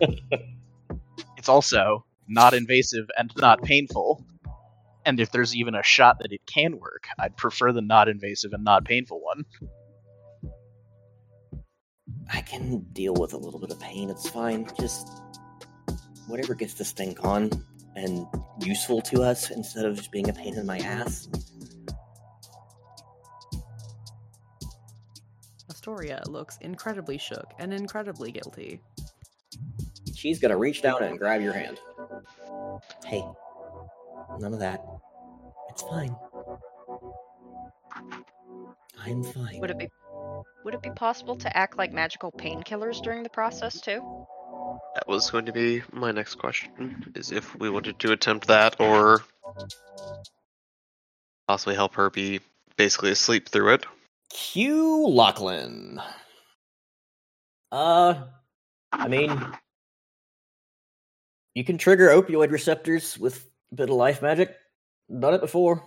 buddy. 0.00 0.46
it's 1.36 1.48
also 1.48 2.04
not 2.28 2.54
invasive 2.54 3.08
and 3.18 3.30
not 3.36 3.62
painful. 3.62 4.24
And 5.04 5.18
if 5.18 5.32
there's 5.32 5.56
even 5.56 5.74
a 5.74 5.82
shot 5.82 6.18
that 6.20 6.32
it 6.32 6.42
can 6.46 6.78
work, 6.78 7.06
I'd 7.18 7.36
prefer 7.36 7.72
the 7.72 7.82
not 7.82 8.08
invasive 8.08 8.52
and 8.52 8.62
not 8.62 8.84
painful 8.84 9.20
one. 9.20 9.44
I 12.32 12.40
can 12.40 12.80
deal 12.92 13.14
with 13.14 13.32
a 13.32 13.36
little 13.36 13.58
bit 13.58 13.70
of 13.70 13.80
pain. 13.80 14.08
It's 14.08 14.28
fine. 14.28 14.68
Just 14.78 15.08
whatever 16.28 16.54
gets 16.54 16.74
this 16.74 16.92
thing 16.92 17.14
gone 17.14 17.50
and 17.96 18.26
useful 18.60 19.02
to 19.02 19.22
us 19.22 19.50
instead 19.50 19.84
of 19.84 19.96
just 19.96 20.12
being 20.12 20.28
a 20.28 20.32
pain 20.32 20.56
in 20.56 20.64
my 20.64 20.78
ass. 20.78 21.28
Astoria 25.82 26.22
looks 26.28 26.58
incredibly 26.60 27.18
shook 27.18 27.54
and 27.58 27.74
incredibly 27.74 28.30
guilty. 28.30 28.78
She's 30.14 30.38
gonna 30.38 30.56
reach 30.56 30.80
down 30.80 31.02
and 31.02 31.18
grab 31.18 31.42
your 31.42 31.54
hand. 31.54 31.80
Hey, 33.04 33.24
none 34.38 34.54
of 34.54 34.60
that. 34.60 34.80
It's 35.70 35.82
fine. 35.82 36.14
I'm 39.00 39.24
fine. 39.24 39.58
Would 39.58 39.70
it 39.70 39.78
be 39.78 39.88
would 40.64 40.74
it 40.74 40.82
be 40.82 40.90
possible 40.90 41.34
to 41.38 41.56
act 41.56 41.76
like 41.76 41.92
magical 41.92 42.30
painkillers 42.30 43.02
during 43.02 43.24
the 43.24 43.28
process 43.28 43.80
too? 43.80 44.26
That 44.94 45.08
was 45.08 45.32
going 45.32 45.46
to 45.46 45.52
be 45.52 45.82
my 45.90 46.12
next 46.12 46.36
question: 46.36 47.12
is 47.16 47.32
if 47.32 47.58
we 47.58 47.68
wanted 47.70 47.98
to 47.98 48.12
attempt 48.12 48.46
that, 48.46 48.80
or 48.80 49.24
possibly 51.48 51.74
help 51.74 51.96
her 51.96 52.08
be 52.08 52.38
basically 52.76 53.10
asleep 53.10 53.48
through 53.48 53.74
it. 53.74 53.86
Q 54.32 55.06
Lachlan. 55.08 56.00
Uh, 57.70 58.24
I 58.90 59.08
mean, 59.08 59.38
you 61.54 61.64
can 61.64 61.76
trigger 61.78 62.08
opioid 62.08 62.50
receptors 62.50 63.18
with 63.18 63.46
a 63.72 63.74
bit 63.76 63.90
of 63.90 63.96
life 63.96 64.22
magic. 64.22 64.56
Done 65.18 65.34
it 65.34 65.40
before. 65.40 65.86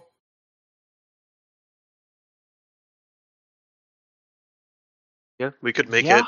Yeah, 5.40 5.52
we 5.62 5.74
could 5.74 5.90
make 5.90 6.06
Yeah. 6.06 6.20
it. 6.20 6.26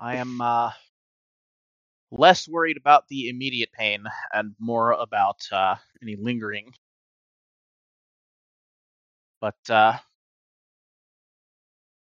I 0.00 0.16
am 0.16 0.40
uh, 0.40 0.70
less 2.10 2.46
worried 2.46 2.76
about 2.76 3.08
the 3.08 3.28
immediate 3.30 3.72
pain 3.72 4.04
and 4.32 4.54
more 4.58 4.92
about 4.92 5.46
uh, 5.50 5.76
any 6.02 6.16
lingering. 6.16 6.72
But, 9.40 9.70
uh, 9.70 9.98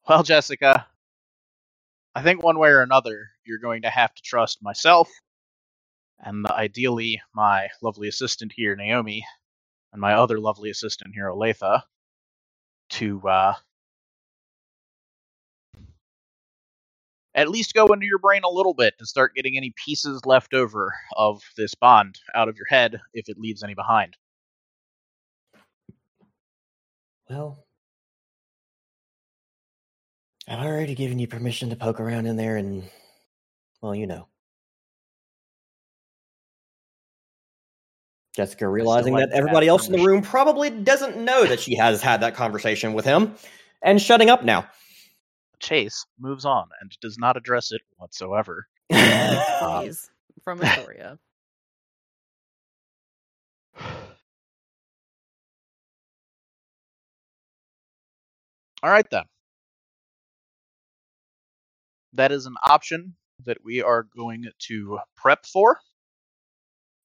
well, 0.08 0.24
Jessica, 0.24 0.88
I 2.16 2.24
think 2.24 2.44
one 2.44 2.60
way 2.60 2.70
or 2.70 2.82
another 2.82 3.30
you're 3.46 3.60
going 3.60 3.84
to 3.84 3.90
have 3.90 4.14
to 4.16 4.22
trust 4.24 4.60
myself 4.64 5.10
and 6.20 6.46
ideally 6.48 7.22
my 7.34 7.70
lovely 7.82 8.08
assistant 8.08 8.52
here, 8.56 8.76
Naomi, 8.76 9.26
and 9.94 10.02
my 10.02 10.14
other 10.14 10.40
lovely 10.40 10.70
assistant 10.70 11.14
here, 11.14 11.30
Olathe, 11.30 11.82
to 12.92 13.22
uh, 13.28 13.54
at 17.36 17.50
least 17.50 17.74
go 17.74 17.88
into 17.94 18.06
your 18.06 18.20
brain 18.20 18.42
a 18.44 18.50
little 18.50 18.74
bit 18.74 18.94
and 19.00 19.08
start 19.08 19.36
getting 19.36 19.58
any 19.58 19.74
pieces 19.86 20.26
left 20.26 20.54
over 20.54 20.94
of 21.16 21.42
this 21.58 21.76
bond 21.76 22.20
out 22.36 22.50
of 22.50 22.58
your 22.58 22.68
head 22.68 23.00
if 23.14 23.30
it 23.30 23.40
leaves 23.40 23.64
any 23.64 23.76
behind. 23.76 24.16
Well, 27.30 27.64
I've 30.48 30.66
already 30.66 30.96
given 30.96 31.20
you 31.20 31.28
permission 31.28 31.70
to 31.70 31.76
poke 31.76 32.00
around 32.00 32.26
in 32.26 32.36
there, 32.36 32.58
and, 32.58 32.84
well, 33.82 33.94
you 33.94 34.08
know. 34.08 34.28
Jessica 38.36 38.68
realizing 38.68 39.14
like 39.14 39.30
that 39.30 39.36
everybody 39.36 39.68
else 39.68 39.88
in 39.88 39.92
the 39.92 40.04
room 40.04 40.22
probably 40.22 40.70
doesn't 40.70 41.18
know 41.18 41.46
that 41.46 41.60
she 41.60 41.76
has 41.76 42.02
had 42.02 42.22
that 42.22 42.36
conversation 42.36 42.94
with 42.94 43.06
him, 43.06 43.36
and 43.82 44.02
shutting 44.02 44.30
up 44.30 44.44
now. 44.44 44.68
Chase 45.60 46.06
moves 46.20 46.46
on 46.46 46.68
and 46.82 46.98
does 47.02 47.18
not 47.18 47.38
address 47.38 47.72
it 47.72 47.82
whatsoever. 47.98 48.68
Please, 48.90 50.10
from 50.44 50.62
Astoria. 50.64 51.20
All 58.82 58.90
right, 58.90 59.10
then. 59.12 59.26
That 62.14 62.32
is 62.32 62.46
an 62.46 62.56
option 62.64 63.16
that 63.46 63.64
we 63.64 63.82
are 63.82 64.04
going 64.04 64.46
to 64.68 65.00
prep 65.16 65.46
for. 65.46 65.80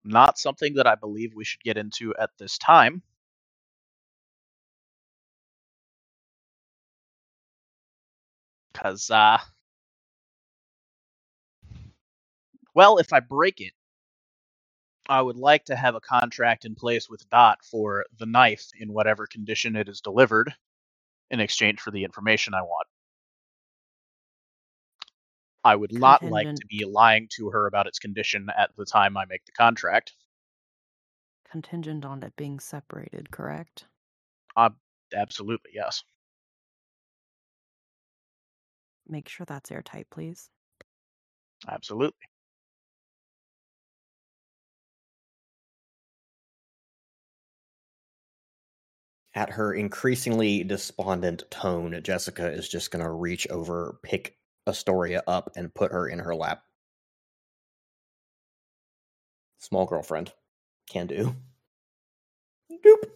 Not 0.05 0.39
something 0.39 0.75
that 0.75 0.87
I 0.87 0.95
believe 0.95 1.35
we 1.35 1.45
should 1.45 1.63
get 1.63 1.77
into 1.79 2.15
at 2.17 2.31
this 2.39 2.59
time. 2.59 3.03
Because, 8.73 9.11
uh, 9.11 9.39
well, 12.75 12.99
if 12.99 13.13
I 13.13 13.21
break 13.21 13.61
it, 13.61 13.73
I 15.09 15.21
would 15.23 15.37
like 15.37 15.67
to 15.67 15.77
have 15.77 15.95
a 15.95 16.01
contract 16.01 16.65
in 16.65 16.75
place 16.75 17.09
with 17.09 17.29
Dot 17.31 17.65
for 17.65 18.07
the 18.19 18.27
knife 18.27 18.71
in 18.79 18.93
whatever 18.93 19.27
condition 19.27 19.77
it 19.77 19.89
is 19.89 20.01
delivered 20.01 20.55
in 21.31 21.41
exchange 21.41 21.81
for 21.81 21.91
the 21.91 22.05
information 22.05 22.55
I 22.55 22.63
want. 22.63 22.87
I 25.65 25.75
would 25.77 25.93
not 25.93 26.23
like 26.23 26.55
to 26.55 26.67
be 26.67 26.85
lying 26.85 27.29
to 27.37 27.49
her 27.51 27.67
about 27.67 27.87
its 27.87 27.99
condition 27.99 28.49
at 28.57 28.71
the 28.77 28.85
time 28.85 29.17
I 29.17 29.25
make 29.25 29.47
the 29.47 29.53
contract. 29.53 30.13
Contingent 31.51 32.05
on 32.05 32.23
it 32.23 32.37
being 32.37 32.61
separated, 32.61 33.31
correct? 33.31 33.87
Absolutely, 35.15 35.71
yes. 35.73 36.03
Make 39.07 39.29
sure 39.29 39.47
that's 39.47 39.71
airtight, 39.71 40.11
please. 40.11 40.51
Absolutely. 41.69 42.27
At 49.37 49.51
her 49.51 49.75
increasingly 49.75 50.63
despondent 50.63 51.43
tone, 51.51 52.01
Jessica 52.05 52.53
is 52.53 52.69
just 52.69 52.93
going 52.93 53.05
to 53.05 53.11
reach 53.11 53.49
over, 53.49 53.99
pick 54.03 54.39
Astoria 54.69 55.25
up, 55.27 55.51
and 55.57 55.75
put 55.75 55.91
her 55.91 56.07
in 56.09 56.21
her 56.21 56.37
lap. 56.37 56.63
Small 59.59 59.87
girlfriend. 59.87 60.33
Can 60.89 61.09
do. 61.09 61.35
Doop. 62.71 63.11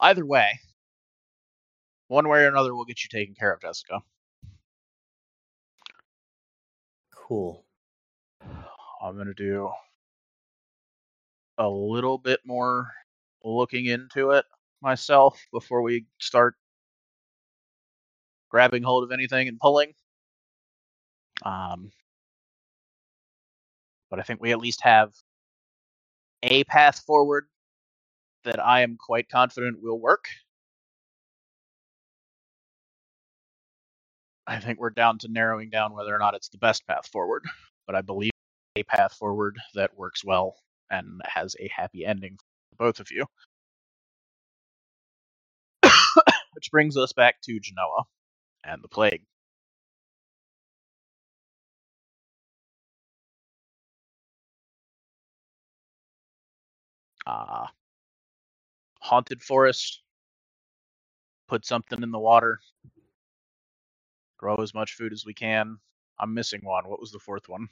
Either 0.00 0.26
way, 0.26 0.58
one 2.08 2.28
way 2.28 2.42
or 2.42 2.48
another, 2.48 2.74
we'll 2.74 2.84
get 2.84 3.04
you 3.04 3.08
taken 3.08 3.36
care 3.36 3.52
of, 3.52 3.60
Jessica. 3.60 4.00
Cool. 7.14 7.64
I'm 9.00 9.14
going 9.14 9.28
to 9.28 9.34
do 9.34 9.70
a 11.58 11.68
little 11.68 12.18
bit 12.18 12.40
more 12.44 12.90
looking 13.44 13.86
into 13.86 14.32
it 14.32 14.46
myself 14.82 15.40
before 15.52 15.82
we 15.82 16.06
start 16.18 16.54
grabbing 18.50 18.82
hold 18.82 19.04
of 19.04 19.12
anything 19.12 19.48
and 19.48 19.58
pulling. 19.58 19.94
Um, 21.44 21.90
but 24.10 24.18
I 24.18 24.22
think 24.22 24.40
we 24.40 24.52
at 24.52 24.58
least 24.58 24.82
have 24.82 25.12
a 26.42 26.64
path 26.64 27.00
forward 27.00 27.46
that 28.44 28.64
I 28.64 28.82
am 28.82 28.96
quite 28.98 29.28
confident 29.28 29.82
will 29.82 30.00
work. 30.00 30.26
I 34.46 34.58
think 34.60 34.78
we're 34.80 34.90
down 34.90 35.18
to 35.18 35.28
narrowing 35.28 35.70
down 35.70 35.94
whether 35.94 36.14
or 36.14 36.18
not 36.18 36.34
it's 36.34 36.48
the 36.48 36.58
best 36.58 36.86
path 36.86 37.06
forward, 37.06 37.44
but 37.86 37.94
I 37.94 38.02
believe 38.02 38.32
a 38.76 38.82
path 38.82 39.14
forward 39.14 39.56
that 39.74 39.96
works 39.96 40.24
well 40.24 40.56
and 40.90 41.20
has 41.24 41.56
a 41.60 41.70
happy 41.74 42.04
ending 42.04 42.36
for 42.70 42.76
both 42.76 43.00
of 43.00 43.10
you. 43.10 43.24
Which 46.62 46.70
brings 46.70 46.96
us 46.96 47.12
back 47.12 47.40
to 47.42 47.58
Genoa 47.58 48.04
and 48.62 48.80
the 48.84 48.88
plague. 48.88 49.24
Uh, 57.26 57.66
haunted 59.00 59.42
forest. 59.42 60.02
Put 61.48 61.66
something 61.66 62.00
in 62.04 62.12
the 62.12 62.20
water. 62.20 62.60
Grow 64.38 64.56
as 64.56 64.72
much 64.72 64.94
food 64.94 65.12
as 65.12 65.24
we 65.26 65.34
can. 65.34 65.78
I'm 66.20 66.32
missing 66.32 66.60
one. 66.62 66.88
What 66.88 67.00
was 67.00 67.10
the 67.10 67.18
fourth 67.18 67.48
one? 67.48 67.68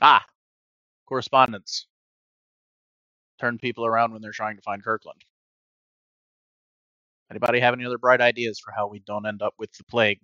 Ah, 0.00 0.24
correspondence. 1.08 1.86
Turn 3.40 3.58
people 3.58 3.86
around 3.86 4.12
when 4.12 4.20
they're 4.22 4.32
trying 4.32 4.56
to 4.56 4.62
find 4.62 4.82
Kirkland. 4.84 5.22
Anybody 7.30 7.60
have 7.60 7.74
any 7.74 7.84
other 7.84 7.98
bright 7.98 8.20
ideas 8.20 8.58
for 8.60 8.72
how 8.72 8.88
we 8.88 9.00
don't 9.00 9.26
end 9.26 9.42
up 9.42 9.54
with 9.58 9.72
the 9.72 9.84
plague? 9.84 10.20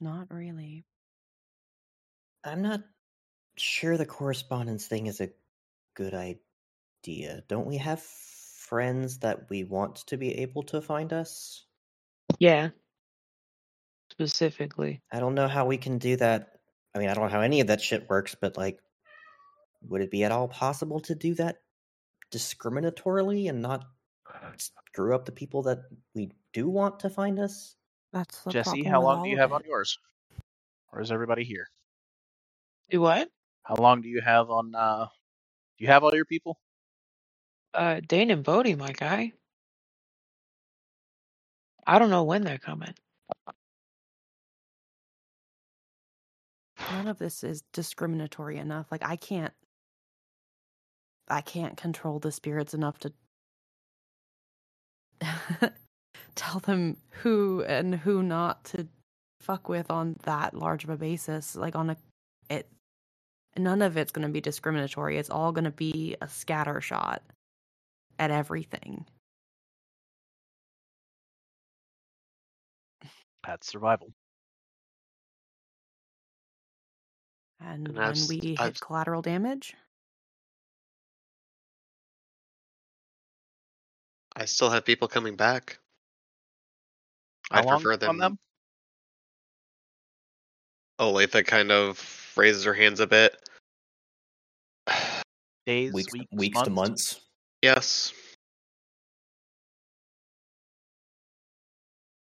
Not 0.00 0.30
really. 0.30 0.84
I'm 2.44 2.62
not 2.62 2.82
sure 3.56 3.96
the 3.96 4.06
correspondence 4.06 4.86
thing 4.86 5.06
is 5.06 5.20
a 5.20 5.30
good 5.94 6.14
idea. 6.14 7.44
Don't 7.48 7.66
we 7.66 7.76
have 7.78 8.02
friends 8.70 9.18
that 9.18 9.50
we 9.50 9.64
want 9.64 9.96
to 10.06 10.16
be 10.16 10.38
able 10.38 10.62
to 10.62 10.80
find 10.80 11.12
us? 11.12 11.66
Yeah. 12.38 12.70
Specifically. 14.12 15.02
I 15.12 15.20
don't 15.20 15.34
know 15.34 15.48
how 15.48 15.66
we 15.66 15.76
can 15.76 15.98
do 15.98 16.16
that. 16.16 16.52
I 16.94 16.98
mean, 16.98 17.08
I 17.08 17.14
don't 17.14 17.24
know 17.24 17.30
how 17.30 17.42
any 17.42 17.60
of 17.60 17.66
that 17.66 17.82
shit 17.82 18.08
works, 18.08 18.34
but 18.40 18.56
like, 18.56 18.78
would 19.82 20.00
it 20.00 20.10
be 20.10 20.24
at 20.24 20.32
all 20.32 20.48
possible 20.48 21.00
to 21.00 21.14
do 21.14 21.34
that 21.34 21.56
discriminatorily 22.32 23.48
and 23.48 23.60
not 23.60 23.84
screw 24.56 25.14
up 25.14 25.24
the 25.24 25.32
people 25.32 25.62
that 25.62 25.80
we 26.14 26.30
do 26.52 26.68
want 26.68 27.00
to 27.00 27.10
find 27.10 27.38
us? 27.38 27.76
That's 28.12 28.42
the 28.42 28.50
Jesse, 28.50 28.70
problem 28.82 28.92
how 28.92 29.02
long 29.02 29.24
do 29.24 29.30
you 29.30 29.38
have 29.38 29.52
on 29.52 29.62
yours? 29.66 29.98
Or 30.92 31.00
is 31.00 31.12
everybody 31.12 31.44
here? 31.44 31.68
Do 32.90 33.00
what? 33.00 33.28
How 33.62 33.76
long 33.76 34.00
do 34.00 34.08
you 34.08 34.20
have 34.20 34.50
on 34.50 34.74
uh 34.74 35.06
do 35.78 35.84
you 35.84 35.88
have 35.88 36.02
all 36.04 36.14
your 36.14 36.24
people? 36.24 36.58
Uh, 37.74 38.00
Dane 38.06 38.30
and 38.30 38.42
Bodie, 38.42 38.74
my 38.74 38.92
guy. 38.92 39.32
I 41.86 41.98
don't 41.98 42.10
know 42.10 42.24
when 42.24 42.42
they're 42.42 42.58
coming. 42.58 42.94
None 46.90 47.08
of 47.08 47.18
this 47.18 47.44
is 47.44 47.62
discriminatory 47.72 48.58
enough. 48.58 48.86
Like 48.90 49.04
I 49.04 49.16
can't 49.16 49.52
I 51.28 51.40
can't 51.40 51.76
control 51.76 52.18
the 52.18 52.32
spirits 52.32 52.74
enough 52.74 52.98
to 53.00 53.12
tell 56.34 56.60
them 56.60 56.96
who 57.10 57.62
and 57.66 57.94
who 57.94 58.22
not 58.22 58.64
to 58.66 58.88
fuck 59.40 59.68
with 59.68 59.90
on 59.90 60.16
that 60.24 60.54
large 60.54 60.84
of 60.84 60.90
a 60.90 60.96
basis. 60.96 61.54
Like 61.56 61.76
on 61.76 61.90
a 61.90 61.96
it 62.48 62.68
none 63.56 63.82
of 63.82 63.96
it's 63.96 64.12
gonna 64.12 64.28
be 64.28 64.40
discriminatory. 64.40 65.18
It's 65.18 65.30
all 65.30 65.52
gonna 65.52 65.70
be 65.70 66.16
a 66.20 66.28
scatter 66.28 66.80
shot 66.80 67.22
at 68.20 68.30
everything. 68.30 69.06
That's 73.44 73.66
survival. 73.66 74.12
And, 77.58 77.88
And 77.88 77.96
when 77.96 78.14
we 78.28 78.40
hit 78.50 78.60
I've- 78.60 78.78
collateral 78.80 79.22
damage, 79.22 79.74
I 84.36 84.44
still 84.44 84.70
have 84.70 84.84
people 84.84 85.08
coming 85.08 85.34
back. 85.34 85.78
How 87.50 87.60
I 87.60 87.66
prefer 87.66 87.96
them. 87.96 88.18
them? 88.18 88.38
Oh, 90.98 91.14
Olathe 91.14 91.44
kind 91.46 91.72
of 91.72 92.32
raises 92.36 92.64
her 92.64 92.74
hands 92.74 93.00
a 93.00 93.06
bit. 93.06 93.36
Days, 95.66 95.92
Weeks, 95.92 96.12
weeks, 96.12 96.32
weeks 96.32 96.62
to 96.62 96.70
months. 96.70 97.20
Yes. 97.62 98.12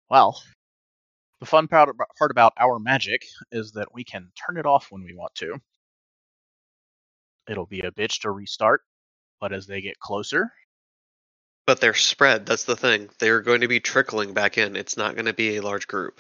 Well, 0.09 0.41
the 1.39 1.45
fun 1.47 1.67
part 1.67 1.89
about 2.31 2.53
our 2.57 2.79
magic 2.79 3.25
is 3.51 3.71
that 3.73 3.93
we 3.93 4.03
can 4.03 4.31
turn 4.47 4.57
it 4.57 4.65
off 4.67 4.87
when 4.91 5.03
we 5.03 5.13
want 5.15 5.35
to. 5.35 5.59
It'll 7.49 7.65
be 7.65 7.81
a 7.81 7.91
bitch 7.91 8.21
to 8.21 8.31
restart, 8.31 8.83
but 9.41 9.51
as 9.53 9.67
they 9.67 9.81
get 9.81 9.99
closer, 9.99 10.53
But 11.67 11.81
they're 11.81 11.93
spread. 11.93 12.47
That's 12.47 12.63
the 12.63 12.75
thing. 12.75 13.09
They're 13.19 13.41
going 13.41 13.61
to 13.61 13.67
be 13.67 13.79
trickling 13.79 14.33
back 14.33 14.57
in. 14.57 14.75
It's 14.75 14.97
not 14.97 15.13
going 15.15 15.25
to 15.27 15.33
be 15.33 15.57
a 15.57 15.61
large 15.61 15.87
group. 15.87 16.19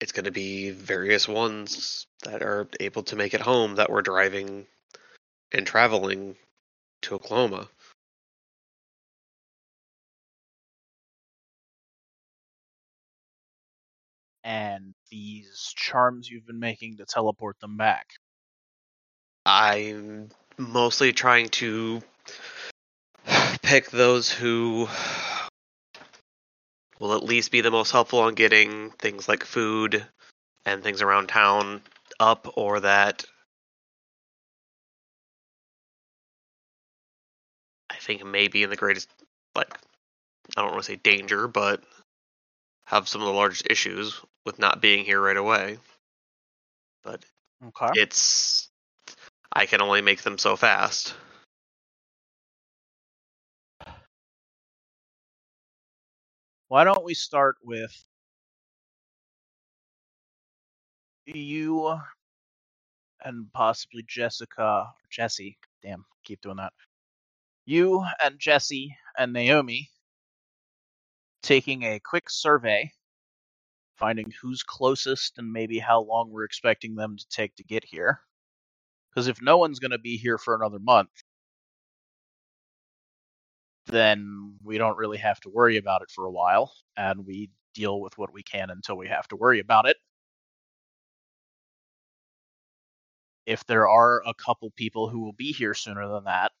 It's 0.00 0.12
going 0.12 0.24
to 0.26 0.30
be 0.30 0.70
various 0.70 1.26
ones 1.26 2.06
that 2.24 2.42
are 2.42 2.68
able 2.80 3.02
to 3.04 3.16
make 3.16 3.34
it 3.34 3.40
home 3.40 3.76
that 3.76 3.90
were 3.90 4.02
driving 4.02 4.66
and 5.54 5.66
traveling 5.66 6.36
to 7.02 7.14
Oklahoma. 7.14 7.68
and 14.46 14.94
these 15.10 15.72
charms 15.74 16.28
you've 16.28 16.46
been 16.46 16.60
making 16.60 16.98
to 16.98 17.06
teleport 17.06 17.58
them 17.60 17.78
back. 17.78 18.10
I'm 19.46 20.28
mostly 20.58 21.12
trying 21.12 21.48
to 21.50 22.02
pick 23.62 23.90
those 23.90 24.30
who 24.30 24.86
will 27.00 27.14
at 27.14 27.24
least 27.24 27.50
be 27.50 27.62
the 27.62 27.70
most 27.70 27.90
helpful 27.90 28.20
on 28.20 28.34
getting 28.34 28.90
things 28.90 29.28
like 29.28 29.44
food 29.44 30.06
and 30.66 30.82
things 30.82 31.02
around 31.02 31.28
town 31.28 31.80
up, 32.20 32.52
or 32.56 32.80
that 32.80 33.24
think 38.04 38.24
may 38.24 38.48
be 38.48 38.62
in 38.62 38.70
the 38.70 38.76
greatest, 38.76 39.08
like, 39.54 39.72
I 40.56 40.62
don't 40.62 40.72
want 40.72 40.84
to 40.84 40.92
say 40.92 40.96
danger, 40.96 41.48
but 41.48 41.82
have 42.86 43.08
some 43.08 43.22
of 43.22 43.26
the 43.26 43.32
largest 43.32 43.66
issues 43.70 44.20
with 44.44 44.58
not 44.58 44.80
being 44.80 45.04
here 45.04 45.20
right 45.20 45.36
away. 45.36 45.78
But 47.02 47.24
Okay. 47.66 48.00
it's 48.00 48.68
I 49.52 49.66
can 49.66 49.80
only 49.80 50.02
make 50.02 50.22
them 50.22 50.38
so 50.38 50.56
fast. 50.56 51.14
Why 56.68 56.84
don't 56.84 57.04
we 57.04 57.14
start 57.14 57.56
with 57.62 57.92
you 61.26 61.98
and 63.24 63.50
possibly 63.52 64.04
Jessica, 64.06 64.92
Jesse. 65.10 65.56
Damn, 65.82 66.04
keep 66.24 66.40
doing 66.40 66.56
that. 66.56 66.72
You 67.66 68.04
and 68.22 68.38
Jesse 68.38 68.96
and 69.16 69.32
Naomi 69.32 69.90
taking 71.42 71.82
a 71.82 72.00
quick 72.00 72.30
survey, 72.30 72.92
finding 73.96 74.32
who's 74.40 74.62
closest 74.62 75.38
and 75.38 75.52
maybe 75.52 75.78
how 75.78 76.02
long 76.02 76.30
we're 76.30 76.44
expecting 76.44 76.94
them 76.94 77.16
to 77.16 77.26
take 77.28 77.56
to 77.56 77.64
get 77.64 77.84
here. 77.84 78.20
Because 79.10 79.28
if 79.28 79.40
no 79.40 79.58
one's 79.58 79.78
going 79.78 79.92
to 79.92 79.98
be 79.98 80.16
here 80.16 80.38
for 80.38 80.54
another 80.54 80.78
month, 80.78 81.10
then 83.86 84.56
we 84.62 84.78
don't 84.78 84.96
really 84.96 85.18
have 85.18 85.40
to 85.40 85.50
worry 85.50 85.76
about 85.76 86.02
it 86.02 86.10
for 86.10 86.26
a 86.26 86.32
while, 86.32 86.72
and 86.96 87.24
we 87.26 87.50
deal 87.74 88.00
with 88.00 88.16
what 88.18 88.32
we 88.32 88.42
can 88.42 88.70
until 88.70 88.96
we 88.96 89.08
have 89.08 89.28
to 89.28 89.36
worry 89.36 89.60
about 89.60 89.86
it. 89.86 89.96
If 93.46 93.64
there 93.66 93.88
are 93.88 94.22
a 94.26 94.34
couple 94.34 94.70
people 94.72 95.08
who 95.08 95.20
will 95.20 95.32
be 95.34 95.52
here 95.52 95.74
sooner 95.74 96.08
than 96.08 96.24
that, 96.24 96.52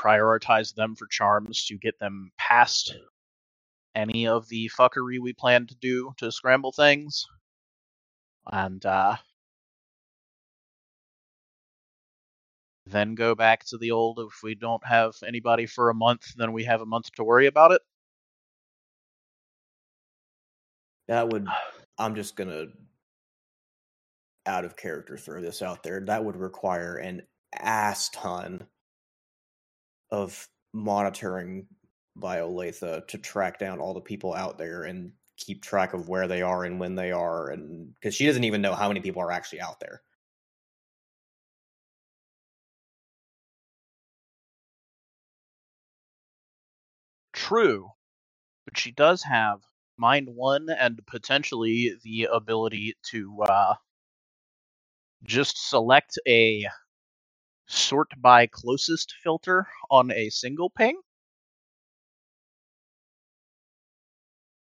prioritize 0.00 0.74
them 0.74 0.94
for 0.94 1.06
charms 1.06 1.66
to 1.66 1.76
get 1.76 1.98
them 1.98 2.32
past 2.38 2.94
any 3.94 4.26
of 4.26 4.48
the 4.48 4.70
fuckery 4.78 5.18
we 5.20 5.32
plan 5.32 5.66
to 5.66 5.74
do 5.76 6.12
to 6.16 6.32
scramble 6.32 6.72
things. 6.72 7.26
And 8.50 8.84
uh 8.86 9.16
then 12.86 13.14
go 13.14 13.34
back 13.34 13.64
to 13.66 13.78
the 13.78 13.92
old 13.92 14.18
if 14.18 14.42
we 14.42 14.54
don't 14.54 14.84
have 14.86 15.14
anybody 15.26 15.66
for 15.66 15.90
a 15.90 15.94
month, 15.94 16.34
then 16.36 16.52
we 16.52 16.64
have 16.64 16.80
a 16.80 16.86
month 16.86 17.12
to 17.12 17.24
worry 17.24 17.46
about 17.46 17.72
it. 17.72 17.82
That 21.08 21.28
would. 21.28 21.46
I'm 21.98 22.14
just 22.14 22.34
gonna 22.34 22.66
out 24.46 24.64
of 24.64 24.74
character 24.74 25.18
throw 25.18 25.42
this 25.42 25.60
out 25.60 25.82
there. 25.82 26.00
That 26.00 26.24
would 26.24 26.36
require 26.36 26.96
an 26.96 27.22
ass 27.52 28.08
ton 28.08 28.66
of 30.10 30.48
monitoring 30.74 31.66
by 32.16 32.38
Olathe 32.38 33.06
to 33.08 33.18
track 33.18 33.58
down 33.58 33.80
all 33.80 33.94
the 33.94 34.00
people 34.00 34.34
out 34.34 34.58
there 34.58 34.84
and 34.84 35.12
keep 35.36 35.62
track 35.62 35.94
of 35.94 36.08
where 36.08 36.28
they 36.28 36.42
are 36.42 36.64
and 36.64 36.80
when 36.80 36.94
they 36.96 37.12
are, 37.12 37.50
and 37.50 37.94
because 37.94 38.14
she 38.14 38.26
doesn't 38.26 38.44
even 38.44 38.62
know 38.62 38.74
how 38.74 38.88
many 38.88 39.00
people 39.00 39.22
are 39.22 39.32
actually 39.32 39.60
out 39.60 39.80
there. 39.80 40.02
True, 47.32 47.90
but 48.66 48.78
she 48.78 48.92
does 48.92 49.22
have 49.24 49.60
mind 49.98 50.28
one 50.34 50.68
and 50.70 51.00
potentially 51.06 51.94
the 52.04 52.28
ability 52.32 52.94
to 53.10 53.42
uh, 53.44 53.74
just 55.24 55.70
select 55.70 56.18
a 56.28 56.66
sort 57.70 58.08
by 58.20 58.46
closest 58.46 59.14
filter 59.22 59.66
on 59.90 60.10
a 60.10 60.28
single 60.30 60.70
ping. 60.70 61.00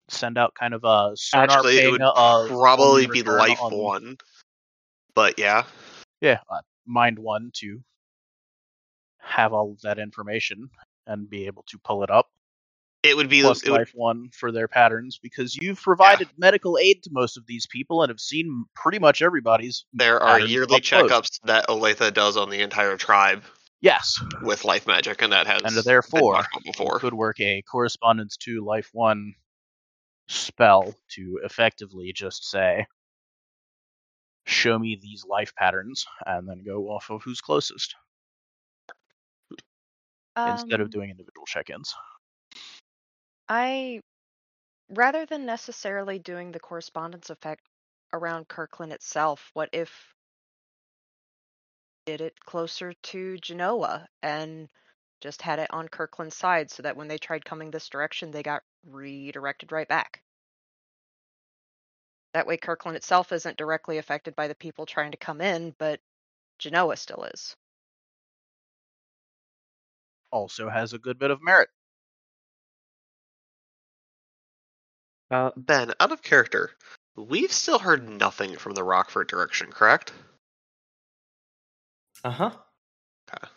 Send 0.09 0.37
out 0.37 0.53
kind 0.55 0.73
of 0.73 0.83
a 0.83 1.11
sonar 1.15 1.57
Actually, 1.57 1.77
ping 1.77 1.95
it 1.95 1.99
would 1.99 2.47
probably 2.47 3.07
be 3.07 3.23
life 3.23 3.61
on- 3.61 3.73
one. 3.73 4.17
But 5.15 5.37
yeah, 5.37 5.63
Yeah, 6.21 6.39
uh, 6.49 6.61
mind 6.85 7.19
one 7.19 7.51
to 7.55 7.83
have 9.19 9.53
all 9.53 9.71
of 9.71 9.81
that 9.81 9.99
information 9.99 10.69
and 11.07 11.29
be 11.29 11.45
able 11.45 11.63
to 11.63 11.77
pull 11.79 12.03
it 12.03 12.09
up. 12.09 12.29
It 13.03 13.15
would 13.17 13.29
be 13.29 13.41
plus 13.41 13.63
it 13.63 13.71
would, 13.71 13.81
life 13.81 13.91
one 13.93 14.29
for 14.33 14.51
their 14.51 14.67
patterns 14.67 15.19
because 15.21 15.55
you've 15.55 15.81
provided 15.81 16.29
medical 16.37 16.77
aid 16.77 17.03
to 17.03 17.09
most 17.11 17.37
of 17.37 17.45
these 17.45 17.67
people 17.67 18.01
and 18.01 18.09
have 18.09 18.19
seen 18.19 18.65
pretty 18.75 18.99
much 18.99 19.21
everybody's. 19.21 19.85
there 19.93 20.19
are 20.21 20.39
yearly 20.39 20.75
up 20.77 20.83
close. 20.83 21.11
checkups 21.11 21.39
that 21.43 21.67
Olathe 21.67 22.13
does 22.13 22.37
on 22.37 22.49
the 22.49 22.61
entire 22.61 22.97
tribe 22.97 23.43
Yes, 23.81 24.17
with 24.41 24.63
life 24.63 24.87
magic, 24.87 25.21
and 25.21 25.33
that 25.33 25.45
has 25.47 25.61
and 25.63 25.75
therefore 25.83 26.35
talked 26.43 27.01
could 27.01 27.13
work 27.13 27.39
a 27.41 27.61
correspondence 27.63 28.37
to 28.37 28.63
life 28.63 28.89
one 28.93 29.33
spell 30.29 30.95
to 31.09 31.39
effectively 31.43 32.13
just 32.13 32.49
say, 32.49 32.85
"Show 34.45 34.79
me 34.79 34.95
these 34.95 35.25
life 35.25 35.53
patterns," 35.55 36.05
and 36.25 36.47
then 36.47 36.63
go 36.63 36.89
off 36.89 37.09
of 37.09 37.23
who's 37.23 37.41
closest 37.41 37.95
instead 40.45 40.79
of 40.79 40.85
Um, 40.85 40.89
doing 40.89 41.09
individual 41.09 41.45
check-ins. 41.45 41.93
I 43.49 44.01
rather 44.89 45.25
than 45.25 45.45
necessarily 45.45 46.19
doing 46.19 46.51
the 46.51 46.59
correspondence 46.59 47.29
effect 47.29 47.63
around 48.13 48.47
Kirkland 48.47 48.93
itself, 48.93 49.49
what 49.53 49.69
if 49.73 50.13
did 52.05 52.21
it 52.21 52.39
closer 52.39 52.93
to 52.93 53.37
Genoa 53.37 54.07
and 54.21 54.69
just 55.21 55.41
had 55.41 55.59
it 55.59 55.71
on 55.71 55.87
Kirkland's 55.87 56.35
side 56.35 56.69
so 56.69 56.83
that 56.83 56.97
when 56.97 57.07
they 57.07 57.17
tried 57.17 57.45
coming 57.45 57.71
this 57.71 57.87
direction 57.87 58.31
they 58.31 58.43
got 58.43 58.61
redirected 58.85 59.71
right 59.71 59.87
back. 59.87 60.21
That 62.33 62.47
way 62.47 62.57
Kirkland 62.57 62.97
itself 62.97 63.31
isn't 63.31 63.57
directly 63.57 63.99
affected 63.99 64.35
by 64.35 64.47
the 64.47 64.55
people 64.55 64.85
trying 64.85 65.11
to 65.11 65.17
come 65.17 65.39
in, 65.39 65.73
but 65.77 66.01
Genoa 66.59 66.97
still 66.97 67.23
is. 67.23 67.55
Also 70.31 70.69
has 70.69 70.93
a 70.93 70.99
good 70.99 71.19
bit 71.19 71.31
of 71.31 71.41
merit. 71.41 71.69
Uh, 75.31 75.51
Ben, 75.57 75.93
out 75.99 76.11
of 76.11 76.21
character, 76.21 76.71
we've 77.15 77.51
still 77.51 77.79
heard 77.79 78.07
nothing 78.07 78.55
from 78.57 78.73
the 78.73 78.83
Rockford 78.83 79.27
direction, 79.27 79.71
correct? 79.71 80.11
Uh 82.23 82.31
huh. 82.31 82.51
Okay. 83.29 83.47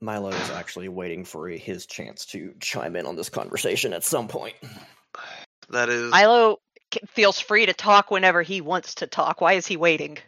Milo 0.00 0.30
is 0.30 0.50
actually 0.50 0.88
waiting 0.88 1.24
for 1.24 1.48
his 1.48 1.86
chance 1.86 2.24
to 2.26 2.54
chime 2.60 2.96
in 2.96 3.06
on 3.06 3.16
this 3.16 3.28
conversation 3.28 3.92
at 3.92 4.04
some 4.04 4.28
point. 4.28 4.54
That 5.68 5.88
is 5.88 6.10
Milo 6.10 6.58
feels 7.08 7.38
free 7.38 7.66
to 7.66 7.72
talk 7.72 8.10
whenever 8.10 8.42
he 8.42 8.60
wants 8.60 8.96
to 8.96 9.06
talk. 9.06 9.40
Why 9.40 9.54
is 9.54 9.66
he 9.66 9.76
waiting? 9.76 10.18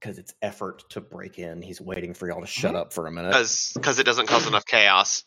Because 0.00 0.18
it's 0.18 0.34
effort 0.40 0.88
to 0.90 1.00
break 1.00 1.38
in. 1.38 1.60
He's 1.60 1.80
waiting 1.80 2.14
for 2.14 2.28
y'all 2.28 2.40
to 2.40 2.46
shut 2.46 2.74
up 2.74 2.92
for 2.92 3.06
a 3.06 3.12
minute. 3.12 3.30
because 3.30 3.72
because 3.74 3.98
it 3.98 4.04
doesn't 4.04 4.26
cause 4.28 4.46
enough 4.46 4.64
chaos. 4.64 5.24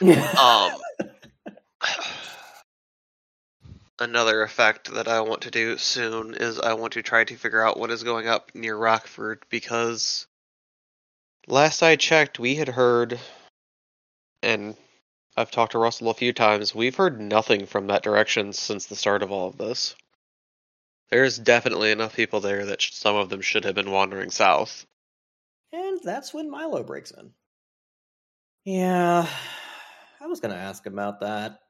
um, 0.38 0.72
another 3.98 4.42
effect 4.42 4.92
that 4.94 5.08
I 5.08 5.20
want 5.20 5.42
to 5.42 5.50
do 5.50 5.78
soon 5.78 6.34
is 6.34 6.58
I 6.58 6.74
want 6.74 6.94
to 6.94 7.02
try 7.02 7.24
to 7.24 7.36
figure 7.36 7.64
out 7.64 7.78
what 7.78 7.90
is 7.90 8.02
going 8.02 8.28
up 8.28 8.50
near 8.54 8.76
Rockford 8.76 9.44
because 9.50 10.26
last 11.46 11.82
I 11.82 11.96
checked, 11.96 12.38
we 12.38 12.54
had 12.56 12.68
heard, 12.68 13.18
and 14.42 14.76
I've 15.36 15.50
talked 15.50 15.72
to 15.72 15.78
Russell 15.78 16.10
a 16.10 16.14
few 16.14 16.32
times. 16.32 16.74
We've 16.74 16.94
heard 16.94 17.20
nothing 17.20 17.66
from 17.66 17.88
that 17.88 18.02
direction 18.02 18.52
since 18.52 18.86
the 18.86 18.96
start 18.96 19.22
of 19.22 19.32
all 19.32 19.48
of 19.48 19.58
this. 19.58 19.94
There's 21.10 21.38
definitely 21.38 21.90
enough 21.90 22.16
people 22.16 22.40
there 22.40 22.66
that 22.66 22.82
sh- 22.82 22.92
some 22.92 23.16
of 23.16 23.28
them 23.28 23.40
should 23.40 23.64
have 23.64 23.74
been 23.74 23.90
wandering 23.90 24.30
south. 24.30 24.86
and 25.72 26.00
that's 26.02 26.32
when 26.32 26.50
Milo 26.50 26.82
breaks 26.82 27.10
in. 27.10 27.30
Yeah, 28.64 29.28
I 30.24 30.26
was 30.26 30.40
going 30.40 30.54
to 30.54 30.58
ask 30.60 30.86
about 30.86 31.20
that. 31.20 31.60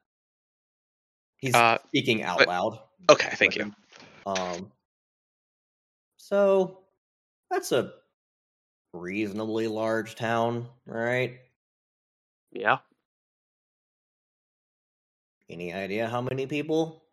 He's 1.35 1.53
Uh, 1.53 1.77
speaking 1.87 2.23
out 2.23 2.37
but- 2.37 2.47
loud. 2.47 2.79
Okay, 3.09 3.35
thank 3.35 3.57
you. 3.57 3.75
Um, 4.25 4.71
so 6.15 6.85
that's 7.51 7.73
a 7.73 7.93
reasonably 8.93 9.67
large 9.67 10.15
town, 10.15 10.69
right? 10.85 11.41
yeah. 12.51 12.77
Any 15.49 15.73
idea 15.73 16.07
how 16.07 16.21
many 16.21 16.47
people? 16.47 17.03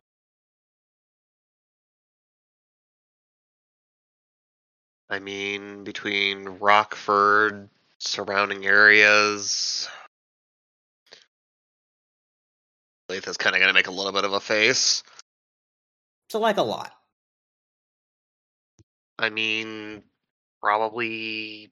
I 5.10 5.19
mean, 5.19 5.85
between 5.85 6.44
Rockford, 6.44 7.69
surrounding 7.98 8.64
areas. 8.64 9.89
Latha's 13.13 13.37
kind 13.37 13.55
of 13.55 13.61
going 13.61 13.69
to 13.69 13.75
make 13.75 13.89
a 13.89 13.93
little 13.93 14.13
bit 14.13 14.25
of 14.25 14.33
a 14.33 14.41
face. 14.41 15.03
So, 16.31 16.41
like 16.41 16.57
a 16.57 16.63
lot. 16.63 16.91
I 19.19 19.29
mean, 19.29 20.03
probably 20.63 21.71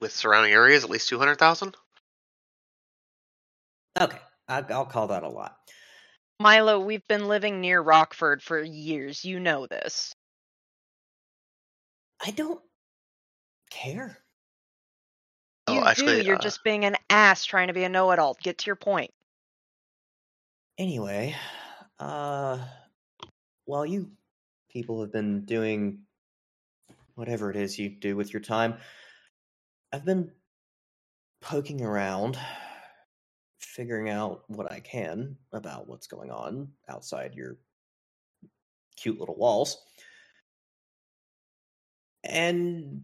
with 0.00 0.12
surrounding 0.12 0.52
areas, 0.52 0.82
at 0.82 0.90
least 0.90 1.10
200,000. 1.10 1.76
Okay, 4.00 4.18
I, 4.48 4.64
I'll 4.70 4.86
call 4.86 5.08
that 5.08 5.24
a 5.24 5.28
lot. 5.28 5.56
Milo, 6.40 6.80
we've 6.80 7.06
been 7.06 7.28
living 7.28 7.60
near 7.60 7.80
Rockford 7.80 8.42
for 8.42 8.60
years. 8.62 9.24
You 9.26 9.40
know 9.40 9.66
this. 9.66 10.14
I 12.24 12.30
don't 12.30 12.60
care. 13.70 14.16
Oh, 15.66 15.74
you 15.74 15.84
actually, 15.84 16.22
do. 16.22 16.26
You're 16.28 16.36
uh, 16.36 16.40
just 16.40 16.64
being 16.64 16.86
an 16.86 16.96
ass 17.10 17.44
trying 17.44 17.68
to 17.68 17.74
be 17.74 17.84
a 17.84 17.90
know-it-all. 17.90 18.38
Get 18.42 18.58
to 18.58 18.66
your 18.66 18.76
point. 18.76 19.12
Anyway, 20.78 21.36
uh, 21.98 22.58
while 23.66 23.84
you 23.84 24.10
people 24.70 25.00
have 25.02 25.12
been 25.12 25.44
doing 25.44 26.00
whatever 27.14 27.50
it 27.50 27.56
is 27.56 27.78
you 27.78 27.90
do 27.90 28.16
with 28.16 28.32
your 28.32 28.40
time, 28.40 28.74
I've 29.92 30.04
been 30.04 30.32
poking 31.42 31.82
around, 31.82 32.38
figuring 33.58 34.08
out 34.08 34.44
what 34.48 34.72
I 34.72 34.80
can 34.80 35.36
about 35.52 35.88
what's 35.88 36.06
going 36.06 36.30
on 36.30 36.68
outside 36.88 37.34
your 37.34 37.58
cute 38.96 39.20
little 39.20 39.36
walls. 39.36 39.76
And 42.24 43.02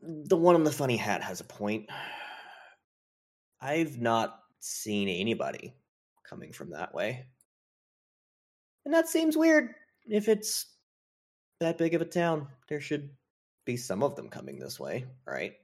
the 0.00 0.36
one 0.36 0.54
in 0.54 0.62
the 0.62 0.70
funny 0.70 0.96
hat 0.96 1.22
has 1.22 1.40
a 1.40 1.44
point. 1.44 1.88
I've 3.60 3.98
not 3.98 4.38
seen 4.60 5.08
anybody 5.08 5.74
coming 6.28 6.52
from 6.52 6.70
that 6.70 6.94
way. 6.94 7.26
And 8.84 8.94
that 8.94 9.08
seems 9.08 9.36
weird. 9.36 9.74
If 10.06 10.28
it's 10.28 10.66
that 11.60 11.78
big 11.78 11.94
of 11.94 12.02
a 12.02 12.06
town, 12.06 12.48
there 12.68 12.80
should 12.80 13.10
be 13.64 13.76
some 13.76 14.02
of 14.02 14.16
them 14.16 14.28
coming 14.28 14.58
this 14.58 14.80
way, 14.80 15.04
right? 15.26 15.54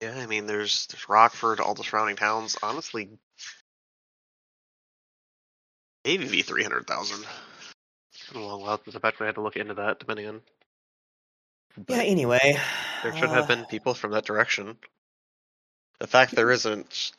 Yeah, 0.00 0.16
I 0.16 0.26
mean, 0.26 0.46
there's 0.46 0.86
there's 0.88 1.08
Rockford, 1.08 1.60
all 1.60 1.74
the 1.74 1.82
surrounding 1.82 2.16
towns. 2.16 2.56
Honestly, 2.62 3.08
maybe 6.04 6.28
be 6.28 6.42
300,000. 6.42 7.24
It's 8.12 8.30
been 8.30 8.42
a 8.42 8.46
long 8.46 8.60
while 8.60 8.80
since 8.84 8.94
I've 8.94 9.04
actually 9.04 9.26
had 9.26 9.36
to 9.36 9.40
look 9.40 9.56
into 9.56 9.74
that, 9.74 9.98
depending 9.98 10.28
on. 10.28 10.42
Yeah, 11.76 11.84
But 11.88 12.06
anyway. 12.06 12.58
There 13.02 13.16
should 13.16 13.30
have 13.30 13.44
uh, 13.44 13.54
been 13.54 13.64
people 13.64 13.94
from 13.94 14.12
that 14.12 14.24
direction. 14.24 14.76
The 16.00 16.06
fact 16.06 16.34
there 16.34 16.50
isn't 16.50 17.12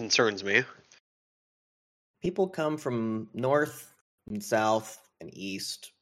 concerns 0.00 0.42
me. 0.42 0.64
people 2.22 2.48
come 2.48 2.78
from 2.78 3.28
north 3.34 3.92
and 4.30 4.42
south 4.42 4.98
and 5.20 5.28
east, 5.36 5.92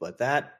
but 0.00 0.18
that 0.18 0.54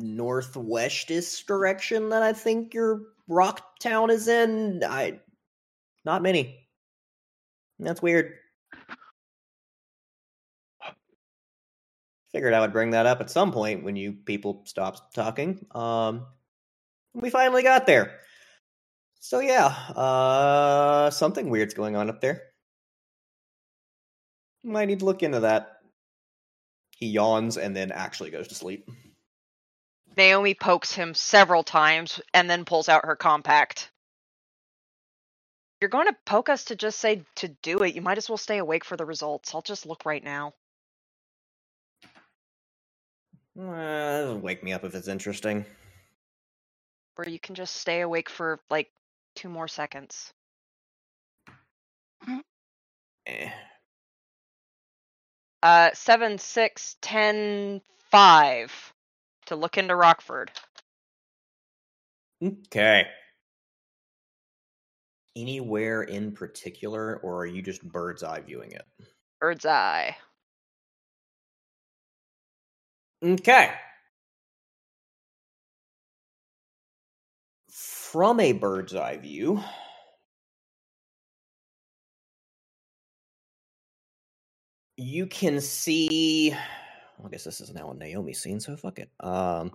northwestist 0.00 1.46
direction 1.46 2.08
that 2.10 2.22
I 2.22 2.32
think 2.32 2.72
your 2.72 3.00
rock 3.26 3.80
town 3.80 4.08
is 4.08 4.28
in. 4.28 4.84
I 4.88 5.18
not 6.04 6.22
many. 6.22 6.68
That's 7.80 8.00
weird. 8.00 8.34
Figured 12.30 12.54
I 12.54 12.60
would 12.60 12.72
bring 12.72 12.92
that 12.92 13.06
up 13.06 13.20
at 13.20 13.30
some 13.30 13.50
point 13.50 13.82
when 13.82 13.96
you 13.96 14.12
people 14.12 14.62
stopped 14.64 15.12
talking. 15.12 15.66
Um, 15.72 16.24
we 17.14 17.30
finally 17.30 17.64
got 17.64 17.84
there. 17.84 18.20
So 19.24 19.40
yeah, 19.40 19.68
uh, 19.96 21.08
something 21.08 21.48
weird's 21.48 21.72
going 21.72 21.96
on 21.96 22.10
up 22.10 22.20
there. 22.20 22.42
Might 24.62 24.84
need 24.84 24.98
to 24.98 25.06
look 25.06 25.22
into 25.22 25.40
that. 25.40 25.78
He 26.98 27.06
yawns 27.06 27.56
and 27.56 27.74
then 27.74 27.90
actually 27.90 28.28
goes 28.28 28.48
to 28.48 28.54
sleep. 28.54 28.86
Naomi 30.14 30.52
pokes 30.52 30.92
him 30.92 31.14
several 31.14 31.62
times 31.62 32.20
and 32.34 32.50
then 32.50 32.66
pulls 32.66 32.90
out 32.90 33.06
her 33.06 33.16
compact. 33.16 33.90
You're 35.80 35.88
going 35.88 36.08
to 36.08 36.16
poke 36.26 36.50
us 36.50 36.66
to 36.66 36.76
just 36.76 37.00
say 37.00 37.24
to 37.36 37.48
do 37.62 37.82
it. 37.82 37.94
You 37.94 38.02
might 38.02 38.18
as 38.18 38.28
well 38.28 38.36
stay 38.36 38.58
awake 38.58 38.84
for 38.84 38.98
the 38.98 39.06
results. 39.06 39.54
I'll 39.54 39.62
just 39.62 39.86
look 39.86 40.04
right 40.04 40.22
now. 40.22 40.52
Uh, 43.58 44.36
wake 44.42 44.62
me 44.62 44.74
up 44.74 44.84
if 44.84 44.94
it's 44.94 45.08
interesting. 45.08 45.64
Or 47.16 47.24
you 47.26 47.38
can 47.38 47.54
just 47.54 47.76
stay 47.76 48.02
awake 48.02 48.28
for 48.28 48.60
like 48.68 48.90
two 49.34 49.48
more 49.48 49.68
seconds. 49.68 50.32
Eh. 53.26 53.50
Uh, 55.62 55.90
seven, 55.94 56.38
six, 56.38 56.96
ten, 57.00 57.80
five 58.10 58.92
to 59.46 59.56
look 59.56 59.78
into 59.78 59.96
Rockford. 59.96 60.50
Okay. 62.42 63.06
Anywhere 65.36 66.02
in 66.02 66.32
particular, 66.32 67.16
or 67.16 67.38
are 67.38 67.46
you 67.46 67.62
just 67.62 67.82
bird's 67.82 68.22
eye 68.22 68.40
viewing 68.40 68.72
it? 68.72 68.84
Bird's 69.40 69.66
eye. 69.66 70.16
Okay. 73.24 73.70
From 78.14 78.38
a 78.38 78.52
bird's 78.52 78.94
eye 78.94 79.16
view, 79.16 79.60
you 84.96 85.26
can 85.26 85.60
see. 85.60 86.54
well, 87.18 87.26
I 87.26 87.30
guess 87.30 87.42
this 87.42 87.60
is 87.60 87.74
now 87.74 87.90
a 87.90 87.94
Naomi 87.94 88.32
scene, 88.32 88.60
so 88.60 88.76
fuck 88.76 89.00
it. 89.00 89.10
Um, 89.18 89.72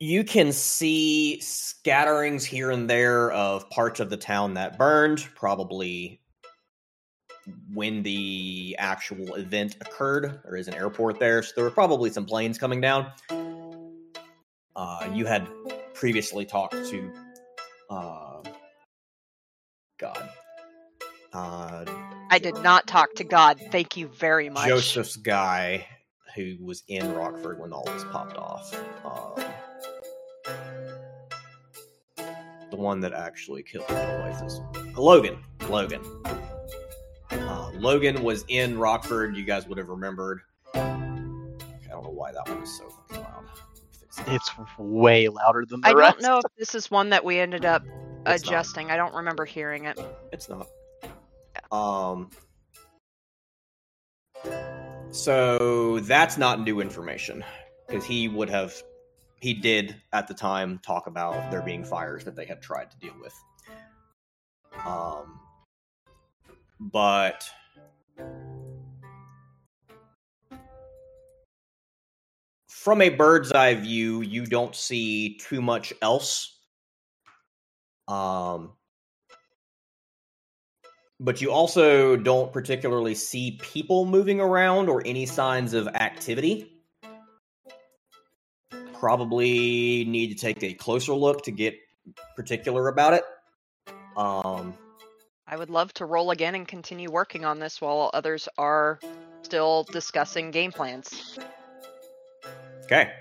you 0.00 0.24
can 0.24 0.50
see 0.50 1.40
scatterings 1.40 2.44
here 2.44 2.72
and 2.72 2.90
there 2.90 3.30
of 3.30 3.70
parts 3.70 4.00
of 4.00 4.10
the 4.10 4.16
town 4.16 4.54
that 4.54 4.76
burned, 4.76 5.28
probably 5.36 6.20
when 7.72 8.02
the 8.02 8.74
actual 8.80 9.36
event 9.36 9.76
occurred. 9.80 10.40
There 10.42 10.56
is 10.56 10.66
an 10.66 10.74
airport 10.74 11.20
there, 11.20 11.44
so 11.44 11.52
there 11.54 11.64
were 11.64 11.70
probably 11.70 12.10
some 12.10 12.26
planes 12.26 12.58
coming 12.58 12.80
down. 12.80 13.12
Uh, 14.74 15.08
you 15.14 15.24
had 15.24 15.48
previously 15.96 16.44
talked 16.44 16.74
to, 16.74 17.12
uh, 17.90 18.42
God, 19.98 20.30
uh, 21.32 21.84
I 22.30 22.38
did 22.38 22.56
not 22.56 22.86
talk 22.86 23.14
to 23.14 23.24
God. 23.24 23.58
Thank 23.72 23.96
you 23.96 24.08
very 24.08 24.48
much. 24.48 24.68
Joseph's 24.68 25.16
guy 25.16 25.86
who 26.34 26.56
was 26.60 26.82
in 26.88 27.14
Rockford 27.14 27.58
when 27.58 27.72
all 27.72 27.84
this 27.84 28.04
popped 28.04 28.36
off. 28.36 28.74
Um, 29.04 29.44
the 32.70 32.76
one 32.76 33.00
that 33.00 33.12
actually 33.12 33.62
killed 33.62 33.88
the 33.88 33.94
wife 33.94 34.42
is 34.42 34.60
Logan. 34.96 35.38
Logan. 35.68 36.02
Uh, 37.30 37.70
Logan 37.74 38.22
was 38.22 38.44
in 38.48 38.78
Rockford. 38.78 39.36
You 39.36 39.44
guys 39.44 39.66
would 39.66 39.78
have 39.78 39.88
remembered. 39.88 40.40
I 40.74 40.78
don't 41.88 42.04
know 42.04 42.10
why 42.10 42.32
that 42.32 42.48
one 42.48 42.60
was 42.60 42.76
so 42.76 42.88
fucking 42.88 43.25
loud. 44.18 44.26
Fix 44.26 44.50
that. 44.56 44.60
It's 44.60 44.78
way 44.78 45.28
louder 45.28 45.64
than 45.66 45.80
the 45.80 45.88
rest. 45.94 45.96
I 45.96 45.98
rest. 45.98 46.20
don't 46.20 46.22
know 46.22 46.38
if 46.38 46.44
this 46.58 46.74
is 46.74 46.90
one 46.90 47.10
that 47.10 47.24
we 47.24 47.38
ended 47.38 47.64
up 47.64 47.82
It's 48.26 48.44
not. 48.44 48.52
adjusting. 48.52 48.90
I 48.90 48.96
don't 48.96 49.14
remember 49.14 49.44
hearing 49.44 49.84
it. 49.86 49.98
It's 50.32 50.48
not. 50.48 50.68
Um. 51.72 52.30
So 55.10 56.00
that's 56.00 56.36
not 56.36 56.60
new 56.60 56.80
information 56.80 57.44
because 57.86 58.04
he 58.04 58.28
would 58.28 58.50
have, 58.50 58.74
he 59.40 59.54
did 59.54 59.96
at 60.12 60.28
the 60.28 60.34
time 60.34 60.78
talk 60.84 61.06
about 61.06 61.50
there 61.50 61.62
being 61.62 61.84
fires 61.84 62.24
that 62.24 62.36
they 62.36 62.44
had 62.44 62.60
tried 62.60 62.90
to 62.90 62.98
deal 62.98 63.14
with. 63.20 63.34
Um. 64.84 65.40
But 66.78 67.48
from 72.86 73.02
a 73.02 73.08
bird's 73.08 73.50
eye 73.50 73.74
view, 73.74 74.20
you 74.20 74.46
don't 74.46 74.76
see 74.76 75.36
too 75.38 75.60
much 75.60 75.92
else. 76.02 76.60
Um, 78.06 78.74
but 81.18 81.40
you 81.40 81.50
also 81.50 82.14
don't 82.14 82.52
particularly 82.52 83.16
see 83.16 83.58
people 83.60 84.04
moving 84.04 84.40
around 84.40 84.88
or 84.88 85.02
any 85.04 85.26
signs 85.26 85.74
of 85.74 85.88
activity. 85.88 86.80
Probably 88.92 90.04
need 90.04 90.28
to 90.28 90.36
take 90.36 90.62
a 90.62 90.72
closer 90.72 91.12
look 91.12 91.42
to 91.42 91.50
get 91.50 91.74
particular 92.36 92.86
about 92.86 93.14
it. 93.14 93.24
Um, 94.16 94.74
I 95.48 95.56
would 95.56 95.70
love 95.70 95.92
to 95.94 96.06
roll 96.06 96.30
again 96.30 96.54
and 96.54 96.68
continue 96.68 97.10
working 97.10 97.44
on 97.44 97.58
this 97.58 97.80
while 97.80 98.12
others 98.14 98.48
are 98.58 99.00
still 99.42 99.82
discussing 99.90 100.52
game 100.52 100.70
plans. 100.70 101.36
Okay. 102.86 103.12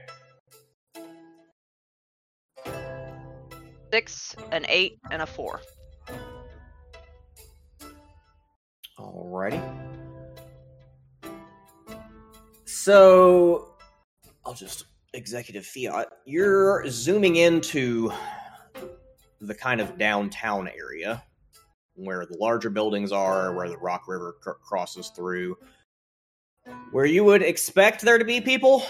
Six, 3.92 4.36
an 4.52 4.66
eight, 4.70 5.00
and 5.12 5.22
a 5.22 5.26
four. 5.26 5.62
Alrighty. 9.00 9.62
So, 12.66 13.76
I'll 14.46 14.54
just 14.54 14.86
executive 15.14 15.66
fiat. 15.66 16.08
You're 16.26 16.88
zooming 16.88 17.38
into 17.38 18.12
the 19.42 19.56
kind 19.56 19.82
of 19.82 19.98
downtown 19.98 20.68
area 20.68 21.24
where 21.96 22.26
the 22.26 22.38
larger 22.38 22.70
buildings 22.70 23.12
are, 23.12 23.54
where 23.54 23.70
the 23.70 23.78
Rock 23.78 24.08
River 24.08 24.36
cr- 24.42 24.52
crosses 24.64 25.10
through, 25.16 25.58
where 26.92 27.06
you 27.06 27.24
would 27.24 27.42
expect 27.42 28.02
there 28.02 28.18
to 28.18 28.26
be 28.26 28.42
people, 28.42 28.84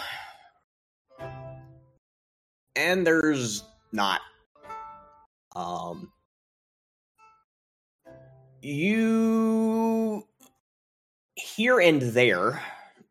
and 2.76 3.06
there's 3.06 3.64
not. 3.91 4.22
Um, 5.56 6.11
you 8.61 10.23
here 11.35 11.80
and 11.80 12.02
there, 12.02 12.61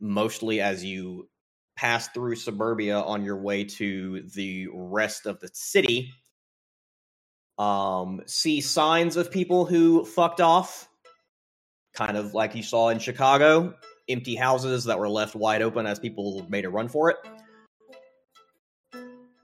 mostly 0.01 0.61
as 0.61 0.85
you 0.85 1.29
pass 1.77 2.09
through 2.09 2.37
suburbia 2.37 3.01
on 3.01 3.25
your 3.25 3.37
way 3.37 3.65
to 3.65 4.23
the 4.35 4.69
rest 4.73 5.27
of 5.27 5.41
the 5.41 5.49
city, 5.53 6.13
um, 7.59 8.21
see 8.27 8.61
signs 8.61 9.17
of 9.17 9.31
people 9.31 9.65
who 9.65 10.05
fucked 10.05 10.41
off, 10.41 10.89
kind 11.95 12.17
of 12.17 12.35
like 12.35 12.55
you 12.55 12.63
saw 12.63 12.89
in 12.89 12.99
Chicago, 12.99 13.75
empty 14.09 14.35
houses 14.35 14.85
that 14.85 14.99
were 14.99 15.09
left 15.09 15.35
wide 15.35 15.63
open 15.63 15.87
as 15.87 15.99
people 15.99 16.45
made 16.49 16.65
a 16.65 16.71
run 16.71 16.89
for 16.89 17.11
it. 17.11 17.17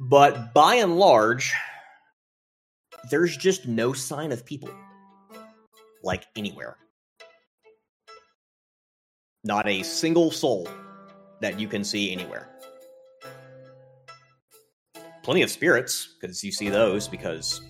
But 0.00 0.54
by 0.54 0.76
and 0.76 0.96
large, 0.98 1.52
there's 3.10 3.36
just 3.36 3.66
no 3.68 3.92
sign 3.92 4.32
of 4.32 4.44
people 4.46 4.70
like 6.02 6.24
anywhere. 6.36 6.78
Not 9.44 9.68
a 9.68 9.82
single 9.82 10.30
soul 10.30 10.68
that 11.40 11.60
you 11.60 11.68
can 11.68 11.84
see 11.84 12.12
anywhere. 12.12 12.48
Plenty 15.22 15.42
of 15.42 15.50
spirits, 15.50 16.14
because 16.20 16.42
you 16.42 16.50
see 16.50 16.70
those, 16.70 17.06
because 17.06 17.60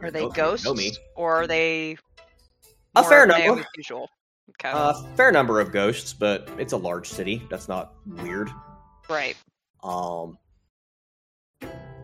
Are 0.00 0.10
they 0.10 0.20
you 0.20 0.26
know- 0.26 0.30
you 0.30 0.34
ghosts 0.34 0.98
or 1.16 1.34
are 1.34 1.46
they 1.48 1.96
A 2.94 3.02
fair 3.02 3.26
number. 3.26 3.64
Usual? 3.76 4.08
Okay, 4.50 4.70
A 4.72 4.94
fair 5.16 5.32
number 5.32 5.58
of 5.60 5.72
ghosts, 5.72 6.12
but 6.14 6.48
it's 6.56 6.72
a 6.72 6.76
large 6.76 7.08
city. 7.08 7.42
That's 7.50 7.66
not 7.68 7.94
weird. 8.06 8.48
right. 9.08 9.36
Um, 9.82 10.38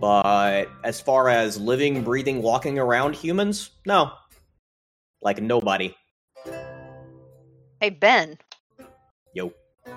but 0.02 0.68
as 0.82 1.00
far 1.00 1.28
as 1.28 1.60
living, 1.60 2.02
breathing, 2.02 2.42
walking 2.42 2.76
around 2.76 3.14
humans, 3.14 3.70
no. 3.86 4.10
Like 5.22 5.40
nobody. 5.40 5.94
Hey 7.80 7.90
Ben, 7.90 8.36
Yo. 9.32 9.52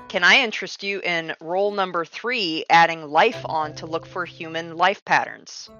Can 0.08 0.24
I 0.24 0.36
interest 0.36 0.84
you 0.84 1.00
in 1.02 1.34
role 1.42 1.72
number 1.72 2.06
three, 2.06 2.66
adding 2.70 3.08
life 3.10 3.44
on 3.46 3.74
to 3.76 3.88
look 3.88 4.06
for 4.06 4.26
human 4.26 4.78
life 4.78 5.04
patterns? 5.06 5.72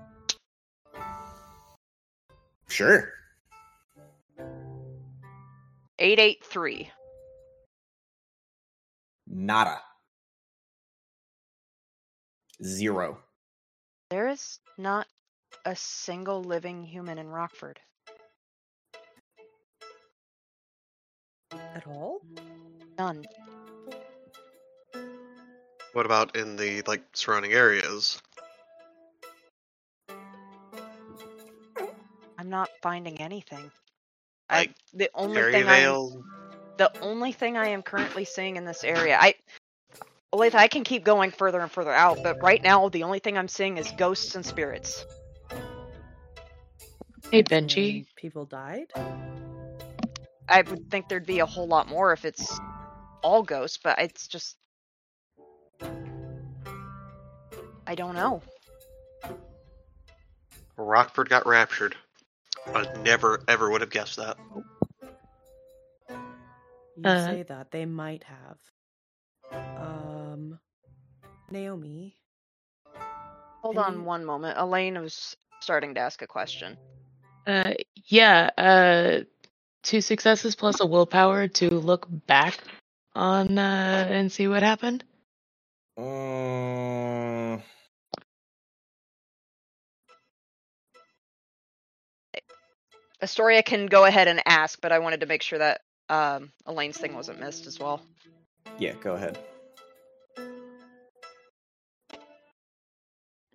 Sure. 2.68 3.12
883. 6.00 6.90
Nada. 9.28 9.80
Zero. 12.64 13.20
There 14.10 14.28
is 14.28 14.60
not 14.78 15.08
a 15.66 15.76
single 15.76 16.44
living 16.44 16.84
human 16.84 17.18
in 17.18 17.28
Rockford. 17.28 17.80
At 21.52 21.88
all? 21.88 22.22
None. 22.98 23.26
What 25.94 26.06
about 26.06 26.36
in 26.36 26.56
the 26.56 26.82
like 26.84 27.04
surrounding 27.14 27.54
areas? 27.54 28.22
I'm 32.38 32.50
not 32.50 32.70
finding 32.82 33.20
anything. 33.20 33.72
I, 34.50 34.70
the 34.94 35.10
only 35.16 35.42
thing 35.42 35.64
I 35.64 35.82
Perryvale? 35.82 36.24
the 36.78 36.92
only 37.02 37.32
thing 37.32 37.58
I 37.58 37.70
am 37.70 37.82
currently 37.82 38.26
seeing 38.26 38.58
in 38.58 38.66
this 38.66 38.84
area, 38.84 39.18
I 39.20 39.36
Olathe, 40.36 40.56
I 40.56 40.68
can 40.68 40.84
keep 40.84 41.06
going 41.06 41.32
further 41.32 41.62
and 41.62 41.72
further 41.72 41.94
out, 41.94 42.20
but 42.22 42.44
right 42.44 42.62
now 42.62 42.90
the 42.90 43.04
only 43.04 43.20
thing 43.20 43.38
I'm 43.38 43.48
seeing 43.48 43.78
is 43.78 43.90
ghosts 43.98 44.36
and 44.36 44.46
spirits. 44.46 45.06
Hey, 47.32 47.42
Benji. 47.42 48.06
People 48.18 48.46
died? 48.46 48.88
I 50.50 50.62
would 50.62 50.92
think 50.92 51.08
there'd 51.08 51.26
be 51.26 51.40
a 51.40 51.46
whole 51.46 51.68
lot 51.68 51.88
more 51.88 52.12
if 52.12 52.26
it's 52.26 52.60
all 53.24 53.44
ghosts, 53.44 53.80
but 53.82 53.98
it's 54.00 54.28
just 54.28 54.58
I 57.88 57.96
don't 57.96 58.16
know. 58.16 58.42
Rockford 60.76 61.30
got 61.30 61.48
raptured. 61.48 61.96
I 62.74 62.86
never 63.04 63.42
ever 63.48 63.70
would 63.72 63.80
have 63.80 63.90
guessed 63.90 64.18
that. 64.18 64.38
You 66.10 67.06
Uh, 67.06 67.26
say 67.26 67.44
that. 67.44 67.72
They 67.72 67.86
might 67.86 68.24
have. 68.24 68.58
Um, 69.54 69.95
Naomi. 71.52 72.16
Hold 73.62 73.78
on 73.78 73.94
you- 73.96 74.04
one 74.04 74.26
moment. 74.26 74.58
Elaine 74.58 75.00
was 75.02 75.36
starting 75.62 75.96
to 75.96 76.00
ask 76.00 76.22
a 76.22 76.28
question. 76.28 76.78
Uh, 77.48 77.74
yeah. 78.08 78.50
Uh, 78.58 79.24
two 79.84 80.02
successes 80.02 80.56
plus 80.56 80.80
a 80.80 80.86
willpower 80.86 81.48
to 81.48 81.70
look 81.70 82.08
back 82.28 82.58
on 83.16 83.58
uh, 83.58 84.08
and 84.10 84.32
see 84.32 84.48
what 84.48 84.64
happened. 84.64 85.04
Mm, 85.98 87.62
Astoria 93.22 93.64
can 93.64 93.88
go 93.88 94.06
ahead 94.06 94.28
and 94.28 94.42
ask, 94.46 94.80
but 94.82 94.92
I 94.92 95.00
wanted 95.00 95.22
to 95.22 95.26
make 95.26 95.42
sure 95.42 95.60
that 95.60 95.82
um, 96.10 96.52
Elaine's 96.66 96.98
thing 96.98 97.16
wasn't 97.16 97.40
missed 97.40 97.66
as 97.66 97.80
well. 97.80 98.02
yeah, 98.78 98.94
go 99.02 99.14
ahead. 99.14 99.40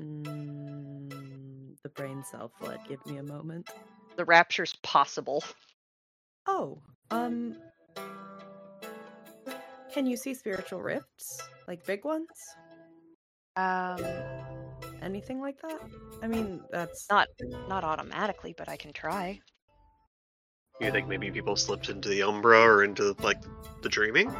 Mm, 0.01 1.77
the 1.83 1.89
brain 1.91 2.25
cell 2.25 2.51
flood. 2.59 2.81
Give 2.89 3.05
me 3.07 3.19
a 3.19 3.23
moment. 3.23 3.69
The 4.17 4.25
rapture's 4.25 4.75
possible. 4.83 5.45
Oh, 6.47 6.81
um, 7.11 7.57
can 9.93 10.07
you 10.07 10.17
see 10.17 10.35
spiritual 10.35 10.81
rifts? 10.83 11.43
Like 11.69 11.85
big 11.87 12.05
ones? 12.05 12.29
Um, 13.57 14.01
Anything 15.03 15.41
like 15.41 15.61
that? 15.63 15.81
I 16.23 16.27
mean, 16.27 16.61
that's 16.71 17.09
not 17.11 17.29
not 17.69 17.85
automatically, 17.85 18.55
but 18.57 18.69
I 18.69 18.77
can 18.77 18.93
try. 18.93 19.41
You 20.81 20.91
think 20.91 21.09
maybe 21.09 21.31
people 21.31 21.57
slipped 21.57 21.89
into 21.89 22.09
the 22.09 22.23
Umbra 22.23 22.61
or 22.61 22.85
into 22.85 23.15
like 23.23 23.39
the 23.83 23.89
dreaming? 23.89 24.35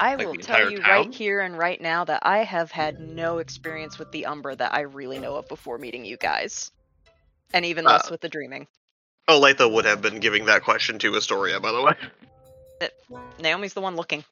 I 0.00 0.14
Like 0.16 0.26
will 0.26 0.34
tell 0.36 0.70
you 0.70 0.80
town? 0.80 0.90
right 0.90 1.14
here 1.14 1.40
and 1.40 1.56
right 1.56 1.80
now 1.80 2.04
that 2.04 2.20
I 2.24 2.38
have 2.38 2.72
had 2.72 2.98
no 3.00 3.38
experience 3.38 3.98
with 3.98 4.10
the 4.12 4.26
Umbra 4.26 4.56
that 4.56 4.74
I 4.74 4.80
really 4.80 5.18
know 5.18 5.36
of 5.36 5.46
before 5.46 5.76
meeting 5.78 6.04
you 6.06 6.16
guys, 6.16 6.72
and 7.52 7.64
even 7.66 7.84
less 7.84 8.06
Uh, 8.06 8.08
with 8.12 8.22
the 8.22 8.28
dreaming. 8.28 8.66
Olathe 9.28 9.70
would 9.72 9.84
have 9.84 10.00
been 10.02 10.18
giving 10.18 10.46
that 10.46 10.64
question 10.64 10.98
to 11.00 11.14
Astoria, 11.16 11.60
by 11.60 11.70
the 11.70 11.82
way. 11.82 12.88
Naomi's 13.38 13.74
the 13.74 13.80
one 13.80 13.94
looking. 13.94 14.24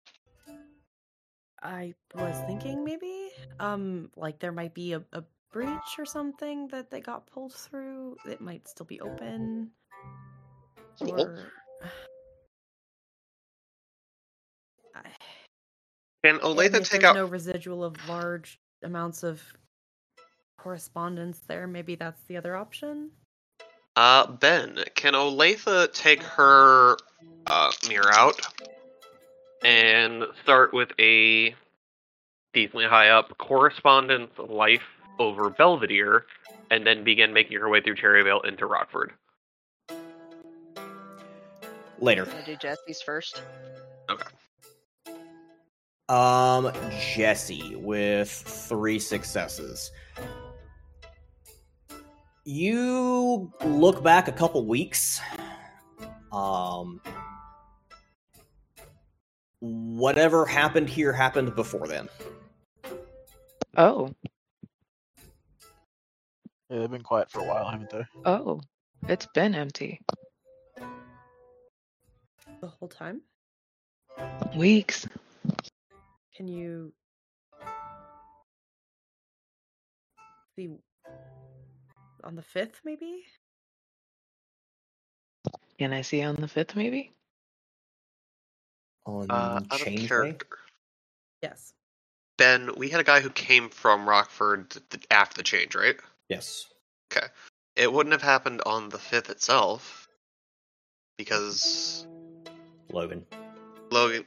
I 1.63 1.95
was 2.15 2.37
thinking 2.47 2.85
maybe, 2.85 3.31
um, 3.61 4.11
like 4.17 4.39
there 4.39 4.53
might 4.53 4.75
be 4.75 4.95
a, 4.95 5.03
a 5.13 5.23
breach 5.53 5.99
or 5.99 6.07
something 6.07 6.69
that 6.69 6.91
they 6.91 7.01
got 7.01 7.27
pulled 7.27 7.53
through. 7.53 8.17
It 8.27 8.41
might 8.41 8.67
still 8.69 8.87
be 8.87 9.01
open. 9.01 9.71
Or 11.01 11.53
I, 14.95 15.03
Can 16.25 16.37
yeah, 16.37 16.41
Olathe 16.41 16.89
take 16.89 17.05
out? 17.05 17.15
no 17.15 17.27
residual 17.27 17.85
of 17.85 17.97
large 18.09 18.59
amounts 18.83 19.23
of 19.23 19.41
correspondence 20.59 21.41
there. 21.47 21.67
Maybe 21.67 21.95
that's 21.95 22.23
the 22.25 22.37
other 22.37 22.57
option. 22.57 23.11
Uh, 23.97 24.27
Ben, 24.27 24.79
can 24.95 25.15
Olathe 25.15 25.93
take 25.93 26.23
her 26.23 26.97
uh, 27.47 27.71
mirror 27.89 28.13
out 28.13 28.41
and 29.65 30.25
start 30.43 30.73
with 30.73 30.91
a 31.01 31.55
decently 32.53 32.87
high 32.87 33.11
up 33.11 33.37
correspondence 33.39 34.31
life 34.39 34.83
over 35.19 35.51
Belvidere, 35.51 36.23
and 36.71 36.87
then 36.87 37.03
begin 37.03 37.33
making 37.33 37.59
her 37.59 37.69
way 37.69 37.81
through 37.81 37.97
Cherryvale 37.97 38.45
into 38.47 38.67
Rockford? 38.67 39.13
Later. 41.99 42.23
I'm 42.23 42.31
gonna 42.31 42.45
do 42.45 42.57
Jesse's 42.57 43.03
first. 43.03 43.43
Um, 46.09 46.73
Jesse 47.15 47.77
with 47.77 48.31
three 48.31 48.99
successes. 48.99 49.91
You 52.45 53.53
look 53.63 54.03
back 54.03 54.27
a 54.29 54.33
couple 54.33 54.65
weeks. 54.67 55.21
Um, 56.33 57.01
whatever 59.61 60.47
happened 60.47 60.89
here 60.89 61.13
happened 61.13 61.55
before 61.55 61.87
then. 61.87 62.09
Oh, 63.77 64.15
Yeah, 66.71 66.79
they've 66.81 66.91
been 66.91 67.03
quiet 67.03 67.31
for 67.31 67.41
a 67.41 67.45
while, 67.45 67.69
haven't 67.69 67.91
they? 67.91 68.05
oh, 68.25 68.61
it's 69.09 69.27
been 69.35 69.55
empty. 69.55 70.01
The 72.61 72.67
whole 72.67 72.89
time. 72.89 73.21
Weeks. 74.57 75.07
Can 76.39 76.47
you 76.47 76.93
see 80.55 80.71
on 82.23 82.37
the 82.37 82.43
fifth, 82.43 82.81
maybe? 82.85 83.25
Can 85.81 85.93
I 85.93 86.03
see 86.03 86.23
on 86.23 86.37
the 86.37 86.47
fifth, 86.47 86.77
maybe? 86.77 87.13
On 89.05 89.29
Uh, 89.29 89.35
out 89.69 89.73
of 89.73 89.79
Change 89.81 90.13
Yes. 91.43 91.75
Ben, 92.37 92.71
we 92.77 92.89
had 92.89 93.01
a 93.01 93.05
guy 93.05 93.19
who 93.19 93.31
came 93.31 93.69
from 93.69 94.09
Rockford 94.09 94.77
after 95.11 95.39
the 95.39 95.43
change, 95.43 95.75
right? 95.75 95.97
Yes. 96.29 96.69
Okay. 97.13 97.27
It 97.75 97.93
wouldn't 97.93 98.13
have 98.13 98.23
happened 98.23 98.63
on 98.65 98.91
the 98.91 98.99
fifth 99.01 99.29
itself 99.29 100.07
because 101.17 102.07
Logan. 102.91 103.27
Logan 103.91 104.25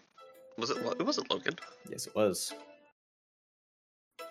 was 0.57 0.69
it? 0.69 0.77
It 0.99 1.03
wasn't 1.05 1.29
Logan. 1.31 1.55
Yes, 1.89 2.07
it 2.07 2.15
was. 2.15 2.53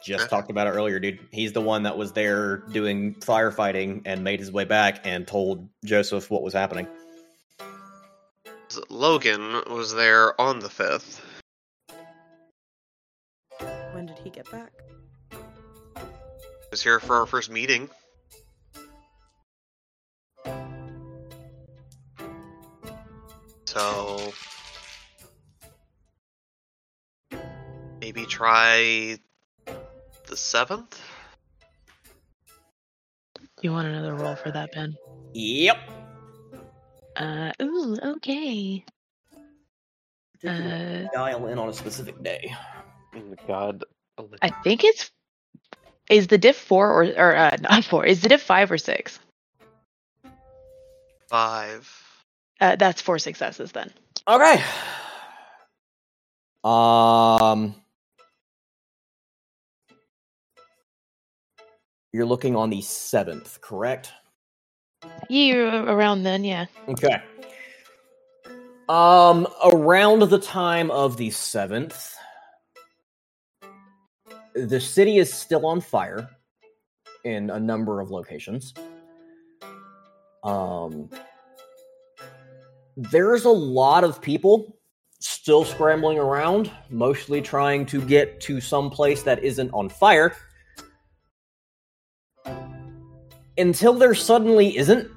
Just 0.03 0.25
Okay. 0.25 0.31
talked 0.31 0.51
about 0.51 0.67
it 0.67 0.71
earlier, 0.71 0.99
dude. 0.99 1.19
He's 1.31 1.53
the 1.53 1.61
one 1.61 1.83
that 1.83 1.97
was 1.97 2.13
there 2.13 2.59
doing 2.73 3.15
firefighting 3.17 4.03
and 4.07 4.25
made 4.25 4.41
his 4.41 4.51
way 4.51 4.65
back 4.65 5.01
and 5.05 5.27
told 5.27 5.69
Joseph 5.85 6.31
what 6.31 6.43
was 6.43 6.55
happening. 6.55 6.87
Logan 8.89 9.63
was 9.69 9.93
there 9.93 10.41
on 10.41 10.61
the 10.61 10.71
fifth. 10.71 11.21
When 13.93 14.07
did 14.07 14.17
he 14.19 14.31
get 14.31 14.51
back? 14.51 14.73
He 15.33 15.37
Was 16.71 16.83
here 16.83 17.01
for 17.01 17.17
our 17.17 17.27
first 17.27 17.51
meeting. 17.51 17.91
Try 28.41 29.19
the 30.29 30.37
seventh. 30.37 30.99
You 33.61 33.71
want 33.71 33.87
another 33.87 34.15
roll 34.15 34.35
for 34.35 34.51
that, 34.51 34.73
Ben? 34.73 34.97
Yep. 35.35 35.77
Uh, 37.17 37.53
ooh, 37.61 37.99
okay. 38.03 38.83
Uh, 40.43 41.03
Dial 41.13 41.47
in 41.49 41.59
on 41.59 41.69
a 41.69 41.75
specific 41.75 42.23
day. 42.23 42.55
God. 43.47 43.85
I 44.41 44.49
think 44.65 44.85
it's 44.85 45.11
is 46.09 46.29
the 46.29 46.39
diff 46.39 46.57
four 46.57 46.91
or 46.91 47.05
or 47.05 47.37
uh, 47.37 47.57
not 47.61 47.85
four? 47.85 48.07
Is 48.07 48.23
the 48.23 48.31
diff 48.31 48.41
five 48.41 48.73
or 48.73 48.79
six? 48.79 49.19
Five. 51.29 51.93
Uh, 52.59 52.77
that's 52.77 53.03
four 53.03 53.19
successes 53.19 53.73
then. 53.73 53.93
Okay. 54.27 54.63
Um, 56.65 57.75
you're 62.13 62.27
looking 62.27 62.57
on 62.57 62.71
the 62.71 62.81
seventh, 62.83 63.61
correct? 63.61 64.13
Yeah, 65.29 65.85
around 65.85 66.23
then, 66.25 66.45
yeah. 66.45 66.67
Okay. 66.89 67.23
Um, 68.89 69.47
around 69.73 70.23
the 70.29 70.39
time 70.39 70.91
of 70.91 71.17
the 71.17 71.31
seventh, 71.31 72.17
the 74.55 74.81
city 74.81 75.19
is 75.19 75.33
still 75.33 75.65
on 75.67 75.81
fire 75.81 76.29
in 77.25 77.51
a 77.51 77.61
number 77.61 78.01
of 78.01 78.11
locations. 78.11 78.75
Um, 80.43 81.09
there's 82.97 83.45
a 83.45 83.51
lot 83.51 84.05
of 84.05 84.21
people 84.21 84.77
still 85.21 85.65
scrambling 85.65 86.19
around, 86.19 86.71
mostly 86.89 87.41
trying 87.41 87.87
to 87.87 88.01
get 88.01 88.41
to 88.41 88.61
some 88.61 88.91
place 88.91 89.23
that 89.23 89.43
isn't 89.45 89.71
on 89.71 89.89
fire. 89.89 90.35
Until 93.61 93.93
there 93.93 94.15
suddenly 94.15 94.77
isn't. 94.77 95.11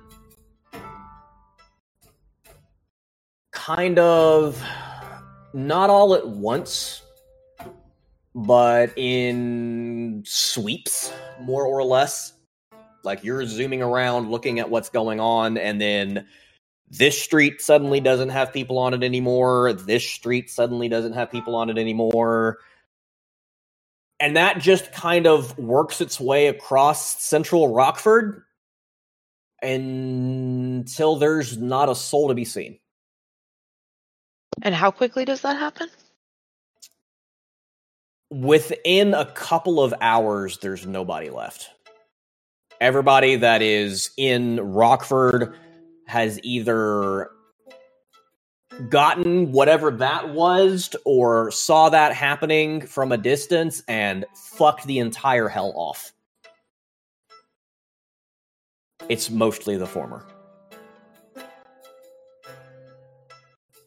Kind 3.52 3.98
of 3.98 4.62
not 5.54 5.90
all 5.90 6.14
at 6.14 6.28
once, 6.28 7.02
but 8.36 8.92
in 8.98 10.24
sweeps, 10.26 11.14
more 11.42 11.66
or 11.66 11.84
less. 11.84 12.34
Like 13.04 13.24
you're 13.24 13.46
zooming 13.46 13.82
around, 13.82 14.30
looking 14.30 14.60
at 14.60 14.70
what's 14.70 14.90
going 14.90 15.20
on, 15.20 15.58
and 15.58 15.80
then 15.80 16.28
this 16.90 17.22
street 17.22 17.62
suddenly 17.62 18.00
doesn't 18.00 18.30
have 18.30 18.52
people 18.54 18.78
on 18.78 18.94
it 18.94 19.04
anymore. 19.04 19.74
This 19.74 20.08
street 20.08 20.50
suddenly 20.50 20.90
doesn't 20.90 21.14
have 21.14 21.32
people 21.32 21.56
on 21.56 21.70
it 21.70 21.78
anymore. 21.78 22.60
And 24.20 24.38
that 24.38 24.60
just 24.60 24.92
kind 24.94 25.28
of 25.28 25.58
works 25.58 26.00
its 26.00 26.20
way 26.20 26.48
across 26.48 27.22
central 27.22 27.74
Rockford 27.74 28.44
until 29.62 31.16
there's 31.18 31.58
not 31.58 31.90
a 31.90 31.96
soul 31.96 32.28
to 32.30 32.34
be 32.34 32.46
seen. 32.46 32.80
And 34.62 34.76
how 34.76 34.92
quickly 34.92 35.26
does 35.26 35.42
that 35.42 35.58
happen? 35.58 35.90
Within 38.30 39.14
a 39.14 39.26
couple 39.26 39.84
of 39.84 39.94
hours, 40.02 40.58
there's 40.60 40.86
nobody 40.86 41.30
left. 41.30 41.70
Everybody 42.80 43.36
that 43.38 43.62
is 43.62 44.12
in 44.18 44.60
Rockford 44.60 45.56
has 46.08 46.40
either 46.44 47.30
gotten 48.90 49.52
whatever 49.52 49.92
that 49.92 50.30
was 50.30 50.96
or 51.06 51.52
saw 51.52 51.90
that 51.90 52.14
happening 52.14 52.82
from 52.82 53.12
a 53.12 53.18
distance 53.18 53.84
and 53.88 54.26
fucked 54.34 54.86
the 54.86 55.00
entire 55.00 55.48
hell 55.48 55.74
off. 55.76 56.12
It's 59.10 59.30
mostly 59.30 59.78
the 59.78 59.86
former. 59.86 60.26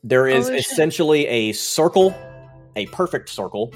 There 0.05 0.29
is 0.29 0.47
Holy 0.47 0.59
shit. 0.59 0.73
essentially 0.73 1.27
a 1.27 1.53
circle, 1.53 2.15
a 2.77 2.87
perfect 2.87 3.29
circle, 3.29 3.73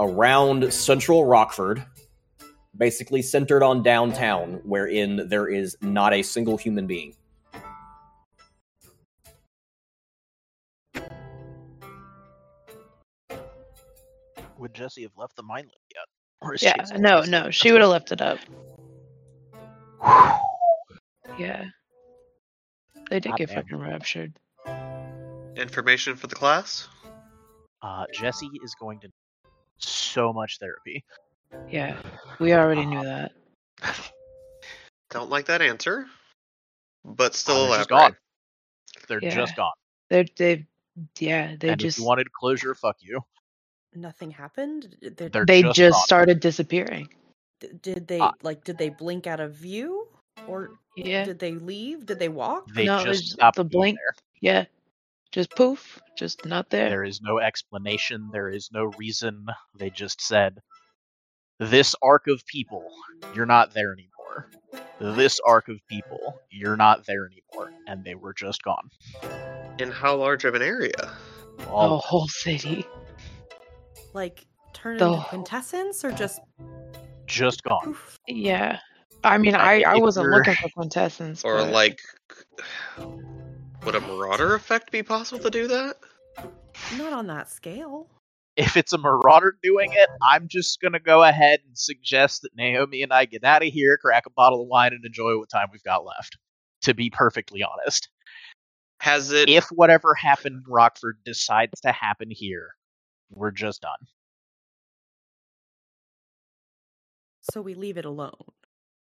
around 0.00 0.72
central 0.72 1.24
Rockford, 1.24 1.84
basically 2.76 3.22
centered 3.22 3.62
on 3.62 3.82
downtown, 3.82 4.60
wherein 4.64 5.28
there 5.28 5.46
is 5.46 5.76
not 5.82 6.12
a 6.12 6.22
single 6.22 6.56
human 6.56 6.86
being. 6.86 7.14
Would 14.60 14.74
Jesse 14.74 15.02
have 15.02 15.16
left 15.16 15.36
the 15.36 15.42
mine 15.42 15.64
lift 15.64 15.92
yet? 15.94 16.04
Or 16.42 16.54
is 16.54 16.62
Yeah, 16.62 16.84
she 16.86 16.98
no, 16.98 17.18
missing? 17.18 17.30
no, 17.32 17.50
she 17.50 17.70
would 17.72 17.80
have 17.82 17.90
left 17.90 18.12
it 18.12 18.22
up. 18.22 18.38
Yeah. 21.38 21.64
They 23.10 23.20
did 23.20 23.36
get 23.36 23.48
Goddamn. 23.48 23.64
fucking 23.64 23.78
raptured. 23.78 24.32
Information 25.56 26.16
for 26.16 26.28
the 26.28 26.34
class? 26.34 26.88
Uh, 27.82 28.04
Jesse 28.14 28.50
is 28.64 28.74
going 28.80 29.00
to 29.00 29.08
so 29.78 30.32
much 30.32 30.58
therapy. 30.60 31.04
Yeah, 31.68 32.00
we 32.38 32.54
already 32.54 32.86
knew 32.86 33.02
that. 33.02 33.32
Don't 35.10 35.28
like 35.28 35.46
that 35.46 35.60
answer. 35.60 36.06
But 37.04 37.32
Uh, 37.32 37.34
still 37.34 37.68
they're 37.68 37.78
just 37.80 37.88
gone. 37.90 38.16
They're 39.08 39.22
Yeah. 39.22 39.34
just 39.34 39.56
gone. 39.56 39.72
They 40.08 40.24
they 40.36 40.66
yeah 41.18 41.54
they 41.58 41.70
and 41.70 41.80
just 41.80 41.98
if 41.98 42.02
you 42.02 42.06
wanted 42.06 42.32
closure, 42.32 42.74
fuck 42.74 42.96
you. 43.00 43.20
Nothing 43.94 44.30
happened. 44.30 44.96
Did, 45.00 45.16
did- 45.16 45.32
They're 45.32 45.44
they 45.46 45.62
just 45.62 45.76
just 45.76 46.04
started 46.04 46.40
disappearing. 46.40 47.08
did 47.82 48.06
they 48.06 48.20
uh, 48.20 48.32
like? 48.42 48.64
Did 48.64 48.78
they 48.78 48.88
blink 48.90 49.26
out 49.26 49.40
of 49.40 49.52
view, 49.54 50.06
or 50.46 50.70
Yeah, 50.96 51.24
did 51.24 51.38
they 51.40 51.52
leave? 51.52 52.06
Did 52.06 52.18
they 52.18 52.28
walk? 52.28 52.66
They 52.72 52.84
No, 52.86 52.98
they 52.98 53.04
just 53.06 53.22
just- 53.22 53.32
stopped 53.34 53.56
the 53.56 53.64
being 53.64 53.80
blink- 53.80 53.98
there. 53.98 54.14
yeah, 54.40 54.64
just 55.32 55.50
poof, 55.56 56.00
just 56.16 56.44
not 56.46 56.70
there. 56.70 56.88
There 56.88 57.04
is 57.04 57.20
no 57.20 57.38
explanation. 57.40 58.30
There 58.32 58.48
is 58.48 58.70
no 58.72 58.84
reason. 58.96 59.46
They 59.76 59.90
just 59.90 60.20
said, 60.20 60.60
"This 61.58 61.94
arc 62.00 62.28
of 62.28 62.46
people, 62.46 62.88
you're 63.34 63.46
not 63.46 63.74
there 63.74 63.92
anymore. 63.92 64.50
This 65.00 65.40
arc 65.40 65.68
of 65.68 65.80
people, 65.88 66.38
you're 66.50 66.76
not 66.76 67.06
there 67.06 67.26
anymore," 67.26 67.72
and 67.88 68.04
they 68.04 68.14
were 68.14 68.34
just 68.34 68.62
gone. 68.62 68.88
In 69.80 69.90
how 69.90 70.14
large 70.16 70.44
of 70.44 70.54
an 70.54 70.62
area? 70.62 70.92
The 71.58 71.68
All 71.68 71.98
whole 71.98 72.28
city. 72.28 72.86
Like 74.12 74.46
turn 74.72 74.96
The 74.98 75.04
into 75.06 75.16
whole- 75.18 75.28
quintessence, 75.28 76.04
or 76.04 76.12
just 76.12 76.40
just 77.26 77.62
gone. 77.62 77.82
poof? 77.84 78.18
Yeah, 78.26 78.80
I 79.24 79.38
mean, 79.38 79.54
I 79.54 79.82
I 79.82 79.96
wasn't 79.98 80.24
you're- 80.24 80.36
looking 80.38 80.54
for 80.54 80.68
quintessence. 80.70 81.44
Or 81.44 81.58
but- 81.58 81.70
like 81.72 82.00
would 83.84 83.94
a 83.94 84.00
marauder 84.00 84.54
effect 84.54 84.90
be 84.90 85.02
possible 85.02 85.40
to 85.42 85.50
do 85.50 85.66
that? 85.68 85.96
Not 86.96 87.12
on 87.12 87.26
that 87.28 87.48
scale. 87.50 88.08
If 88.56 88.76
it's 88.76 88.92
a 88.92 88.98
marauder 88.98 89.56
doing 89.62 89.92
it, 89.92 90.08
I'm 90.22 90.48
just 90.48 90.80
gonna 90.80 90.98
go 91.00 91.22
ahead 91.22 91.60
and 91.66 91.78
suggest 91.78 92.42
that 92.42 92.54
Naomi 92.56 93.02
and 93.02 93.12
I 93.12 93.24
get 93.24 93.44
out 93.44 93.62
of 93.62 93.72
here, 93.72 93.96
crack 93.96 94.26
a 94.26 94.30
bottle 94.30 94.62
of 94.62 94.68
wine, 94.68 94.92
and 94.92 95.04
enjoy 95.04 95.38
what 95.38 95.48
time 95.48 95.68
we've 95.72 95.82
got 95.84 96.04
left. 96.04 96.36
To 96.82 96.94
be 96.94 97.10
perfectly 97.10 97.62
honest. 97.62 98.08
Has 99.00 99.30
it 99.32 99.48
if 99.48 99.66
whatever 99.68 100.14
happened 100.14 100.62
in 100.66 100.72
Rockford 100.72 101.18
decides 101.24 101.80
to 101.82 101.92
happen 101.92 102.28
here, 102.30 102.74
we're 103.30 103.50
just 103.50 103.82
done. 103.82 104.06
So 107.42 107.60
we 107.62 107.74
leave 107.74 107.96
it 107.98 108.04
alone. 108.04 108.34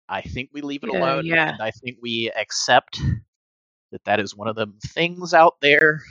I 0.07 0.21
think 0.21 0.49
we 0.53 0.61
leave 0.61 0.83
it 0.83 0.89
Yeah, 0.89 0.99
alone. 0.99 1.25
yeah. 1.25 1.49
And 1.51 1.61
I 1.61 1.71
think 1.71 1.97
we 2.01 2.31
accept 2.35 2.99
that 3.91 4.03
that 4.05 4.19
is 4.19 4.35
one 4.35 4.47
of 4.47 4.55
them 4.55 4.77
things 4.87 5.33
out 5.33 5.55
there 5.61 6.01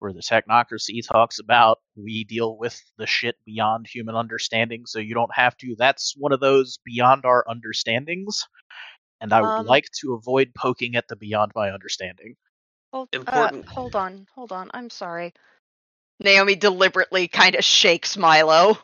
where 0.00 0.12
the 0.12 0.20
technocracy 0.20 1.00
talks 1.06 1.38
about 1.38 1.78
we 1.96 2.24
deal 2.24 2.56
with 2.56 2.80
the 2.98 3.06
shit 3.06 3.36
beyond 3.44 3.86
human 3.86 4.14
understanding, 4.14 4.84
so 4.86 4.98
you 4.98 5.14
don't 5.14 5.34
have 5.34 5.56
to. 5.58 5.74
That's 5.76 6.14
one 6.16 6.32
of 6.32 6.40
those 6.40 6.78
beyond 6.84 7.24
our 7.24 7.44
understandings. 7.48 8.46
And 9.20 9.32
I 9.32 9.42
would 9.42 9.58
Um, 9.58 9.66
like 9.66 9.86
to 10.00 10.14
avoid 10.14 10.52
poking 10.54 10.94
at 10.96 11.08
the 11.08 11.16
beyond 11.16 11.52
my 11.54 11.70
understanding. 11.70 12.36
Hold, 12.92 13.08
Important. 13.12 13.66
Uh, 13.66 13.70
hold 13.72 13.96
on, 13.96 14.26
hold 14.34 14.52
on. 14.52 14.70
I'm 14.74 14.90
sorry. 14.90 15.34
Naomi 16.20 16.56
deliberately 16.56 17.28
kind 17.28 17.54
of 17.54 17.64
shakes 17.64 18.16
Milo. 18.16 18.78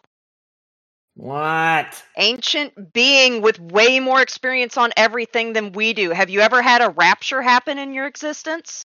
What? 1.16 2.02
Ancient 2.16 2.92
being 2.92 3.40
with 3.40 3.60
way 3.60 4.00
more 4.00 4.20
experience 4.20 4.76
on 4.76 4.92
everything 4.96 5.52
than 5.52 5.72
we 5.72 5.92
do. 5.92 6.10
Have 6.10 6.30
you 6.30 6.40
ever 6.40 6.60
had 6.60 6.82
a 6.82 6.90
rapture 6.90 7.40
happen 7.40 7.78
in 7.78 7.94
your 7.94 8.06
existence? 8.06 8.84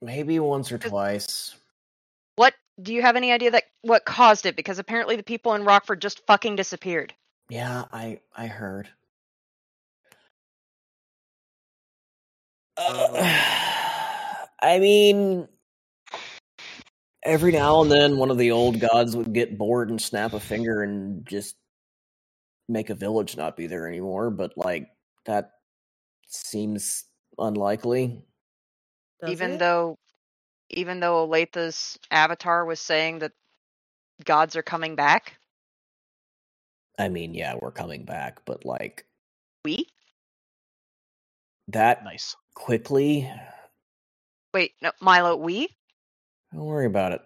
Maybe 0.00 0.38
once 0.38 0.70
or 0.70 0.78
twice. 0.78 1.56
What 2.36 2.54
do 2.80 2.94
you 2.94 3.02
have 3.02 3.16
any 3.16 3.32
idea 3.32 3.50
that 3.50 3.64
what 3.82 4.04
caused 4.04 4.46
it? 4.46 4.54
Because 4.54 4.78
apparently 4.78 5.16
the 5.16 5.24
people 5.24 5.54
in 5.54 5.64
Rockford 5.64 6.00
just 6.00 6.24
fucking 6.26 6.54
disappeared. 6.54 7.14
Yeah, 7.48 7.84
I 7.92 8.20
I 8.36 8.46
heard. 8.46 8.88
Uh, 12.76 13.08
I 14.60 14.78
mean, 14.78 15.48
every 17.22 17.52
now 17.52 17.82
and 17.82 17.90
then 17.90 18.16
one 18.18 18.30
of 18.30 18.38
the 18.38 18.50
old 18.50 18.80
gods 18.80 19.16
would 19.16 19.32
get 19.32 19.58
bored 19.58 19.90
and 19.90 20.00
snap 20.00 20.32
a 20.32 20.40
finger 20.40 20.82
and 20.82 21.26
just 21.26 21.56
make 22.68 22.90
a 22.90 22.94
village 22.94 23.36
not 23.36 23.56
be 23.56 23.66
there 23.66 23.88
anymore, 23.88 24.30
but 24.30 24.52
like 24.56 24.88
that 25.24 25.52
seems 26.28 27.04
unlikely. 27.38 28.22
Does 29.20 29.30
even 29.30 29.52
it? 29.52 29.58
though 29.58 29.96
even 30.70 31.00
though 31.00 31.26
Olathe's 31.26 31.98
avatar 32.10 32.64
was 32.64 32.80
saying 32.80 33.20
that 33.20 33.32
gods 34.24 34.56
are 34.56 34.62
coming 34.62 34.96
back. 34.96 35.37
I 36.98 37.08
mean, 37.08 37.34
yeah, 37.34 37.54
we're 37.60 37.70
coming 37.70 38.04
back, 38.04 38.40
but 38.44 38.64
like 38.64 39.06
We? 39.64 39.86
that 41.68 42.04
Nice. 42.04 42.34
quickly. 42.54 43.30
Wait, 44.52 44.72
no, 44.82 44.90
Milo, 45.00 45.36
we? 45.36 45.68
Don't 46.52 46.64
worry 46.64 46.86
about 46.86 47.12
it. 47.12 47.22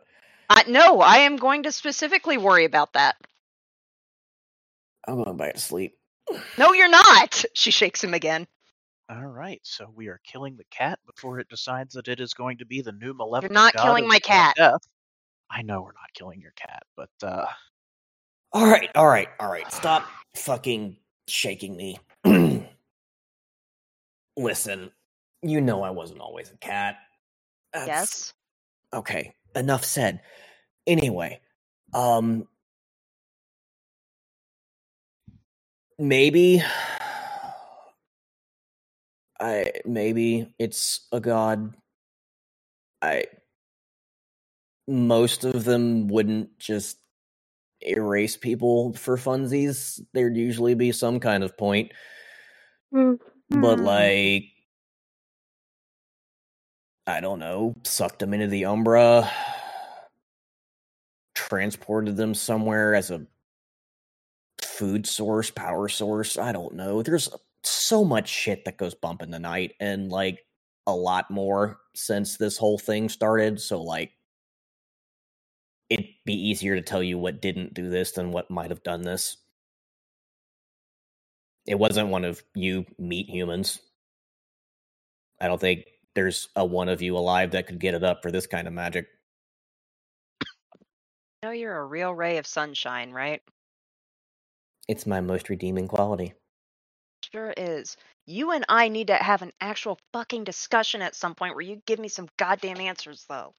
I 0.50 0.64
no, 0.68 1.00
I 1.00 1.18
am 1.18 1.36
going 1.36 1.62
to 1.62 1.72
specifically 1.72 2.36
worry 2.36 2.64
about 2.64 2.92
that. 2.94 3.16
I'm 5.06 5.22
going 5.22 5.36
back 5.36 5.54
to 5.54 5.60
sleep. 5.60 5.96
No, 6.58 6.72
you're 6.72 6.90
not. 6.90 7.44
She 7.54 7.70
shakes 7.70 8.02
him 8.02 8.14
again. 8.14 8.46
All 9.08 9.26
right, 9.26 9.60
so 9.62 9.92
we 9.94 10.08
are 10.08 10.20
killing 10.24 10.56
the 10.56 10.64
cat 10.70 10.98
before 11.06 11.38
it 11.38 11.48
decides 11.48 11.94
that 11.94 12.08
it 12.08 12.20
is 12.20 12.34
going 12.34 12.58
to 12.58 12.66
be 12.66 12.80
the 12.82 12.92
new 12.92 13.14
malevolent. 13.14 13.42
You're 13.42 13.52
not 13.52 13.74
god 13.74 13.82
killing 13.82 14.08
my 14.08 14.16
uh, 14.16 14.20
cat. 14.20 14.56
Death. 14.56 14.80
I 15.50 15.62
know 15.62 15.82
we're 15.82 15.92
not 15.92 16.12
killing 16.14 16.40
your 16.40 16.52
cat, 16.56 16.82
but 16.96 17.10
uh, 17.22 17.46
All 18.52 18.66
right, 18.66 18.90
all 18.94 19.06
right, 19.06 19.28
all 19.40 19.50
right. 19.50 19.70
Stop 19.72 20.04
fucking 20.36 20.96
shaking 21.26 21.76
me. 21.76 21.98
Listen, 24.36 24.90
you 25.42 25.60
know 25.60 25.82
I 25.82 25.90
wasn't 25.90 26.20
always 26.20 26.50
a 26.50 26.56
cat. 26.56 26.96
That's- 27.72 27.88
Yes. 27.88 28.32
Okay, 28.94 29.34
enough 29.56 29.84
said. 29.84 30.20
Anyway, 30.86 31.40
um 31.94 32.46
maybe 35.98 36.62
I 39.40 39.72
maybe 39.84 40.54
it's 40.58 41.06
a 41.12 41.20
god. 41.20 41.74
I 43.00 43.24
most 44.86 45.44
of 45.44 45.64
them 45.64 46.08
wouldn't 46.08 46.58
just 46.58 46.98
erase 47.86 48.36
people 48.36 48.92
for 48.94 49.16
funsies. 49.16 50.00
There'd 50.12 50.36
usually 50.36 50.74
be 50.74 50.92
some 50.92 51.20
kind 51.20 51.44
of 51.44 51.56
point. 51.56 51.92
But 52.90 52.98
mm-hmm. 52.98 53.84
like 53.84 54.44
I 57.06 57.20
don't 57.20 57.40
know, 57.40 57.74
sucked 57.84 58.20
them 58.20 58.32
into 58.32 58.46
the 58.46 58.64
Umbra, 58.66 59.30
transported 61.34 62.16
them 62.16 62.34
somewhere 62.34 62.94
as 62.94 63.10
a 63.10 63.26
food 64.62 65.06
source, 65.06 65.50
power 65.50 65.88
source. 65.88 66.38
I 66.38 66.52
don't 66.52 66.74
know. 66.74 67.02
There's 67.02 67.28
so 67.64 68.04
much 68.04 68.28
shit 68.28 68.64
that 68.64 68.78
goes 68.78 68.94
bump 68.94 69.22
in 69.22 69.30
the 69.30 69.38
night, 69.38 69.74
and 69.80 70.10
like 70.10 70.44
a 70.86 70.94
lot 70.94 71.30
more 71.30 71.78
since 71.94 72.36
this 72.36 72.56
whole 72.56 72.78
thing 72.78 73.08
started. 73.08 73.60
So, 73.60 73.82
like, 73.82 74.12
it'd 75.92 76.06
be 76.24 76.48
easier 76.48 76.74
to 76.74 76.82
tell 76.82 77.02
you 77.02 77.18
what 77.18 77.42
didn't 77.42 77.74
do 77.74 77.90
this 77.90 78.12
than 78.12 78.32
what 78.32 78.50
might 78.50 78.70
have 78.70 78.82
done 78.82 79.02
this. 79.02 79.36
It 81.66 81.78
wasn't 81.78 82.08
one 82.08 82.24
of 82.24 82.42
you 82.54 82.86
meat 82.98 83.28
humans. 83.28 83.78
I 85.38 85.48
don't 85.48 85.60
think 85.60 85.84
there's 86.14 86.48
a 86.56 86.64
one 86.64 86.88
of 86.88 87.02
you 87.02 87.16
alive 87.16 87.50
that 87.50 87.66
could 87.66 87.78
get 87.78 87.94
it 87.94 88.02
up 88.02 88.22
for 88.22 88.30
this 88.30 88.46
kind 88.46 88.66
of 88.66 88.72
magic. 88.72 89.06
know 91.42 91.50
you're 91.50 91.76
a 91.76 91.84
real 91.84 92.14
ray 92.14 92.38
of 92.38 92.46
sunshine, 92.46 93.12
right? 93.12 93.42
It's 94.88 95.06
my 95.06 95.20
most 95.20 95.50
redeeming 95.50 95.88
quality. 95.88 96.32
Sure 97.32 97.52
is. 97.56 97.96
You 98.26 98.52
and 98.52 98.64
I 98.68 98.88
need 98.88 99.08
to 99.08 99.16
have 99.16 99.42
an 99.42 99.52
actual 99.60 99.98
fucking 100.12 100.44
discussion 100.44 101.02
at 101.02 101.14
some 101.14 101.34
point 101.34 101.54
where 101.54 101.64
you 101.64 101.82
give 101.86 101.98
me 101.98 102.08
some 102.08 102.28
goddamn 102.38 102.80
answers, 102.80 103.26
though. 103.28 103.54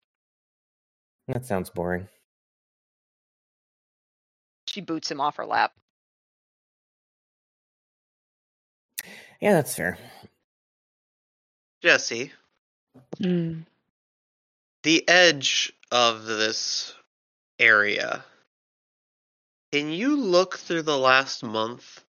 That 1.27 1.45
sounds 1.45 1.69
boring. 1.69 2.07
She 4.73 4.81
boots 4.81 5.11
him 5.11 5.21
off 5.21 5.35
her 5.35 5.45
lap. 5.45 5.71
Yeah, 9.39 9.53
that's 9.53 9.75
fair. 9.75 9.99
Jesse, 11.83 12.33
Mm. 13.17 13.67
the 14.81 15.07
edge 15.07 15.73
of 15.91 16.25
this 16.25 16.95
area. 17.59 18.25
Can 19.71 19.91
you 19.91 20.15
look 20.15 20.57
through 20.57 20.81
the 20.81 20.97
last 20.97 21.43
month? 21.43 22.03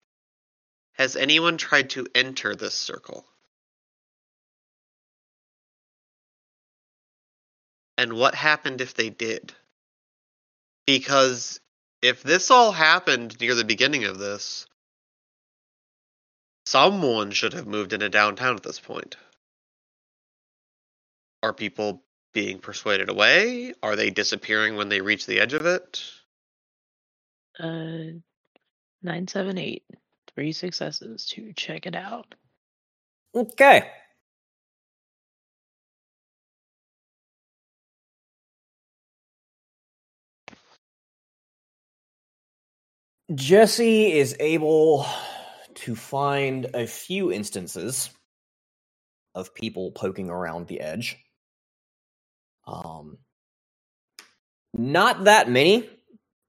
Has 0.93 1.17
anyone 1.17 1.57
tried 1.59 1.91
to 1.91 2.07
enter 2.15 2.55
this 2.55 2.77
circle? 2.77 3.27
And 7.99 8.13
what 8.13 8.37
happened 8.37 8.81
if 8.81 8.95
they 8.95 9.11
did? 9.11 9.53
Because 10.87 11.59
if 12.03 12.23
this 12.23 12.51
all 12.51 12.73
happened 12.73 13.41
near 13.41 13.55
the 13.55 13.65
beginning 13.65 14.05
of 14.05 14.19
this, 14.19 14.67
someone 16.67 17.31
should 17.31 17.53
have 17.55 17.67
moved 17.67 17.93
into 17.93 18.09
downtown 18.09 18.57
at 18.57 18.63
this 18.63 18.81
point. 18.81 19.17
Are 21.43 21.53
people 21.53 22.03
being 22.35 22.59
persuaded 22.59 23.09
away? 23.09 23.75
Are 23.83 23.97
they 23.97 24.11
disappearing 24.11 24.77
when 24.77 24.89
they 24.89 25.01
reach 25.01 25.27
the 25.27 25.41
edge 25.41 25.55
of 25.55 25.67
it? 25.67 26.03
Uh, 27.59 28.19
nine 29.03 29.29
seven 29.29 29.59
eight. 29.59 29.85
Three 30.35 30.53
successes 30.53 31.27
to 31.27 31.53
check 31.53 31.87
it 31.87 31.95
out. 31.95 32.35
Okay. 33.35 33.91
Jesse 43.35 44.13
is 44.13 44.37
able 44.41 45.07
to 45.75 45.95
find 45.95 46.67
a 46.75 46.87
few 46.87 47.33
instances 47.33 48.11
of 49.35 49.55
people 49.55 49.93
poking 49.93 50.29
around 50.29 50.67
the 50.67 50.81
edge. 50.81 51.17
Um, 52.67 53.19
not 54.75 55.25
that 55.25 55.49
many, 55.49 55.89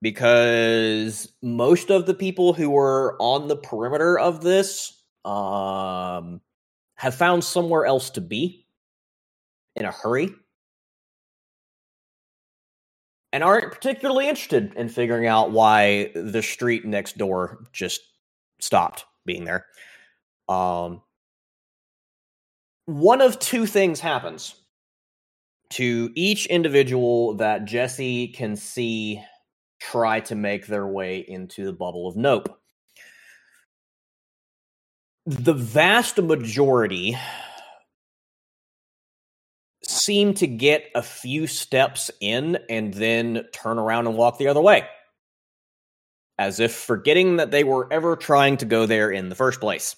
because 0.02 1.32
most 1.42 1.90
of 1.90 2.04
the 2.04 2.14
people 2.14 2.52
who 2.52 2.70
were 2.70 3.16
on 3.18 3.48
the 3.48 3.56
perimeter 3.56 4.18
of 4.18 4.42
this 4.42 5.02
um, 5.24 6.42
have 6.96 7.14
found 7.14 7.42
somewhere 7.42 7.86
else 7.86 8.10
to 8.10 8.20
be 8.20 8.66
in 9.74 9.86
a 9.86 9.90
hurry 9.90 10.34
and 13.34 13.42
aren't 13.42 13.72
particularly 13.72 14.28
interested 14.28 14.72
in 14.76 14.88
figuring 14.88 15.26
out 15.26 15.50
why 15.50 16.12
the 16.14 16.40
street 16.40 16.84
next 16.84 17.18
door 17.18 17.64
just 17.72 18.00
stopped 18.60 19.06
being 19.26 19.44
there. 19.44 19.66
Um, 20.48 21.02
one 22.86 23.20
of 23.20 23.40
two 23.40 23.66
things 23.66 23.98
happens 23.98 24.54
to 25.70 26.12
each 26.14 26.46
individual 26.46 27.34
that 27.38 27.64
Jesse 27.64 28.28
can 28.28 28.54
see 28.54 29.20
try 29.80 30.20
to 30.20 30.36
make 30.36 30.68
their 30.68 30.86
way 30.86 31.18
into 31.18 31.64
the 31.64 31.72
bubble 31.72 32.06
of 32.06 32.14
Nope. 32.14 32.56
The 35.26 35.54
vast 35.54 36.18
majority 36.18 37.18
seem 40.04 40.34
to 40.34 40.46
get 40.46 40.90
a 40.94 41.02
few 41.02 41.46
steps 41.46 42.10
in 42.20 42.58
and 42.68 42.92
then 42.94 43.44
turn 43.52 43.78
around 43.78 44.06
and 44.06 44.16
walk 44.16 44.38
the 44.38 44.48
other 44.48 44.60
way. 44.60 44.86
As 46.38 46.60
if 46.60 46.74
forgetting 46.74 47.36
that 47.36 47.50
they 47.50 47.64
were 47.64 47.90
ever 47.92 48.16
trying 48.16 48.56
to 48.58 48.66
go 48.66 48.86
there 48.86 49.10
in 49.10 49.28
the 49.28 49.34
first 49.34 49.60
place. 49.60 49.96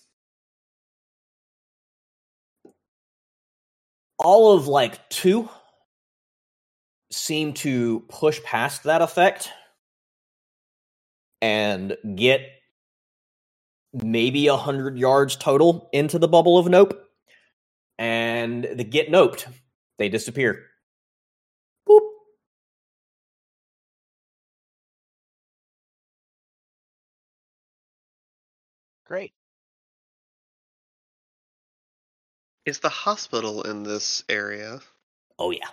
All 4.18 4.54
of 4.54 4.66
like 4.66 5.08
two 5.08 5.48
seem 7.10 7.52
to 7.54 8.00
push 8.08 8.42
past 8.42 8.84
that 8.84 9.02
effect 9.02 9.50
and 11.40 11.96
get 12.14 12.40
maybe 13.92 14.46
a 14.46 14.56
hundred 14.56 14.98
yards 14.98 15.36
total 15.36 15.88
into 15.92 16.18
the 16.18 16.28
bubble 16.28 16.58
of 16.58 16.68
nope 16.68 17.02
and 17.98 18.64
the 18.74 18.84
get 18.84 19.10
noped 19.10 19.46
they 19.98 20.08
disappear 20.08 20.66
Boop. 21.88 22.00
great. 29.06 29.32
Is 32.64 32.80
the 32.80 32.88
hospital 32.88 33.62
in 33.62 33.84
this 33.84 34.24
area? 34.28 34.80
oh 35.38 35.50
yeah 35.50 35.68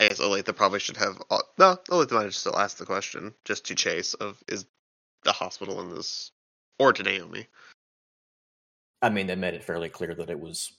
I 0.00 0.08
guess 0.08 0.20
Olathe 0.20 0.54
probably 0.54 0.78
should 0.78 0.96
have. 0.96 1.20
No, 1.58 1.76
Olathe 1.90 2.12
might 2.12 2.22
have 2.24 2.34
still 2.34 2.56
asked 2.56 2.78
the 2.78 2.86
question 2.86 3.34
just 3.44 3.66
to 3.66 3.74
Chase 3.74 4.14
of 4.14 4.42
is 4.48 4.64
the 5.24 5.32
hospital 5.32 5.80
in 5.80 5.94
this 5.94 6.30
or 6.78 6.92
to 6.92 7.02
Naomi. 7.02 7.48
I 9.02 9.10
mean, 9.10 9.26
they 9.26 9.36
made 9.36 9.54
it 9.54 9.64
fairly 9.64 9.88
clear 9.88 10.14
that 10.14 10.30
it 10.30 10.38
was 10.38 10.72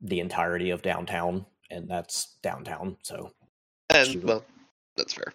the 0.00 0.20
entirety 0.20 0.70
of 0.70 0.82
downtown, 0.82 1.46
and 1.70 1.88
that's 1.88 2.36
downtown. 2.42 2.96
So 3.02 3.32
And 3.90 4.08
Shoot. 4.08 4.24
well, 4.24 4.44
that's 4.96 5.12
fair. 5.14 5.32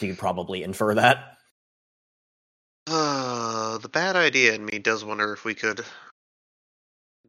you 0.00 0.08
could 0.08 0.18
probably 0.18 0.62
infer 0.62 0.94
that. 0.94 1.36
Uh, 2.86 3.78
the 3.78 3.88
bad 3.88 4.16
idea 4.16 4.54
in 4.54 4.64
me 4.64 4.78
does 4.78 5.04
wonder 5.04 5.32
if 5.32 5.44
we 5.44 5.54
could 5.54 5.84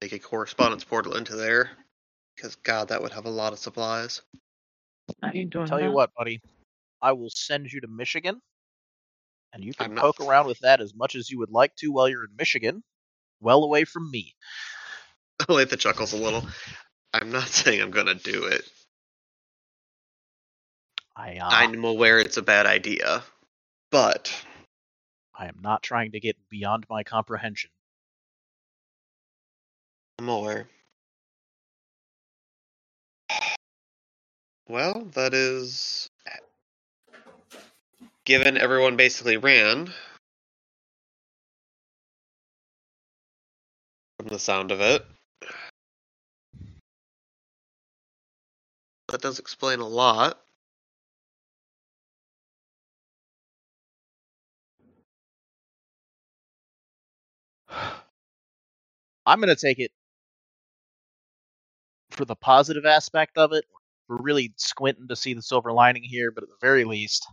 make 0.02 0.14
a 0.14 0.20
correspondence 0.20 0.84
portal 0.86 1.18
into 1.18 1.36
there, 1.36 1.70
because 2.36 2.56
God, 2.56 2.88
that 2.90 3.02
would 3.02 3.12
have 3.12 3.26
a 3.26 3.30
lot 3.30 3.52
of 3.52 3.60
supplies. 3.60 4.22
I 5.22 5.32
ain't 5.34 5.50
doing 5.50 5.66
Tell 5.68 5.82
you 5.82 5.92
what, 5.92 6.12
buddy, 6.16 6.40
I 7.02 7.12
will 7.12 7.30
send 7.30 7.72
you 7.72 7.82
to 7.82 7.88
Michigan, 7.88 8.40
and 9.52 9.64
you 9.64 9.74
can 9.74 9.88
I'm 9.88 9.96
not- 9.96 10.02
poke 10.02 10.22
around 10.22 10.48
with 10.48 10.60
that 10.60 10.80
as 10.80 10.94
much 10.96 11.16
as 11.16 11.30
you 11.30 11.40
would 11.40 11.52
like 11.52 11.76
to 11.78 11.92
while 11.92 12.08
you're 12.08 12.24
in 12.24 12.36
Michigan, 12.38 12.82
well 13.42 13.64
away 13.66 13.84
from 13.84 14.10
me. 14.10 14.36
Olathe 15.48 15.78
chuckles 15.80 16.14
a 16.14 16.18
little. 16.18 16.46
I'm 17.14 17.32
not 17.32 17.48
saying 17.48 17.82
I'm 17.82 17.92
gonna 17.92 18.16
do 18.16 18.46
it. 18.46 18.64
I 21.16 21.38
uh, 21.38 21.50
I'm 21.50 21.84
aware 21.84 22.20
it's 22.20 22.38
a 22.38 22.42
bad 22.42 22.66
idea, 22.66 23.24
but 23.92 24.34
I 25.38 25.48
am 25.48 25.58
not 25.62 25.84
trying 25.84 26.12
to 26.12 26.20
get 26.20 26.38
beyond 26.50 26.86
my 26.90 27.04
comprehension. 27.04 27.72
I'm 30.20 30.30
aware. 30.30 30.68
Well, 34.68 35.08
that 35.16 35.34
is. 35.34 36.08
Given 38.24 38.56
everyone 38.56 38.98
basically 38.98 39.38
ran. 39.38 39.92
From 44.20 44.28
the 44.28 44.38
sound 44.38 44.70
of 44.70 44.80
it. 44.80 45.04
That 49.12 49.22
does 49.22 49.40
explain 49.40 49.80
a 49.80 49.88
lot. 49.88 50.40
I'm 59.26 59.40
going 59.40 59.50
to 59.56 59.56
take 59.56 59.80
it 59.80 59.92
for 62.12 62.26
the 62.26 62.36
positive 62.36 62.86
aspect 62.86 63.38
of 63.38 63.54
it. 63.54 63.66
We're 64.10 64.22
really 64.22 64.54
squinting 64.58 65.08
to 65.10 65.16
see 65.16 65.34
the 65.34 65.42
silver 65.42 65.74
lining 65.74 66.04
here, 66.04 66.32
but 66.32 66.44
at 66.44 66.50
the 66.50 66.58
very 66.62 66.86
least, 66.86 67.28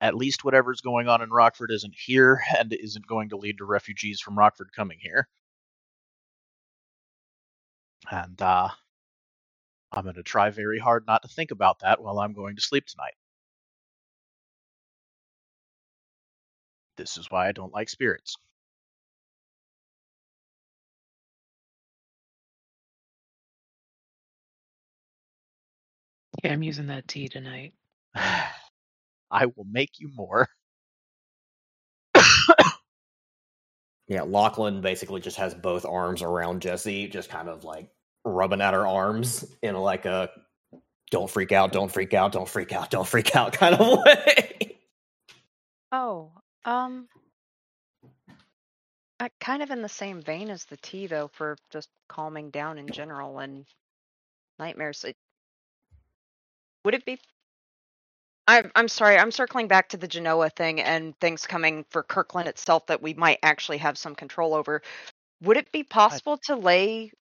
at 0.00 0.16
least 0.16 0.44
whatever's 0.44 0.80
going 0.82 1.08
on 1.08 1.22
in 1.22 1.30
Rockford 1.30 1.70
isn't 1.72 1.94
here 1.96 2.42
and 2.58 2.72
isn't 2.72 3.06
going 3.06 3.30
to 3.30 3.36
lead 3.36 3.58
to 3.58 3.64
refugees 3.66 4.20
from 4.20 4.38
Rockford 4.38 4.70
coming 4.76 4.98
here. 5.00 5.28
And 8.10 8.40
uh, 8.42 8.68
I'm 9.92 10.04
going 10.04 10.14
to 10.16 10.22
try 10.22 10.50
very 10.50 10.78
hard 10.78 11.06
not 11.06 11.22
to 11.22 11.28
think 11.28 11.50
about 11.50 11.80
that 11.80 12.00
while 12.02 12.18
I'm 12.20 12.32
going 12.32 12.56
to 12.56 12.62
sleep 12.62 12.86
tonight. 12.86 13.14
This 16.96 17.16
is 17.16 17.30
why 17.30 17.48
I 17.48 17.52
don't 17.52 17.72
like 17.72 17.88
spirits. 17.88 18.36
Yeah, 26.44 26.52
I'm 26.52 26.62
using 26.62 26.86
that 26.88 27.08
tea 27.08 27.28
tonight. 27.28 27.74
I 28.14 29.46
will 29.46 29.66
make 29.70 29.98
you 29.98 30.10
more. 30.14 30.48
Yeah, 34.10 34.22
Lachlan 34.22 34.80
basically 34.80 35.20
just 35.20 35.36
has 35.36 35.54
both 35.54 35.86
arms 35.86 36.20
around 36.20 36.62
Jesse, 36.62 37.06
just 37.06 37.30
kind 37.30 37.48
of 37.48 37.62
like 37.62 37.88
rubbing 38.24 38.60
at 38.60 38.74
her 38.74 38.86
arms 38.86 39.44
in 39.62 39.74
like 39.74 40.06
a 40.06 40.30
don't 41.10 41.28
freak 41.28 41.52
out, 41.52 41.72
don't 41.72 41.90
freak 41.90 42.14
out, 42.14 42.32
don't 42.32 42.48
freak 42.48 42.72
out, 42.72 42.90
don't 42.90 43.06
freak 43.06 43.34
out 43.34 43.52
kind 43.54 43.74
of 43.74 43.98
way. 44.04 44.78
Oh, 45.92 46.30
um, 46.64 47.08
uh, 49.18 49.28
kind 49.40 49.62
of 49.62 49.70
in 49.70 49.82
the 49.82 49.88
same 49.88 50.22
vein 50.22 50.50
as 50.50 50.64
the 50.64 50.76
tea, 50.78 51.06
though, 51.06 51.28
for 51.32 51.56
just 51.70 51.88
calming 52.08 52.50
down 52.50 52.78
in 52.78 52.88
general 52.88 53.40
and 53.40 53.66
nightmares. 54.58 55.04
It, 55.04 55.16
would 56.84 56.94
it 56.94 57.04
be? 57.04 57.18
I'm 58.46 58.70
I'm 58.74 58.88
sorry. 58.88 59.18
I'm 59.18 59.30
circling 59.30 59.68
back 59.68 59.90
to 59.90 59.96
the 59.96 60.08
Genoa 60.08 60.50
thing 60.50 60.80
and 60.80 61.14
things 61.20 61.46
coming 61.46 61.84
for 61.90 62.02
Kirkland 62.02 62.48
itself 62.48 62.86
that 62.86 63.02
we 63.02 63.14
might 63.14 63.38
actually 63.42 63.78
have 63.78 63.98
some 63.98 64.14
control 64.14 64.54
over. 64.54 64.82
Would 65.42 65.56
it 65.56 65.70
be 65.72 65.84
possible 65.84 66.38
to 66.44 66.56
lay 66.56 67.12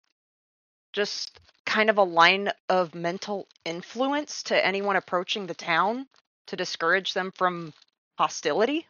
just 0.93 1.39
kind 1.65 1.89
of 1.89 1.97
a 1.97 2.03
line 2.03 2.51
of 2.67 2.95
mental 2.95 3.47
influence 3.65 4.43
to 4.43 4.65
anyone 4.65 4.95
approaching 4.95 5.45
the 5.45 5.53
town 5.53 6.07
to 6.47 6.55
discourage 6.55 7.13
them 7.13 7.31
from 7.35 7.73
hostility? 8.17 8.87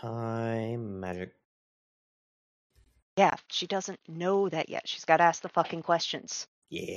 Time 0.00 1.00
magic. 1.00 1.34
Yeah, 3.16 3.36
she 3.48 3.66
doesn't 3.66 4.00
know 4.08 4.48
that 4.48 4.68
yet. 4.68 4.88
She's 4.88 5.04
got 5.04 5.18
to 5.18 5.24
ask 5.24 5.42
the 5.42 5.48
fucking 5.48 5.82
questions. 5.82 6.46
Yeah. 6.70 6.96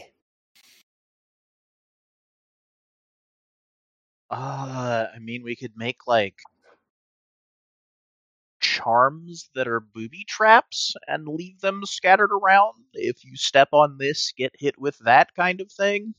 Uh, 4.30 5.08
I 5.16 5.20
mean, 5.20 5.44
we 5.44 5.56
could 5.56 5.78
make 5.78 6.08
like 6.08 6.36
charms 8.84 9.50
that 9.56 9.68
are 9.68 9.80
booby 9.80 10.24
traps 10.26 10.96
and 11.08 11.28
leave 11.28 11.60
them 11.62 11.86
scattered 11.86 12.32
around. 12.32 12.86
If 12.94 13.24
you 13.24 13.36
step 13.36 13.70
on 13.74 13.98
this, 13.98 14.32
get 14.38 14.54
hit 14.60 14.80
with 14.80 14.98
that 15.00 15.34
kind 15.36 15.62
of 15.62 15.72
thing. 15.72 16.16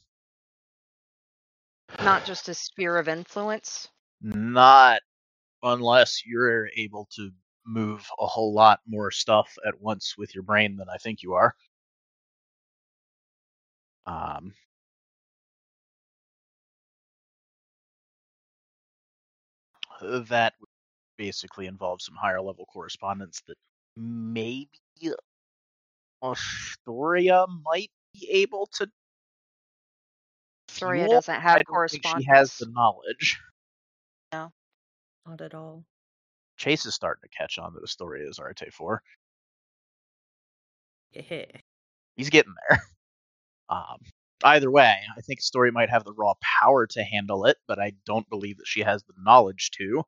Not 2.00 2.24
just 2.24 2.48
a 2.48 2.54
sphere 2.54 2.98
of 2.98 3.08
influence. 3.08 3.88
Not 4.20 5.02
unless 5.62 6.24
you're 6.26 6.68
able 6.76 7.06
to 7.16 7.32
move 7.66 8.08
a 8.18 8.26
whole 8.26 8.54
lot 8.54 8.80
more 8.86 9.10
stuff 9.10 9.56
at 9.66 9.80
once 9.80 10.16
with 10.16 10.34
your 10.34 10.44
brain 10.44 10.76
than 10.76 10.88
I 10.88 10.96
think 10.98 11.22
you 11.22 11.34
are. 11.34 11.54
Um, 14.06 14.54
that 20.28 20.54
basically 21.18 21.66
involves 21.66 22.06
some 22.06 22.14
higher 22.14 22.40
level 22.40 22.64
correspondence 22.72 23.42
that 23.46 23.56
maybe 23.96 24.70
Astoria 26.22 27.46
might 27.64 27.90
be 28.14 28.30
able 28.30 28.68
to. 28.74 28.88
Astoria 30.70 31.08
doesn't 31.08 31.40
have 31.40 31.56
I 31.56 31.58
don't 31.58 31.64
think 31.66 31.66
correspondence. 31.68 32.24
She 32.24 32.30
has 32.30 32.54
the 32.56 32.70
knowledge. 32.70 33.38
No, 34.30 34.52
not 35.26 35.40
at 35.40 35.54
all. 35.54 35.84
Chase 36.58 36.84
is 36.84 36.94
starting 36.94 37.22
to 37.22 37.34
catch 37.34 37.56
on 37.58 37.72
that 37.72 37.82
Astoria 37.82 38.28
is 38.28 38.38
Arete 38.38 38.70
4. 38.70 39.02
Yeah. 41.12 41.44
He's 42.16 42.28
getting 42.28 42.52
there. 42.68 42.82
Um, 43.70 43.98
either 44.44 44.70
way, 44.70 44.96
I 45.14 45.20
think 45.20 45.42
Story 45.42 45.70
might 45.70 45.90
have 45.90 46.04
the 46.04 46.14
raw 46.14 46.32
power 46.40 46.86
to 46.86 47.04
handle 47.04 47.44
it, 47.44 47.58
but 47.66 47.78
I 47.78 47.92
don't 48.06 48.26
believe 48.30 48.56
that 48.56 48.66
she 48.66 48.80
has 48.80 49.02
the 49.02 49.12
knowledge 49.22 49.70
to. 49.72 50.04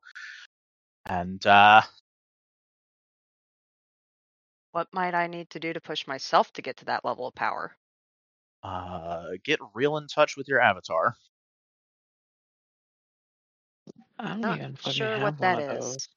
And 1.05 1.45
uh, 1.45 1.81
What 4.71 4.93
might 4.93 5.13
I 5.13 5.27
need 5.27 5.49
to 5.51 5.59
do 5.59 5.73
to 5.73 5.79
push 5.79 6.07
myself 6.07 6.51
to 6.53 6.61
get 6.61 6.77
to 6.77 6.85
that 6.85 7.05
level 7.05 7.27
of 7.27 7.35
power? 7.35 7.77
uh, 8.63 9.31
get 9.43 9.59
real 9.73 9.97
in 9.97 10.07
touch 10.07 10.35
with 10.37 10.47
your 10.47 10.59
avatar. 10.59 11.15
I'm 14.19 14.39
not 14.41 14.51
even 14.51 14.75
sure 14.75 15.19
what 15.19 15.37
that 15.39 15.57
one 15.57 15.57
of 15.57 15.65
is. 15.67 15.67
those. 15.67 16.09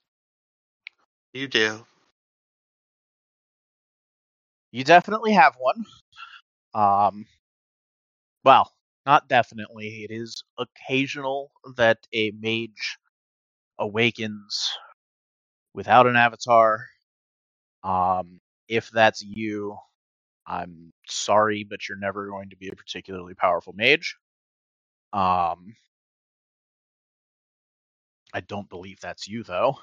You 1.33 1.49
do. 1.49 1.87
You 4.73 4.85
definitely 4.85 5.33
have 5.33 5.55
one. 5.59 5.85
Um, 6.75 7.27
well, 8.45 8.73
not 9.07 9.29
definitely. 9.29 10.05
It 10.05 10.11
is 10.11 10.45
occasional 10.59 11.53
that 11.77 12.07
a 12.13 12.31
mage 12.33 12.99
awakens 13.79 14.71
without 15.75 16.07
an 16.07 16.17
avatar. 16.17 16.87
Um, 17.85 18.41
if 18.69 18.91
that's 18.91 19.23
you, 19.23 19.77
I'm 20.47 20.93
sorry, 21.09 21.65
but 21.65 21.89
you're 21.89 21.99
never 21.99 22.29
going 22.29 22.51
to 22.51 22.57
be 22.57 22.69
a 22.69 22.75
particularly 22.77 23.35
powerful 23.35 23.75
mage. 23.75 24.17
Um, 25.13 25.75
I 28.35 28.41
don't 28.49 28.69
believe 28.71 29.01
that's 29.01 29.29
you, 29.29 29.45
though. 29.45 29.77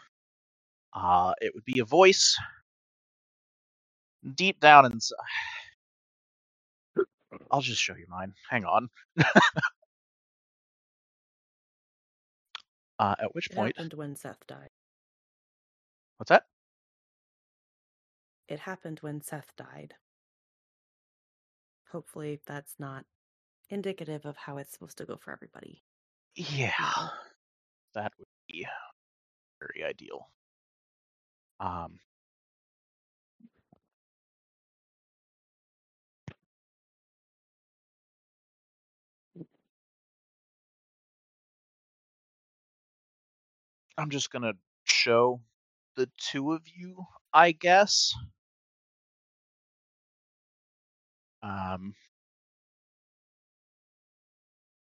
Uh, 0.94 1.34
it 1.42 1.54
would 1.56 1.66
be 1.66 1.80
a 1.82 1.86
voice 1.86 2.38
deep 4.36 4.60
down 4.62 4.86
inside. 4.86 5.18
I'll 7.52 7.62
just 7.62 7.82
show 7.82 7.96
you 7.96 8.06
mine. 8.10 8.34
Hang 8.50 8.66
on. 8.66 8.90
uh, 13.02 13.16
at 13.20 13.34
which 13.34 13.50
It 13.50 13.56
point? 13.56 13.76
happened 13.76 13.94
when 13.96 14.16
Seth 14.16 14.46
died. 14.48 14.70
What's 16.18 16.30
that? 16.30 16.46
It 18.48 18.60
happened 18.60 19.00
when 19.00 19.22
Seth 19.22 19.56
died. 19.56 19.96
Hopefully, 21.90 22.40
that's 22.46 22.76
not 22.80 23.06
indicative 23.70 24.26
of 24.26 24.38
how 24.38 24.58
it's 24.58 24.72
supposed 24.74 24.98
to 25.00 25.06
go 25.06 25.18
for 25.18 25.32
everybody. 25.32 25.84
Yeah, 26.36 27.10
that 27.94 28.14
would 28.18 28.28
be 28.48 28.68
very 29.60 29.84
ideal. 29.84 30.30
Um, 31.60 32.00
I'm 44.02 44.10
just 44.10 44.32
gonna 44.32 44.54
show 44.86 45.42
the 45.96 46.10
two 46.18 46.54
of 46.54 46.64
you, 46.76 47.06
I 47.34 47.52
guess. 47.52 48.14
Um, 51.44 51.94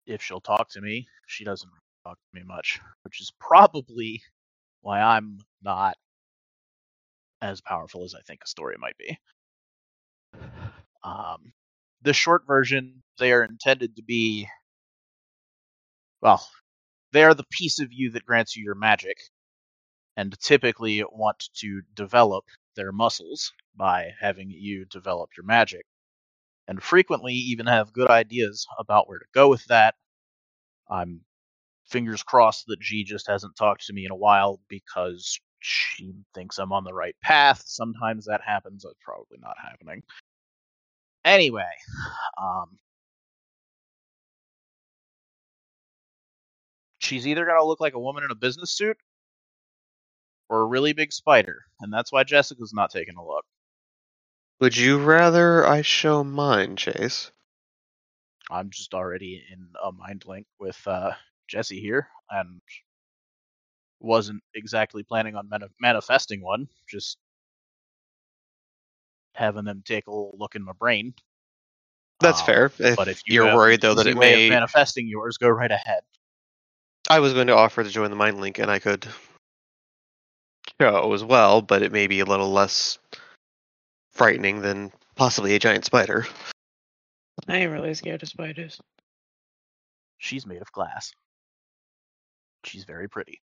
if 0.06 0.22
she'll 0.22 0.41
talk 0.41 0.69
to 0.72 0.81
me, 0.81 1.07
she 1.27 1.44
doesn't 1.44 1.72
talk 2.06 2.18
to 2.18 2.40
me 2.40 2.44
much, 2.45 2.80
which 3.03 3.19
is 3.19 3.31
probably 3.40 4.22
why 4.81 5.02
I'm 5.02 5.40
not 5.64 5.95
as 7.41 7.61
powerful 7.61 8.03
as 8.03 8.15
I 8.15 8.22
think 8.22 8.41
Astoria 8.44 8.77
might 8.77 8.98
be. 8.98 9.18
Um, 11.03 11.53
the 12.03 12.14
short 12.14 12.45
version, 12.48 13.02
they 13.18 13.34
are 13.34 13.44
intended 13.44 13.95
to 13.95 14.03
be, 14.03 14.48
well, 16.22 16.48
they 17.11 17.23
are 17.23 17.34
the 17.34 17.45
piece 17.52 17.80
of 17.80 17.90
you 17.91 18.11
that 18.11 18.26
grants 18.26 18.56
you 18.56 18.64
your 18.64 18.76
magic, 18.76 19.18
and 20.18 20.38
typically 20.40 21.03
want 21.11 21.49
to 21.56 21.81
develop 21.95 22.45
their 22.76 22.91
muscles 22.91 23.52
by 23.76 24.11
having 24.19 24.49
you 24.52 24.86
develop 24.86 25.30
your 25.38 25.45
magic, 25.45 25.86
and 26.68 26.81
frequently 26.84 27.34
even 27.34 27.65
have 27.65 27.94
good 27.94 28.10
ideas 28.10 28.65
about 28.80 29.07
where 29.07 29.19
to 29.19 29.26
go 29.34 29.49
with 29.49 29.65
that. 29.65 29.95
I'm 30.90 31.22
fingers 31.88 32.23
crossed 32.23 32.65
that 32.68 32.80
G 32.80 33.03
just 33.03 33.27
hasn't 33.27 33.56
talked 33.56 33.86
to 33.88 33.94
me 33.94 34.06
in 34.06 34.11
a 34.11 34.15
while 34.15 34.60
because 34.69 35.40
she 35.60 36.14
thinks 36.34 36.57
I'm 36.57 36.72
on 36.72 36.84
the 36.84 36.94
right 36.94 37.15
path. 37.23 37.64
Sometimes 37.65 38.26
that 38.26 38.41
happens. 38.45 38.84
That's 38.84 38.95
probably 39.03 39.38
not 39.41 39.56
happening. 39.61 40.03
Anyway, 41.26 41.69
um, 42.41 42.77
she's 46.99 47.27
either 47.27 47.45
going 47.45 47.59
to 47.59 47.65
look 47.65 47.80
like 47.81 47.95
a 47.95 47.99
woman 47.99 48.23
in 48.23 48.31
a 48.31 48.35
business 48.35 48.71
suit 48.71 48.97
or 50.49 50.61
a 50.61 50.65
really 50.65 50.93
big 50.93 51.11
spider, 51.11 51.63
and 51.81 51.91
that's 51.91 52.11
why 52.11 52.23
Jessica's 52.23 52.73
not 52.73 52.91
taking 52.91 53.15
a 53.15 53.26
look. 53.26 53.45
Would 54.59 54.76
you 54.77 54.97
rather 54.99 55.65
I 55.65 55.81
show 55.81 56.23
mine, 56.23 56.76
Chase? 56.76 57.31
I'm 58.51 58.69
just 58.71 58.93
already 58.93 59.43
in 59.51 59.67
a 59.84 59.91
mind 59.91 60.26
link 60.26 60.47
with 60.59 60.80
uh, 60.88 61.11
Jesse 61.47 61.80
here, 61.80 62.07
and 62.30 62.61
wasn't 63.99 64.41
exactly 64.55 65.03
planning 65.03 65.35
on 65.35 65.49
mani- 65.49 65.67
manifesting 65.80 66.41
one. 66.41 66.67
Just 66.88 67.18
having 69.34 69.65
them 69.65 69.81
take 69.86 70.07
a 70.07 70.11
little 70.11 70.36
look 70.37 70.55
in 70.55 70.63
my 70.63 70.73
brain. 70.73 71.13
That's 72.19 72.41
Um, 72.41 72.45
fair. 72.47 72.65
If, 72.79 72.95
but 72.97 73.07
if 73.07 73.21
you 73.26 73.36
you're 73.36 73.45
have 73.45 73.55
worried 73.55 73.81
though 73.81 73.95
that 73.95 74.07
it 74.07 74.18
way 74.18 74.34
of 74.34 74.39
may, 74.39 74.49
manifesting 74.49 75.07
yours, 75.07 75.37
go 75.37 75.47
right 75.47 75.71
ahead. 75.71 76.02
I 77.10 77.20
was 77.20 77.34
going 77.34 77.47
to 77.47 77.55
offer 77.55 77.84
to 77.84 77.89
join 77.89 78.12
the 78.12 78.15
mind 78.15 78.39
link, 78.39 78.60
and 78.60 78.70
I 78.70 78.78
could 78.78 79.07
show 80.79 81.13
as 81.13 81.23
well, 81.23 81.62
but 81.62 81.81
it 81.81 81.91
may 81.91 82.05
be 82.05 82.20
a 82.20 82.26
little 82.26 82.52
less 82.52 82.99
frightening 84.12 84.62
than 84.62 84.91
possibly 85.15 85.55
a 85.55 85.60
giant 85.60 85.86
spider. 85.86 86.28
I 87.47 87.57
ain't 87.57 87.71
really 87.71 87.94
scared 87.96 88.21
of 88.21 88.29
spiders. 88.29 88.79
She's 90.20 90.46
made 90.46 90.62
of 90.62 90.71
glass. 90.71 91.13
She's 92.63 92.84
very 92.84 93.10
pretty. 93.10 93.41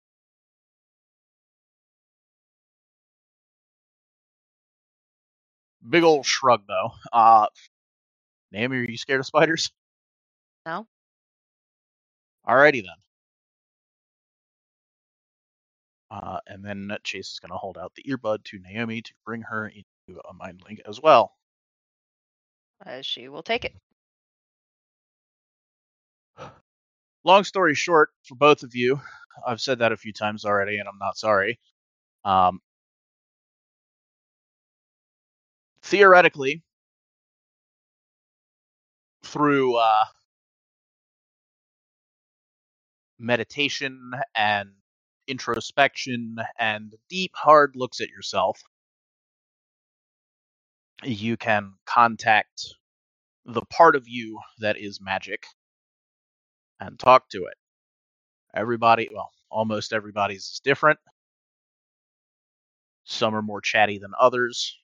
Big 5.89 6.05
old 6.05 6.27
shrug 6.27 6.63
though. 6.69 6.93
Uh 7.13 7.47
Naomi, 8.53 8.79
are 8.79 8.83
you 8.83 8.99
scared 8.99 9.21
of 9.21 9.27
spiders? 9.27 9.73
No. 10.67 10.87
Alrighty 12.47 12.83
then. 12.83 13.08
Uh, 16.11 16.39
and 16.47 16.65
then 16.65 16.91
Chase 17.05 17.33
is 17.33 17.39
going 17.41 17.51
to 17.51 17.59
hold 17.59 17.77
out 17.77 17.93
the 17.95 18.03
earbud 18.05 18.45
to 18.45 18.59
Naomi 18.59 19.03
to 19.03 19.13
bring 19.27 19.43
her 19.43 19.69
into 19.69 20.21
a 20.29 20.33
mind 20.33 20.63
link 20.67 20.81
as 20.89 21.01
well. 21.01 21.35
Uh, 22.85 23.03
she 23.03 23.29
will 23.29 23.43
take 23.43 23.65
it. 23.65 23.75
long 27.25 27.45
story 27.45 27.75
short, 27.75 28.11
for 28.25 28.37
both 28.37 28.63
of 28.63 28.75
you, 28.75 29.01
I've 29.47 29.61
said 29.61 29.81
that 29.81 29.93
a 29.93 29.97
few 29.97 30.13
times 30.13 30.45
already, 30.45 30.79
and 30.79 30.89
I'm 30.89 30.99
not 30.99 31.17
sorry. 31.19 31.59
Um, 32.25 32.61
theoretically, 35.83 36.63
through 39.25 39.77
uh, 39.77 40.05
meditation 43.19 44.13
and 44.35 44.71
introspection 45.29 46.37
and 46.59 46.95
deep, 47.09 47.33
hard 47.37 47.75
looks 47.77 48.01
at 48.01 48.09
yourself, 48.09 48.61
you 51.05 51.37
can 51.37 51.75
contact 51.87 52.75
the 53.45 53.63
part 53.71 53.97
of 53.97 54.09
you 54.09 54.41
that 54.59 54.77
is 54.77 55.01
magic 55.01 55.47
and 56.81 56.99
talk 56.99 57.29
to 57.31 57.45
it. 57.45 57.55
Everybody, 58.55 59.09
well, 59.13 59.31
almost 59.51 59.93
everybody's 59.93 60.45
is 60.45 60.61
different. 60.65 60.99
Some 63.05 63.35
are 63.35 63.43
more 63.43 63.61
chatty 63.61 63.99
than 63.99 64.13
others. 64.21 64.77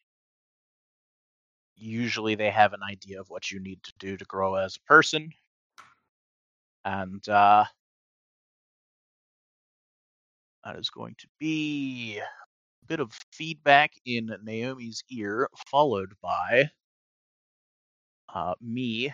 Usually 1.77 2.35
they 2.35 2.51
have 2.51 2.73
an 2.73 2.83
idea 2.89 3.21
of 3.21 3.29
what 3.29 3.51
you 3.51 3.61
need 3.61 3.83
to 3.83 3.93
do 3.99 4.17
to 4.17 4.25
grow 4.25 4.55
as 4.55 4.77
a 4.77 4.89
person. 4.89 5.31
And 6.85 7.27
uh, 7.29 7.65
that 10.65 10.77
is 10.77 10.91
going 10.91 11.15
to 11.19 11.29
be 11.39 12.19
a 12.19 12.87
bit 12.87 13.01
of 13.01 13.13
feedback 13.33 13.93
in 14.07 14.31
Naomi's 14.45 15.03
ear, 15.11 15.49
followed 15.71 16.15
by 16.23 16.71
uh, 18.35 18.55
me 18.61 19.13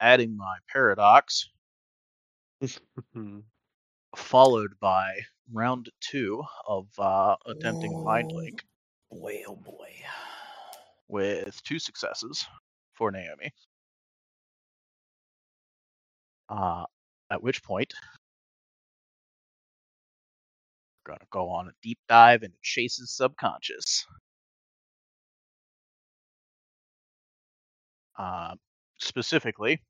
adding 0.00 0.36
my 0.36 0.58
paradox 0.72 1.50
followed 4.16 4.78
by 4.80 5.20
round 5.52 5.90
two 6.00 6.42
of 6.66 6.86
uh, 6.98 7.36
attempting 7.46 8.00
mind 8.02 8.32
Oh. 8.32 8.34
link 8.34 8.64
Boy, 9.10 9.42
oh 9.46 9.56
boy. 9.56 9.92
with 11.08 11.62
two 11.64 11.78
successes 11.78 12.46
for 12.94 13.10
Naomi. 13.10 13.52
Uh, 16.48 16.84
at 17.30 17.42
which 17.42 17.62
point, 17.62 17.94
going 21.10 21.20
to 21.20 21.26
go 21.30 21.50
on 21.50 21.68
a 21.68 21.72
deep 21.82 21.98
dive 22.08 22.42
into 22.44 22.56
Chase's 22.62 23.10
subconscious. 23.16 24.06
Uh, 28.18 28.54
specifically, 28.98 29.82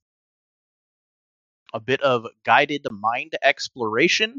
a 1.75 1.81
bit 1.81 2.01
of 2.03 2.27
guided 2.45 2.87
mind 2.91 3.33
exploration. 3.43 4.37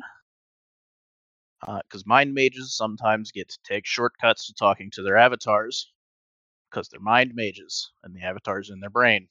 Because 1.66 2.08
mind 2.08 2.34
mages 2.34 2.76
sometimes 2.76 3.32
get 3.32 3.50
to 3.50 3.60
take 3.64 3.86
shortcuts 3.86 4.48
to 4.48 4.54
talking 4.54 4.90
to 4.92 5.04
their 5.04 5.18
avatars 5.18 5.92
because 6.72 6.90
they're 6.90 7.00
mind 7.00 7.34
mages 7.36 7.92
and 8.04 8.16
the 8.16 8.22
avatar's 8.24 8.70
in 8.72 8.80
their 8.80 8.90
brain. 8.90 9.28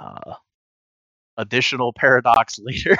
Uh, 0.00 0.34
additional 1.36 1.92
paradox 1.92 2.58
later. 2.58 2.96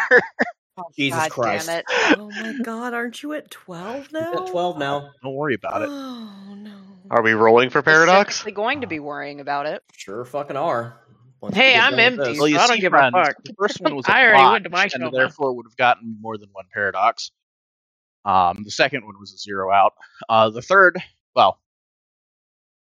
Jesus 0.97 1.18
God 1.20 1.31
Christ. 1.31 1.66
damn 1.66 1.78
it. 1.81 1.84
Oh 2.16 2.31
my 2.31 2.55
god, 2.62 2.94
aren't 2.94 3.23
you 3.23 3.32
at 3.34 3.50
12 3.50 4.12
now? 4.12 4.32
At 4.32 4.47
12 4.50 4.78
now. 4.78 5.10
Don't 5.23 5.34
worry 5.34 5.55
about 5.55 5.82
it. 5.82 5.89
Oh 5.91 6.55
no. 6.57 6.73
Are 7.10 7.23
we 7.23 7.32
rolling 7.32 7.70
for 7.70 7.82
paradox? 7.82 8.36
Specifically 8.36 8.52
going 8.52 8.81
to 8.82 8.86
be 8.86 8.99
worrying 9.00 9.41
about 9.41 9.66
it. 9.66 9.82
Sure 9.92 10.24
fucking 10.24 10.57
are. 10.57 10.99
once 11.41 11.55
Hey, 11.55 11.76
I'm 11.76 11.99
empty. 11.99 12.39
Well, 12.39 12.49
you 12.49 12.58
I 12.58 12.66
don't 12.66 12.76
see, 12.76 12.81
give 12.81 12.94
a 12.94 13.10
fuck. 13.10 13.36
the 13.44 13.55
first 13.58 13.81
one 13.81 13.94
was 13.97 14.07
a 14.08 14.12
I 14.12 14.24
already 14.24 14.44
went 14.52 14.65
to 14.65 14.70
my 14.70 14.84
and 14.84 14.92
coma. 14.92 15.10
therefore 15.12 15.52
would 15.55 15.66
have 15.66 15.76
gotten 15.76 16.16
more 16.20 16.39
than 16.39 16.49
one 16.52 16.65
paradox. 16.73 17.31
Um, 18.24 18.62
the 18.65 18.70
second 18.70 19.05
one 19.05 19.16
was 19.20 19.32
a 19.34 19.39
zero 19.39 19.73
out. 19.73 19.94
Uh, 20.28 20.50
the 20.50 20.62
third, 20.62 20.99
well, 21.36 21.58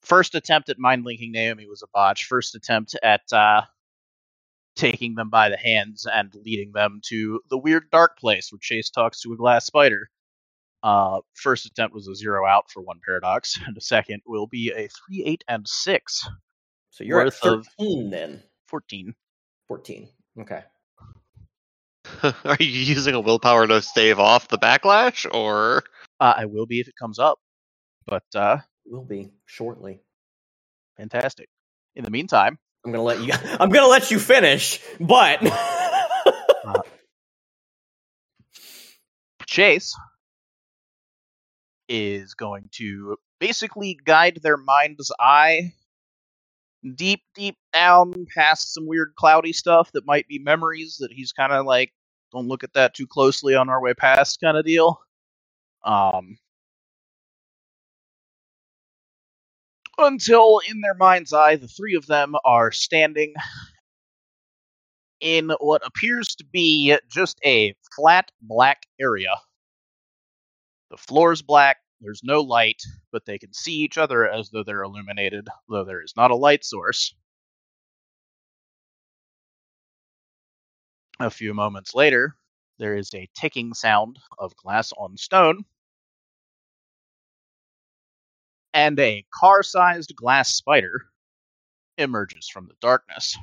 first 0.04 0.36
attempt 0.36 0.70
at 0.70 0.78
mind 0.80 1.06
linking 1.06 1.32
Naomi 1.32 1.68
was 1.68 1.82
a 1.82 1.88
botch. 1.94 2.26
First 2.26 2.56
attempt 2.56 2.96
at 3.02 3.22
uh, 3.32 3.62
taking 4.76 5.16
them 5.16 5.30
by 5.30 5.50
the 5.50 5.58
hands 5.58 6.06
and 6.12 6.34
leading 6.46 6.72
them 6.74 7.00
to 7.08 7.42
the 7.50 7.58
weird 7.58 7.90
dark 7.92 8.18
place 8.18 8.52
where 8.52 8.60
Chase 8.62 8.90
talks 8.90 9.22
to 9.22 9.34
a 9.34 9.38
glass 9.38 9.66
spider. 9.66 10.10
Uh, 10.82 11.20
first 11.36 11.66
attempt 11.66 11.96
was 11.96 12.08
a 12.10 12.16
zero 12.16 12.46
out 12.46 12.70
for 12.70 12.82
one 12.82 13.00
paradox, 13.06 13.58
and 13.66 13.76
the 13.76 13.82
second 13.82 14.22
will 14.26 14.48
be 14.48 14.72
a 14.76 14.88
three, 14.90 15.24
eight, 15.26 15.44
and 15.48 15.68
six, 15.68 16.28
So 16.90 17.04
you're 17.04 17.22
at 17.22 17.26
worth 17.28 17.46
of- 17.46 17.68
13 17.80 18.10
then. 18.10 18.44
fourteen. 18.68 19.16
14. 19.70 20.10
Okay. 20.42 20.62
Are 22.44 22.58
you 22.60 22.66
using 22.68 23.16
a 23.16 23.20
willpower 23.22 23.66
to 23.66 23.82
stave 23.82 24.20
off 24.20 24.50
the 24.50 24.58
backlash, 24.58 25.26
or 25.34 25.84
Uh, 26.20 26.34
I 26.38 26.46
will 26.46 26.66
be 26.66 26.82
if 26.82 26.88
it 26.90 26.96
comes 27.00 27.18
up, 27.18 27.40
but 28.06 28.24
uh, 28.36 28.58
Will 28.86 29.06
be 29.06 29.32
shortly. 29.46 30.02
fantastic. 30.98 31.50
In 31.96 32.04
the 32.04 32.12
meantime, 32.12 32.58
I'm 32.86 32.92
gonna 32.92 33.04
let 33.04 33.22
you. 33.22 33.34
I'm 33.60 33.70
gonna 33.70 33.88
let 33.88 34.12
you 34.12 34.20
finish, 34.20 34.80
but 35.00 35.40
Chase 39.48 39.96
is 41.88 42.34
going 42.34 42.70
to 42.72 43.18
basically 43.40 44.00
guide 44.06 44.40
their 44.42 44.58
mind's 44.58 45.12
eye 45.20 45.74
deep, 46.96 47.22
deep 47.36 47.56
down 47.72 48.26
past 48.36 48.74
some 48.74 48.88
weird 48.88 49.14
cloudy 49.16 49.54
stuff 49.54 49.92
that 49.94 50.06
might 50.06 50.28
be 50.28 50.40
memories 50.40 50.98
that 51.00 51.12
he's 51.12 51.32
kind 51.32 51.52
of 51.52 51.66
like, 51.66 51.92
don't 52.32 52.48
look 52.48 52.64
at 52.64 52.74
that 52.74 52.94
too 52.94 53.08
closely 53.08 53.56
on 53.56 53.70
our 53.70 53.82
way 53.82 53.94
past 53.94 54.40
kind 54.42 54.58
of 54.58 54.66
deal. 54.66 55.00
Um, 55.86 56.38
until 59.98 60.62
in 60.70 60.82
their 60.82 60.96
mind's 60.96 61.34
eye, 61.34 61.56
the 61.56 61.68
three 61.68 61.96
of 61.96 62.08
them 62.08 62.36
are 62.46 62.72
standing 62.72 63.34
in 65.20 65.52
what 65.60 65.86
appears 65.86 66.36
to 66.36 66.46
be 66.46 66.98
just 67.10 67.40
a 67.46 67.74
flat 67.96 68.32
black 68.42 68.84
area. 69.00 69.36
The 70.90 70.98
floor's 70.98 71.42
black, 71.42 71.78
there's 72.02 72.22
no 72.24 72.42
light, 72.42 72.82
but 73.12 73.26
they 73.26 73.40
can 73.40 73.54
see 73.54 73.74
each 73.74 73.98
other 73.98 74.30
as 74.30 74.50
though 74.50 74.64
they're 74.64 74.84
illuminated, 74.84 75.48
though 75.70 75.86
there 75.86 76.04
is 76.04 76.14
not 76.18 76.32
a 76.32 76.36
light 76.36 76.66
source. 76.66 77.16
A 81.20 81.30
few 81.30 81.54
moments 81.54 81.96
later, 81.96 82.36
there 82.80 82.96
is 82.96 83.14
a 83.14 83.30
ticking 83.34 83.74
sound 83.74 84.20
of 84.40 84.56
glass 84.58 84.92
on 84.98 85.16
stone, 85.16 85.64
and 88.74 89.00
a 89.00 89.26
car 89.34 89.64
sized 89.64 90.16
glass 90.16 90.54
spider 90.54 91.04
emerges 91.98 92.50
from 92.52 92.68
the 92.68 92.76
darkness. 92.82 93.38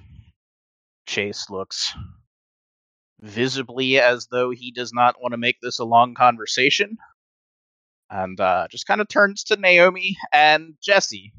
Chase 1.06 1.48
looks 1.50 1.92
visibly 3.20 4.00
as 4.00 4.26
though 4.28 4.50
he 4.50 4.70
does 4.72 4.92
not 4.92 5.20
want 5.20 5.32
to 5.32 5.38
make 5.38 5.60
this 5.60 5.78
a 5.78 5.84
long 5.84 6.14
conversation 6.14 6.96
and 8.10 8.40
uh, 8.40 8.66
just 8.70 8.86
kind 8.86 9.00
of 9.00 9.08
turns 9.08 9.44
to 9.44 9.56
Naomi 9.56 10.16
and 10.32 10.74
Jesse 10.82 11.32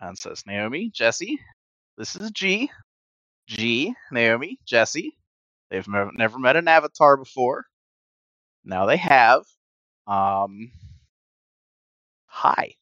and 0.00 0.18
says, 0.18 0.44
Naomi, 0.46 0.90
Jesse, 0.92 1.38
this 1.96 2.16
is 2.16 2.30
G. 2.30 2.70
G, 3.46 3.94
Naomi, 4.12 4.58
Jesse. 4.66 5.16
They've 5.70 5.86
never 5.88 6.38
met 6.38 6.56
an 6.56 6.68
avatar 6.68 7.16
before. 7.16 7.66
Now 8.64 8.86
they 8.86 8.96
have. 8.96 9.44
Um, 10.06 10.70
hi. 12.26 12.74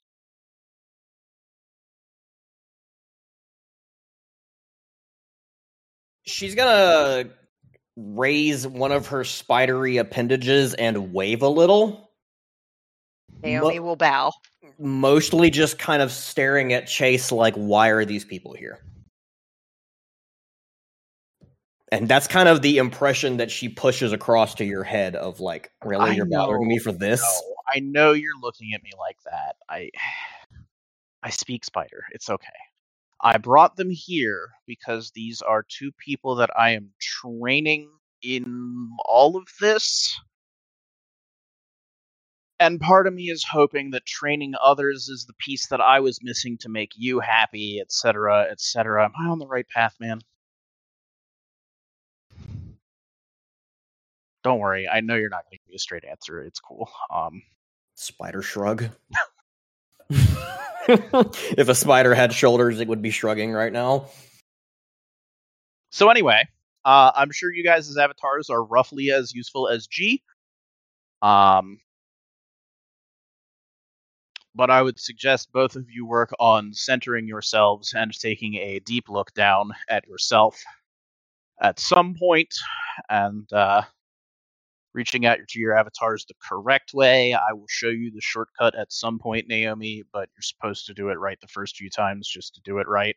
She's 6.27 6.55
gonna 6.55 7.31
raise 7.97 8.67
one 8.67 8.93
of 8.93 9.07
her 9.09 9.25
spidery 9.25 9.97
appendages 9.97 10.75
and 10.75 11.13
wave 11.13 11.43
a 11.43 11.49
little. 11.49 12.11
Naomi 13.43 13.79
Mo- 13.79 13.85
will 13.85 13.97
bow. 13.97 14.33
mostly 14.79 15.51
just 15.51 15.79
kind 15.79 16.03
of 16.03 16.11
staring 16.11 16.73
at 16.73 16.87
Chase 16.87 17.33
like, 17.33 17.55
why 17.55 17.89
are 17.89 18.05
these 18.05 18.25
people 18.25 18.55
here? 18.55 18.81
And 21.93 22.09
that's 22.09 22.27
kind 22.27 22.49
of 22.49 22.63
the 22.63 22.79
impression 22.79 23.37
that 23.37 23.51
she 23.51 23.69
pushes 23.69 24.13
across 24.13 24.57
to 24.57 24.65
your 24.65 24.83
head 24.83 25.15
of 25.15 25.39
like, 25.39 25.71
really, 25.85 26.11
I 26.11 26.13
you're 26.15 26.27
bothering 26.27 26.63
know, 26.63 26.69
me 26.69 26.79
for 26.79 26.93
this? 26.93 27.21
No, 27.21 27.55
I 27.73 27.81
know 27.81 28.13
you're 28.13 28.39
looking 28.41 28.75
at 28.75 28.83
me 28.83 28.91
like 28.99 29.19
that. 29.25 29.57
I 29.69 29.91
I 31.23 31.31
speak 31.31 31.65
spider. 31.65 32.05
It's 32.13 32.29
okay. 32.29 32.49
I 33.27 33.39
brought 33.39 33.75
them 33.75 33.91
here 33.91 34.51
because 34.69 35.11
these 35.11 35.43
are 35.43 35.67
two 35.69 35.91
people 35.99 36.37
that 36.37 36.51
I 36.57 36.71
am 36.71 36.91
training 37.01 37.91
in 38.23 38.91
all 39.05 39.37
of 39.37 39.49
this. 39.61 40.17
And 42.61 42.81
part 42.81 43.09
of 43.09 43.15
me 43.15 43.25
is 43.25 43.45
hoping 43.45 43.91
that 43.91 44.07
training 44.07 44.55
others 44.63 45.09
is 45.09 45.25
the 45.27 45.35
piece 45.41 45.67
that 45.71 45.81
I 45.81 45.99
was 45.99 46.21
missing 46.23 46.57
to 46.59 46.69
make 46.69 46.93
you 46.97 47.19
happy, 47.19 47.81
etc., 47.81 48.47
etc. 48.49 49.07
Am 49.07 49.13
I 49.21 49.27
on 49.29 49.41
the 49.41 49.49
right 49.49 49.69
path, 49.69 49.97
man? 49.99 50.21
Don't 54.45 54.61
worry. 54.61 54.87
I 54.89 55.01
know 55.01 55.17
you're 55.17 55.31
not 55.31 55.43
going 55.47 55.59
to 55.59 55.65
give 55.65 55.71
me 55.71 55.75
a 55.75 55.81
straight 55.81 56.05
answer. 56.05 56.43
It's 56.43 56.61
cool. 56.61 56.89
Um, 57.13 57.43
Spider 57.97 58.43
shrug. 58.43 58.85
if 60.11 61.69
a 61.69 61.75
spider 61.75 62.15
had 62.15 62.33
shoulders, 62.33 62.81
it 62.81 62.89
would 62.89 63.03
be 63.03 63.11
shrugging 63.11 63.53
right 63.53 63.73
now. 63.73 64.07
So 65.91 66.09
anyway, 66.11 66.43
uh, 66.85 67.13
I'm 67.15 67.33
sure 67.33 67.53
you 67.53 67.65
guys' 67.65 67.97
avatars 67.97 68.51
are 68.51 68.65
roughly 68.65 69.11
as 69.11 69.35
useful 69.35 69.69
as 69.69 69.87
G. 69.87 70.23
Um, 71.23 71.79
but 74.55 74.71
I 74.71 74.83
would 74.83 74.99
suggest 74.99 75.53
both 75.53 75.77
of 75.77 75.91
you 75.91 76.07
work 76.07 76.31
on 76.39 76.73
centering 76.73 77.27
yourselves 77.29 77.93
and 77.95 78.13
taking 78.19 78.55
a 78.55 78.79
deep 78.81 79.09
look 79.09 79.33
down 79.35 79.71
at 79.89 80.07
yourself 80.07 80.63
at 81.61 81.79
some 81.79 82.15
point, 82.19 82.55
and 83.09 83.51
uh, 83.53 83.83
reaching 84.97 85.27
out 85.27 85.39
to 85.49 85.61
your 85.61 85.77
avatars 85.79 86.25
the 86.27 86.35
correct 86.43 86.95
way. 86.95 87.35
I 87.35 87.53
will 87.53 87.67
show 87.69 87.89
you 87.89 88.11
the 88.11 88.21
shortcut 88.21 88.75
at 88.75 88.93
some 88.93 89.19
point, 89.19 89.49
Naomi, 89.49 90.03
but 90.13 90.29
you're 90.35 90.43
supposed 90.43 90.87
to 90.87 90.95
do 90.95 91.11
it 91.11 91.19
right 91.21 91.39
the 91.41 91.49
first 91.49 91.77
few 91.77 91.91
times 91.91 92.29
just 92.29 92.55
to 92.57 92.61
do 92.63 92.79
it 92.79 92.89
right. 92.89 93.17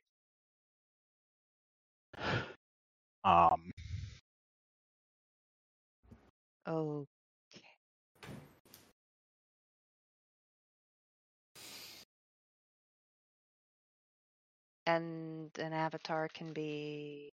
Um, 3.24 3.72
Oh. 6.70 7.08
And 14.86 15.52
an 15.60 15.74
avatar 15.74 16.28
can 16.30 16.54
be 16.54 17.32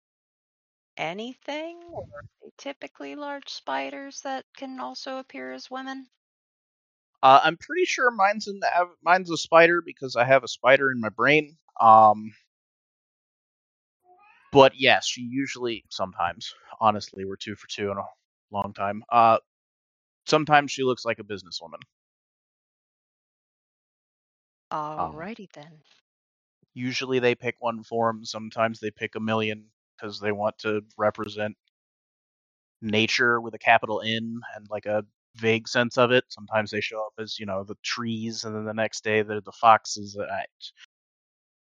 anything, 0.97 1.79
or 1.93 2.03
are 2.03 2.25
they 2.43 2.51
typically 2.59 3.15
large 3.15 3.49
spiders 3.49 4.21
that 4.23 4.45
can 4.57 4.81
also 4.81 5.19
appear 5.19 5.53
as 5.53 5.71
women. 5.71 6.09
Uh, 7.23 7.41
I'm 7.43 7.57
pretty 7.57 7.85
sure 7.87 8.11
mine's 8.11 8.47
in 8.47 8.61
the 8.61 8.69
mine's 9.03 9.31
a 9.31 9.37
spider 9.37 9.83
because 9.85 10.17
I 10.17 10.25
have 10.25 10.45
a 10.45 10.49
spider 10.49 10.91
in 10.91 11.01
my 11.01 11.09
brain. 11.09 11.57
Um, 11.81 12.33
but 14.53 14.73
yes, 14.77 15.07
she 15.07 15.23
usually 15.23 15.85
sometimes. 15.91 16.55
Honestly, 16.81 17.25
we're 17.25 17.37
two 17.37 17.57
for 17.57 17.69
two 17.69 17.91
in 17.91 17.99
a 17.99 18.05
long 18.51 18.73
time. 18.75 19.03
Uh, 19.11 19.39
sometimes 20.27 20.71
she 20.71 20.83
looks 20.83 21.05
like 21.05 21.19
a 21.19 21.25
businesswoman. 21.25 21.81
Alrighty 24.71 25.51
then. 25.53 25.81
Usually 26.75 27.19
they 27.19 27.35
pick 27.35 27.57
one 27.61 27.83
form. 27.83 28.25
Sometimes 28.25 28.81
they 28.81 28.91
pick 28.91 29.15
a 29.15 29.21
million 29.21 29.67
because 29.99 30.21
they 30.21 30.33
want 30.33 30.59
to 30.61 30.83
represent 30.99 31.57
nature 32.83 33.41
with 33.41 33.55
a 33.55 33.59
capital 33.59 34.03
N 34.05 34.41
and 34.57 34.67
like 34.71 34.87
a 34.87 35.05
vague 35.37 35.69
sense 35.69 35.99
of 35.99 36.11
it. 36.13 36.25
Sometimes 36.29 36.71
they 36.71 36.81
show 36.81 37.01
up 37.07 37.13
as 37.19 37.39
you 37.39 37.47
know 37.47 37.65
the 37.65 37.77
trees, 37.83 38.45
and 38.45 38.55
then 38.55 38.65
the 38.65 38.75
next 38.75 39.05
day 39.05 39.23
they're 39.23 39.41
the 39.41 39.53
foxes. 39.53 40.17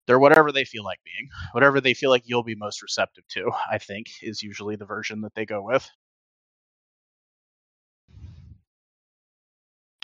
They're 0.06 0.18
whatever 0.20 0.52
they 0.52 0.64
feel 0.64 0.84
like 0.84 1.00
being, 1.04 1.30
whatever 1.52 1.80
they 1.80 1.94
feel 1.94 2.10
like 2.10 2.24
you'll 2.26 2.44
be 2.44 2.56
most 2.56 2.82
receptive 2.82 3.26
to. 3.30 3.50
I 3.70 3.78
think 3.78 4.08
is 4.22 4.42
usually 4.42 4.76
the 4.76 4.86
version 4.86 5.22
that 5.22 5.34
they 5.34 5.46
go 5.46 5.62
with. 5.62 5.88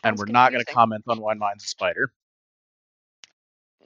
And 0.05 0.17
Sounds 0.17 0.19
we're 0.19 0.27
not 0.27 0.53
going 0.53 0.65
to 0.65 0.73
comment 0.73 1.05
on 1.09 1.21
why 1.21 1.35
mine's 1.35 1.65
a 1.65 1.69
spider. 1.69 2.13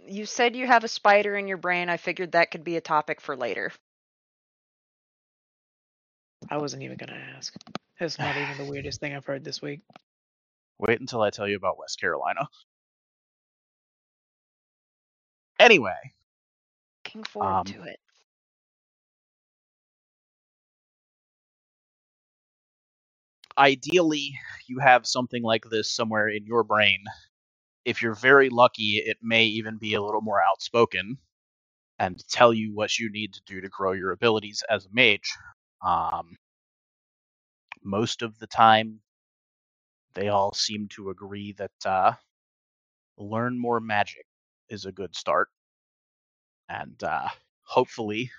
you 0.07 0.27
said 0.27 0.57
you 0.57 0.67
have 0.67 0.85
a 0.85 0.89
spider 0.89 1.37
in 1.37 1.49
your 1.49 1.59
brain. 1.59 1.89
I 1.89 1.97
figured 1.97 2.33
that 2.33 2.51
could 2.51 2.65
be 2.65 2.77
a 2.77 2.81
topic 2.83 3.21
for 3.21 3.37
later. 3.37 3.73
I 6.51 6.59
wasn't 6.59 6.83
even 6.83 6.97
gonna 6.99 7.21
ask. 7.37 7.55
That's 7.99 8.19
not 8.19 8.37
even 8.37 8.57
the 8.57 8.65
weirdest 8.65 9.01
thing 9.01 9.15
I've 9.15 9.27
heard 9.27 9.45
this 9.45 9.63
week. 9.63 9.81
Wait 10.79 11.01
until 11.01 11.23
I 11.23 11.31
tell 11.31 11.49
you 11.49 11.57
about 11.57 11.79
West 11.79 12.01
Carolina. 12.01 12.49
Anyway, 15.59 16.13
Looking 17.07 17.25
forward 17.25 17.65
Um, 17.67 17.67
to 17.67 17.83
it. 17.85 18.01
ideally, 23.59 24.33
you 24.67 24.79
have 24.81 25.07
something 25.07 25.43
like 25.43 25.65
this 25.71 25.95
somewhere 25.95 26.29
in 26.29 26.47
your 26.47 26.65
brain. 26.65 27.05
If 27.85 28.03
you're 28.03 28.15
very 28.15 28.51
lucky, 28.51 29.03
it 29.05 29.19
may 29.23 29.45
even 29.47 29.79
be 29.79 29.95
a 29.95 30.03
little 30.03 30.23
more 30.23 30.43
outspoken 30.43 31.19
and 31.99 32.23
tell 32.29 32.53
you 32.55 32.75
what 32.75 32.99
you 32.99 33.11
need 33.11 33.35
to 33.35 33.43
do 33.47 33.61
to 33.61 33.69
grow 33.69 33.93
your 33.93 34.13
abilities 34.13 34.63
as 34.71 34.87
a 34.87 34.91
mage. 34.93 35.31
Um, 35.83 36.37
most 37.85 38.23
of 38.23 38.39
the 38.39 38.47
time, 38.47 39.01
they 40.15 40.29
all 40.29 40.55
seem 40.55 40.89
to 40.89 41.11
agree 41.11 41.53
that 41.53 41.73
uh, 41.85 42.15
learn 43.17 43.59
more 43.59 43.81
magic 43.81 44.27
is 44.69 44.85
a 44.85 44.93
good 44.93 45.17
start. 45.17 45.49
And 46.69 47.03
uh, 47.05 47.29
hopefully, 47.63 48.33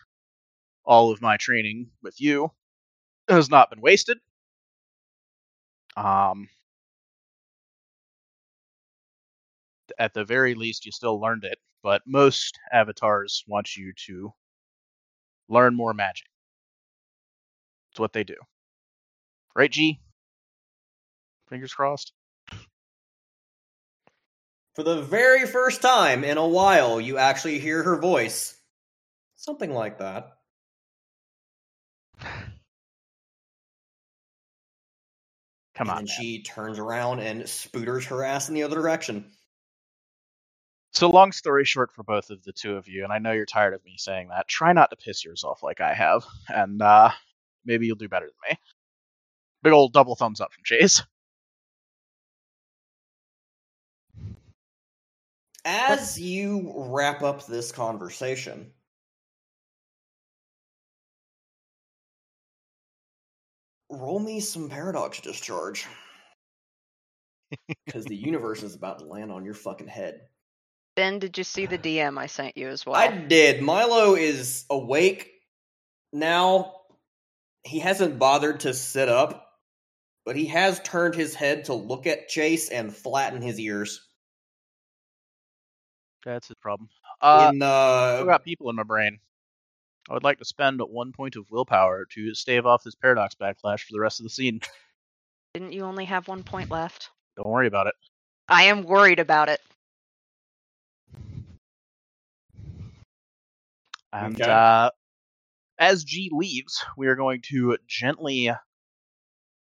all 0.86 1.12
of 1.12 1.22
my 1.22 1.38
training 1.38 1.92
with 2.02 2.22
you 2.22 2.52
has 3.30 3.50
not 3.50 3.70
been 3.70 3.82
wasted. 3.82 4.20
Um, 5.96 6.50
at 9.98 10.14
the 10.14 10.24
very 10.24 10.54
least, 10.54 10.86
you 10.86 10.92
still 10.92 11.20
learned 11.20 11.44
it, 11.44 11.58
but 11.82 12.02
most 12.06 12.60
avatars 12.72 13.44
want 13.48 13.76
you 13.76 13.92
to 14.06 14.34
learn 15.48 15.74
more 15.76 15.94
magic. 15.94 16.28
It's 17.94 18.00
what 18.00 18.12
they 18.12 18.24
do. 18.24 18.38
Right, 19.56 19.72
G? 19.72 20.00
Fingers 21.48 21.76
crossed. 21.76 22.12
For 24.74 24.82
the 24.82 25.04
very 25.04 25.46
first 25.46 25.84
time 25.84 26.24
in 26.24 26.40
a 26.40 26.48
while, 26.48 27.00
you 27.00 27.20
actually 27.20 27.60
hear 27.60 27.84
her 27.84 28.02
voice. 28.02 28.60
Something 29.36 29.72
like 29.72 30.00
that. 30.00 30.38
Come 35.76 35.90
and 35.90 35.90
on. 35.90 35.96
man. 35.98 36.08
she 36.08 36.42
turns 36.42 36.80
around 36.80 37.20
and 37.20 37.48
spooters 37.48 38.06
her 38.06 38.24
ass 38.24 38.50
in 38.50 38.56
the 38.56 38.64
other 38.64 38.78
direction. 38.78 39.30
So, 40.94 41.12
long 41.12 41.32
story 41.32 41.66
short 41.66 41.92
for 41.92 42.02
both 42.02 42.32
of 42.32 42.44
the 42.44 42.54
two 42.54 42.76
of 42.76 42.88
you, 42.88 43.04
and 43.04 43.14
I 43.14 43.20
know 43.20 43.34
you're 43.34 43.46
tired 43.46 43.76
of 43.76 43.86
me 43.86 43.98
saying 43.98 44.30
that, 44.30 44.48
try 44.48 44.74
not 44.74 44.90
to 44.90 44.96
piss 44.96 45.24
yours 45.24 45.44
off 45.44 45.62
like 45.62 45.80
I 45.80 45.94
have, 45.94 46.26
and 46.50 46.82
uh, 46.82 47.12
maybe 47.66 47.86
you'll 47.88 47.96
do 47.96 48.10
better 48.10 48.26
than 48.28 48.36
me. 48.50 48.58
Big 49.64 49.74
old 49.74 49.94
double 49.94 50.16
thumbs 50.16 50.42
up 50.42 50.52
from 50.54 50.64
Chase. 50.64 51.02
As 55.66 56.20
you 56.20 56.74
wrap 56.76 57.24
up 57.24 57.46
this 57.48 57.72
conversation, 57.72 58.70
roll 63.90 64.20
me 64.20 64.40
some 64.40 64.70
paradox 64.70 65.20
discharge. 65.22 65.86
Because 67.86 68.06
the 68.06 68.16
universe 68.16 68.64
is 68.64 68.74
about 68.74 68.98
to 68.98 69.06
land 69.06 69.32
on 69.32 69.46
your 69.46 69.54
fucking 69.54 69.86
head. 69.88 70.22
Ben, 70.96 71.20
did 71.20 71.38
you 71.38 71.44
see 71.44 71.68
the 71.68 71.78
DM 71.78 72.18
I 72.18 72.26
sent 72.26 72.58
you 72.58 72.68
as 72.68 72.84
well? 72.84 72.96
I 72.96 73.10
did. 73.10 73.62
Milo 73.62 74.16
is 74.16 74.66
awake 74.72 75.32
now. 76.12 76.74
He 77.64 77.80
hasn't 77.80 78.20
bothered 78.20 78.62
to 78.62 78.74
sit 78.74 79.10
up, 79.10 79.50
but 80.26 80.36
he 80.36 80.46
has 80.48 80.80
turned 80.82 81.16
his 81.16 81.34
head 81.34 81.66
to 81.66 81.74
look 81.74 82.08
at 82.08 82.28
Chase 82.28 82.70
and 82.70 82.94
flatten 82.94 83.42
his 83.42 83.60
ears. 83.60 84.08
That's 86.26 86.48
his 86.48 86.58
problem. 86.62 86.90
Uh, 87.22 87.50
in 87.52 87.62
I've 87.62 88.22
uh, 88.22 88.24
got 88.24 88.44
people 88.44 88.70
in 88.70 88.76
my 88.76 88.84
brain. 88.84 89.20
I 90.10 90.14
would 90.14 90.24
like 90.24 90.40
to 90.40 90.46
spend 90.46 90.82
one 90.82 91.14
point 91.14 91.36
of 91.38 91.50
willpower 91.50 92.06
to 92.12 92.34
stave 92.36 92.66
off 92.66 92.84
this 92.84 92.96
paradox 92.96 93.36
backlash 93.36 93.82
for 93.82 93.92
the 93.92 94.00
rest 94.00 94.20
of 94.20 94.26
the 94.26 94.30
scene. 94.30 94.60
Didn't 95.54 95.72
you 95.72 95.84
only 95.84 96.06
have 96.06 96.28
one 96.28 96.44
point 96.44 96.72
left? 96.72 97.10
Don't 97.38 97.48
worry 97.48 97.68
about 97.68 97.88
it. 97.88 97.96
I 98.50 98.64
am 98.64 98.84
worried 98.84 99.20
about 99.20 99.50
it. 99.50 99.62
And 104.12 104.40
Okay. 104.42 104.52
uh, 104.52 104.92
as 105.84 106.06
G 106.06 106.30
leaves, 106.32 106.82
we 106.96 107.08
are 107.08 107.16
going 107.16 107.42
to 107.50 107.78
gently 107.88 108.50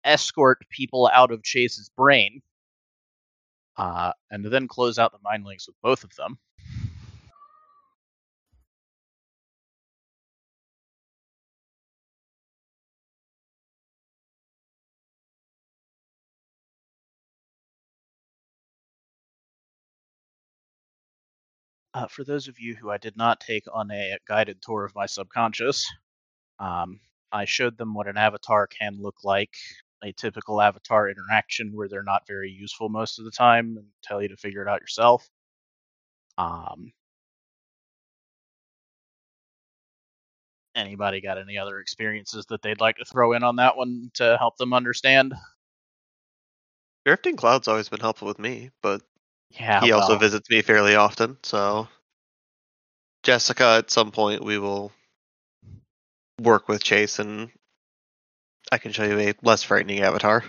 escort 0.04 0.60
people 0.70 1.10
out 1.12 1.32
of 1.32 1.42
Chase's 1.42 1.90
brain, 1.96 2.40
uh, 3.76 4.12
and 4.30 4.44
then 4.44 4.68
close 4.68 4.96
out 4.96 5.10
the 5.10 5.18
mind 5.24 5.44
links 5.44 5.66
with 5.66 5.74
both 5.82 6.04
of 6.04 6.14
them. 6.14 6.38
Uh, 21.92 22.06
for 22.06 22.22
those 22.22 22.46
of 22.46 22.60
you 22.60 22.76
who 22.76 22.90
I 22.90 22.98
did 22.98 23.16
not 23.16 23.40
take 23.40 23.64
on 23.72 23.90
a 23.90 24.16
guided 24.28 24.62
tour 24.62 24.84
of 24.84 24.94
my 24.94 25.06
subconscious, 25.06 25.88
um, 26.58 27.00
I 27.32 27.44
showed 27.44 27.76
them 27.76 27.94
what 27.94 28.08
an 28.08 28.16
avatar 28.16 28.66
can 28.66 28.96
look 29.00 29.16
like, 29.24 29.54
a 30.02 30.12
typical 30.12 30.60
avatar 30.60 31.08
interaction 31.08 31.72
where 31.74 31.88
they're 31.88 32.02
not 32.02 32.26
very 32.26 32.50
useful 32.50 32.88
most 32.88 33.18
of 33.18 33.24
the 33.24 33.30
time, 33.30 33.76
and 33.76 33.86
tell 34.02 34.22
you 34.22 34.28
to 34.28 34.36
figure 34.36 34.62
it 34.62 34.68
out 34.68 34.80
yourself. 34.80 35.28
Um, 36.38 36.92
anybody 40.74 41.20
got 41.20 41.38
any 41.38 41.58
other 41.58 41.78
experiences 41.78 42.46
that 42.46 42.62
they'd 42.62 42.80
like 42.80 42.96
to 42.96 43.04
throw 43.04 43.32
in 43.32 43.42
on 43.42 43.56
that 43.56 43.76
one 43.76 44.10
to 44.14 44.36
help 44.38 44.56
them 44.56 44.72
understand? 44.72 45.34
Drifting 47.06 47.36
Cloud's 47.36 47.68
always 47.68 47.88
been 47.88 48.00
helpful 48.00 48.28
with 48.28 48.38
me, 48.38 48.70
but 48.82 49.02
Yeah, 49.50 49.80
he 49.80 49.92
also 49.92 50.16
visits 50.16 50.48
me 50.50 50.62
fairly 50.62 50.94
often. 50.94 51.36
So, 51.42 51.88
Jessica, 53.22 53.76
at 53.78 53.90
some 53.90 54.10
point, 54.10 54.44
we 54.44 54.58
will 54.58 54.92
work 56.40 56.68
with 56.68 56.82
Chase, 56.82 57.18
and 57.18 57.50
I 58.72 58.78
can 58.78 58.92
show 58.92 59.04
you 59.04 59.18
a 59.18 59.34
less 59.42 59.62
frightening 59.62 60.00
avatar. 60.00 60.44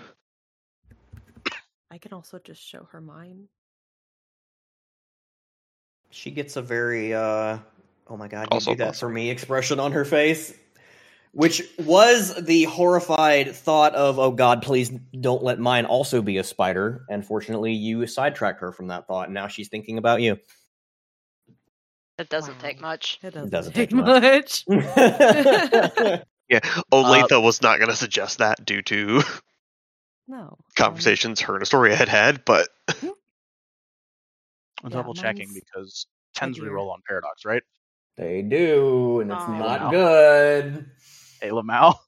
I 1.90 1.98
can 1.98 2.12
also 2.12 2.38
just 2.38 2.62
show 2.62 2.88
her 2.92 3.00
mine. 3.00 3.48
she 6.10 6.30
gets 6.30 6.56
a 6.56 6.62
very 6.62 7.12
uh, 7.14 7.58
oh 8.08 8.16
my 8.16 8.28
god, 8.28 8.42
you 8.42 8.48
Also 8.52 8.72
do 8.72 8.76
that 8.78 8.86
possible. 8.88 9.08
for 9.08 9.14
me 9.14 9.30
expression 9.30 9.78
on 9.78 9.92
her 9.92 10.04
face, 10.04 10.54
which 11.32 11.62
was 11.78 12.34
the 12.44 12.64
horrified 12.64 13.54
thought 13.54 13.94
of 13.94 14.18
oh 14.18 14.30
god, 14.30 14.62
please 14.62 14.90
don't 15.20 15.42
let 15.42 15.58
mine 15.58 15.84
also 15.84 16.22
be 16.22 16.38
a 16.38 16.44
spider. 16.44 17.04
And 17.10 17.24
fortunately, 17.24 17.72
you 17.72 18.06
sidetracked 18.06 18.60
her 18.60 18.72
from 18.72 18.88
that 18.88 19.06
thought, 19.06 19.26
and 19.26 19.34
now 19.34 19.48
she's 19.48 19.68
thinking 19.68 19.98
about 19.98 20.22
you. 20.22 20.38
It 22.18 22.28
doesn't 22.30 22.58
take 22.60 22.80
much. 22.80 23.18
It 23.22 23.32
doesn't, 23.34 23.50
doesn't 23.50 23.72
take 23.74 23.90
take 23.90 23.98
much. 23.98 24.64
much. 24.68 26.22
Yeah, 26.48 26.60
Olathe 26.92 27.42
was 27.42 27.60
not 27.60 27.78
going 27.78 27.90
to 27.90 27.96
suggest 27.96 28.38
that 28.38 28.64
due 28.64 28.80
to 28.82 29.20
no. 30.28 30.38
um, 30.38 30.56
conversations 30.76 31.40
her 31.40 31.54
and 31.54 31.62
Astoria 31.62 31.96
had 31.96 32.08
had, 32.08 32.44
but 32.44 32.68
I'm 32.88 32.94
Yeah, 34.84 34.90
double 34.90 35.12
checking 35.14 35.52
because 35.52 36.06
tens 36.36 36.56
dear. 36.58 36.70
reroll 36.70 36.92
on 36.92 37.00
paradox, 37.06 37.44
right? 37.44 37.64
they 38.16 38.42
do, 38.42 39.18
and 39.20 39.30
it's 39.32 39.42
Oh. 39.46 39.52
not 39.52 39.80
Wow. 39.82 39.90
good. 39.90 40.86
Hey, 41.40 41.50
Lamau. 41.50 41.98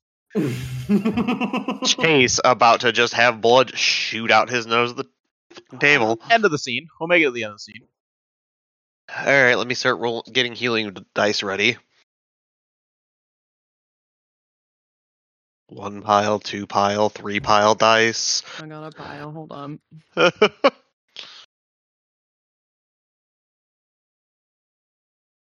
Chase 1.85 2.41
about 2.45 2.81
to 2.83 2.93
just 2.93 3.15
have 3.15 3.41
blood 3.41 3.77
shoot 3.77 4.31
out 4.31 4.49
his 4.51 4.67
nose 4.67 4.93
at 4.93 4.97
the 4.99 5.78
table. 5.81 6.20
End 6.31 6.45
of 6.45 6.51
the 6.53 6.59
scene. 6.59 6.87
We'll 7.01 7.09
make 7.09 7.23
it 7.23 7.27
at 7.27 7.35
the 7.35 7.43
end 7.43 7.51
of 7.51 7.57
the 7.57 7.61
scene. 7.61 7.83
All 9.17 9.25
right, 9.25 9.55
let 9.57 9.67
me 9.67 9.75
start 9.75 9.99
roll- 9.99 10.23
getting 10.31 10.55
healing 10.55 10.95
dice 11.15 11.43
ready. 11.43 11.77
One 15.69 16.03
pile, 16.03 16.39
two 16.39 16.67
pile, 16.67 17.09
three 17.09 17.41
pile 17.41 17.75
dice. 17.75 18.43
I 18.61 18.67
got 18.67 18.87
a 18.87 18.91
pile. 18.97 19.33
Hold 19.33 19.53
on. 19.53 19.81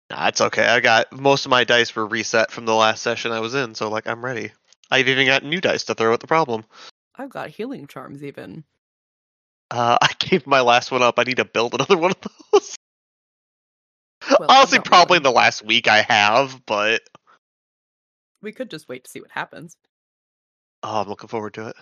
That's 0.09 0.41
okay. 0.41 0.65
I 0.65 0.79
got 0.79 1.11
most 1.11 1.45
of 1.45 1.49
my 1.49 1.63
dice 1.65 1.95
were 1.95 2.05
reset 2.07 2.51
from 2.51 2.65
the 2.65 2.73
last 2.73 3.03
session 3.03 3.31
I 3.31 3.41
was 3.41 3.53
in, 3.53 3.75
so 3.75 3.89
like 3.89 4.07
I'm 4.07 4.23
ready. 4.23 4.51
I've 4.89 5.07
even 5.07 5.27
got 5.27 5.43
new 5.43 5.59
dice 5.59 5.83
to 5.85 5.95
throw 5.95 6.13
at 6.13 6.21
the 6.21 6.27
problem. 6.27 6.63
I've 7.15 7.29
got 7.29 7.49
healing 7.49 7.87
charms 7.87 8.23
even. 8.23 8.63
Uh, 9.69 9.97
I 10.01 10.09
gave 10.19 10.47
my 10.47 10.61
last 10.61 10.91
one 10.91 11.03
up. 11.03 11.19
I 11.19 11.23
need 11.23 11.37
to 11.37 11.45
build 11.45 11.73
another 11.73 11.97
one 11.97 12.11
of 12.11 12.17
those. 12.53 12.76
Well, 14.39 14.49
Honestly, 14.49 14.77
not 14.77 14.85
probably 14.85 15.17
really. 15.17 15.17
in 15.17 15.23
the 15.23 15.31
last 15.31 15.63
week 15.65 15.87
I 15.87 16.01
have, 16.03 16.61
but 16.65 17.01
We 18.41 18.51
could 18.51 18.69
just 18.71 18.87
wait 18.89 19.03
to 19.05 19.09
see 19.11 19.21
what 19.21 19.31
happens. 19.31 19.77
oh, 20.83 21.01
I'm 21.01 21.09
looking 21.09 21.29
forward 21.29 21.53
to 21.55 21.67
it. 21.69 21.75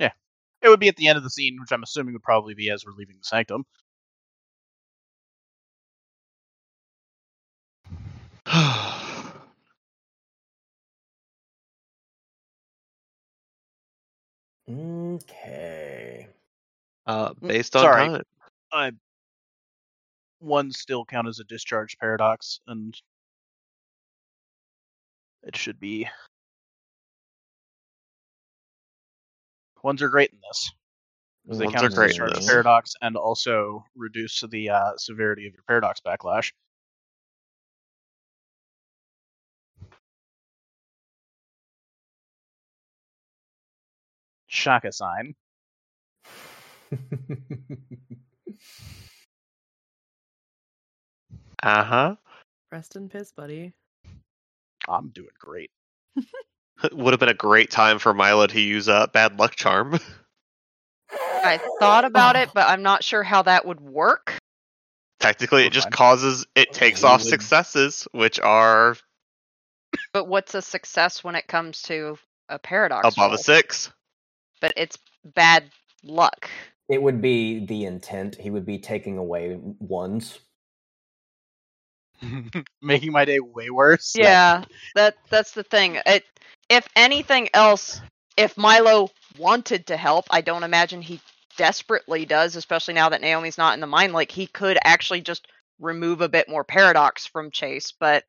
Yeah, 0.00 0.12
it 0.62 0.68
would 0.68 0.80
be 0.80 0.88
at 0.88 0.96
the 0.96 1.08
end 1.08 1.18
of 1.18 1.24
the 1.24 1.30
scene, 1.30 1.58
which 1.60 1.72
I'm 1.72 1.82
assuming 1.82 2.14
would 2.14 2.22
probably 2.22 2.54
be 2.54 2.70
as 2.70 2.84
we're 2.86 2.92
leaving 2.92 3.16
the 3.18 3.24
sanctum. 3.24 3.64
Okay. 14.70 16.28
uh, 17.06 17.34
Mm, 17.42 17.48
based 17.48 17.76
on 17.76 17.82
sorry. 17.82 17.92
time. 17.92 18.22
I 18.72 18.92
one 20.38 20.72
still 20.72 21.04
count 21.04 21.28
as 21.28 21.40
a 21.40 21.44
discharge 21.44 21.98
paradox, 21.98 22.60
and 22.66 22.98
it 25.42 25.56
should 25.56 25.80
be. 25.80 26.08
Ones 29.82 30.02
are 30.02 30.08
great 30.08 30.30
in 30.30 30.40
this. 30.40 30.70
'cause 31.46 31.58
They 31.58 31.64
Ones 31.64 31.74
count 31.74 31.84
are 31.84 31.88
as 31.88 31.98
a 31.98 32.06
discharge 32.06 32.46
paradox 32.46 32.94
and 33.02 33.16
also 33.16 33.84
reduce 33.94 34.40
the 34.50 34.70
uh, 34.70 34.96
severity 34.96 35.46
of 35.46 35.54
your 35.54 35.62
paradox 35.64 36.00
backlash. 36.00 36.52
Shaka 44.48 44.92
sign. 44.92 45.34
Uh 51.62 51.84
huh. 51.84 52.16
Rest 52.70 52.96
in 52.96 53.08
piss, 53.08 53.32
buddy. 53.32 53.72
I'm 54.88 55.08
doing 55.08 55.28
great. 55.38 55.70
Would 56.92 57.12
have 57.12 57.20
been 57.20 57.28
a 57.28 57.34
great 57.34 57.70
time 57.70 57.98
for 57.98 58.14
Milo 58.14 58.46
to 58.46 58.60
use 58.60 58.88
a 58.88 58.94
uh, 58.94 59.06
bad 59.08 59.38
luck 59.38 59.56
charm. 59.56 59.98
I 61.10 61.60
thought 61.80 62.04
about 62.04 62.36
it, 62.36 62.50
but 62.54 62.68
I'm 62.68 62.82
not 62.82 63.02
sure 63.02 63.22
how 63.22 63.42
that 63.42 63.66
would 63.66 63.80
work. 63.80 64.38
Technically, 65.20 65.66
it 65.66 65.72
just 65.72 65.90
causes 65.90 66.46
it 66.54 66.72
takes 66.72 67.02
off 67.02 67.22
successes, 67.22 68.06
which 68.12 68.38
are 68.38 68.96
But 70.12 70.28
what's 70.28 70.54
a 70.54 70.62
success 70.62 71.24
when 71.24 71.34
it 71.34 71.48
comes 71.48 71.82
to 71.82 72.18
a 72.48 72.58
paradox? 72.58 73.16
above 73.16 73.30
roll? 73.30 73.34
a 73.34 73.38
six. 73.38 73.90
But 74.60 74.72
it's 74.76 74.98
bad 75.24 75.70
luck. 76.04 76.48
It 76.88 77.02
would 77.02 77.20
be 77.20 77.64
the 77.66 77.84
intent. 77.84 78.36
He 78.36 78.50
would 78.50 78.64
be 78.64 78.78
taking 78.78 79.18
away 79.18 79.58
ones. 79.78 80.38
Making 82.82 83.12
my 83.12 83.24
day 83.24 83.40
way 83.40 83.70
worse. 83.70 84.14
Yeah, 84.16 84.64
that 84.94 85.16
that's 85.30 85.52
the 85.52 85.62
thing. 85.62 85.98
It, 86.06 86.24
if 86.68 86.88
anything 86.96 87.48
else, 87.54 88.00
if 88.36 88.56
Milo 88.56 89.10
wanted 89.38 89.86
to 89.86 89.96
help, 89.96 90.26
I 90.30 90.40
don't 90.40 90.62
imagine 90.62 91.02
he 91.02 91.20
desperately 91.56 92.24
does, 92.24 92.56
especially 92.56 92.94
now 92.94 93.08
that 93.08 93.20
Naomi's 93.20 93.58
not 93.58 93.74
in 93.74 93.80
the 93.80 93.86
mine. 93.86 94.12
Like 94.12 94.30
he 94.30 94.46
could 94.46 94.78
actually 94.84 95.20
just 95.20 95.48
remove 95.80 96.20
a 96.20 96.28
bit 96.28 96.48
more 96.48 96.64
paradox 96.64 97.26
from 97.26 97.50
Chase, 97.50 97.92
but 97.98 98.24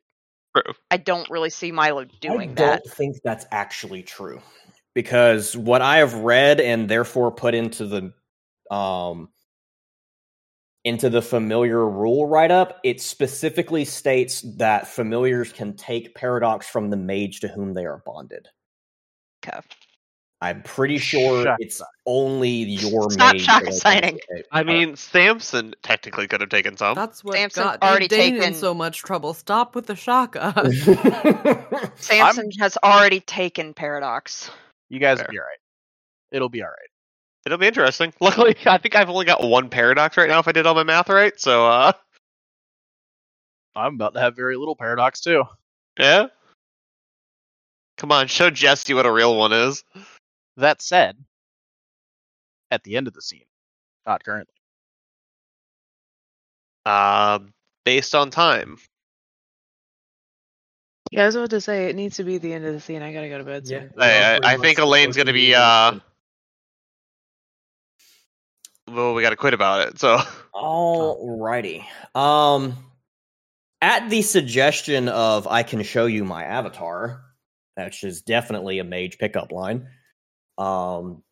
True. 0.56 0.74
I 0.90 0.98
don't 0.98 1.30
really 1.30 1.50
see 1.50 1.72
Milo 1.72 2.06
doing 2.22 2.56
that. 2.56 2.64
I 2.64 2.70
don't 2.78 2.94
think 2.96 3.18
that's 3.24 3.46
actually 3.52 4.04
true 4.04 4.42
because 4.96 5.56
what 5.56 5.82
I 5.82 5.98
have 5.98 6.16
read 6.16 6.60
and 6.60 6.90
therefore 6.90 7.32
put 7.32 7.54
into 7.54 7.86
the 7.86 8.14
um 8.74 9.30
into 10.86 11.10
the 11.10 11.22
familiar 11.22 11.88
rule 11.88 12.28
write 12.28 12.52
up, 12.52 12.80
it 12.84 13.02
specifically 13.02 13.86
states 13.86 14.42
that 14.58 14.88
familiars 14.88 15.52
can 15.52 15.76
take 15.76 16.16
paradox 16.16 16.68
from 16.68 16.90
the 16.90 16.98
mage 16.98 17.42
to 17.42 17.48
whom 17.48 17.74
they 17.74 17.86
are 17.86 18.02
bonded. 18.06 18.48
Okay. 19.46 19.60
I'm 20.42 20.64
pretty 20.64 20.98
sure 21.00 21.44
Shaka 21.44 21.58
it's 21.60 21.82
only 22.06 22.50
your 22.50 23.12
Stop 23.12 23.34
mage. 23.34 23.42
shaka 23.42 23.66
that 23.66 23.72
can 23.72 23.74
signing. 23.74 24.20
I 24.54 24.64
mean, 24.64 24.96
Samson 24.96 25.76
technically 25.84 26.28
could 26.28 26.40
have 26.40 26.50
taken 26.50 26.78
some. 26.78 26.96
That's 26.96 27.26
what 27.26 27.36
Samson's 27.36 27.66
got 27.66 27.84
already 27.84 28.08
Dane 28.08 28.42
in 28.42 28.54
so 28.54 28.74
much 28.74 29.00
trouble. 29.00 29.34
Stop 29.34 29.76
with 29.76 29.88
the 29.88 29.98
shaka. 29.98 30.54
Samson 31.98 32.52
has 32.60 32.78
already 32.84 33.20
taken 33.20 33.74
paradox. 33.74 34.50
You 34.88 35.00
guys 35.00 35.18
Fair. 35.18 35.28
will 35.28 35.34
be 35.34 35.40
alright. 35.40 35.60
It'll 36.32 36.50
be 36.50 36.64
alright. 36.64 36.89
It'll 37.46 37.58
be 37.58 37.68
interesting. 37.68 38.14
Luckily, 38.22 38.56
I 38.66 38.78
think 38.78 38.96
I've 38.96 39.10
only 39.10 39.26
got 39.26 39.44
one 39.44 39.70
paradox 39.70 40.18
right 40.18 40.30
now 40.30 40.40
if 40.40 40.48
I 40.48 40.52
did 40.52 40.66
all 40.66 40.76
my 40.76 40.84
math 40.84 41.10
right. 41.10 41.40
So, 41.40 41.68
uh, 41.68 41.92
I'm 43.76 43.96
about 43.96 44.14
to 44.16 44.20
have 44.20 44.36
very 44.36 44.58
little 44.58 44.76
paradox 44.76 45.22
too. 45.22 45.44
yeah. 45.98 46.28
Come 47.98 48.12
on, 48.12 48.28
show 48.28 48.50
Jesse 48.50 48.94
what 48.94 49.06
a 49.06 49.12
real 49.12 49.38
one 49.38 49.52
is. 49.52 49.84
That 50.56 50.82
said, 50.82 51.18
at 52.72 52.84
the 52.84 52.96
end 52.96 53.08
of 53.08 53.14
the 53.14 53.22
scene, 53.22 53.46
not 54.06 54.24
currently. 54.24 54.54
Uh, 56.86 57.40
based 57.84 58.16
on 58.16 58.30
time. 58.30 58.78
Yeah, 61.12 61.24
I 61.24 61.26
was 61.26 61.36
about 61.36 61.50
to 61.50 61.62
say 61.62 61.90
it 61.90 61.96
needs 61.96 62.18
to 62.18 62.24
be 62.24 62.38
the 62.38 62.54
end 62.54 62.66
of 62.66 62.74
the 62.74 62.80
scene. 62.80 63.02
I 63.02 63.12
gotta 63.12 63.30
go 63.30 63.38
to 63.38 63.44
bed. 63.44 63.64
Yeah. 63.66 63.80
soon. 63.80 63.92
we 63.98 64.04
I, 64.04 64.36
I, 64.36 64.40
I 64.44 64.58
think 64.58 64.80
Elaine's 64.80 65.18
gonna 65.18 65.26
to 65.26 65.34
be, 65.34 65.54
uh, 65.56 66.00
well, 68.92 69.14
we 69.14 69.22
got 69.22 69.32
to 69.32 69.36
quit 69.36 69.54
about 69.54 69.88
it. 69.88 70.00
So, 70.00 70.20
Alrighty. 70.54 71.86
Um, 72.16 72.76
at 73.82 74.10
the 74.10 74.22
suggestion 74.22 75.08
of 75.10 75.48
I 75.48 75.64
can 75.64 75.84
show 75.84 76.06
you 76.06 76.24
my 76.26 76.44
avatar, 76.44 77.22
which 77.76 78.04
is 78.04 78.22
definitely 78.22 78.80
a 78.80 78.84
mage 78.84 79.18
pickup 79.18 79.52
line. 79.52 79.88
Um, 80.58 81.24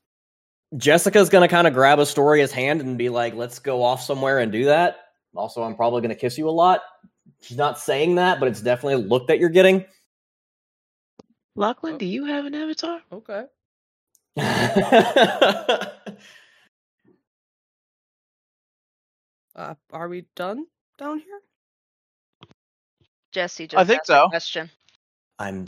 Jessica's 0.75 1.29
gonna 1.29 1.47
kind 1.47 1.67
of 1.67 1.73
grab 1.73 1.99
Astoria's 1.99 2.51
hand 2.51 2.81
and 2.81 2.97
be 2.97 3.09
like, 3.09 3.35
"Let's 3.35 3.59
go 3.59 3.83
off 3.83 4.01
somewhere 4.01 4.39
and 4.39 4.51
do 4.51 4.65
that." 4.65 4.97
Also, 5.35 5.63
I'm 5.63 5.75
probably 5.75 6.01
gonna 6.01 6.15
kiss 6.15 6.37
you 6.37 6.49
a 6.49 6.51
lot. 6.51 6.81
She's 7.41 7.57
not 7.57 7.79
saying 7.79 8.15
that, 8.15 8.39
but 8.39 8.49
it's 8.49 8.61
definitely 8.61 9.05
a 9.05 9.07
look 9.07 9.27
that 9.27 9.39
you're 9.39 9.49
getting. 9.49 9.85
Lachlan, 11.55 11.97
do 11.97 12.05
you 12.05 12.25
have 12.25 12.45
an 12.45 12.55
avatar? 12.55 13.01
okay. 13.11 13.45
Uh, 19.57 19.73
are 19.91 20.07
we 20.07 20.25
done 20.35 20.65
down 20.99 21.17
here? 21.19 21.41
Jesse 23.31 23.67
just 23.67 23.79
I 23.79 23.85
think 23.85 24.01
asked 24.01 24.09
a 24.09 24.13
so. 24.13 24.29
question. 24.29 24.69
I'm 25.39 25.65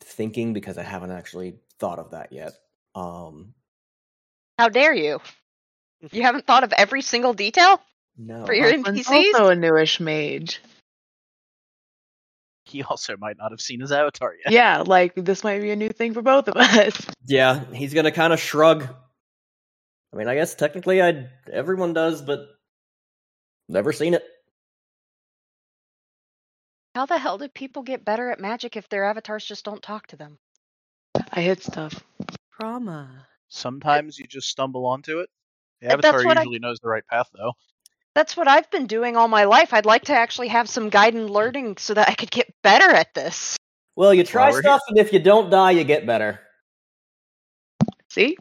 thinking 0.00 0.54
because 0.54 0.78
I 0.78 0.82
haven't 0.82 1.10
actually 1.10 1.56
thought 1.78 1.98
of 1.98 2.12
that 2.12 2.32
yet. 2.32 2.52
Um, 2.94 3.54
How 4.58 4.68
dare 4.68 4.94
you? 4.94 5.20
You 6.12 6.22
haven't 6.22 6.46
thought 6.46 6.64
of 6.64 6.72
every 6.72 7.02
single 7.02 7.32
detail 7.32 7.80
no. 8.16 8.44
for 8.46 8.54
your 8.54 8.76
Lachlan's 8.76 9.06
NPCs? 9.06 9.34
also 9.34 9.48
a 9.48 9.54
newish 9.54 10.00
mage. 10.00 10.60
He 12.66 12.82
also 12.82 13.16
might 13.18 13.36
not 13.38 13.52
have 13.52 13.60
seen 13.60 13.80
his 13.80 13.92
avatar 13.92 14.34
yet. 14.42 14.52
Yeah, 14.52 14.82
like 14.86 15.14
this 15.14 15.44
might 15.44 15.60
be 15.60 15.70
a 15.70 15.76
new 15.76 15.90
thing 15.90 16.14
for 16.14 16.22
both 16.22 16.48
of 16.48 16.56
us. 16.56 16.98
Yeah, 17.26 17.64
he's 17.72 17.94
gonna 17.94 18.12
kind 18.12 18.34
of 18.34 18.40
shrug. 18.40 18.86
I 20.12 20.16
mean, 20.16 20.28
I 20.28 20.34
guess 20.34 20.54
technically, 20.54 21.00
I 21.02 21.28
everyone 21.50 21.94
does, 21.94 22.20
but 22.20 22.53
never 23.68 23.92
seen 23.92 24.14
it. 24.14 24.24
How 26.94 27.06
the 27.06 27.18
hell 27.18 27.38
do 27.38 27.48
people 27.48 27.82
get 27.82 28.04
better 28.04 28.30
at 28.30 28.38
magic 28.40 28.76
if 28.76 28.88
their 28.88 29.04
avatars 29.04 29.44
just 29.44 29.64
don't 29.64 29.82
talk 29.82 30.06
to 30.08 30.16
them? 30.16 30.38
I 31.32 31.40
hit 31.40 31.62
stuff. 31.62 32.04
Trauma. 32.52 33.26
Sometimes 33.48 34.18
you 34.18 34.26
just 34.26 34.48
stumble 34.48 34.86
onto 34.86 35.18
it. 35.18 35.28
The 35.80 35.88
that's 35.88 36.04
avatar 36.04 36.24
what 36.24 36.38
I- 36.38 36.42
usually 36.42 36.60
knows 36.60 36.78
the 36.80 36.88
right 36.88 37.06
path, 37.06 37.28
though. 37.34 37.52
That's 38.14 38.36
what 38.36 38.46
I've 38.46 38.70
been 38.70 38.86
doing 38.86 39.16
all 39.16 39.26
my 39.26 39.42
life. 39.42 39.74
I'd 39.74 39.86
like 39.86 40.04
to 40.04 40.12
actually 40.12 40.46
have 40.48 40.68
some 40.68 40.88
guided 40.88 41.28
learning 41.28 41.78
so 41.78 41.94
that 41.94 42.08
I 42.08 42.14
could 42.14 42.30
get 42.30 42.54
better 42.62 42.88
at 42.90 43.12
this. 43.12 43.56
Well, 43.96 44.14
you 44.14 44.22
try 44.22 44.46
why 44.46 44.52
we're 44.52 44.62
stuff, 44.62 44.82
and 44.88 44.98
if 44.98 45.12
you 45.12 45.18
don't 45.18 45.50
die, 45.50 45.72
you 45.72 45.82
get 45.82 46.06
better. 46.06 46.40
See? 48.08 48.36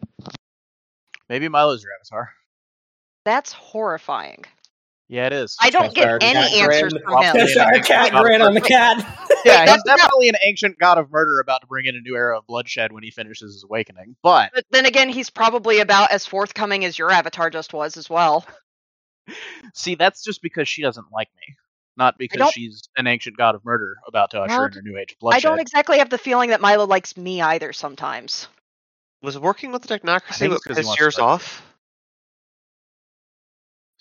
Maybe 1.28 1.48
Milo's 1.50 1.82
your 1.84 1.94
avatar. 2.00 2.32
That's 3.26 3.52
horrifying. 3.52 4.46
Yeah, 5.14 5.28
it 5.28 5.34
is. 5.34 5.56
I 5.62 5.70
don't 5.70 5.94
get 5.94 6.24
any 6.24 6.34
cat 6.34 6.54
answers 6.54 6.92
grin. 6.94 7.04
from 7.04 7.22
him. 7.22 7.36
Cheshire 7.36 7.54
Cheshire 7.54 7.84
cat 7.84 8.14
Not 8.14 8.24
grin 8.24 8.42
on 8.42 8.56
the 8.56 8.62
cat. 8.62 8.98
Yeah, 9.46 9.60
he's 9.60 9.72
That's 9.72 9.84
definitely 9.84 10.30
an 10.30 10.36
ancient 10.46 10.80
god 10.80 10.98
of 10.98 11.12
murder 11.12 11.42
about 11.42 11.60
to 11.62 11.68
bring 11.68 11.86
in 11.86 11.98
a 11.98 12.00
new 12.00 12.16
era 12.16 12.38
of 12.38 12.48
bloodshed 12.48 12.94
when 12.94 13.04
he 13.04 13.12
finishes 13.12 13.54
his 13.56 13.66
awakening. 13.66 14.16
But 14.24 14.52
But 14.56 14.64
then 14.72 14.86
again, 14.86 15.10
he's 15.10 15.30
probably 15.30 15.82
about 15.82 16.12
as 16.12 16.26
forthcoming 16.26 16.86
as 16.86 16.98
your 16.98 17.12
avatar 17.12 17.50
just 17.50 17.74
was 17.74 17.98
as 17.98 18.10
well. 18.10 18.46
see, 19.74 19.96
that's 19.96 20.24
just 20.24 20.42
because 20.42 20.70
she 20.70 20.82
doesn't 20.82 21.08
like 21.12 21.28
me, 21.42 21.56
not 21.98 22.18
because 22.18 22.52
she's 22.52 22.84
an 22.96 23.06
ancient 23.06 23.36
god 23.36 23.54
of 23.54 23.66
murder 23.66 23.98
about 24.08 24.32
to 24.32 24.40
usher 24.40 24.68
in 24.68 24.78
a 24.78 24.82
new 24.82 24.98
age 24.98 25.12
of 25.12 25.20
bloodshed. 25.20 25.46
I 25.46 25.50
don't 25.50 25.60
exactly 25.60 25.98
have 25.98 26.10
the 26.10 26.18
feeling 26.18 26.52
that 26.52 26.62
Milo 26.62 26.88
likes 26.88 27.18
me 27.18 27.42
either 27.42 27.74
sometimes. 27.74 28.48
was 29.22 29.38
working 29.38 29.74
with 29.74 29.82
the 29.82 29.90
technocracy 29.90 30.38
think 30.38 30.52
what 30.52 30.56
it's 30.56 30.66
'cause 30.66 30.78
pissed 30.78 30.88
wants 30.88 31.02
yours 31.02 31.16
fight. 31.16 31.24
off? 31.24 31.73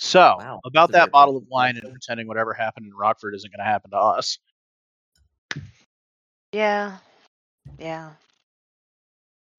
So, 0.03 0.35
Wow, 0.37 0.61
about 0.65 0.89
that's 0.89 0.97
a 0.97 0.99
very 0.99 1.07
that 1.07 1.13
bottle 1.13 1.37
of 1.37 1.45
wine 1.49 1.77
and 1.77 1.89
pretending 1.93 2.27
whatever 2.27 2.53
happened 2.53 2.87
in 2.87 2.93
Rockford 2.93 3.37
isn't 3.37 3.53
going 3.53 3.65
to 3.65 3.71
happen 3.71 3.93
to 3.93 3.97
us. 3.97 4.37
Yeah. 6.51 6.97
Yeah. 7.79 8.11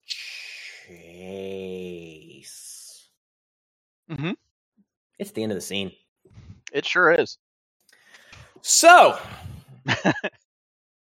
Chase. 0.06 0.98
Mm-hmm. 4.10 4.32
It's 5.18 5.30
the 5.30 5.42
end 5.42 5.52
of 5.52 5.56
the 5.56 5.62
scene. 5.62 5.92
It 6.74 6.84
sure 6.84 7.10
is. 7.10 7.38
So, 8.60 9.18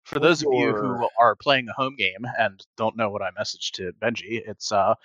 For 0.04 0.20
What's 0.20 0.42
those 0.42 0.42
of 0.42 0.54
you 0.54 0.76
who 0.76 1.08
are 1.18 1.38
playing 1.38 1.68
the 1.68 1.74
home 1.74 1.96
game 1.96 2.28
and 2.38 2.62
don't 2.76 2.98
know 2.98 3.10
what 3.10 3.22
I 3.22 3.32
messaged 3.32 3.72
to 3.76 3.94
Benji, 4.02 4.42
it's 4.46 4.74
uh 4.74 4.96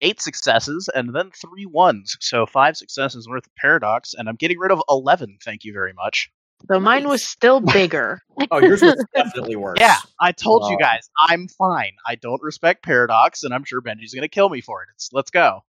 eight 0.00 0.20
successes 0.20 0.88
and 0.94 1.14
then 1.14 1.30
three 1.30 1.66
ones. 1.66 2.16
So 2.20 2.46
five 2.46 2.76
successes 2.76 3.28
worth 3.28 3.46
of 3.46 3.54
paradox, 3.56 4.14
and 4.14 4.28
I'm 4.28 4.36
getting 4.36 4.58
rid 4.58 4.70
of 4.70 4.82
eleven. 4.88 5.38
Thank 5.42 5.64
you 5.64 5.72
very 5.72 5.92
much. 5.92 6.30
So 6.68 6.80
mine 6.80 7.08
was 7.08 7.24
still 7.24 7.60
bigger. 7.60 8.20
oh, 8.50 8.60
yours 8.60 8.82
was 8.82 9.04
definitely 9.14 9.56
worse. 9.56 9.78
Yeah, 9.80 9.96
I 10.20 10.32
told 10.32 10.68
you 10.70 10.78
guys 10.78 11.08
I'm 11.20 11.46
fine. 11.48 11.92
I 12.06 12.16
don't 12.16 12.42
respect 12.42 12.82
paradox, 12.84 13.44
and 13.44 13.54
I'm 13.54 13.64
sure 13.64 13.80
Benji's 13.80 14.14
gonna 14.14 14.28
kill 14.28 14.48
me 14.48 14.60
for 14.60 14.82
it. 14.82 14.88
It's 14.94 15.10
let's 15.12 15.30
go. 15.30 15.62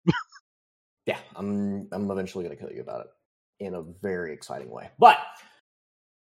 Yeah, 1.09 1.17
I'm 1.35 1.87
I'm 1.91 2.11
eventually 2.11 2.45
going 2.45 2.55
to 2.55 2.63
kill 2.63 2.71
you 2.71 2.81
about 2.81 3.01
it 3.01 3.65
in 3.65 3.73
a 3.73 3.81
very 3.81 4.31
exciting 4.31 4.69
way. 4.69 4.91
But 4.99 5.17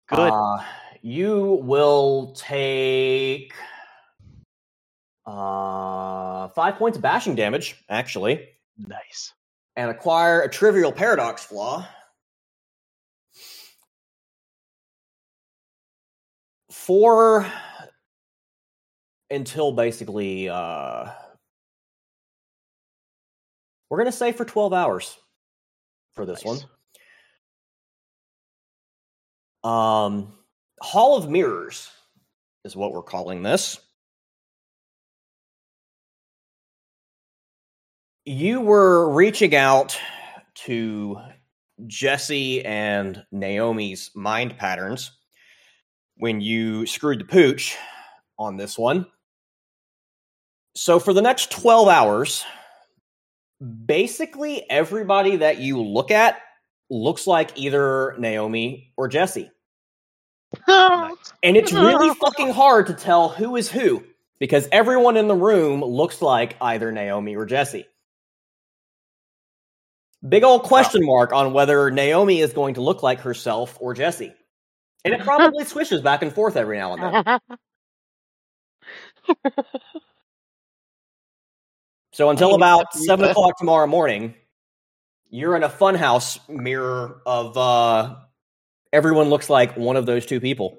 Good. 0.07 0.31
Uh, 0.31 0.63
you 1.01 1.59
will 1.61 2.33
take 2.37 3.53
uh 5.31 6.47
five 6.49 6.75
points 6.75 6.97
of 6.97 7.01
bashing 7.01 7.35
damage, 7.35 7.75
actually, 7.89 8.49
nice. 8.77 9.33
and 9.75 9.89
acquire 9.89 10.41
a 10.41 10.49
trivial 10.49 10.91
paradox 10.91 11.43
flaw. 11.43 11.87
For 16.69 17.45
until 19.29 19.71
basically 19.71 20.49
uh 20.49 21.09
we're 23.89 23.97
gonna 23.97 24.11
say 24.11 24.31
for 24.31 24.45
12 24.45 24.73
hours 24.73 25.17
for 26.13 26.25
this 26.25 26.43
Nice. 26.45 26.65
one. 29.63 29.71
Um 29.73 30.33
Hall 30.81 31.15
of 31.17 31.29
Mirrors 31.29 31.89
is 32.65 32.75
what 32.75 32.91
we're 32.93 33.03
calling 33.03 33.43
this. 33.43 33.79
You 38.25 38.61
were 38.61 39.09
reaching 39.09 39.55
out 39.55 39.99
to 40.65 41.17
Jesse 41.87 42.63
and 42.63 43.25
Naomi's 43.31 44.11
mind 44.13 44.57
patterns 44.57 45.11
when 46.17 46.39
you 46.39 46.85
screwed 46.85 47.21
the 47.21 47.25
pooch 47.25 47.75
on 48.37 48.57
this 48.57 48.77
one. 48.77 49.07
So 50.75 50.99
for 50.99 51.13
the 51.13 51.21
next 51.21 51.49
12 51.51 51.87
hours, 51.87 52.45
basically 53.85 54.69
everybody 54.69 55.37
that 55.37 55.57
you 55.57 55.81
look 55.81 56.11
at 56.11 56.37
looks 56.91 57.25
like 57.25 57.57
either 57.57 58.15
Naomi 58.19 58.93
or 58.97 59.07
Jesse. 59.07 59.49
And 60.67 61.57
it's 61.57 61.73
really 61.73 62.13
fucking 62.21 62.51
hard 62.51 62.85
to 62.87 62.93
tell 62.93 63.29
who 63.29 63.55
is 63.55 63.71
who 63.71 64.03
because 64.39 64.67
everyone 64.71 65.17
in 65.17 65.27
the 65.27 65.35
room 65.35 65.83
looks 65.83 66.21
like 66.21 66.55
either 66.61 66.91
Naomi 66.91 67.35
or 67.35 67.45
Jesse. 67.45 67.87
Big 70.27 70.43
old 70.43 70.63
question 70.63 71.03
mark 71.03 71.33
on 71.33 71.53
whether 71.53 71.89
Naomi 71.89 72.41
is 72.41 72.53
going 72.53 72.75
to 72.75 72.81
look 72.81 73.01
like 73.01 73.21
herself 73.21 73.77
or 73.79 73.93
Jesse. 73.93 74.33
And 75.03 75.13
it 75.13 75.21
probably 75.25 75.65
swishes 75.65 76.01
back 76.01 76.21
and 76.21 76.31
forth 76.31 76.55
every 76.55 76.77
now 76.77 76.93
and 76.93 77.03
then. 77.03 77.39
So 82.13 82.29
until 82.29 82.55
about 82.55 82.93
seven 82.93 83.29
o'clock 83.29 83.57
tomorrow 83.57 83.87
morning, 83.87 84.35
you're 85.29 85.55
in 85.55 85.63
a 85.63 85.69
funhouse 85.69 86.37
mirror 86.47 87.21
of 87.25 87.57
uh, 87.57 88.15
everyone 88.93 89.29
looks 89.29 89.49
like 89.49 89.75
one 89.75 89.95
of 89.95 90.05
those 90.05 90.25
two 90.25 90.39
people. 90.39 90.77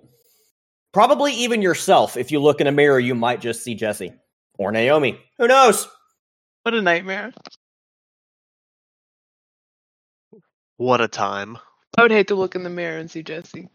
Probably 0.92 1.32
even 1.32 1.62
yourself. 1.62 2.16
If 2.16 2.30
you 2.30 2.38
look 2.40 2.60
in 2.60 2.66
a 2.66 2.72
mirror, 2.72 3.00
you 3.00 3.14
might 3.14 3.40
just 3.40 3.64
see 3.64 3.74
Jesse 3.74 4.12
or 4.58 4.70
Naomi. 4.70 5.18
Who 5.38 5.48
knows? 5.48 5.88
what 6.62 6.74
a 6.74 6.82
nightmare. 6.82 7.32
What 10.76 11.00
a 11.00 11.08
time. 11.08 11.58
I 11.98 12.02
would 12.02 12.10
hate 12.10 12.28
to 12.28 12.34
look 12.34 12.54
in 12.54 12.62
the 12.62 12.70
mirror 12.70 12.98
and 12.98 13.10
see 13.10 13.22
Jesse. 13.22 13.68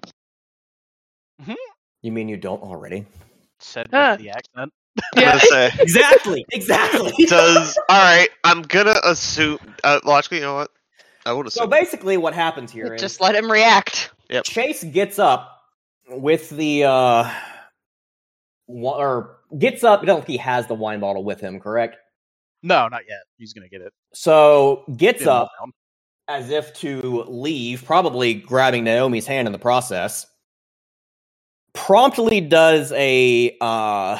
You 2.01 2.11
mean 2.11 2.29
you 2.29 2.37
don't 2.37 2.61
already? 2.61 3.05
Said 3.59 3.89
Ah. 3.93 4.11
with 4.11 4.21
the 4.21 4.29
accent. 4.29 4.73
Yeah. 5.15 5.37
say. 5.37 5.71
Exactly. 5.79 6.45
Exactly. 6.51 7.13
Does 7.27 7.77
all 7.89 7.97
right? 8.01 8.29
I'm 8.43 8.63
gonna 8.63 8.95
assume. 9.03 9.59
Uh, 9.83 9.99
logically, 10.03 10.37
you 10.37 10.43
know 10.43 10.55
what? 10.55 10.71
I 11.25 11.33
would 11.33 11.45
assume. 11.47 11.63
so 11.63 11.67
basically, 11.67 12.17
what 12.17 12.33
happens 12.33 12.71
here 12.71 12.93
is 12.93 13.01
Just 13.01 13.21
let 13.21 13.35
him 13.35 13.51
react. 13.51 14.11
Chase 14.43 14.83
gets 14.83 15.19
up 15.19 15.59
with 16.09 16.49
the 16.49 16.85
uh, 16.85 17.31
or 18.67 19.37
gets 19.57 19.83
up. 19.83 20.01
I 20.01 20.05
don't 20.05 20.19
think 20.19 20.29
he 20.29 20.37
has 20.37 20.65
the 20.67 20.73
wine 20.75 20.99
bottle 20.99 21.23
with 21.23 21.39
him. 21.39 21.59
Correct. 21.59 21.97
No, 22.63 22.87
not 22.87 23.01
yet. 23.07 23.19
He's 23.37 23.53
gonna 23.53 23.69
get 23.69 23.81
it. 23.81 23.93
So 24.13 24.83
gets 24.97 25.21
in 25.21 25.27
up 25.27 25.49
down. 25.59 25.71
As 26.27 26.49
if 26.49 26.73
to 26.75 27.23
leave, 27.27 27.85
probably 27.85 28.33
grabbing 28.33 28.83
Naomi's 28.83 29.27
hand 29.27 29.47
in 29.47 29.51
the 29.51 29.59
process. 29.59 30.25
Promptly 31.73 32.41
does 32.41 32.91
a 32.93 33.55
uh, 33.61 34.19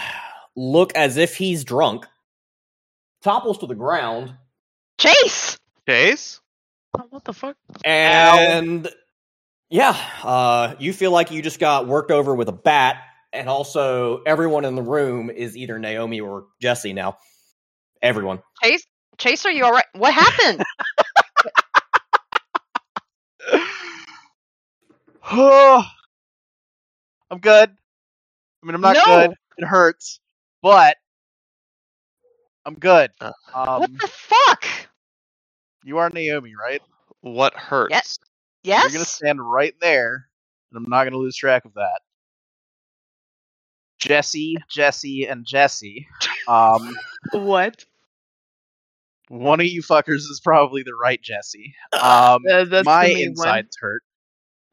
look 0.56 0.94
as 0.96 1.18
if 1.18 1.36
he's 1.36 1.64
drunk, 1.64 2.06
topples 3.22 3.58
to 3.60 3.68
the 3.68 3.76
ground, 3.76 4.36
Chase! 5.00 5.58
Chase. 5.88 6.42
Oh, 6.98 7.06
what 7.10 7.24
the 7.24 7.34
fuck? 7.34 7.56
and 7.86 8.88
yeah, 9.70 9.96
uh, 10.24 10.76
you 10.80 10.94
feel 10.94 11.12
like 11.12 11.32
you 11.32 11.42
just 11.42 11.60
got 11.60 11.88
worked 11.88 12.12
over 12.12 12.34
with 12.34 12.50
a 12.50 12.54
bat, 12.54 12.98
and 13.32 13.48
also 13.48 14.24
everyone 14.24 14.66
in 14.66 14.76
the 14.76 14.82
room 14.82 15.30
is 15.30 15.56
either 15.56 15.78
Naomi 15.78 16.20
or 16.20 16.46
Jesse 16.62 16.94
now. 16.94 17.18
Everyone. 18.02 18.40
Chase? 18.64 18.86
Chase, 19.18 19.46
are 19.46 19.52
you 19.52 19.66
alright? 19.66 19.86
What 19.94 20.14
happened? 20.14 20.64
I'm 25.30 25.84
good. 27.42 27.70
I 27.70 28.66
mean, 28.66 28.76
I'm 28.76 28.82
not 28.82 28.96
No. 28.96 29.04
good. 29.04 29.32
It 29.58 29.66
hurts, 29.66 30.22
but 30.62 30.96
I'm 32.66 32.76
good. 32.76 33.12
Uh, 33.20 33.34
Um, 33.54 33.82
what 33.82 33.92
the 34.00 34.08
fuck? 34.08 34.66
you 35.84 35.98
are 35.98 36.10
Naomi, 36.10 36.54
right? 36.56 36.82
What 37.22 37.54
hurts? 37.56 37.92
Yes. 37.94 38.20
Yes. 38.64 38.84
You're 38.84 38.94
gonna 38.94 39.06
stand 39.06 39.52
right 39.52 39.76
there, 39.82 40.30
and 40.72 40.78
I'm 40.78 40.90
not 40.90 41.04
gonna 41.04 41.18
lose 41.18 41.36
track 41.36 41.66
of 41.66 41.74
that. 41.74 42.00
Jesse, 44.00 44.56
Jesse, 44.70 45.26
and 45.26 45.46
Jesse. 45.46 46.08
Um, 46.48 46.96
What? 47.32 47.84
one 49.30 49.60
of 49.60 49.66
you 49.66 49.82
fuckers 49.82 50.20
is 50.30 50.40
probably 50.42 50.84
the 50.84 50.96
right 50.96 51.22
Jesse. 51.22 51.76
Um, 51.94 52.40
Uh, 52.50 52.84
my 52.84 53.08
the 53.08 53.14
main 53.14 53.30
one. 53.30 53.30
insides 53.30 53.76
hurt. 53.82 54.04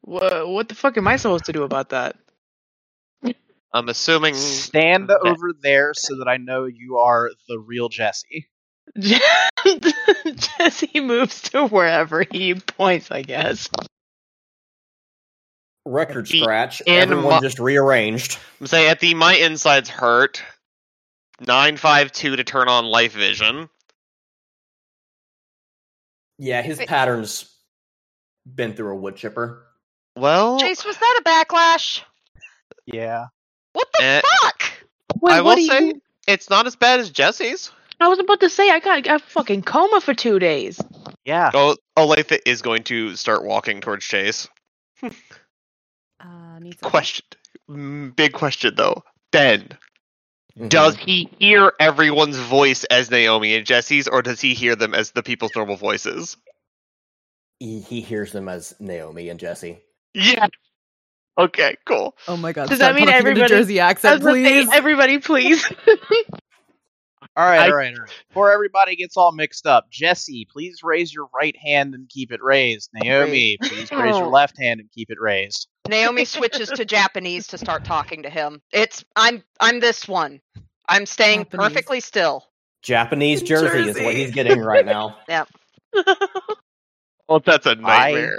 What, 0.07 0.47
what 0.47 0.69
the 0.69 0.75
fuck 0.75 0.97
am 0.97 1.07
I 1.07 1.15
supposed 1.15 1.45
to 1.45 1.51
do 1.53 1.63
about 1.63 1.89
that? 1.89 2.15
I'm 3.73 3.89
assuming. 3.89 4.35
Stand 4.35 5.09
that- 5.09 5.19
over 5.25 5.51
there 5.61 5.93
so 5.95 6.17
that 6.17 6.27
I 6.27 6.37
know 6.37 6.65
you 6.65 6.97
are 6.97 7.31
the 7.49 7.59
real 7.59 7.89
Jesse. 7.89 8.47
Jesse 10.35 10.99
moves 10.99 11.41
to 11.49 11.65
wherever 11.67 12.23
he 12.31 12.53
points, 12.55 13.09
I 13.11 13.23
guess. 13.23 13.67
Record 15.85 16.27
The 16.27 16.41
scratch. 16.41 16.81
in 16.81 16.93
Everyone 16.93 17.25
my- 17.25 17.39
just 17.41 17.59
rearranged. 17.59 18.37
I'm 18.61 18.67
saying 18.67 18.89
at 18.89 18.99
the 18.99 19.13
my 19.15 19.35
insides 19.35 19.89
hurt. 19.89 20.41
Nine 21.45 21.75
five 21.77 22.11
two 22.13 22.35
to 22.37 22.43
turn 22.45 22.69
on 22.69 22.85
life 22.85 23.13
vision. 23.13 23.69
Yeah, 26.37 26.61
his 26.61 26.77
Wait. 26.79 26.87
pattern's 26.87 27.51
been 28.45 28.73
through 28.73 28.93
a 28.93 28.95
wood 28.95 29.15
chipper. 29.15 29.64
Well, 30.15 30.59
Chase, 30.59 30.85
was 30.85 30.97
that 30.97 31.21
a 31.21 31.23
backlash? 31.29 32.01
Yeah. 32.85 33.25
What 33.73 33.87
the 33.97 34.03
Eh. 34.03 34.21
fuck? 34.41 34.63
Wait, 35.21 35.33
I 35.33 35.41
will 35.41 35.57
say 35.57 35.87
you? 35.87 36.01
it's 36.27 36.49
not 36.49 36.67
as 36.67 36.75
bad 36.75 36.99
as 36.99 37.09
Jesse's. 37.09 37.71
I 37.99 38.07
was 38.07 38.19
about 38.19 38.39
to 38.41 38.49
say 38.49 38.69
I 38.69 38.79
got 38.79 39.07
a 39.07 39.19
fucking 39.19 39.63
coma 39.63 40.01
for 40.01 40.13
two 40.13 40.37
days. 40.39 40.79
Yeah. 41.25 41.51
Oh, 41.53 41.75
Olathe 41.97 42.39
is 42.45 42.61
going 42.61 42.83
to 42.83 43.15
start 43.15 43.43
walking 43.43 43.81
towards 43.81 44.05
Chase. 44.05 44.47
Uh, 46.17 46.59
Question, 46.81 47.25
mm, 47.69 48.15
big 48.15 48.31
question 48.33 48.73
though. 48.75 49.03
Ben, 49.31 49.77
Mhm. 50.57 50.69
does 50.69 50.95
he 50.95 51.29
hear 51.37 51.73
everyone's 51.79 52.37
voice 52.37 52.83
as 52.85 53.11
Naomi 53.11 53.53
and 53.53 53.65
Jesse's, 53.65 54.07
or 54.07 54.21
does 54.23 54.39
he 54.41 54.53
hear 54.55 54.75
them 54.75 54.93
as 54.95 55.11
the 55.11 55.21
people's 55.21 55.51
normal 55.55 55.75
voices? 55.75 56.37
he, 57.59 57.79
he 57.81 58.01
hears 58.01 58.31
them 58.31 58.47
as 58.49 58.73
Naomi 58.79 59.29
and 59.29 59.39
Jesse. 59.39 59.79
Yeah. 60.15 60.47
Okay, 61.37 61.75
cool. 61.85 62.15
Oh 62.27 62.37
my 62.37 62.53
god. 62.53 62.69
Does 62.69 62.77
start 62.77 62.93
that 62.93 62.95
mean 62.95 63.07
talking 63.07 63.19
in 63.19 63.27
a 63.27 63.29
everybody- 63.31 63.49
Jersey 63.49 63.79
accent, 63.79 64.23
was 64.23 64.33
say, 64.35 64.43
please? 64.43 64.69
everybody, 64.73 65.19
please. 65.19 65.69
All 67.37 67.43
right, 67.45 67.59
I- 67.59 67.65
all 67.69 67.75
right, 67.75 67.93
all 67.93 67.99
right. 67.99 68.13
Before 68.29 68.49
everybody 68.53 68.95
gets 68.95 69.17
all 69.17 69.33
mixed 69.33 69.67
up, 69.67 69.91
Jesse, 69.91 70.47
please 70.49 70.83
raise 70.83 71.13
your 71.13 71.27
right 71.35 71.55
hand 71.57 71.93
and 71.93 72.07
keep 72.07 72.31
it 72.31 72.41
raised. 72.41 72.89
Naomi, 72.93 73.57
please 73.61 73.91
raise 73.91 74.15
your 74.15 74.25
oh. 74.25 74.29
left 74.29 74.57
hand 74.57 74.79
and 74.79 74.89
keep 74.89 75.09
it 75.09 75.17
raised. 75.19 75.67
Naomi 75.89 76.23
switches 76.23 76.69
to 76.69 76.85
Japanese 76.85 77.47
to 77.47 77.57
start 77.57 77.83
talking 77.83 78.23
to 78.23 78.29
him. 78.29 78.61
It's 78.71 79.03
I'm 79.17 79.43
I'm 79.59 79.81
this 79.81 80.07
one. 80.07 80.39
I'm 80.87 81.05
staying 81.05 81.39
Japanese. 81.39 81.67
perfectly 81.67 81.99
still. 81.99 82.45
Japanese 82.83 83.41
Jersey, 83.41 83.89
is 83.89 83.99
what 83.99 84.15
he's 84.15 84.31
getting 84.31 84.61
right 84.61 84.85
now. 84.85 85.17
Yep. 85.27 85.49
Well, 87.27 87.41
that's 87.43 87.65
a 87.65 87.75
nightmare. 87.75 88.37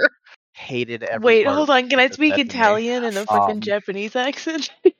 Hated 0.57 1.03
every 1.03 1.23
Wait, 1.25 1.45
part 1.45 1.57
hold 1.57 1.69
on. 1.71 1.89
Can 1.91 1.99
I 2.01 2.09
speak. 2.09 2.39
Italian 2.39 3.05
in 3.05 3.15
a 3.15 3.27
fucking 3.27 3.57
Um, 3.57 3.61
Japanese 3.61 4.17
accent? 4.17 4.71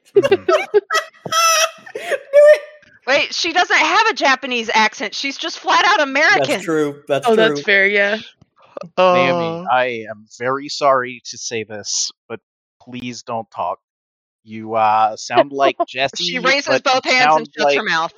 Wait, 3.07 3.33
she 3.33 3.55
doesn't 3.55 3.77
have 3.77 4.07
a 4.09 4.15
Japanese 4.15 4.69
accent. 4.73 5.15
She's 5.15 5.39
just 5.39 5.59
flat 5.59 5.85
out 5.87 6.01
American. 6.01 6.47
That's 6.47 6.65
true. 6.65 7.03
That's 7.09 7.27
oh, 7.27 7.35
true. 7.35 7.37
that's 7.49 7.63
fair. 7.63 7.87
Yeah. 7.87 8.19
Naomi, 8.99 9.65
Uh, 9.67 9.73
I 9.73 10.05
am 10.11 10.27
very 10.39 10.69
sorry 10.69 11.23
to 11.25 11.39
say 11.39 11.65
this, 11.65 12.11
but 12.29 12.41
please 12.83 13.23
don't 13.23 13.51
talk. 13.51 13.79
You 14.45 14.75
uh, 14.75 15.17
sound 15.17 15.53
like 15.53 15.77
Jesse. 15.89 16.23
She 16.25 16.39
raises 16.39 16.67
but 16.67 16.85
both 16.85 17.05
hands 17.05 17.35
and 17.35 17.47
shuts 17.47 17.65
like- 17.65 17.79
her 17.79 17.85
mouth. 17.85 18.13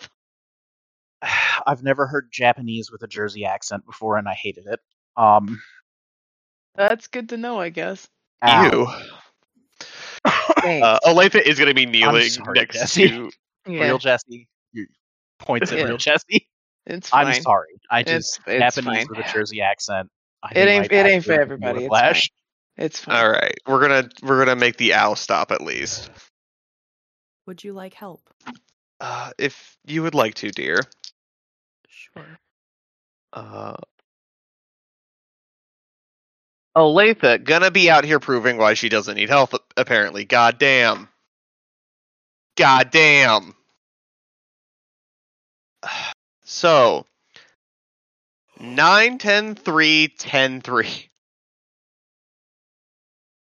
I've 1.67 1.85
never 1.85 2.09
heard 2.09 2.31
Japanese 2.33 2.91
with 2.91 3.03
a 3.05 3.09
Jersey 3.09 3.45
accent 3.45 3.87
before, 3.87 4.17
and 4.17 4.27
I 4.29 4.35
hated 4.35 4.67
it. 4.67 4.81
Um, 5.17 5.61
That's 6.79 7.09
good 7.09 7.29
to 7.31 7.37
know, 7.37 7.61
I 7.61 7.69
guess. 7.71 8.09
ow. 8.43 8.71
Ew. 8.73 8.87
Uh, 10.25 10.99
Olathe 11.05 11.41
is 11.41 11.59
going 11.59 11.69
to 11.69 11.75
be 11.75 11.87
kneeling 11.87 12.29
sorry, 12.29 12.55
next 12.61 12.77
Jesse. 12.79 13.09
to. 13.09 13.31
yeah, 13.67 13.83
Real 13.85 13.99
Jesse. 13.99 14.49
You 14.73 14.87
points 15.39 15.73
at 15.73 15.79
Yeah. 15.79 15.85
real 15.85 15.97
Jesse. 15.97 16.49
it's 16.87 17.09
fine. 17.11 17.27
I'm 17.27 17.43
sorry. 17.43 17.81
I 17.91 18.01
It's- 18.01 18.17
just 18.17 18.41
it's 18.47 18.77
Japanese 18.77 19.07
fine. 19.07 19.17
with 19.17 19.27
a 19.27 19.33
Jersey 19.33 19.61
accent. 19.61 20.09
I 20.43 20.53
It 20.55 20.69
ain't- 20.69 20.93
it 20.93 21.07
ain't 21.07 21.25
for 21.25 21.31
give 21.31 21.39
me 21.39 21.43
everybody, 21.43 21.79
it's 21.79 21.83
whiplash. 21.91 22.31
It's 22.77 23.01
fine. 23.01 23.17
All 23.17 23.29
right, 23.31 23.55
we're 23.67 23.81
gonna 23.81 24.09
we're 24.23 24.39
gonna 24.45 24.55
make 24.57 24.77
the 24.77 24.95
owl 24.95 25.17
stop 25.17 25.51
at 25.51 25.61
least. 25.61 26.11
Would 27.47 27.65
you 27.65 27.73
like 27.73 27.93
help? 27.95 28.23
Uh, 29.01 29.33
if 29.39 29.77
you 29.85 30.03
would 30.05 30.15
like 30.15 30.35
to, 30.35 30.51
dear. 30.53 30.81
Sure. 31.89 32.39
Uh, 33.33 33.75
Olathe 36.79 37.43
gonna 37.43 37.73
be 37.73 37.91
out 37.91 38.05
here 38.05 38.21
proving 38.21 38.57
why 38.57 38.75
she 38.75 38.89
doesn't 38.89 39.17
need 39.17 39.29
help. 39.29 39.53
Apparently, 39.77 40.25
goddamn. 40.25 41.09
Goddamn. 42.57 43.55
So, 46.51 47.05
nine, 48.59 49.19
ten, 49.19 49.55
three, 49.55 50.09
ten, 50.17 50.63
three. 50.63 51.11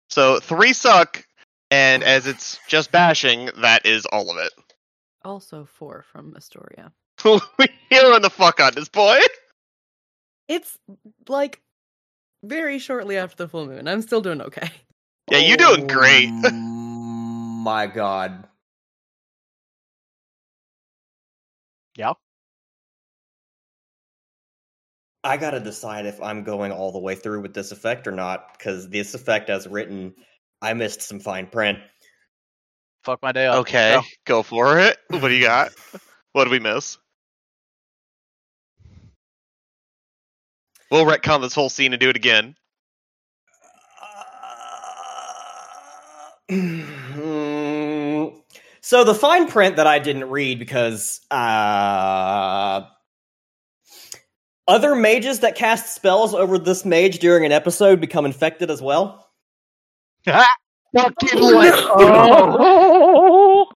So 0.10 0.42
three 0.42 0.74
suck, 0.74 1.26
and 1.72 2.04
as 2.04 2.28
it's 2.28 2.60
just 2.68 2.92
bashing, 2.92 3.52
that 3.62 3.86
is 3.86 4.06
all 4.06 4.30
of 4.30 4.38
it. 4.38 4.52
Also 5.24 5.64
four 5.66 6.04
from 6.12 6.36
Astoria. 6.36 6.92
we 7.24 7.70
healing 7.90 8.22
the 8.22 8.30
fuck 8.30 8.60
on 8.60 8.74
this 8.76 8.90
boy. 8.90 9.18
It's 10.50 10.78
like 11.30 11.62
very 12.44 12.80
shortly 12.80 13.18
after 13.18 13.36
the 13.44 13.48
full 13.48 13.66
moon. 13.66 13.88
I'm 13.88 14.02
still 14.02 14.22
doing 14.22 14.42
okay. 14.42 14.70
Yeah, 15.30 15.40
you're 15.40 15.58
doing 15.58 15.88
great. 15.88 16.30
Oh 16.46 16.52
my 17.64 17.88
god. 17.88 18.48
Yeah. 21.96 22.14
I 25.24 25.36
gotta 25.38 25.60
decide 25.60 26.06
if 26.06 26.22
I'm 26.22 26.44
going 26.44 26.72
all 26.72 26.92
the 26.92 27.00
way 27.00 27.14
through 27.14 27.42
with 27.42 27.54
this 27.54 27.72
effect 27.72 28.08
or 28.08 28.12
not, 28.12 28.58
because 28.58 28.90
this 28.90 29.14
effect, 29.14 29.50
as 29.50 29.68
written, 29.68 30.16
I 30.62 30.74
missed 30.74 31.02
some 31.02 31.20
fine 31.20 31.46
print. 31.48 31.78
Fuck 33.04 33.22
my 33.22 33.32
day 33.32 33.48
up. 33.48 33.58
Okay, 33.60 33.96
Go. 33.96 34.02
go 34.26 34.44
for 34.44 34.80
it. 34.80 34.98
What 35.10 35.28
do 35.28 35.32
you 35.34 35.46
got? 35.46 35.72
what 36.32 36.46
did 36.46 36.52
we 36.52 36.60
miss? 36.60 36.98
We'll 40.92 41.06
retcon 41.06 41.42
this 41.42 41.54
whole 41.54 41.70
scene 41.70 41.94
and 41.94 42.00
do 42.00 42.10
it 42.10 42.16
again. 42.16 42.56
so 48.82 49.04
the 49.04 49.14
fine 49.14 49.48
print 49.48 49.76
that 49.76 49.86
I 49.86 50.00
didn't 50.00 50.32
read 50.32 50.58
because 50.58 51.22
uh, 51.30 52.82
other 54.68 54.96
mages 54.96 55.42
that 55.42 55.54
cast 55.56 55.94
spells 55.94 56.34
over 56.34 56.58
this 56.58 56.86
mage 56.86 57.20
during 57.20 57.46
an 57.46 57.52
episode 57.52 58.02
become 58.02 58.26
infected 58.26 58.72
as 58.72 58.82
well. 58.82 59.30
Fucking 60.96 61.14
Oh. 61.34 63.68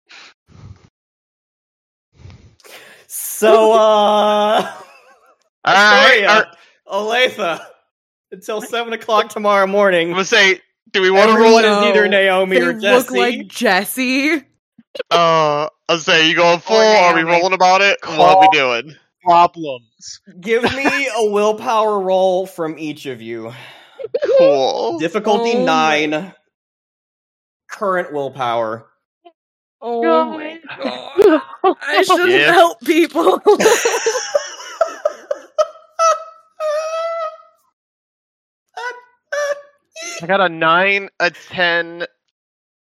So, 3.15 3.73
uh, 3.73 3.77
All 5.65 5.75
right, 5.75 5.75
Astoria, 5.75 6.29
all 6.29 6.41
right, 6.43 6.47
Olathe, 6.93 7.61
until 8.31 8.61
seven 8.61 8.93
o'clock 8.93 9.29
tomorrow 9.31 9.67
morning. 9.67 10.09
I'm 10.09 10.13
gonna 10.15 10.25
say, 10.25 10.61
do 10.93 11.01
we 11.01 11.11
want 11.11 11.31
to 11.31 11.39
roll 11.39 11.59
Everyone 11.59 11.65
it? 11.65 11.69
is 11.69 11.97
either 11.97 12.09
Naomi 12.09 12.59
They 12.59 12.65
or 12.67 12.73
look 12.75 13.11
like 13.11 13.49
Jesse. 13.49 14.43
Uh, 15.11 15.69
I'll 15.89 15.99
say, 15.99 16.29
you 16.29 16.37
going 16.37 16.61
full? 16.61 16.77
Or 16.77 16.81
Are 16.83 17.15
we 17.15 17.23
rolling 17.23 17.55
about 17.55 17.81
it? 17.81 17.99
What 18.05 18.37
are 18.37 18.41
we 18.41 18.49
doing? 18.49 18.95
Problems. 19.25 20.21
Give 20.41 20.63
me 20.75 21.09
a 21.17 21.31
willpower 21.31 21.99
roll 22.01 22.45
from 22.47 22.79
each 22.79 23.07
of 23.07 23.23
you. 23.23 23.53
Cool. 24.37 24.99
Difficulty 24.99 25.55
Oh 25.55 25.65
nine. 25.65 26.35
Current 27.71 28.13
willpower. 28.13 28.87
Oh 29.81 30.27
my 30.37 30.61
god. 30.79 31.43
I 31.83 32.03
shouldn't 32.03 32.31
Yeah. 32.33 32.53
help 32.53 32.81
people. 32.83 33.41
I 40.23 40.27
got 40.27 40.41
a 40.41 40.49
nine, 40.49 41.09
a 41.19 41.31
ten. 41.31 42.05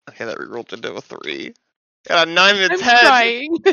Okay, 0.09 0.25
that 0.25 0.39
rerolled 0.39 0.73
into 0.73 0.92
a 0.92 1.00
three. 1.00 1.55
Got 2.09 2.26
a 2.26 2.31
nine 2.31 2.57
and 2.57 2.73
a 2.73 2.75
I'm 2.75 2.81
ten. 2.81 2.99
crying. 2.99 3.57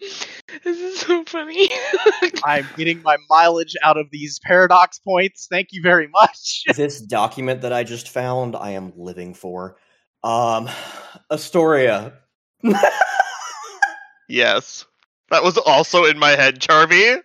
this 0.00 0.22
is 0.64 1.00
so 1.00 1.24
funny. 1.24 1.70
I'm 2.44 2.68
getting 2.76 3.00
my 3.02 3.16
mileage 3.30 3.74
out 3.82 3.96
of 3.96 4.10
these 4.10 4.38
paradox 4.40 4.98
points. 4.98 5.46
Thank 5.50 5.68
you 5.72 5.80
very 5.80 6.08
much. 6.08 6.64
this 6.76 7.00
document 7.00 7.62
that 7.62 7.72
I 7.72 7.84
just 7.84 8.10
found, 8.10 8.54
I 8.54 8.72
am 8.72 8.92
living 8.96 9.32
for. 9.32 9.76
Um, 10.22 10.68
Astoria. 11.30 12.12
Yes, 14.28 14.84
that 15.30 15.42
was 15.42 15.56
also 15.56 16.04
in 16.04 16.18
my 16.18 16.30
head, 16.30 16.60
Charmy. 16.60 17.22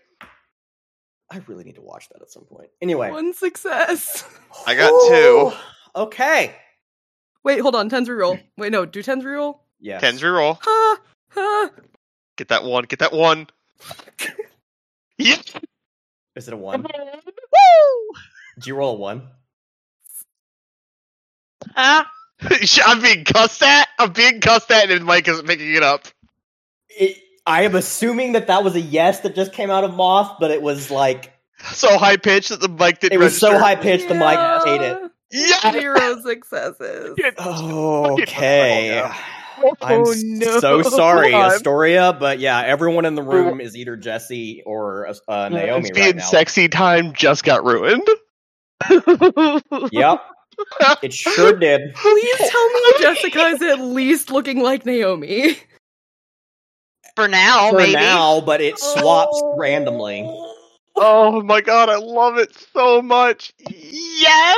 I 1.34 1.42
really 1.48 1.64
need 1.64 1.76
to 1.76 1.82
watch 1.82 2.10
that 2.10 2.22
at 2.22 2.30
some 2.30 2.44
point. 2.44 2.70
Anyway, 2.82 3.10
One 3.10 3.34
success. 3.34 4.24
I 4.68 4.76
got 4.76 4.90
two. 5.10 5.52
Okay. 5.95 6.56
Wait, 7.44 7.60
hold 7.60 7.76
on. 7.76 7.90
Tens 7.90 8.08
reroll. 8.08 8.40
Wait, 8.56 8.72
no. 8.72 8.86
Do 8.86 9.02
tens 9.02 9.24
reroll? 9.24 9.60
Yeah. 9.80 9.98
Tens 10.00 10.22
reroll. 10.22 10.60
Ha! 10.62 10.98
Ha! 11.30 11.70
Get 12.38 12.50
that 12.50 12.64
one. 12.64 12.84
Get 12.84 13.00
that 13.00 13.14
one. 13.14 13.48
Yep. 15.20 15.40
Is 16.36 16.48
it 16.48 16.53
a 16.53 16.58
one? 16.58 16.82
Woo! 16.84 18.14
Did 18.56 18.68
you 18.68 18.76
roll 18.76 18.95
a 18.95 19.00
one? 19.00 19.28
ah, 21.76 22.10
I'm 22.86 23.02
being 23.02 23.24
cussed 23.24 23.62
at. 23.62 23.88
I'm 24.00 24.12
being 24.12 24.42
cussed 24.42 24.72
at, 24.72 24.90
and 24.90 25.06
mic 25.06 25.28
isn't 25.28 25.48
picking 25.48 25.76
it 25.76 25.84
up. 25.84 26.08
It, 26.90 27.23
I 27.46 27.64
am 27.64 27.76
assuming 27.76 28.34
that 28.34 28.48
that 28.48 28.64
was 28.64 28.76
a 28.76 28.82
yes 28.82 29.20
that 29.22 29.36
just 29.36 29.52
came 29.54 29.70
out 29.70 29.84
of 29.84 29.94
Moth, 29.96 30.38
but 30.40 30.52
it 30.52 30.62
was 30.62 30.90
like 30.90 31.34
So 31.74 31.98
high 31.98 32.18
pitched 32.18 32.50
that 32.50 32.62
the 32.62 32.70
mic 32.70 33.00
didn't. 33.00 33.14
it 33.14 33.18
was 33.20 33.38
so 33.38 33.58
high 33.60 33.76
pitched 33.76 34.08
the 34.08 34.16
mic 34.16 34.38
ate 34.68 34.82
it. 34.82 35.12
Yeah. 35.32 35.72
Zero 35.72 36.22
successes. 36.22 37.18
Okay. 37.40 39.02
I'm 39.02 39.12
Oh, 40.02 40.14
no. 40.18 40.60
so 40.60 40.82
sorry, 40.82 41.34
Astoria, 41.34 42.12
but 42.20 42.40
yeah, 42.40 42.62
everyone 42.62 43.06
in 43.06 43.16
the 43.16 43.22
room 43.22 43.62
is 43.62 43.78
either 43.78 43.96
Jesse 43.96 44.62
or 44.66 45.08
uh, 45.08 45.14
uh, 45.28 45.50
Naomi 45.50 45.82
It's 45.82 45.92
being 45.92 46.06
right 46.08 46.16
now. 46.18 46.24
sexy 46.24 46.68
time 46.68 47.14
just 47.14 47.44
got 47.44 47.64
ruined. 47.64 48.06
Yep, 48.90 50.22
it 51.04 51.14
sure 51.14 51.54
did. 51.58 51.94
Please 51.96 52.38
tell 52.50 52.70
me 52.70 52.82
Jessica 53.00 53.40
is 53.48 53.62
at 53.62 53.80
least 53.80 54.32
looking 54.32 54.62
like 54.62 54.86
Naomi. 54.86 55.58
For 57.16 57.27
now, 57.27 57.69
For 57.72 57.77
maybe. 57.77 57.93
now, 57.93 58.42
but 58.42 58.59
it 58.61 58.80
swaps 58.80 59.40
oh. 59.43 59.56
randomly. 59.58 60.24
Oh 60.95 61.42
my 61.43 61.61
god, 61.61 61.90
I 61.90 61.98
love 61.98 62.38
it 62.38 62.56
so 62.74 63.01
much. 63.01 63.53
Yes. 63.69 64.58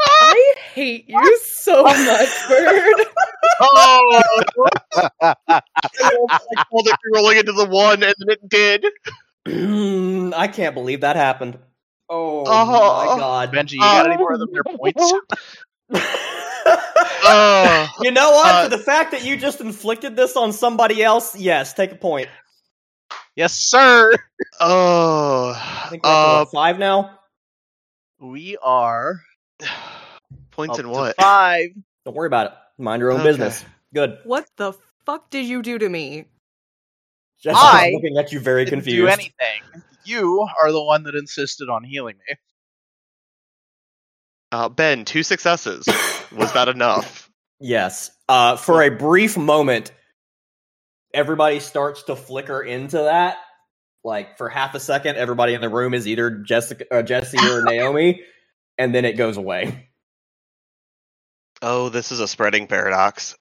I 0.00 0.54
hate 0.74 1.04
you 1.08 1.38
so 1.44 1.82
much, 1.82 2.48
Bird. 2.48 3.06
Oh, 3.64 4.22
I 5.20 5.62
called 6.70 6.88
it 6.88 6.96
rolling 7.14 7.38
into 7.38 7.52
the 7.52 7.66
one, 7.66 8.02
and 8.02 8.14
then 8.18 8.28
it 8.30 8.48
did. 8.48 8.86
Mm, 9.46 10.32
I 10.34 10.48
can't 10.48 10.74
believe 10.74 11.02
that 11.02 11.16
happened. 11.16 11.58
Oh, 12.08 12.44
Oh. 12.46 13.06
my 13.06 13.20
god. 13.20 13.52
Benji, 13.52 13.72
you 13.72 13.80
got 13.80 14.06
any 14.06 14.16
more 14.16 14.32
of 14.32 14.40
them 14.40 14.48
there 14.52 14.64
points? 14.64 15.12
Oh, 17.24 17.88
you 18.00 18.10
know 18.10 18.30
what? 18.32 18.54
Uh, 18.54 18.62
For 18.64 18.76
the 18.76 18.82
fact 18.82 19.12
that 19.12 19.24
you 19.24 19.36
just 19.36 19.60
inflicted 19.60 20.16
this 20.16 20.36
on 20.36 20.52
somebody 20.52 21.02
else, 21.02 21.38
yes, 21.38 21.72
take 21.72 21.92
a 21.92 21.96
point. 21.96 22.28
yes, 23.36 23.52
sir. 23.54 24.12
oh. 24.60 25.52
I 25.56 25.86
think 25.90 26.04
we're 26.04 26.10
up 26.10 26.18
Uh, 26.18 26.44
five 26.46 26.78
now. 26.78 27.18
We 28.20 28.56
are 28.62 29.20
points 30.50 30.78
in 30.78 30.84
to 30.84 30.90
what? 30.90 31.16
five. 31.16 31.70
Don't 32.04 32.14
worry 32.14 32.26
about 32.26 32.46
it. 32.46 32.52
Mind 32.78 33.00
your 33.00 33.12
own 33.12 33.20
Okay. 33.20 33.30
business. 33.30 33.64
Good. 33.94 34.18
What 34.24 34.46
the 34.56 34.72
fuck 35.06 35.30
did 35.30 35.46
you 35.46 35.62
do 35.62 35.78
to 35.78 35.88
me? 35.88 36.26
Just 37.42 37.62
I 37.62 37.90
looking 37.92 38.16
at 38.18 38.32
you 38.32 38.38
very 38.40 38.64
Didn't 38.64 38.78
confused. 38.80 38.98
do 39.00 39.08
anything. 39.08 39.82
You 40.04 40.46
are 40.60 40.70
the 40.72 40.82
one 40.82 41.02
that 41.04 41.14
insisted 41.14 41.68
on 41.68 41.82
healing 41.84 42.16
me. 42.28 42.36
Uh, 44.52 44.68
ben, 44.68 45.04
two 45.06 45.22
successes. 45.22 45.88
Was 46.30 46.52
that 46.52 46.68
enough? 46.68 47.28
Yes. 47.64 48.10
Uh, 48.28 48.56
for 48.56 48.82
a 48.82 48.88
brief 48.88 49.36
moment, 49.36 49.92
everybody 51.14 51.60
starts 51.60 52.02
to 52.04 52.16
flicker 52.16 52.60
into 52.60 52.96
that. 52.96 53.36
Like 54.02 54.36
for 54.36 54.48
half 54.48 54.74
a 54.74 54.80
second, 54.80 55.16
everybody 55.16 55.54
in 55.54 55.60
the 55.60 55.68
room 55.68 55.94
is 55.94 56.08
either 56.08 56.28
Jessica, 56.28 56.84
uh, 56.92 57.02
Jesse, 57.02 57.38
or 57.38 57.62
Naomi, 57.64 58.22
and 58.78 58.92
then 58.92 59.04
it 59.04 59.12
goes 59.12 59.36
away. 59.36 59.90
Oh, 61.62 61.88
this 61.88 62.10
is 62.10 62.18
a 62.18 62.26
spreading 62.26 62.66
paradox. 62.66 63.36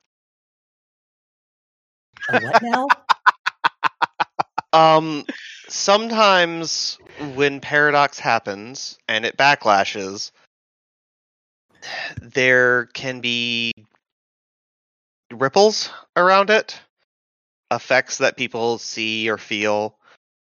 what 2.30 2.62
now? 2.62 2.88
Um, 4.74 5.26
sometimes 5.68 7.00
when 7.36 7.60
paradox 7.60 8.20
happens 8.20 8.98
and 9.10 9.26
it 9.26 9.36
backlashes, 9.36 10.32
there 12.22 12.86
can 12.88 13.22
be 13.22 13.72
ripples 15.32 15.90
around 16.16 16.50
it, 16.50 16.80
effects 17.72 18.18
that 18.20 18.38
people 18.38 18.78
see 18.78 19.30
or 19.30 19.38
feel, 19.38 19.98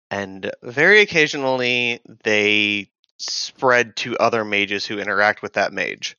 and 0.10 0.51
very 0.64 1.01
occasionally 1.01 2.01
they 2.24 2.90
spread 3.18 3.95
to 3.98 4.18
other 4.18 4.43
mages 4.43 4.85
who 4.85 4.98
interact 5.00 5.42
with 5.42 5.53
that 5.53 5.72
mage. 5.74 6.18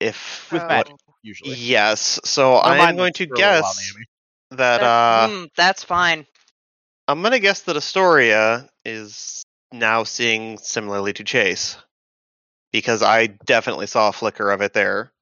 If 0.00 0.52
With 0.52 0.62
Oh. 0.62 0.68
magic, 0.68 0.94
usually. 1.22 1.54
yes, 1.54 2.20
so 2.24 2.60
Don't 2.62 2.66
I 2.66 2.88
am 2.90 2.96
going 2.96 3.12
to 3.14 3.26
for 3.26 3.34
a 3.34 3.38
little 3.38 3.52
while, 3.52 3.62
guess 3.62 3.92
that 4.50 4.80
That- 4.80 4.82
uh 4.82 5.28
mm, 5.28 5.50
that's 5.56 5.82
fine. 5.84 6.26
I'm 7.08 7.22
gonna 7.22 7.38
guess 7.38 7.62
that 7.62 7.76
Astoria 7.76 8.68
is 8.84 9.42
now 9.72 10.04
seeing 10.04 10.58
similarly 10.58 11.12
to 11.14 11.24
Chase. 11.24 11.76
Because 12.74 13.04
I 13.04 13.28
definitely 13.28 13.86
saw 13.86 14.08
a 14.08 14.12
flicker 14.12 14.50
of 14.50 14.60
it 14.60 14.72
there. 14.72 15.12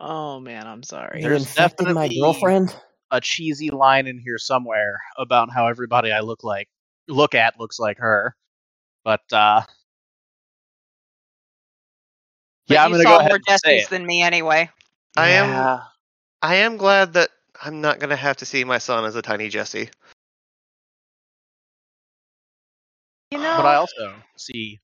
Oh 0.00 0.40
man, 0.40 0.66
I'm 0.66 0.82
sorry. 0.82 1.20
There's 1.20 1.42
infected 1.42 1.90
my 1.90 2.08
girlfriend. 2.08 2.74
a 3.10 3.20
cheesy 3.20 3.68
line 3.68 4.06
in 4.06 4.18
here 4.18 4.38
somewhere 4.38 4.98
about 5.18 5.50
how 5.52 5.66
everybody 5.66 6.10
I 6.10 6.20
look 6.20 6.42
like 6.42 6.70
look 7.06 7.34
at 7.34 7.60
looks 7.60 7.78
like 7.78 7.98
her. 7.98 8.34
But 9.04 9.20
uh 9.30 9.60
But 12.66 12.74
Yeah, 12.74 12.84
I'm 12.84 12.90
you 12.92 12.94
gonna 12.94 13.04
go 13.04 13.18
ahead 13.18 13.30
more 13.30 13.36
and 13.46 13.60
say 13.60 13.76
Jessies 13.76 13.82
it. 13.82 13.90
than 13.90 14.06
me 14.06 14.22
anyway. 14.22 14.70
I 15.18 15.28
am 15.28 15.78
I 16.40 16.54
am 16.54 16.78
glad 16.78 17.12
that 17.12 17.28
I'm 17.62 17.82
not 17.82 17.98
gonna 17.98 18.16
have 18.16 18.38
to 18.38 18.46
see 18.46 18.64
my 18.64 18.78
son 18.78 19.04
as 19.04 19.16
a 19.16 19.20
tiny 19.22 19.50
Jesse. 19.50 19.90
You 23.32 23.38
know, 23.38 23.56
But 23.58 23.66
I 23.66 23.74
also 23.74 24.14
see 24.38 24.80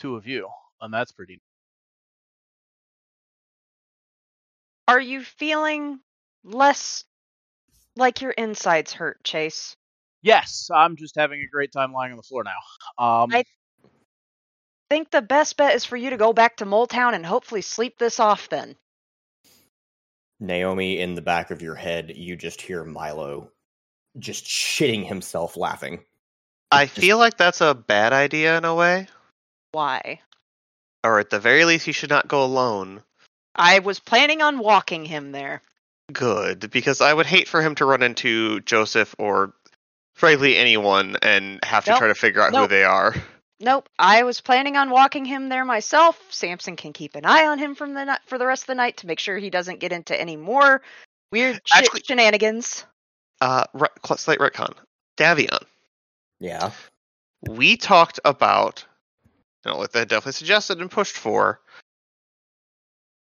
two 0.00 0.16
of 0.16 0.26
you, 0.26 0.48
and 0.80 0.92
that's 0.92 1.12
pretty 1.12 1.40
are 4.88 5.00
you 5.00 5.22
feeling 5.22 6.00
less 6.42 7.04
like 7.94 8.20
your 8.22 8.32
insides 8.32 8.92
hurt, 8.92 9.22
Chase? 9.22 9.76
Yes, 10.22 10.68
I'm 10.74 10.96
just 10.96 11.14
having 11.16 11.40
a 11.40 11.46
great 11.46 11.70
time 11.70 11.92
lying 11.92 12.10
on 12.10 12.16
the 12.16 12.24
floor 12.24 12.42
now. 12.44 13.02
Um 13.04 13.30
I- 13.32 13.44
Think 14.88 15.12
the 15.12 15.22
best 15.22 15.56
bet 15.56 15.76
is 15.76 15.84
for 15.84 15.96
you 15.96 16.10
to 16.10 16.16
go 16.16 16.32
back 16.32 16.56
to 16.56 16.66
Moletown 16.66 17.14
and 17.14 17.24
hopefully 17.24 17.62
sleep 17.62 17.96
this 18.00 18.18
off 18.18 18.48
then. 18.48 18.74
Naomi, 20.40 20.98
in 20.98 21.14
the 21.14 21.22
back 21.22 21.52
of 21.52 21.62
your 21.62 21.76
head, 21.76 22.12
you 22.16 22.34
just 22.34 22.60
hear 22.60 22.82
Milo 22.82 23.52
just 24.18 24.44
shitting 24.44 25.06
himself 25.06 25.56
laughing. 25.56 26.04
I 26.72 26.86
Just- 26.86 26.98
feel 26.98 27.18
like 27.18 27.36
that's 27.36 27.60
a 27.60 27.72
bad 27.72 28.12
idea 28.12 28.58
in 28.58 28.64
a 28.64 28.74
way. 28.74 29.06
Why? 29.72 30.20
Or 31.04 31.18
at 31.18 31.30
the 31.30 31.40
very 31.40 31.64
least 31.64 31.86
he 31.86 31.92
should 31.92 32.10
not 32.10 32.28
go 32.28 32.44
alone. 32.44 33.02
I 33.54 33.78
was 33.80 33.98
planning 34.00 34.42
on 34.42 34.58
walking 34.58 35.04
him 35.04 35.32
there. 35.32 35.62
Good, 36.12 36.70
because 36.70 37.00
I 37.00 37.12
would 37.14 37.26
hate 37.26 37.48
for 37.48 37.62
him 37.62 37.74
to 37.76 37.84
run 37.84 38.02
into 38.02 38.60
Joseph 38.60 39.14
or 39.18 39.52
frankly 40.14 40.56
anyone 40.56 41.16
and 41.22 41.60
have 41.64 41.84
to 41.84 41.90
Nope. 41.92 41.98
try 42.00 42.08
to 42.08 42.14
figure 42.14 42.42
out 42.42 42.54
who 42.54 42.66
they 42.66 42.84
are. 42.84 43.14
Nope, 43.60 43.88
I 43.98 44.22
was 44.22 44.40
planning 44.40 44.76
on 44.76 44.90
walking 44.90 45.24
him 45.24 45.48
there 45.50 45.64
myself. 45.64 46.18
Samson 46.30 46.76
can 46.76 46.92
keep 46.92 47.14
an 47.14 47.26
eye 47.26 47.46
on 47.46 47.58
him 47.58 47.74
from 47.74 47.92
the 47.94 48.18
for 48.26 48.38
the 48.38 48.46
rest 48.46 48.62
of 48.64 48.66
the 48.68 48.74
night 48.74 48.96
to 48.98 49.06
make 49.06 49.18
sure 49.18 49.36
he 49.38 49.50
doesn't 49.50 49.80
get 49.80 49.92
into 49.92 50.18
any 50.18 50.36
more 50.36 50.80
weird 51.30 51.60
shit 51.66 51.84
Actually- 51.84 52.02
shenanigans. 52.06 52.84
Uh 53.40 53.64
re- 53.74 53.88
slight 54.16 54.38
retcon. 54.38 54.74
Davion. 55.18 55.62
Yeah. 56.40 56.70
we 57.46 57.76
talked 57.76 58.18
about, 58.24 58.84
you 59.64 59.70
know, 59.72 59.78
like 59.78 59.92
they 59.92 60.04
definitely 60.04 60.32
suggested 60.32 60.80
and 60.80 60.90
pushed 60.90 61.16
for, 61.16 61.60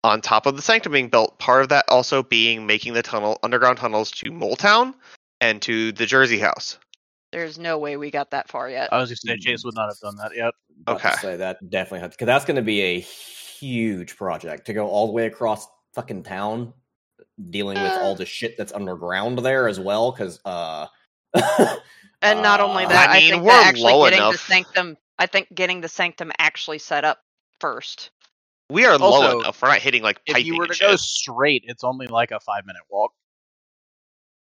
on 0.03 0.21
top 0.21 0.45
of 0.45 0.55
the 0.55 0.61
sanctum 0.61 0.91
being 0.93 1.09
built, 1.09 1.37
part 1.39 1.61
of 1.61 1.69
that 1.69 1.85
also 1.87 2.23
being 2.23 2.65
making 2.65 2.93
the 2.93 3.03
tunnel 3.03 3.37
underground 3.43 3.77
tunnels 3.77 4.11
to 4.11 4.31
Moletown 4.31 4.93
and 5.41 5.61
to 5.63 5.91
the 5.91 6.05
Jersey 6.05 6.39
House. 6.39 6.77
There's 7.31 7.57
no 7.57 7.77
way 7.77 7.97
we 7.97 8.11
got 8.11 8.31
that 8.31 8.49
far 8.49 8.69
yet. 8.69 8.91
I 8.91 8.97
was 8.97 9.09
just 9.09 9.25
say 9.25 9.37
Chase 9.37 9.63
would 9.63 9.75
not 9.75 9.87
have 9.89 9.99
done 9.99 10.15
that 10.17 10.35
yet. 10.35 10.53
About 10.81 10.99
to 11.01 11.07
Okay. 11.07 11.15
say 11.17 11.35
that 11.37 11.69
definitely 11.69 12.07
because 12.09 12.25
that's 12.25 12.45
going 12.45 12.55
to 12.55 12.61
be 12.61 12.81
a 12.81 12.99
huge 12.99 14.17
project 14.17 14.65
to 14.65 14.73
go 14.73 14.87
all 14.87 15.07
the 15.07 15.13
way 15.13 15.27
across 15.27 15.67
fucking 15.93 16.23
town, 16.23 16.73
dealing 17.49 17.81
with 17.81 17.93
all 18.01 18.15
the 18.15 18.25
shit 18.25 18.57
that's 18.57 18.73
underground 18.73 19.39
there 19.39 19.67
as 19.67 19.79
well. 19.79 20.11
Because 20.11 20.39
uh, 20.45 20.87
and 22.21 22.41
not 22.41 22.59
only 22.59 22.85
uh, 22.85 22.89
that, 22.89 23.09
I 23.09 23.17
I, 23.17 23.19
mean, 23.19 23.29
think 23.31 23.43
we're 23.43 23.49
that 23.51 23.65
actually 23.67 23.93
low 23.93 24.03
getting 24.05 24.19
the 24.19 24.27
enough. 24.27 24.39
sanctum. 24.47 24.97
I 25.21 25.27
think 25.27 25.53
getting 25.53 25.81
the 25.81 25.87
sanctum 25.87 26.31
actually 26.39 26.79
set 26.79 27.05
up 27.05 27.19
first. 27.59 28.09
We 28.71 28.85
are 28.85 28.97
low 28.97 29.11
Also, 29.11 29.39
enough. 29.41 29.61
We're 29.61 29.67
not 29.69 29.77
hitting 29.77 30.01
like 30.01 30.19
If 30.25 30.33
piping 30.33 30.47
you 30.47 30.57
were 30.57 30.63
and 30.63 30.73
to 30.73 30.79
go 30.79 30.95
straight, 30.95 31.63
it's 31.67 31.83
only 31.83 32.07
like 32.07 32.31
a 32.31 32.39
five 32.39 32.65
minute 32.65 32.81
walk. 32.89 33.11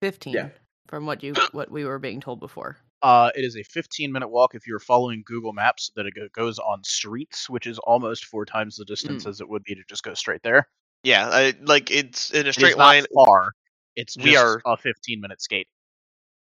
Fifteen. 0.01 0.33
Yeah. 0.33 0.49
From 0.87 1.05
what 1.05 1.21
you 1.21 1.33
what 1.51 1.69
we 1.69 1.85
were 1.85 1.99
being 1.99 2.19
told 2.19 2.39
before. 2.39 2.77
Uh, 3.03 3.29
it 3.35 3.41
is 3.45 3.55
a 3.55 3.61
15 3.61 4.11
minute 4.11 4.29
walk 4.29 4.55
if 4.55 4.65
you're 4.65 4.79
following 4.79 5.21
Google 5.27 5.53
Maps 5.53 5.91
that 5.95 6.07
it 6.07 6.13
goes 6.33 6.57
on 6.57 6.83
streets, 6.83 7.47
which 7.47 7.67
is 7.67 7.77
almost 7.79 8.25
four 8.25 8.45
times 8.45 8.77
the 8.77 8.85
distance 8.85 9.27
as 9.27 9.41
it 9.41 9.47
would 9.47 9.63
be 9.63 9.75
to 9.75 9.81
just 9.87 10.01
go 10.01 10.15
straight 10.15 10.41
there. 10.41 10.67
Yeah, 11.03 11.29
I, 11.31 11.53
like 11.61 11.91
it's 11.91 12.31
in 12.31 12.37
a 12.37 12.39
It 12.39 12.47
is 12.47 12.55
straight 12.55 12.77
not 12.77 12.85
line. 12.85 13.05
far. 13.13 13.51
It's 13.95 14.17
We 14.17 14.35
are- 14.37 14.59
a 14.65 14.75
15 14.77 15.21
minute 15.21 15.39
skate. 15.43 15.67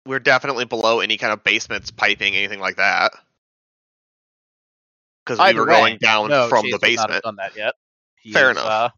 We're 0.07 0.17
definitely 0.19 0.65
below 0.65 1.01
any 1.01 1.17
kind 1.17 1.31
of 1.31 1.43
basements, 1.43 1.91
piping, 1.91 2.35
anything 2.35 2.59
like 2.59 2.77
that. 2.77 3.11
Because 5.30 5.53
we 5.53 5.59
were 5.59 5.66
way, 5.67 5.74
going 5.74 5.98
down 5.98 6.30
no, 6.30 6.48
from 6.49 6.64
Chase 6.64 6.72
the 6.72 6.80
would 6.82 6.95
not 6.95 7.11
have 7.11 7.22
basement. 7.22 7.24
done 7.24 7.35
that 7.38 7.56
yet. 7.56 7.75
He 8.17 8.32
Fair 8.33 8.51
is, 8.51 8.58
enough. 8.58 8.66
Uh, 8.67 8.90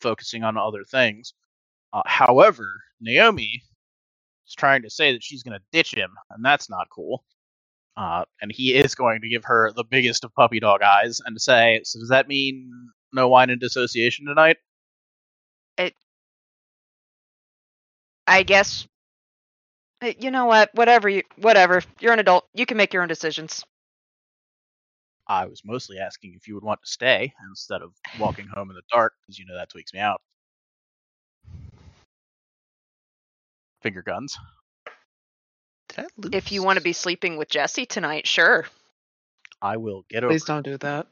focusing 0.00 0.44
on 0.44 0.56
other 0.58 0.84
things. 0.84 1.34
Uh, 1.92 2.02
however, 2.06 2.66
Naomi 3.00 3.62
is 4.46 4.54
trying 4.54 4.82
to 4.82 4.90
say 4.90 5.12
that 5.12 5.22
she's 5.24 5.42
going 5.42 5.58
to 5.58 5.64
ditch 5.72 5.94
him, 5.94 6.10
and 6.30 6.44
that's 6.44 6.70
not 6.70 6.88
cool. 6.90 7.24
Uh, 7.96 8.24
and 8.42 8.52
he 8.52 8.74
is 8.74 8.94
going 8.94 9.20
to 9.22 9.28
give 9.28 9.44
her 9.44 9.72
the 9.74 9.84
biggest 9.84 10.24
of 10.24 10.34
puppy 10.34 10.60
dog 10.60 10.82
eyes 10.82 11.20
and 11.26 11.40
say, 11.40 11.80
"So 11.84 11.98
does 12.00 12.10
that 12.10 12.28
mean 12.28 12.70
no 13.12 13.28
wine 13.28 13.50
and 13.50 13.60
dissociation 13.60 14.26
tonight?" 14.26 14.58
It. 15.78 15.94
I 18.26 18.42
guess. 18.42 18.86
uh, 20.02 20.12
You 20.18 20.30
know 20.30 20.46
what? 20.46 20.70
Whatever 20.74 21.08
you, 21.08 21.22
whatever. 21.36 21.82
You're 22.00 22.12
an 22.12 22.18
adult. 22.20 22.46
You 22.54 22.66
can 22.66 22.76
make 22.76 22.92
your 22.92 23.02
own 23.02 23.08
decisions. 23.08 23.64
I 25.28 25.46
was 25.46 25.62
mostly 25.64 25.98
asking 25.98 26.34
if 26.34 26.46
you 26.46 26.54
would 26.54 26.64
want 26.64 26.80
to 26.84 26.90
stay 26.90 27.32
instead 27.48 27.82
of 27.82 27.92
walking 28.18 28.46
home 28.46 28.70
in 28.70 28.76
the 28.76 28.82
dark, 28.92 29.12
because 29.22 29.38
you 29.38 29.46
know 29.46 29.56
that 29.56 29.70
tweaks 29.70 29.92
me 29.92 30.00
out. 30.00 30.20
finger 33.86 34.02
guns. 34.02 34.36
Did 35.90 36.00
I 36.00 36.06
lose? 36.16 36.30
If 36.32 36.50
you 36.50 36.64
want 36.64 36.78
to 36.78 36.82
be 36.82 36.92
sleeping 36.92 37.36
with 37.36 37.48
Jesse 37.48 37.86
tonight, 37.86 38.26
sure. 38.26 38.66
I 39.62 39.76
will 39.76 40.04
get 40.10 40.24
over. 40.24 40.32
Please 40.32 40.44
don't 40.44 40.64
do 40.64 40.76
that. 40.78 41.06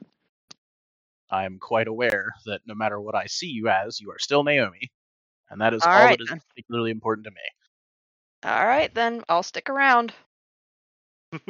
I 1.31 1.45
am 1.45 1.59
quite 1.61 1.87
aware 1.87 2.35
that 2.47 2.63
no 2.67 2.75
matter 2.75 3.01
what 3.01 3.15
I 3.15 3.27
see 3.27 3.47
you 3.47 3.69
as, 3.69 4.01
you 4.01 4.11
are 4.11 4.19
still 4.19 4.43
Naomi, 4.43 4.91
and 5.51 5.61
that 5.61 5.73
is 5.73 5.83
All 5.83 5.93
all, 5.93 5.99
right, 5.99 6.19
that 6.19 6.35
is 6.35 6.43
particularly 6.51 6.91
important 6.91 7.27
to 7.27 7.31
me. 7.31 7.37
All 8.43 8.67
right, 8.67 8.93
then 8.93 9.23
I'll 9.29 9.45
stick 9.45 9.71
around. 9.71 10.13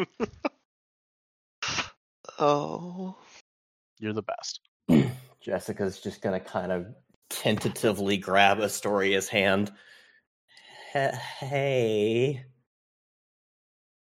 oh. 2.38 3.16
You're 4.00 4.12
the 4.12 4.22
best. 4.22 4.60
Jessica's 5.40 6.00
just 6.00 6.20
gonna 6.22 6.40
kind 6.40 6.72
of 6.72 6.86
tentatively 7.30 8.16
grab 8.16 8.58
Astoria's 8.58 9.28
hand. 9.28 9.70
Hey, 10.92 12.44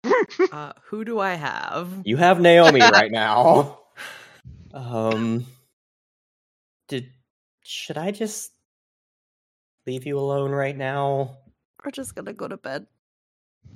Uh, 0.52 0.72
who 0.84 1.04
do 1.04 1.18
I 1.20 1.34
have? 1.34 1.88
you 2.04 2.16
have 2.16 2.40
Naomi 2.40 2.80
right 2.92 3.10
now. 3.10 3.80
Um, 4.72 5.46
did 6.88 7.10
should 7.62 7.98
I 7.98 8.10
just 8.10 8.52
leave 9.86 10.06
you 10.06 10.18
alone 10.18 10.50
right 10.52 10.76
now? 10.76 11.36
We're 11.84 11.90
just 11.90 12.14
gonna 12.14 12.32
go 12.32 12.48
to 12.48 12.56
bed. 12.56 12.86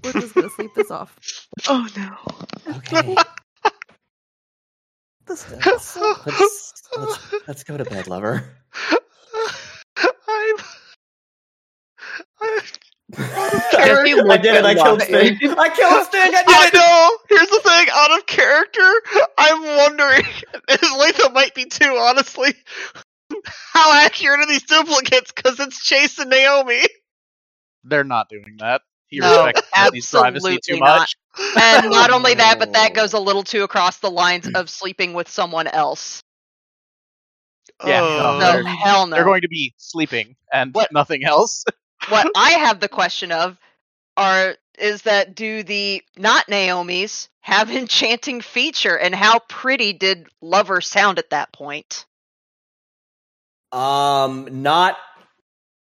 We're 0.03 0.13
just 0.13 0.35
gonna 0.35 0.51
sleep 0.51 0.71
this 0.75 0.91
off. 0.91 1.17
Oh 1.69 1.87
no. 1.97 2.77
Okay. 2.77 3.17
This 5.35 5.51
let's, 5.51 5.97
let's, 5.97 6.83
let's, 6.97 7.35
let's 7.49 7.65
go 7.65 7.77
to 7.77 7.85
bed, 7.85 8.07
lover. 8.07 8.45
I'm. 10.01 10.57
I'm 12.41 12.61
Jesse 13.17 14.15
I 14.15 14.37
did 14.37 14.55
it. 14.55 14.65
I 14.65 14.75
killed 14.75 15.03
Sting. 15.03 15.39
I 15.59 15.69
killed 15.71 16.07
Sting. 16.07 16.35
I 16.35 16.45
I 16.47 16.71
did 16.71 16.75
it. 16.75 16.79
know. 16.79 17.11
Here's 17.29 17.49
the 17.49 17.61
thing. 17.65 17.87
Out 17.93 18.17
of 18.17 18.27
character, 18.27 18.93
I'm 19.37 19.63
wondering. 19.77 20.23
Latha 20.71 21.33
might 21.33 21.55
be 21.57 21.65
too, 21.65 21.97
honestly. 22.01 22.55
How 23.73 23.93
accurate 24.05 24.39
are 24.39 24.47
these 24.47 24.63
duplicates? 24.63 25.33
Because 25.33 25.59
it's 25.59 25.85
Chase 25.85 26.19
and 26.21 26.31
Naomi. 26.31 26.83
They're 27.83 28.05
not 28.05 28.29
doing 28.29 28.57
that. 28.61 28.83
He 29.08 29.20
No, 29.20 29.26
respects 29.44 29.62
Jesse's 29.76 30.07
privacy 30.12 30.58
too 30.58 30.76
absolutely 30.76 30.81
not. 30.81 31.08
much. 31.08 31.16
And 31.57 31.91
not 31.91 32.10
only 32.10 32.34
that, 32.34 32.58
but 32.58 32.73
that 32.73 32.94
goes 32.94 33.12
a 33.15 33.18
little 33.20 33.44
too 33.44 33.62
across 33.62 33.99
the 33.99 34.10
lines 34.10 34.49
of 34.49 34.68
sleeping 34.70 35.15
with 35.15 35.28
someone 35.28 35.66
else. 35.68 36.23
Yeah, 37.83 38.02
Oh. 38.20 38.36
no, 38.39 38.62
No, 38.62 38.62
hell 38.65 39.07
no. 39.07 39.16
they're 39.16 39.24
going 39.24 39.42
to 39.42 39.49
be 39.49 39.74
sleeping 39.78 40.36
and 40.52 40.74
What? 40.74 40.91
nothing 40.91 41.24
else. 41.24 41.65
what 42.08 42.28
I 42.34 42.52
have 42.52 42.81
the 42.81 42.89
question 42.89 43.33
of 43.33 43.58
are 44.16 44.57
is 44.78 45.02
that 45.02 45.34
do 45.34 45.62
the 45.62 46.02
not 46.16 46.49
Naomi's 46.49 47.28
have 47.41 47.70
enchanting 47.76 48.41
feature 48.41 48.97
and 48.99 49.15
how 49.15 49.41
pretty 49.49 49.92
did 49.92 50.28
Lover 50.41 50.81
sound 50.81 51.18
at 51.18 51.31
that 51.31 51.52
point? 51.52 52.07
Um, 53.73 54.62
not. 54.62 54.97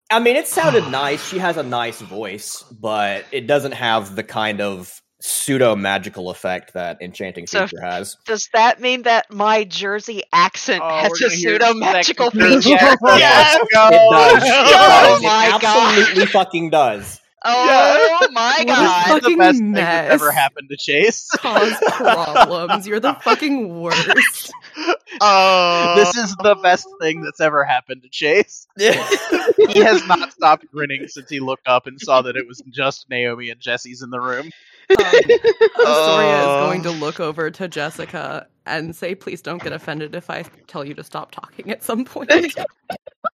I 0.09 0.19
mean, 0.19 0.35
it 0.35 0.47
sounded 0.47 0.87
nice. 0.91 1.27
She 1.27 1.37
has 1.39 1.57
a 1.57 1.63
nice 1.63 1.99
voice, 2.01 2.63
but 2.63 3.25
it 3.31 3.47
doesn't 3.47 3.73
have 3.73 4.15
the 4.15 4.23
kind 4.23 4.61
of 4.61 5.01
pseudo 5.19 5.75
magical 5.75 6.29
effect 6.29 6.73
that 6.75 7.01
enchanting 7.01 7.47
So- 7.47 7.65
feature 7.67 7.81
has. 7.81 8.17
Does 8.25 8.49
that 8.53 8.79
mean 8.79 9.01
that 9.03 9.31
my 9.31 9.63
Jersey 9.63 10.23
accent 10.31 10.81
Oh, 10.85 10.89
has 10.89 11.21
a 11.21 11.29
pseudo 11.31 11.73
magical 11.73 12.25
sexy 12.31 12.39
Jersey 12.39 12.69
feature? 12.73 12.85
accent. 12.85 13.19
Yes! 13.19 13.57
It 13.61 13.69
does. 13.73 14.43
It 14.43 14.51
Oh 14.53 15.13
does. 15.13 15.23
my 15.23 15.47
it 15.55 15.61
God. 15.61 15.97
absolutely 15.97 16.25
fucking 16.27 16.69
does. 16.69 17.19
Oh 17.45 18.27
my 18.31 18.55
What 18.57 18.61
a 18.63 18.65
god! 18.65 19.05
The 19.07 19.21
Fucking 19.21 19.37
best 19.37 19.59
thing 19.59 19.71
that's 19.73 20.13
ever 20.13 20.31
happened 20.31 20.69
to 20.69 20.77
Chase. 20.77 21.29
Cause 21.37 21.73
problems. 21.91 22.87
You're 22.87 22.99
the 22.99 23.13
fucking 23.15 23.79
worst. 23.81 24.51
Uh, 25.21 25.95
this 25.95 26.15
is 26.17 26.35
the 26.37 26.55
best 26.63 26.87
thing 26.99 27.21
that's 27.21 27.39
ever 27.39 27.63
happened 27.63 28.03
to 28.03 28.09
Chase. 28.09 28.67
he 28.77 29.79
has 29.79 30.05
not 30.07 30.33
stopped 30.33 30.65
grinning 30.71 31.07
since 31.07 31.29
he 31.29 31.39
looked 31.39 31.67
up 31.67 31.87
and 31.87 31.99
saw 32.01 32.21
that 32.23 32.35
it 32.35 32.47
was 32.47 32.61
just 32.69 33.09
Naomi 33.09 33.49
and 33.49 33.59
Jesse's 33.61 34.01
in 34.01 34.09
the 34.09 34.19
room. 34.19 34.49
Um, 34.89 34.97
Astoria 34.99 36.39
is 36.41 36.47
Uh. 36.47 36.65
going 36.65 36.81
to 36.83 36.91
look 36.91 37.19
over 37.19 37.51
to 37.51 37.67
Jessica 37.67 38.47
and 38.65 38.95
say, 38.95 39.15
"Please 39.15 39.41
don't 39.41 39.61
get 39.61 39.73
offended 39.73 40.15
if 40.15 40.29
I 40.29 40.43
tell 40.67 40.83
you 40.85 40.93
to 40.95 41.03
stop 41.03 41.31
talking 41.31 41.69
at 41.71 41.83
some 41.83 42.03
point." 42.05 42.31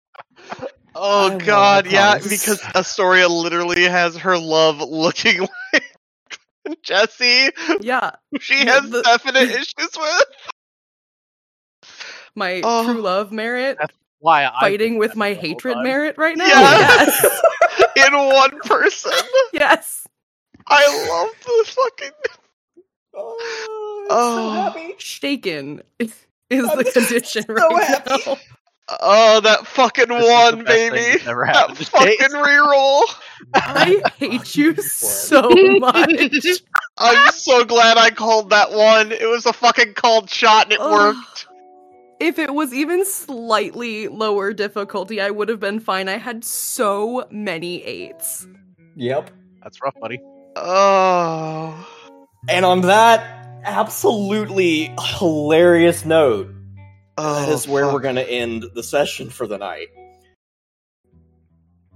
Oh 0.98 1.30
I 1.30 1.36
god, 1.38 1.86
yeah, 1.86 2.18
because 2.18 2.62
Astoria 2.74 3.28
literally 3.28 3.84
has 3.84 4.16
her 4.18 4.38
love 4.38 4.80
looking 4.80 5.42
like 5.74 5.84
Jesse, 6.82 7.50
yeah, 7.80 8.12
she 8.40 8.64
Yeah, 8.64 8.80
has 8.80 8.90
the- 8.90 9.02
definite 9.02 9.50
issues 9.50 9.90
with. 9.96 10.24
my 12.36 12.60
Oh. 12.62 12.84
true 12.84 13.02
love 13.02 13.32
merit 13.32 13.78
Why 14.20 14.44
I 14.46 14.50
fighting 14.60 14.98
with 14.98 15.16
my 15.16 15.34
hatred 15.34 15.74
time. 15.74 15.84
merit 15.84 16.16
right 16.18 16.36
now. 16.36 16.78
Yes. 16.78 16.78
Yes. 16.78 17.42
In 17.96 18.14
one 18.14 18.60
person. 18.60 19.12
yes. 19.52 20.06
I 20.68 20.88
love 20.88 21.34
the 21.44 21.64
fucking 21.72 22.12
Oh, 23.14 23.36
Oh. 24.10 24.36
so 24.36 24.50
happy. 24.50 24.94
Shaken 24.98 25.82
is 26.00 26.14
the 26.50 26.70
I'm 26.72 26.84
condition 26.84 27.44
so 27.56 27.76
right 27.76 27.88
happy. 27.88 28.24
now. 28.26 28.38
Oh, 29.00 29.40
that 29.40 29.66
fucking 29.66 30.08
This 30.08 30.24
one, 30.28 30.64
baby. 30.64 31.22
ever 31.26 31.46
That 31.52 31.76
fucking 31.76 32.16
Chase. 32.18 32.32
reroll. 32.32 33.02
I 33.54 34.02
hate 34.16 34.56
you 34.56 34.74
so 34.76 35.48
much. 35.78 36.44
I'm 36.98 37.32
so 37.32 37.64
glad 37.64 37.98
I 37.98 38.10
called 38.10 38.50
that 38.50 38.72
one. 38.72 39.12
It 39.12 39.28
was 39.28 39.44
a 39.46 39.52
fucking 39.52 39.94
called 39.94 40.30
shot 40.30 40.64
and 40.64 40.72
it 40.72 40.80
Ugh. 40.80 40.90
worked. 41.16 41.46
If 42.20 42.38
it 42.38 42.52
was 42.54 42.72
even 42.74 43.04
slightly 43.04 44.08
lower 44.08 44.52
difficulty, 44.52 45.20
I 45.20 45.30
would 45.30 45.48
have 45.48 45.60
been 45.60 45.80
fine. 45.80 46.08
I 46.08 46.16
had 46.18 46.42
so 46.44 47.26
many 47.30 47.82
eights. 47.84 48.46
Yep. 48.96 49.30
That's 49.62 49.80
rough, 49.82 49.94
buddy. 50.00 50.18
Oh. 50.56 51.86
And 52.48 52.64
on 52.64 52.80
that 52.82 53.60
absolutely 53.64 54.92
hilarious 55.18 56.04
note, 56.04 56.48
Oh, 57.20 57.34
that 57.40 57.48
is 57.48 57.66
where 57.66 57.84
fuck. 57.84 57.94
we're 57.94 58.00
going 58.00 58.14
to 58.14 58.30
end 58.30 58.64
the 58.74 58.82
session 58.82 59.28
for 59.28 59.46
the 59.48 59.58
night. 59.58 59.88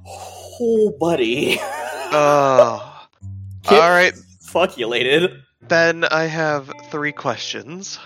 Oh, 0.07 0.95
buddy. 0.99 1.59
Oh. 2.15 3.07
Kip 3.63 3.73
All 3.73 3.89
right. 3.89 4.13
Fuckulated. 4.43 5.43
Then 5.63 6.05
I 6.05 6.25
have 6.25 6.71
three 6.91 7.13
questions. 7.13 7.99